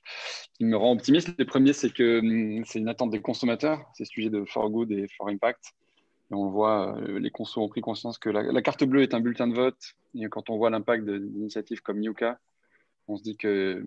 qui 0.52 0.64
me 0.64 0.76
rend 0.76 0.92
optimiste. 0.92 1.34
Le 1.36 1.44
premier, 1.44 1.72
c'est 1.72 1.92
que 1.92 2.20
hum, 2.20 2.64
c'est 2.64 2.78
une 2.78 2.88
attente 2.88 3.10
des 3.10 3.20
consommateurs. 3.20 3.84
C'est 3.94 4.04
sujet 4.04 4.30
de 4.30 4.44
For 4.44 4.70
Good 4.70 4.92
et 4.92 5.08
For 5.16 5.28
Impact. 5.28 5.72
Et 6.30 6.34
on 6.34 6.50
voit, 6.50 6.96
les 7.06 7.30
consos 7.30 7.62
ont 7.62 7.68
pris 7.68 7.80
conscience 7.80 8.16
que 8.16 8.30
la, 8.30 8.62
carte 8.62 8.84
bleue 8.84 9.02
est 9.02 9.12
un 9.12 9.20
bulletin 9.20 9.48
de 9.48 9.54
vote. 9.54 9.94
Et 10.14 10.26
quand 10.28 10.48
on 10.50 10.56
voit 10.56 10.70
l'impact 10.70 11.04
d'initiatives 11.04 11.82
comme 11.82 12.00
Yuka, 12.00 12.38
on 13.08 13.16
se 13.16 13.22
dit 13.22 13.36
que 13.36 13.84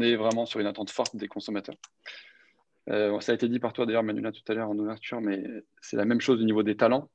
est 0.00 0.16
vraiment 0.16 0.46
sur 0.46 0.60
une 0.60 0.66
attente 0.66 0.90
forte 0.90 1.16
des 1.16 1.28
consommateurs. 1.28 1.76
Euh, 2.88 3.18
ça 3.20 3.32
a 3.32 3.34
été 3.34 3.48
dit 3.48 3.58
par 3.58 3.72
toi 3.72 3.86
d'ailleurs, 3.86 4.02
Manuela, 4.02 4.32
tout 4.32 4.42
à 4.48 4.54
l'heure 4.54 4.70
en 4.70 4.78
ouverture, 4.78 5.20
mais 5.20 5.44
c'est 5.80 5.96
la 5.96 6.04
même 6.04 6.20
chose 6.20 6.40
au 6.40 6.44
niveau 6.44 6.62
des 6.62 6.76
talents. 6.76 7.08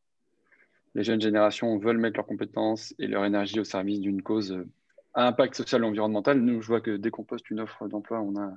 Les 0.95 1.03
jeunes 1.03 1.21
générations 1.21 1.77
veulent 1.77 1.97
mettre 1.97 2.17
leurs 2.17 2.25
compétences 2.25 2.93
et 2.99 3.07
leur 3.07 3.23
énergie 3.23 3.59
au 3.59 3.63
service 3.63 3.99
d'une 4.01 4.21
cause 4.21 4.65
à 5.13 5.27
impact 5.27 5.55
social 5.55 5.83
et 5.83 5.85
environnemental. 5.85 6.39
Nous, 6.39 6.61
je 6.61 6.67
vois 6.67 6.81
que 6.81 6.97
dès 6.97 7.11
qu'on 7.11 7.23
poste 7.23 7.49
une 7.49 7.61
offre 7.61 7.87
d'emploi, 7.87 8.19
on 8.19 8.35
a 8.37 8.53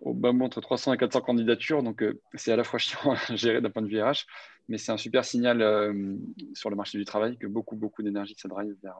au 0.00 0.14
bas 0.14 0.32
mot 0.32 0.44
entre 0.44 0.60
300 0.60 0.94
et 0.94 0.96
400 0.96 1.20
candidatures. 1.22 1.82
Donc, 1.82 2.02
euh, 2.02 2.20
c'est 2.34 2.52
à 2.52 2.56
la 2.56 2.64
fois 2.64 2.78
chiant 2.78 3.12
à 3.12 3.36
gérer 3.36 3.60
d'un 3.60 3.70
point 3.70 3.82
de 3.82 3.88
vue 3.88 4.00
RH, 4.00 4.24
mais 4.68 4.78
c'est 4.78 4.92
un 4.92 4.96
super 4.96 5.24
signal 5.24 5.60
euh, 5.60 6.16
sur 6.54 6.70
le 6.70 6.76
marché 6.76 6.96
du 6.96 7.04
travail 7.04 7.36
que 7.36 7.46
beaucoup, 7.46 7.76
beaucoup 7.76 8.02
d'énergie 8.02 8.34
se 8.38 8.48
drive 8.48 8.74
vers, 8.82 8.98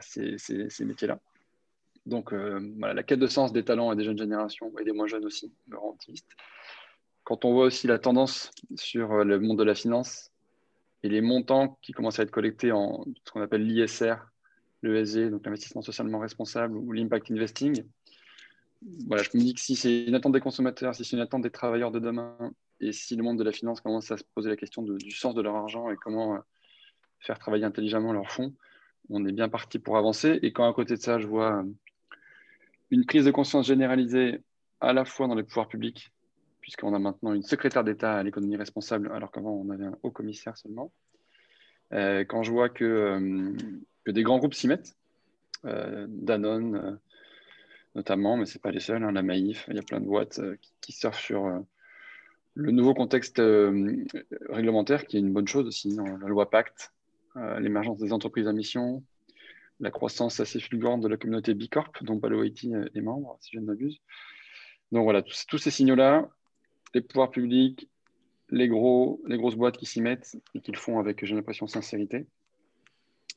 ces 0.00 0.84
métiers-là. 0.84 1.18
Donc, 2.06 2.32
euh, 2.32 2.60
la 2.78 3.02
quête 3.02 3.18
de 3.18 3.26
sens 3.26 3.52
des 3.52 3.64
talents 3.64 3.92
et 3.92 3.96
des 3.96 4.04
jeunes 4.04 4.18
générations 4.18 4.72
et 4.78 4.84
des 4.84 4.92
moins 4.92 5.06
jeunes 5.06 5.24
aussi 5.24 5.52
me 5.68 5.76
rend 5.76 5.90
optimiste. 5.90 6.28
Quand 7.24 7.44
on 7.44 7.52
voit 7.52 7.66
aussi 7.66 7.86
la 7.86 7.98
tendance 7.98 8.50
sur 8.76 9.12
euh, 9.12 9.24
le 9.24 9.38
monde 9.38 9.58
de 9.58 9.64
la 9.64 9.74
finance 9.74 10.30
et 11.02 11.08
les 11.08 11.20
montants 11.20 11.78
qui 11.82 11.92
commencent 11.92 12.18
à 12.18 12.22
être 12.22 12.30
collectés 12.30 12.72
en 12.72 13.04
ce 13.24 13.30
qu'on 13.30 13.42
appelle 13.42 13.66
l'ISR, 13.66 14.16
l'ESG, 14.82 15.30
donc 15.30 15.44
l'investissement 15.44 15.82
socialement 15.82 16.18
responsable 16.18 16.76
ou 16.76 16.92
l'impact 16.92 17.30
investing, 17.30 17.84
voilà, 19.06 19.22
je 19.22 19.30
me 19.34 19.42
dis 19.42 19.52
que 19.52 19.60
si 19.60 19.76
c'est 19.76 20.04
une 20.04 20.14
attente 20.14 20.32
des 20.32 20.40
consommateurs, 20.40 20.94
si 20.94 21.04
c'est 21.04 21.16
une 21.16 21.22
attente 21.22 21.42
des 21.42 21.50
travailleurs 21.50 21.90
de 21.90 21.98
demain, 21.98 22.36
et 22.80 22.92
si 22.92 23.14
le 23.14 23.22
monde 23.22 23.38
de 23.38 23.44
la 23.44 23.52
finance 23.52 23.82
commence 23.82 24.10
à 24.10 24.16
se 24.16 24.24
poser 24.34 24.48
la 24.48 24.56
question 24.56 24.82
du 24.82 25.10
sens 25.10 25.34
de 25.34 25.42
leur 25.42 25.54
argent 25.54 25.90
et 25.90 25.96
comment 25.96 26.36
euh, 26.36 26.38
faire 27.18 27.38
travailler 27.38 27.64
intelligemment 27.64 28.14
leurs 28.14 28.30
fonds, 28.30 28.54
on 29.08 29.24
est 29.26 29.32
bien 29.32 29.48
parti 29.48 29.78
pour 29.78 29.96
avancer. 29.96 30.38
Et 30.42 30.52
quand 30.52 30.68
à 30.68 30.72
côté 30.72 30.94
de 30.94 31.00
ça, 31.00 31.18
je 31.18 31.26
vois 31.26 31.64
une 32.90 33.06
prise 33.06 33.24
de 33.24 33.30
conscience 33.30 33.66
généralisée 33.66 34.42
à 34.80 34.92
la 34.92 35.04
fois 35.04 35.28
dans 35.28 35.34
les 35.34 35.42
pouvoirs 35.42 35.68
publics, 35.68 36.12
puisqu'on 36.60 36.94
a 36.94 36.98
maintenant 36.98 37.32
une 37.32 37.42
secrétaire 37.42 37.84
d'État 37.84 38.14
à 38.14 38.22
l'économie 38.22 38.56
responsable, 38.56 39.10
alors 39.12 39.30
qu'avant 39.30 39.52
on 39.52 39.70
avait 39.70 39.86
un 39.86 39.98
haut 40.02 40.10
commissaire 40.10 40.56
seulement. 40.56 40.92
Euh, 41.92 42.24
quand 42.24 42.42
je 42.42 42.50
vois 42.50 42.68
que, 42.68 42.84
euh, 42.84 43.52
que 44.04 44.10
des 44.10 44.22
grands 44.22 44.38
groupes 44.38 44.54
s'y 44.54 44.68
mettent, 44.68 44.96
euh, 45.64 46.06
Danone 46.08 46.98
notamment, 47.96 48.36
mais 48.36 48.46
ce 48.46 48.54
n'est 48.54 48.60
pas 48.60 48.70
les 48.70 48.80
seuls, 48.80 49.02
hein, 49.02 49.10
la 49.12 49.22
Maïf, 49.22 49.66
il 49.68 49.76
y 49.76 49.78
a 49.78 49.82
plein 49.82 50.00
de 50.00 50.06
boîtes 50.06 50.40
qui, 50.80 50.92
surfent 50.92 51.20
sur 51.20 51.60
le 52.54 52.70
nouveau 52.70 52.94
contexte 52.94 53.42
réglementaire, 54.48 55.06
qui 55.06 55.16
est 55.16 55.20
une 55.20 55.32
bonne 55.32 55.48
chose 55.48 55.66
aussi, 55.66 55.96
hein, 55.98 56.18
la 56.20 56.28
loi 56.28 56.48
Pacte, 56.50 56.92
l'émergence 57.60 57.98
des 57.98 58.12
entreprises 58.12 58.48
à 58.48 58.52
mission, 58.52 59.02
la 59.80 59.90
croissance 59.90 60.40
assez 60.40 60.60
fulgurante 60.60 61.00
de 61.00 61.08
la 61.08 61.16
communauté 61.16 61.54
Bicorp, 61.54 61.92
dont 62.02 62.18
Palo 62.18 62.42
Haiti 62.42 62.72
est 62.94 63.00
membre, 63.00 63.36
si 63.40 63.50
je 63.54 63.60
ne 63.60 63.64
m'abuse. 63.64 64.00
Donc 64.92 65.04
voilà, 65.04 65.22
tous, 65.22 65.58
ces 65.58 65.70
signaux-là, 65.70 66.28
les 66.94 67.00
pouvoirs 67.00 67.30
publics, 67.30 67.88
les, 68.50 68.68
gros, 68.68 69.22
les 69.26 69.38
grosses 69.38 69.54
boîtes 69.54 69.76
qui 69.76 69.86
s'y 69.86 70.00
mettent 70.00 70.36
et 70.54 70.60
qui 70.60 70.72
le 70.72 70.78
font 70.78 70.98
avec, 70.98 71.24
j'ai 71.24 71.34
l'impression, 71.34 71.66
sincérité. 71.66 72.26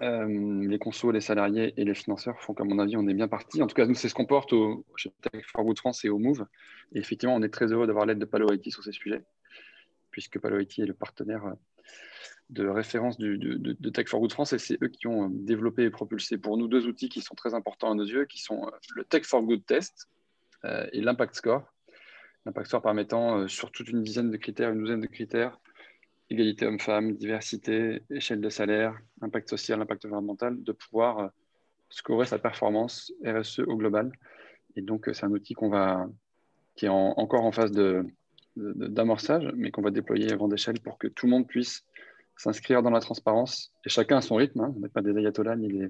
Euh, 0.02 0.68
les 0.68 0.80
consos, 0.80 1.12
les 1.12 1.22
salariés 1.22 1.74
et 1.78 1.86
les 1.86 1.94
financeurs 1.94 2.42
font 2.42 2.56
qu'à 2.56 2.64
mon 2.64 2.80
avis, 2.80 2.98
on 2.98 3.08
est 3.08 3.14
bien 3.14 3.28
parti. 3.28 3.62
En 3.62 3.68
tout 3.68 3.76
cas, 3.76 3.86
nous, 3.86 3.94
c'est 3.94 4.10
ce 4.10 4.16
qu'on 4.16 4.26
porte 4.26 4.52
au, 4.52 4.84
chez 4.96 5.12
Tech 5.22 5.46
for 5.46 5.64
Good 5.64 5.78
France 5.78 6.04
et 6.04 6.10
au 6.10 6.18
Move. 6.18 6.48
Et 6.94 7.00
effectivement, 7.00 7.36
on 7.36 7.44
est 7.44 7.54
très 7.54 7.72
heureux 7.72 7.86
d'avoir 7.86 8.08
l'aide 8.08 8.20
de 8.20 8.26
Palo 8.26 8.52
Haiti 8.52 8.72
sur 8.72 8.84
ces 8.84 8.92
sujets, 8.92 9.22
puisque 10.10 10.40
Palo 10.40 10.60
Haiti 10.60 10.82
est 10.82 10.88
le 10.88 10.96
partenaire 10.96 11.54
de 12.50 12.68
référence 12.68 13.18
de, 13.18 13.90
Tech 13.90 14.08
for 14.08 14.20
Good 14.20 14.32
France 14.32 14.54
et 14.54 14.60
c'est 14.60 14.82
eux 14.84 14.88
qui 14.88 15.08
ont 15.08 15.26
euh, 15.26 15.30
développé 15.32 15.84
et 15.84 15.90
propulsé 15.90 16.38
pour 16.38 16.58
nous 16.58 16.68
deux 16.68 16.86
outils 16.88 17.10
qui 17.10 17.22
sont 17.22 17.36
très 17.36 17.54
importants 17.54 17.92
à 17.92 17.96
nos 17.96 18.06
yeux, 18.06 18.26
qui 18.26 18.40
sont 18.40 18.68
euh, 18.68 18.72
le 18.96 19.04
Tech 19.04 19.24
for 19.24 19.42
Good 19.42 19.66
Test 19.66 20.10
euh, 20.66 20.86
et 20.92 21.02
l'Impact 21.02 21.36
Score. 21.36 21.64
L'Impact 22.46 22.68
Score 22.68 22.82
permettant 22.82 23.48
sur 23.48 23.72
toute 23.72 23.90
une 23.90 24.04
dizaine 24.04 24.30
de 24.30 24.38
critères, 24.38 24.72
une 24.72 24.80
douzaine 24.80 25.00
de 25.00 25.08
critères, 25.08 25.60
égalité 26.30 26.66
homme-femme, 26.66 27.14
diversité, 27.14 28.04
échelle 28.10 28.42
de 28.42 28.50
salaire, 28.50 28.98
impact 29.22 29.50
social, 29.50 29.82
impact 29.82 30.06
environnemental, 30.06 30.62
de 30.62 30.72
pouvoir 30.74 31.32
scorer 31.90 32.26
sa 32.26 32.40
performance 32.40 33.14
RSE 33.26 33.60
au 33.60 33.78
global. 33.78 34.12
Et 34.76 34.82
donc, 34.82 35.10
c'est 35.14 35.24
un 35.24 35.32
outil 35.32 35.54
qu'on 35.54 35.70
va, 35.70 36.06
qui 36.76 36.86
est 36.88 36.90
encore 36.90 37.46
en 37.46 37.54
phase 37.54 37.72
d'amorçage, 38.56 39.50
mais 39.56 39.72
qu'on 39.72 39.82
va 39.82 39.92
déployer 39.92 40.32
à 40.32 40.36
grande 40.36 40.54
échelle 40.54 40.80
pour 40.80 40.98
que 40.98 41.08
tout 41.08 41.26
le 41.26 41.32
monde 41.32 41.48
puisse 41.48 41.86
s'inscrire 42.36 42.82
dans 42.82 42.90
la 42.90 43.00
transparence, 43.00 43.72
et 43.86 43.90
chacun 43.90 44.18
à 44.18 44.22
son 44.22 44.36
rythme. 44.36 44.62
Hein. 44.62 44.74
On 44.76 44.80
n'est 44.80 44.90
pas 44.90 45.02
des 45.02 45.18
ayatollahs 45.18 45.56
ni 45.56 45.68
des, 45.68 45.90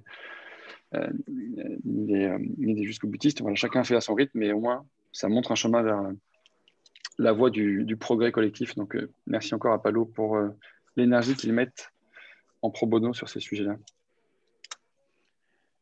ni, 1.86 2.76
des, 2.76 2.84
jusqu'au 2.84 3.08
boutistes. 3.08 3.42
Voilà, 3.42 3.56
chacun 3.56 3.84
fait 3.84 3.96
à 3.96 4.02
son 4.02 4.14
rythme, 4.14 4.40
mais 4.40 4.52
au 4.52 4.60
moins, 4.60 4.86
ça 5.12 5.30
montre 5.30 5.52
un 5.52 5.56
chemin 5.56 5.82
vers 5.82 6.00
la 7.18 7.32
voie 7.32 7.50
du, 7.50 7.98
progrès 8.00 8.32
collectif. 8.32 8.76
Donc, 8.76 8.96
merci 9.26 9.56
encore 9.56 9.74
à 9.74 9.82
Palo 9.82 10.06
pour 10.06 10.38
l'énergie 10.96 11.36
qu'ils 11.36 11.54
mettent 11.54 11.92
en 12.62 12.70
pro 12.70 12.86
bono 12.86 13.14
sur 13.14 13.30
ces 13.30 13.40
sujets-là. 13.40 13.78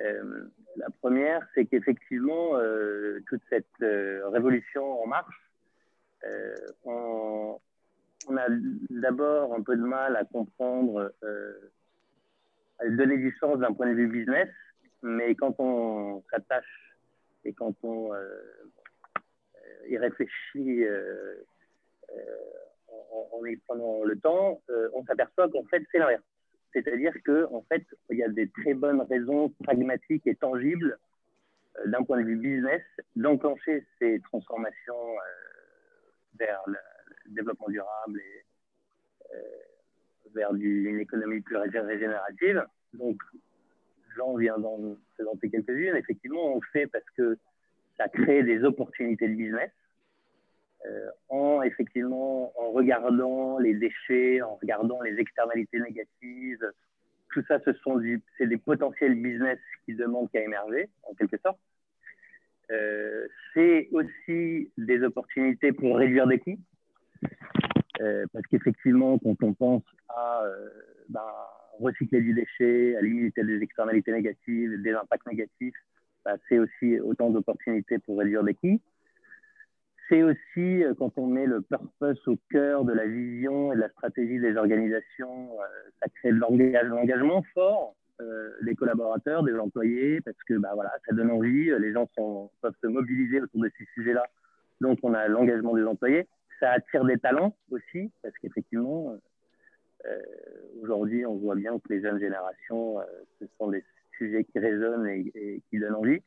Euh, 0.00 0.48
la 0.76 0.90
première, 1.00 1.46
c'est 1.54 1.66
qu'effectivement, 1.66 2.56
euh, 2.56 3.20
toute 3.28 3.42
cette 3.48 3.66
euh, 3.82 4.28
révolution 4.30 5.02
en 5.02 5.06
marche, 5.06 5.44
on, 6.84 7.60
a 8.36 8.46
d'abord 8.90 9.54
un 9.54 9.62
peu 9.62 9.76
de 9.76 9.82
mal 9.82 10.16
à 10.16 10.24
comprendre, 10.24 11.12
à 12.80 12.88
donner 12.88 13.16
du 13.16 13.34
sens 13.38 13.58
d'un 13.60 13.72
point 13.72 13.86
de 13.86 13.94
vue 13.94 14.08
business, 14.08 14.48
mais 15.02 15.36
quand 15.36 15.54
on 15.60 16.24
s'attache 16.30 16.96
et 17.44 17.52
quand 17.52 17.74
on 17.84 18.10
y 19.88 19.96
réfléchit 19.96 20.84
en, 22.88 23.46
y 23.46 23.56
prenant 23.58 24.02
le 24.02 24.18
temps, 24.18 24.60
on 24.92 25.04
s'aperçoit 25.04 25.48
qu'en 25.48 25.64
fait, 25.64 25.82
c'est 25.92 25.98
l'inverse. 25.98 26.27
C'est-à-dire 26.72 27.12
qu'en 27.24 27.56
en 27.56 27.62
fait, 27.62 27.84
il 28.10 28.18
y 28.18 28.22
a 28.22 28.28
des 28.28 28.48
très 28.48 28.74
bonnes 28.74 29.00
raisons 29.02 29.50
pragmatiques 29.64 30.26
et 30.26 30.34
tangibles 30.34 30.98
euh, 31.78 31.86
d'un 31.86 32.02
point 32.04 32.20
de 32.20 32.26
vue 32.26 32.36
business 32.36 32.82
d'enclencher 33.16 33.86
ces 33.98 34.20
transformations 34.20 34.94
euh, 34.94 36.10
vers 36.38 36.62
le, 36.66 36.76
développement 37.26 37.68
durable 37.68 38.20
et 38.20 38.44
euh, 39.34 39.38
vers 40.34 40.54
une 40.54 41.00
économie 41.00 41.40
plus 41.40 41.56
régénérative. 41.56 42.64
Donc, 42.94 43.20
j'en 44.16 44.34
viens 44.36 44.58
d'en 44.58 44.96
présenter 45.14 45.50
quelques-unes. 45.50 45.96
Effectivement, 45.96 46.54
on 46.54 46.60
le 46.60 46.66
fait 46.72 46.86
parce 46.86 47.08
que 47.16 47.38
ça 47.98 48.08
crée 48.08 48.42
des 48.42 48.64
opportunités 48.64 49.28
de 49.28 49.34
business. 49.34 49.70
Euh, 50.86 51.10
en 51.28 51.62
effectivement 51.62 52.52
en 52.56 52.70
regardant 52.70 53.58
les 53.58 53.74
déchets, 53.74 54.40
en 54.42 54.54
regardant 54.56 55.02
les 55.02 55.18
externalités 55.18 55.80
négatives. 55.80 56.64
Tout 57.32 57.42
ça, 57.48 57.58
ce 57.64 57.72
sont 57.74 58.00
c'est 58.36 58.46
des 58.46 58.56
potentiels 58.56 59.14
business 59.14 59.58
qui 59.84 59.94
demandent 59.94 60.30
qu'à 60.30 60.40
émerger, 60.40 60.88
en 61.02 61.14
quelque 61.14 61.36
sorte. 61.38 61.58
Euh, 62.70 63.26
c'est 63.52 63.88
aussi 63.90 64.70
des 64.78 65.02
opportunités 65.02 65.72
pour 65.72 65.96
réduire 65.96 66.26
des 66.26 66.38
coûts. 66.38 66.58
Euh, 68.00 68.26
parce 68.32 68.46
qu'effectivement, 68.46 69.18
quand 69.18 69.42
on 69.42 69.54
pense 69.54 69.82
à 70.08 70.44
ben, 71.08 71.20
recycler 71.80 72.20
du 72.20 72.34
déchet, 72.34 72.96
à 72.96 73.02
limiter 73.02 73.42
des 73.42 73.60
externalités 73.60 74.12
négatives, 74.12 74.80
des 74.80 74.92
impacts 74.92 75.26
négatifs, 75.26 75.74
ben, 76.24 76.36
c'est 76.48 76.58
aussi 76.58 77.00
autant 77.00 77.30
d'opportunités 77.30 77.98
pour 77.98 78.18
réduire 78.18 78.44
des 78.44 78.54
coûts 78.54 78.80
c'est 80.08 80.22
aussi 80.22 80.84
euh, 80.84 80.94
quand 80.94 81.12
on 81.16 81.26
met 81.26 81.46
le 81.46 81.60
purpose 81.60 82.26
au 82.26 82.36
cœur 82.50 82.84
de 82.84 82.92
la 82.92 83.06
vision 83.06 83.72
et 83.72 83.76
de 83.76 83.80
la 83.80 83.88
stratégie 83.90 84.38
des 84.38 84.56
organisations, 84.56 85.50
euh, 85.60 85.90
ça 86.00 86.08
crée 86.16 86.32
de 86.32 86.38
l'engagement 86.38 87.42
fort 87.54 87.94
euh, 88.20 88.50
des 88.62 88.74
collaborateurs, 88.74 89.42
des 89.42 89.54
employés, 89.54 90.20
parce 90.22 90.36
que 90.46 90.54
bah, 90.54 90.70
voilà, 90.74 90.90
ça 91.06 91.14
donne 91.14 91.30
envie, 91.30 91.70
les 91.78 91.92
gens 91.92 92.08
peuvent 92.16 92.74
se 92.82 92.86
mobiliser 92.86 93.40
autour 93.40 93.62
de 93.62 93.70
ces 93.78 93.84
sujets-là. 93.94 94.24
Donc 94.80 94.98
on 95.02 95.14
a 95.14 95.28
l'engagement 95.28 95.74
des 95.74 95.84
employés. 95.84 96.26
Ça 96.60 96.72
attire 96.72 97.04
des 97.04 97.18
talents 97.18 97.54
aussi, 97.70 98.10
parce 98.22 98.34
qu'effectivement, 98.38 99.16
aujourd'hui, 100.82 101.24
on 101.24 101.36
voit 101.36 101.54
bien 101.54 101.78
que 101.78 101.92
les 101.92 102.00
jeunes 102.00 102.18
générations, 102.18 102.96
ce 103.38 103.46
sont 103.58 103.68
des 103.68 103.84
sujets 104.16 104.42
qui 104.42 104.58
résonnent 104.58 105.06
et 105.06 105.62
qui 105.70 105.78
donnent 105.78 105.94
envie. 105.94 106.20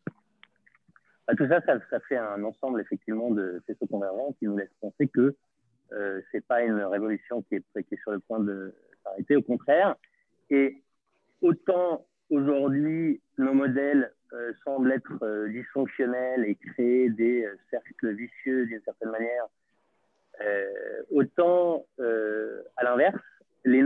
Bah, 1.27 1.35
tout 1.35 1.48
ça, 1.48 1.61
ça, 1.61 1.99
fait 2.02 2.18
un 2.18 2.43
ensemble 2.43 2.81
effectivement 2.81 3.31
de 3.31 3.61
faisceaux 3.68 3.85
convergents 3.85 4.34
qui 4.39 4.45
nous 4.45 4.57
laisse 4.57 4.73
penser 4.80 5.07
que 5.07 5.35
euh, 5.93 6.22
c'est 6.31 6.45
pas 6.45 6.64
une 6.64 6.81
révolution 6.81 7.41
qui 7.43 7.56
est, 7.56 7.95
sur 8.02 8.11
le 8.11 8.19
point 8.19 8.39
de 8.39 8.73
s'arrêter, 9.03 9.35
au 9.35 9.41
contraire. 9.41 9.95
Et 10.49 10.81
autant 11.41 12.06
aujourd'hui 12.30 13.22
nos 13.38 13.53
modèles 13.53 14.11
euh, 14.34 14.53
semblent 14.64 14.91
être 14.93 15.23
euh, 15.23 15.49
dysfonctionnels 15.49 16.45
et 16.45 16.56
créer 16.56 17.10
des 17.10 17.43
euh, 17.43 17.60
cercles 17.69 18.14
vicieux 18.14 18.65
d'une 18.65 18.81
certaine 18.84 19.10
manière, 19.10 19.45
autant 21.11 21.85
à 21.99 22.84
l'inverse, 22.84 23.22
les, 23.63 23.81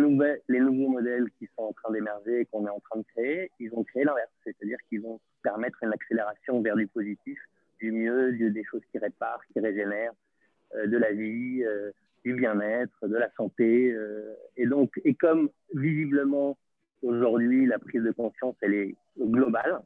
les 0.48 0.60
nouveaux 0.60 0.90
modèles 0.90 1.28
qui 1.38 1.48
sont 1.56 1.64
en 1.64 1.74
train 1.74 1.92
d'émerger 1.92 2.42
et 2.42 2.46
qu'on 2.46 2.66
est 2.66 2.70
en 2.70 2.80
train 2.80 3.00
de 3.00 3.06
créer, 3.14 3.52
ils 3.60 3.70
vont 3.70 3.84
créer 3.84 4.04
l'inverse, 4.04 4.32
c'est-à-dire 4.44 4.78
qu'ils 4.90 5.02
vont 5.02 5.20
permettre 5.44 5.84
une 5.84 5.94
accélération 5.94 6.62
vers 6.62 6.76
du 6.76 6.88
positif, 6.88 7.38
du 7.80 7.92
mieux, 7.92 8.32
des 8.34 8.64
choses 8.64 8.82
qui 8.92 8.98
réparent, 8.98 9.42
qui 9.52 9.60
régénèrent, 9.60 10.14
euh, 10.76 10.88
de 10.88 10.98
la 10.98 11.12
vie, 11.12 11.64
euh, 11.64 11.92
du 12.24 12.34
bien-être, 12.34 13.08
de 13.08 13.16
la 13.16 13.30
santé. 13.38 13.92
Euh, 13.92 14.34
et 14.58 14.66
donc, 14.66 15.00
et 15.04 15.14
comme 15.14 15.50
visiblement 15.74 16.58
aujourd'hui 17.04 17.68
la 17.68 17.78
prise 17.78 18.02
de 18.02 18.12
conscience 18.12 18.56
elle 18.62 18.74
est 18.74 18.96
globale 19.20 19.80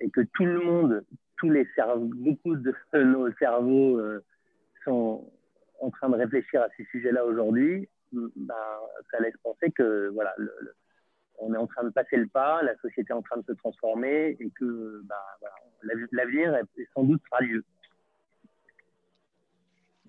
et 0.00 0.08
que 0.08 0.22
tout 0.22 0.44
le 0.46 0.60
monde, 0.60 1.04
tous 1.36 1.50
les 1.50 1.66
cerveaux, 1.74 2.10
beaucoup 2.14 2.56
de 2.56 2.74
nos 2.94 3.30
cerveaux 3.32 4.00
sont 4.84 5.30
en 5.80 5.90
train 5.90 6.08
de 6.08 6.16
réfléchir 6.16 6.62
à 6.62 6.68
ces 6.76 6.84
sujets-là 6.86 7.26
aujourd'hui, 7.26 7.86
ben, 8.12 8.54
ça 9.10 9.20
laisse 9.20 9.36
penser 9.42 9.70
que 9.70 10.08
voilà, 10.14 10.34
le, 10.38 10.52
on 11.38 11.54
est 11.54 11.58
en 11.58 11.66
train 11.66 11.84
de 11.84 11.90
passer 11.90 12.16
le 12.16 12.26
pas, 12.26 12.62
la 12.62 12.76
société 12.78 13.10
est 13.10 13.16
en 13.16 13.22
train 13.22 13.38
de 13.38 13.44
se 13.46 13.52
transformer 13.52 14.36
et 14.40 14.50
que 14.50 15.02
bah, 15.04 15.24
l'avenir 16.12 16.56
sans 16.94 17.04
doute 17.04 17.22
radieux. 17.30 17.64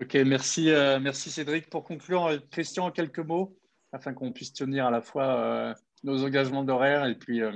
Ok, 0.02 0.14
merci, 0.26 0.69
euh, 0.69 0.99
merci 0.99 1.32
Cédric. 1.32 1.69
Pour 1.69 1.84
conclure, 1.84 2.38
Christian, 2.52 2.86
en 2.86 2.91
quelques 2.91 3.19
mots, 3.19 3.57
afin 3.91 4.14
qu'on 4.14 4.32
puisse 4.32 4.53
tenir 4.53 4.86
à 4.86 4.91
la 4.91 5.02
fois 5.02 5.40
euh, 5.40 5.74
nos 6.03 6.24
engagements 6.24 6.64
d'horaire 6.64 7.06
et 7.06 7.15
puis, 7.15 7.41
euh, 7.41 7.52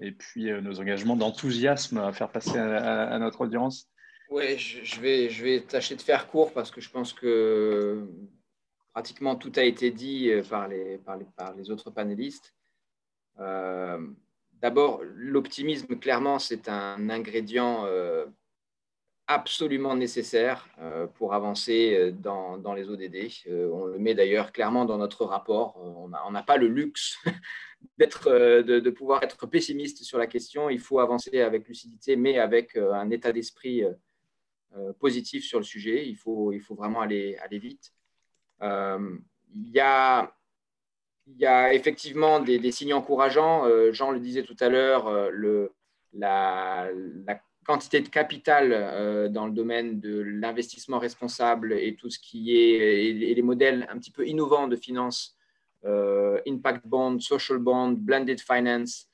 et 0.00 0.10
puis 0.10 0.50
nos 0.60 0.80
engagements 0.80 1.16
d'enthousiasme 1.16 1.98
à 1.98 2.12
faire 2.12 2.30
passer 2.30 2.58
à, 2.58 3.16
notre 3.18 3.42
audience. 3.42 3.88
Oui, 4.28 4.58
je, 4.58 5.00
vais, 5.00 5.30
je 5.30 5.44
vais 5.44 5.60
tâcher 5.60 5.94
de 5.94 6.02
faire 6.02 6.26
court 6.26 6.52
parce 6.52 6.72
que 6.72 6.80
je 6.80 6.90
pense 6.90 7.12
que 7.12 8.08
pratiquement 8.96 9.36
tout 9.36 9.52
a 9.56 9.62
été 9.62 9.90
dit 9.90 10.30
par 10.48 10.68
les, 10.68 10.96
par 10.96 11.54
les, 11.54 11.70
autres 11.70 11.90
panélistes. 11.90 12.54
Euh, 13.38 13.98
d'abord, 14.54 15.02
l'optimisme, 15.04 15.98
clairement, 15.98 16.38
c'est 16.38 16.70
un 16.70 17.10
ingrédient 17.10 17.84
euh, 17.84 18.24
absolument 19.26 19.94
nécessaire 19.96 20.66
euh, 20.78 21.06
pour 21.06 21.34
avancer 21.34 22.10
dans, 22.22 22.72
les 22.74 22.88
ODD. 22.88 23.16
on 23.70 23.84
le 23.84 23.98
met 23.98 24.14
d'ailleurs 24.14 24.50
clairement 24.50 24.86
dans 24.86 24.96
notre 24.96 25.26
rapport. 25.26 25.76
On 25.76 26.30
n'a 26.30 26.42
pas 26.42 26.56
le 26.56 26.66
luxe 26.66 27.18
de, 27.98 28.62
de, 28.62 28.90
pouvoir 28.90 29.22
être 29.22 29.46
pessimiste 29.46 30.04
sur 30.04 30.16
la 30.16 30.26
question. 30.26 30.70
Il 30.70 30.80
faut 30.80 31.00
avancer 31.00 31.42
avec 31.42 31.68
lucidité, 31.68 32.16
mais 32.16 32.38
avec 32.38 32.76
un 32.76 33.10
état 33.10 33.30
d'esprit 33.30 33.82
positif 34.98 35.44
sur 35.44 35.58
le 35.58 35.66
sujet. 35.66 36.08
Il 36.08 36.16
faut, 36.16 36.50
vraiment 36.70 37.02
aller 37.02 37.36
vite. 37.50 37.92
Il 38.60 39.70
y 39.72 39.80
a 39.80 40.32
il 41.26 41.38
y 41.38 41.46
a 41.46 41.74
effectivement 41.74 42.40
des, 42.40 42.70
signes 42.70 42.94
encourageants. 42.94 43.66
Euh, 43.66 43.92
Jean 43.92 44.10
le 44.10 44.20
disait 44.20 44.44
tout 44.44 44.56
à 44.60 44.68
l'heure, 44.68 45.08
euh, 45.08 45.68
la, 46.12 46.88
quantité 47.66 48.00
de 48.00 48.08
capital 48.08 48.70
euh, 48.72 49.28
dans 49.28 49.44
le 49.44 49.50
domaine 49.50 49.98
de 49.98 50.20
l'investissement 50.20 51.00
responsable 51.00 51.72
et 51.72 51.96
tout 51.96 52.08
ce 52.10 52.20
qui 52.20 52.56
est 52.56 53.06
et, 53.06 53.34
les 53.34 53.42
modèles 53.42 53.88
un 53.90 53.98
petit 53.98 54.12
peu 54.12 54.24
innovants 54.24 54.68
de 54.68 54.76
finance, 54.76 55.36
impact 55.84 56.86
bond, 56.86 57.18
social 57.18 57.58
bond, 57.58 57.90
blended 57.90 58.40
finance, 58.40 59.08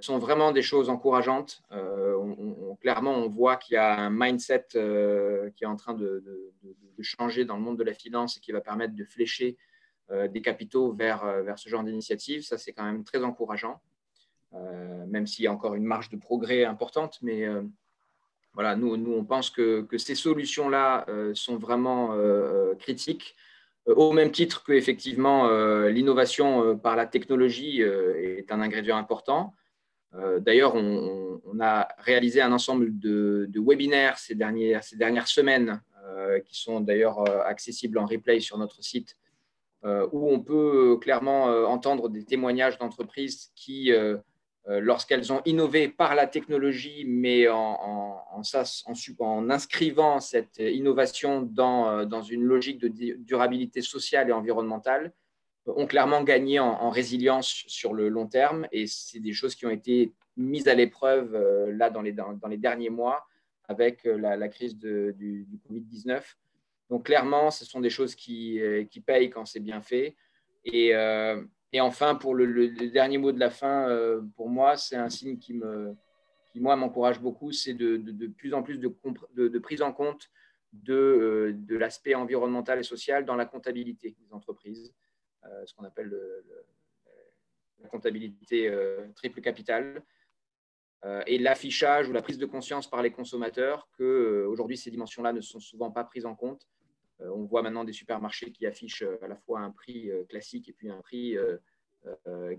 sont 0.00 0.18
vraiment 0.18 0.52
des 0.52 0.62
choses 0.62 0.88
encourageantes. 0.88 1.62
clairement, 2.80 3.14
on 3.14 3.28
voit 3.28 3.56
qu'il 3.56 3.74
y 3.74 3.78
a 3.78 3.98
un 3.98 4.10
mindset 4.10 4.66
qui 4.70 5.64
est 5.64 5.66
en 5.66 5.76
train 5.76 5.94
de, 5.94 6.22
changer 7.00 7.44
dans 7.44 7.56
le 7.56 7.62
monde 7.62 7.78
de 7.78 7.84
la 7.84 7.92
finance 7.92 8.36
et 8.36 8.40
qui 8.40 8.52
va 8.52 8.60
permettre 8.60 8.94
de 8.94 9.04
flécher 9.04 9.56
des 10.10 10.40
capitaux 10.40 10.92
vers, 10.92 11.24
vers 11.42 11.58
ce 11.58 11.68
genre 11.68 11.82
d'initiative. 11.82 12.42
Ça, 12.42 12.58
c'est 12.58 12.72
quand 12.72 12.84
même 12.84 13.04
très 13.04 13.24
encourageant, 13.24 13.80
même 14.52 15.26
s'il 15.26 15.44
y 15.44 15.48
a 15.48 15.52
encore 15.52 15.74
une 15.74 15.84
marge 15.84 16.10
de 16.10 16.16
progrès 16.16 16.64
importante. 16.64 17.18
Mais 17.22 17.46
voilà, 18.54 18.76
nous, 18.76 18.96
nous, 18.96 19.12
on 19.12 19.24
pense 19.24 19.50
que, 19.50 19.82
que 19.82 19.98
ces 19.98 20.14
solutions-là 20.14 21.06
sont 21.34 21.56
vraiment 21.58 22.16
critiques 22.78 23.36
au 23.86 24.12
même 24.12 24.32
titre 24.32 24.64
que 24.64 24.72
effectivement 24.72 25.48
l'innovation 25.86 26.76
par 26.76 26.96
la 26.96 27.06
technologie 27.06 27.80
est 27.80 28.50
un 28.50 28.60
ingrédient 28.60 28.96
important. 28.96 29.54
Euh, 30.18 30.40
d'ailleurs, 30.40 30.74
on, 30.74 31.60
a 31.60 31.88
réalisé 31.98 32.42
un 32.42 32.52
ensemble 32.52 32.98
de, 32.98 33.48
webinaires 33.56 34.18
ces 34.18 34.34
dernières, 34.34 34.84
ces 34.84 34.96
dernières 34.96 35.28
semaines 35.28 35.80
euh, 36.04 36.38
qui 36.40 36.60
sont 36.60 36.80
d'ailleurs 36.80 37.20
euh, 37.20 37.42
accessibles 37.44 37.98
en 37.98 38.04
replay 38.04 38.40
sur 38.40 38.58
notre 38.58 38.82
site, 38.82 39.16
où 40.10 40.32
on 40.32 40.40
peut 40.40 40.98
clairement 41.00 41.44
entendre 41.44 42.08
des 42.08 42.24
témoignages 42.24 42.76
d'entreprises 42.76 43.52
qui, 43.54 43.92
lorsqu'elles 44.68 45.32
ont 45.32 45.42
innové 45.44 45.88
par 45.88 46.14
la 46.14 46.26
technologie, 46.26 47.04
mais 47.06 47.48
en, 47.48 48.24
inscrivant 49.48 50.20
cette 50.20 50.58
innovation 50.58 51.42
dans, 51.42 52.04
dans, 52.04 52.22
une 52.22 52.42
logique 52.42 52.78
de 52.78 52.88
durabilité 53.16 53.80
sociale 53.80 54.28
et 54.28 54.32
environnementale, 54.32 55.12
ont 55.74 55.86
clairement 55.86 56.22
gagné 56.22 56.58
en, 56.60 56.90
résilience 56.90 57.64
sur 57.66 57.92
le 57.92 58.08
long 58.08 58.26
terme. 58.26 58.66
Et 58.72 58.86
c'est 58.86 59.20
des 59.20 59.32
choses 59.32 59.54
qui 59.54 59.66
ont 59.66 59.70
été 59.70 60.12
mises 60.36 60.68
à 60.68 60.74
l'épreuve 60.74 61.34
euh, 61.34 61.72
là 61.72 61.90
dans 61.90 62.02
les, 62.02 62.12
derniers 62.56 62.90
mois 62.90 63.26
avec 63.68 64.06
euh, 64.06 64.16
la, 64.16 64.48
crise 64.48 64.76
du, 64.76 65.46
Covid-19. 65.68 66.22
Donc 66.90 67.06
clairement, 67.06 67.50
ce 67.50 67.64
sont 67.64 67.80
des 67.80 67.90
choses 67.90 68.14
qui, 68.14 68.60
euh, 68.60 68.84
qui 68.84 69.00
payent 69.00 69.30
quand 69.30 69.44
c'est 69.44 69.60
bien 69.60 69.80
fait. 69.80 70.16
Et, 70.64 70.92
et 71.76 71.80
enfin, 71.80 72.14
pour 72.14 72.34
le, 72.34 72.68
dernier 72.90 73.18
mot 73.18 73.32
de 73.32 73.38
la 73.38 73.50
fin, 73.50 73.88
pour 74.36 74.48
moi, 74.48 74.76
c'est 74.76 74.96
un 74.96 75.10
signe 75.10 75.38
qui, 75.38 75.60
m'encourage 76.54 77.20
beaucoup, 77.20 77.52
c'est 77.52 77.74
de, 77.74 78.26
plus 78.28 78.54
en 78.54 78.62
plus 78.62 78.78
de, 78.78 79.58
prise 79.58 79.82
en 79.82 79.92
compte 79.92 80.30
de, 80.72 81.54
de 81.54 81.76
l'aspect 81.76 82.14
environnemental 82.14 82.78
et 82.78 82.82
social 82.82 83.24
dans 83.24 83.36
la 83.36 83.46
comptabilité 83.46 84.16
des 84.18 84.32
entreprises. 84.32 84.94
Euh, 85.44 85.66
ce 85.66 85.74
qu'on 85.74 85.84
appelle 85.84 86.14
la 87.80 87.88
comptabilité 87.88 88.68
euh, 88.68 89.06
triple 89.14 89.40
capital, 89.40 90.02
euh, 91.04 91.22
et 91.26 91.38
l'affichage 91.38 92.08
ou 92.08 92.12
la 92.12 92.22
prise 92.22 92.38
de 92.38 92.46
conscience 92.46 92.88
par 92.88 93.02
les 93.02 93.12
consommateurs 93.12 93.88
que 93.98 94.46
aujourd'hui 94.48 94.78
ces 94.78 94.90
dimensions-là 94.90 95.32
ne 95.32 95.42
sont 95.42 95.60
souvent 95.60 95.90
pas 95.90 96.04
prises 96.04 96.26
en 96.26 96.34
compte. 96.34 96.66
On 97.20 97.44
voit 97.44 97.62
maintenant 97.62 97.84
des 97.84 97.92
supermarchés 97.92 98.52
qui 98.52 98.66
affichent 98.66 99.04
à 99.22 99.28
la 99.28 99.36
fois 99.36 99.60
un 99.60 99.70
prix 99.70 100.10
classique 100.28 100.68
et 100.68 100.72
puis 100.72 100.90
un 100.90 101.00
prix 101.00 101.36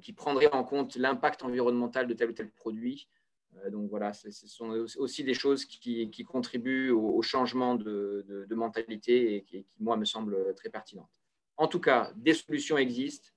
qui 0.02 0.14
prendrait 0.14 0.52
en 0.52 0.64
compte 0.64 0.96
l'impact 0.96 1.44
environnemental 1.44 2.08
de 2.08 2.14
tel 2.14 2.30
ou 2.30 2.34
tel 2.34 2.50
produit. 2.52 3.08
donc 3.70 3.90
voilà, 3.90 4.14
ce 4.14 4.32
sont 4.32 4.70
aussi 4.98 5.24
des 5.24 5.36
choses 5.36 5.66
qui, 5.66 6.26
contribuent 6.26 6.90
au, 6.90 7.22
changement 7.22 7.76
de, 7.76 8.48
mentalité 8.50 9.36
et 9.36 9.44
qui, 9.44 9.66
moi, 9.80 9.96
me 9.96 10.06
semblent 10.06 10.56
très 10.56 10.70
pertinentes. 10.70 11.22
En 11.58 11.68
tout 11.68 11.80
cas, 11.80 12.12
des 12.16 12.34
solutions 12.34 12.78
existent, 12.78 13.30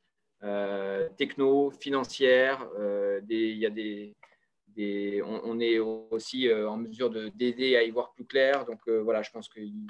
euh, 0.42 1.08
techno, 1.16 1.70
financières. 1.70 2.66
Euh, 2.78 3.20
y 3.28 3.66
a 3.66 3.70
des, 3.70 5.22
on, 5.22 5.60
est 5.60 5.78
aussi 5.78 6.48
euh, 6.48 6.68
en 6.68 6.78
mesure 6.78 7.10
d'aider 7.10 7.76
à 7.76 7.82
y 7.82 7.90
voir 7.90 8.12
plus 8.12 8.24
clair. 8.24 8.64
Donc 8.64 8.88
voilà, 8.88 9.22
je 9.22 9.30
pense 9.30 9.48
qu'il 9.48 9.86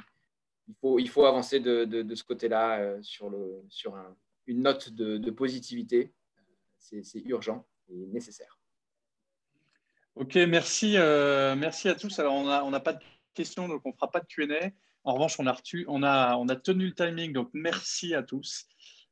faut, 0.81 0.99
il 0.99 1.09
faut 1.09 1.25
avancer 1.25 1.61
de, 1.61 2.15
ce 2.15 2.25
côté-là 2.25 3.01
sur, 3.03 3.31
le, 3.31 3.63
sur 3.69 3.97
une 4.47 4.63
note 4.63 4.91
de, 4.91 5.31
positivité. 5.31 6.13
C'est 6.79 7.23
urgent 7.27 7.67
et 7.89 8.07
nécessaire. 8.07 8.59
Ok, 10.17 10.35
merci, 10.37 10.97
merci 11.57 11.89
à 11.89 11.95
tous. 11.95 12.19
Alors, 12.19 12.35
on 12.35 12.45
n'a 12.45 12.65
on 12.65 12.81
pas 12.81 12.95
de 12.95 13.01
questions, 13.35 13.69
donc 13.69 13.83
on 13.85 13.91
ne 13.91 13.95
fera 13.95 14.11
pas 14.11 14.21
de 14.21 14.27
Q&A. 14.27 14.71
En 15.05 15.15
revanche, 15.15 15.39
on 15.39 15.47
a, 15.47 15.57
on, 15.89 16.03
a, 16.03 16.37
on 16.37 16.49
a, 16.49 16.57
tenu 16.57 16.87
le 16.87 16.95
timing, 16.95 17.33
donc 17.33 17.51
merci 17.55 18.15
à 18.15 18.23
tous. 18.23 18.67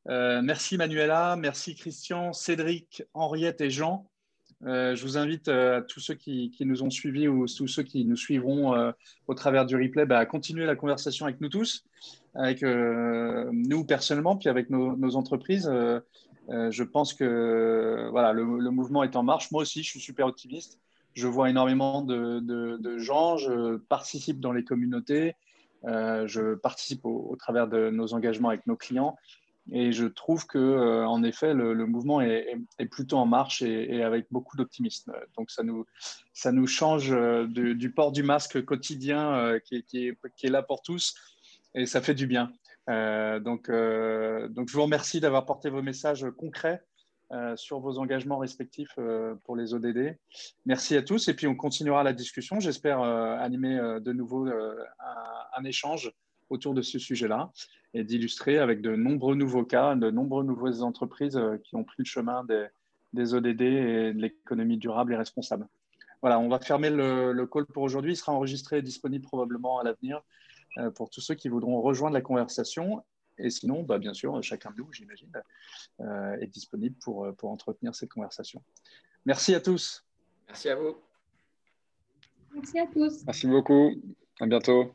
Euh, 0.09 0.40
merci 0.43 0.76
Manuela, 0.76 1.36
merci 1.36 1.74
Christian, 1.74 2.32
Cédric, 2.32 3.02
Henriette 3.14 3.60
et 3.60 3.70
Jean. 3.70 4.10
Euh, 4.66 4.97
je 4.97 5.02
vous 5.05 5.16
invite 5.16 5.48
euh, 5.48 5.78
à 5.78 5.82
tous 5.82 6.01
ceux 6.01 6.14
qui, 6.14 6.52
nous 6.60 6.82
ont 6.82 6.90
suivis 6.90 7.28
ou 7.28 7.47
tous 7.47 7.68
ceux 7.68 7.85
qui 7.85 8.05
nous 8.05 8.16
suivront 8.16 8.93
au 9.26 9.35
travers 9.35 9.66
du 9.66 9.76
replay 9.76 10.06
bah, 10.06 10.18
à 10.18 10.26
continuer 10.26 10.66
la 10.66 10.76
conversation 10.76 11.26
avec 11.26 11.40
nous 11.40 11.48
tous, 11.48 11.85
avec 12.35 12.62
nous 12.62 13.85
personnellement, 13.85 14.36
puis 14.36 14.48
avec 14.48 14.70
nos, 14.70 15.16
entreprises. 15.16 15.70
je 16.48 16.82
pense 16.82 17.14
que 17.14 18.09
voilà, 18.10 18.32
le, 18.32 18.70
mouvement 18.70 19.05
est 19.05 19.16
en 19.16 19.22
marche. 19.22 19.51
Moi 19.51 19.62
aussi, 19.62 19.82
je 19.82 19.90
suis 19.90 20.01
super 20.01 20.26
optimiste. 20.26 20.78
Je 21.14 21.26
vois 21.26 21.51
énormément 21.51 22.02
de, 22.02 22.98
gens, 22.98 23.36
je 23.36 23.76
participe 23.76 24.40
dans 24.40 24.52
les 24.52 24.64
communautés, 24.64 25.35
euh, 25.85 26.26
je 26.26 26.55
participe 26.55 27.05
au, 27.05 27.36
travers 27.39 27.68
de 27.68 27.90
nos 27.90 28.14
engagements 28.14 28.48
avec 28.48 28.66
nos 28.66 28.76
clients 28.76 29.16
et 29.73 29.93
je 29.93 30.07
trouve 30.07 30.47
que, 30.47 30.59
euh, 30.59 31.07
en 31.07 31.23
effet, 31.23 31.55
le, 31.55 31.74
mouvement 31.86 32.20
est, 32.20 32.57
plutôt 32.90 33.19
en 33.19 33.27
marche 33.27 33.62
et, 33.62 34.03
avec 34.03 34.27
beaucoup 34.31 34.57
d'optimisme. 34.57 35.12
Donc, 35.36 35.51
ça 35.51 35.62
nous, 35.62 36.66
change 36.66 37.12
euh, 37.12 37.47
du, 37.47 37.93
port 37.93 38.12
du 38.12 38.23
masque 38.23 38.65
quotidien 38.65 39.59
qui, 39.65 39.82
qui, 39.85 40.09
est, 40.09 40.51
là 40.51 40.62
pour 40.62 40.82
tous 40.82 41.15
et 41.74 41.86
ça 41.86 42.01
fait 42.01 42.15
du 42.15 42.27
bien. 42.27 42.51
donc, 42.86 43.66
je 43.69 44.73
vous 44.73 44.82
remercie 44.82 45.20
d'avoir 45.20 45.45
porté 45.45 45.70
vos 45.70 45.82
messages 45.82 46.27
concrets 46.36 46.82
euh, 47.31 47.55
sur 47.57 47.78
vos 47.78 47.99
engagements 47.99 48.39
respectifs 48.39 48.95
euh, 48.99 49.35
pour 49.45 49.55
les 49.55 49.74
ODD. 49.74 50.16
Merci 50.65 50.97
à 50.97 51.03
tous 51.03 51.28
et 51.28 51.35
puis 51.35 51.47
on 51.47 51.55
continuera 51.55 52.03
la 52.03 52.15
discussion. 52.15 52.59
J'espère 52.59 53.03
euh, 53.03 53.36
animer 53.36 53.77
de 54.01 54.12
nouveau 54.15 54.47
un, 54.47 55.65
échange 55.65 56.11
autour 56.50 56.74
de 56.74 56.82
ce 56.82 56.98
sujet-là 56.98 57.50
et 57.94 58.04
d'illustrer 58.04 58.58
avec 58.58 58.80
de 58.80 58.94
nombreux 58.96 59.34
nouveaux 59.34 59.64
cas, 59.64 59.94
de 59.94 60.10
nombreuses 60.10 60.46
nouvelles 60.46 60.82
entreprises 60.82 61.40
qui 61.64 61.76
ont 61.76 61.84
pris 61.84 61.96
le 61.98 62.04
chemin 62.04 62.44
des, 63.12 63.34
ODD 63.34 63.60
et 63.62 64.12
de 64.12 64.20
l'économie 64.20 64.76
durable 64.76 65.12
et 65.14 65.16
responsable. 65.16 65.66
Voilà, 66.20 66.38
on 66.38 66.48
va 66.48 66.58
fermer 66.58 66.90
le, 66.90 67.32
le 67.32 67.46
call 67.46 67.64
pour 67.66 67.82
aujourd'hui. 67.82 68.12
Il 68.12 68.16
sera 68.16 68.32
enregistré 68.32 68.78
et 68.78 68.82
disponible 68.82 69.24
probablement 69.24 69.78
à 69.78 69.84
l'avenir 69.84 70.22
pour 70.94 71.10
tous 71.10 71.20
ceux 71.20 71.34
qui 71.34 71.48
voudront 71.48 71.80
rejoindre 71.80 72.14
la 72.14 72.20
conversation. 72.20 73.02
Et 73.38 73.50
sinon, 73.50 73.82
bah, 73.82 73.98
bien 73.98 74.14
sûr, 74.14 74.42
chacun 74.42 74.70
de 74.70 74.76
nous, 74.78 74.92
j'imagine, 74.92 75.30
euh, 76.00 76.36
est 76.40 76.48
disponible 76.48 76.96
pour, 76.96 77.24
euh, 77.24 77.32
pour 77.32 77.50
entretenir 77.50 77.94
cette 77.94 78.10
conversation. 78.10 78.62
Merci 79.24 79.54
à 79.54 79.60
tous. 79.60 80.04
Merci 80.48 80.68
à 80.68 80.76
vous. 80.76 80.96
Merci 82.52 82.78
à 82.78 82.86
tous. 82.86 83.24
Merci 83.24 83.46
beaucoup. 83.46 83.92
À 84.40 84.46
bientôt. 84.46 84.94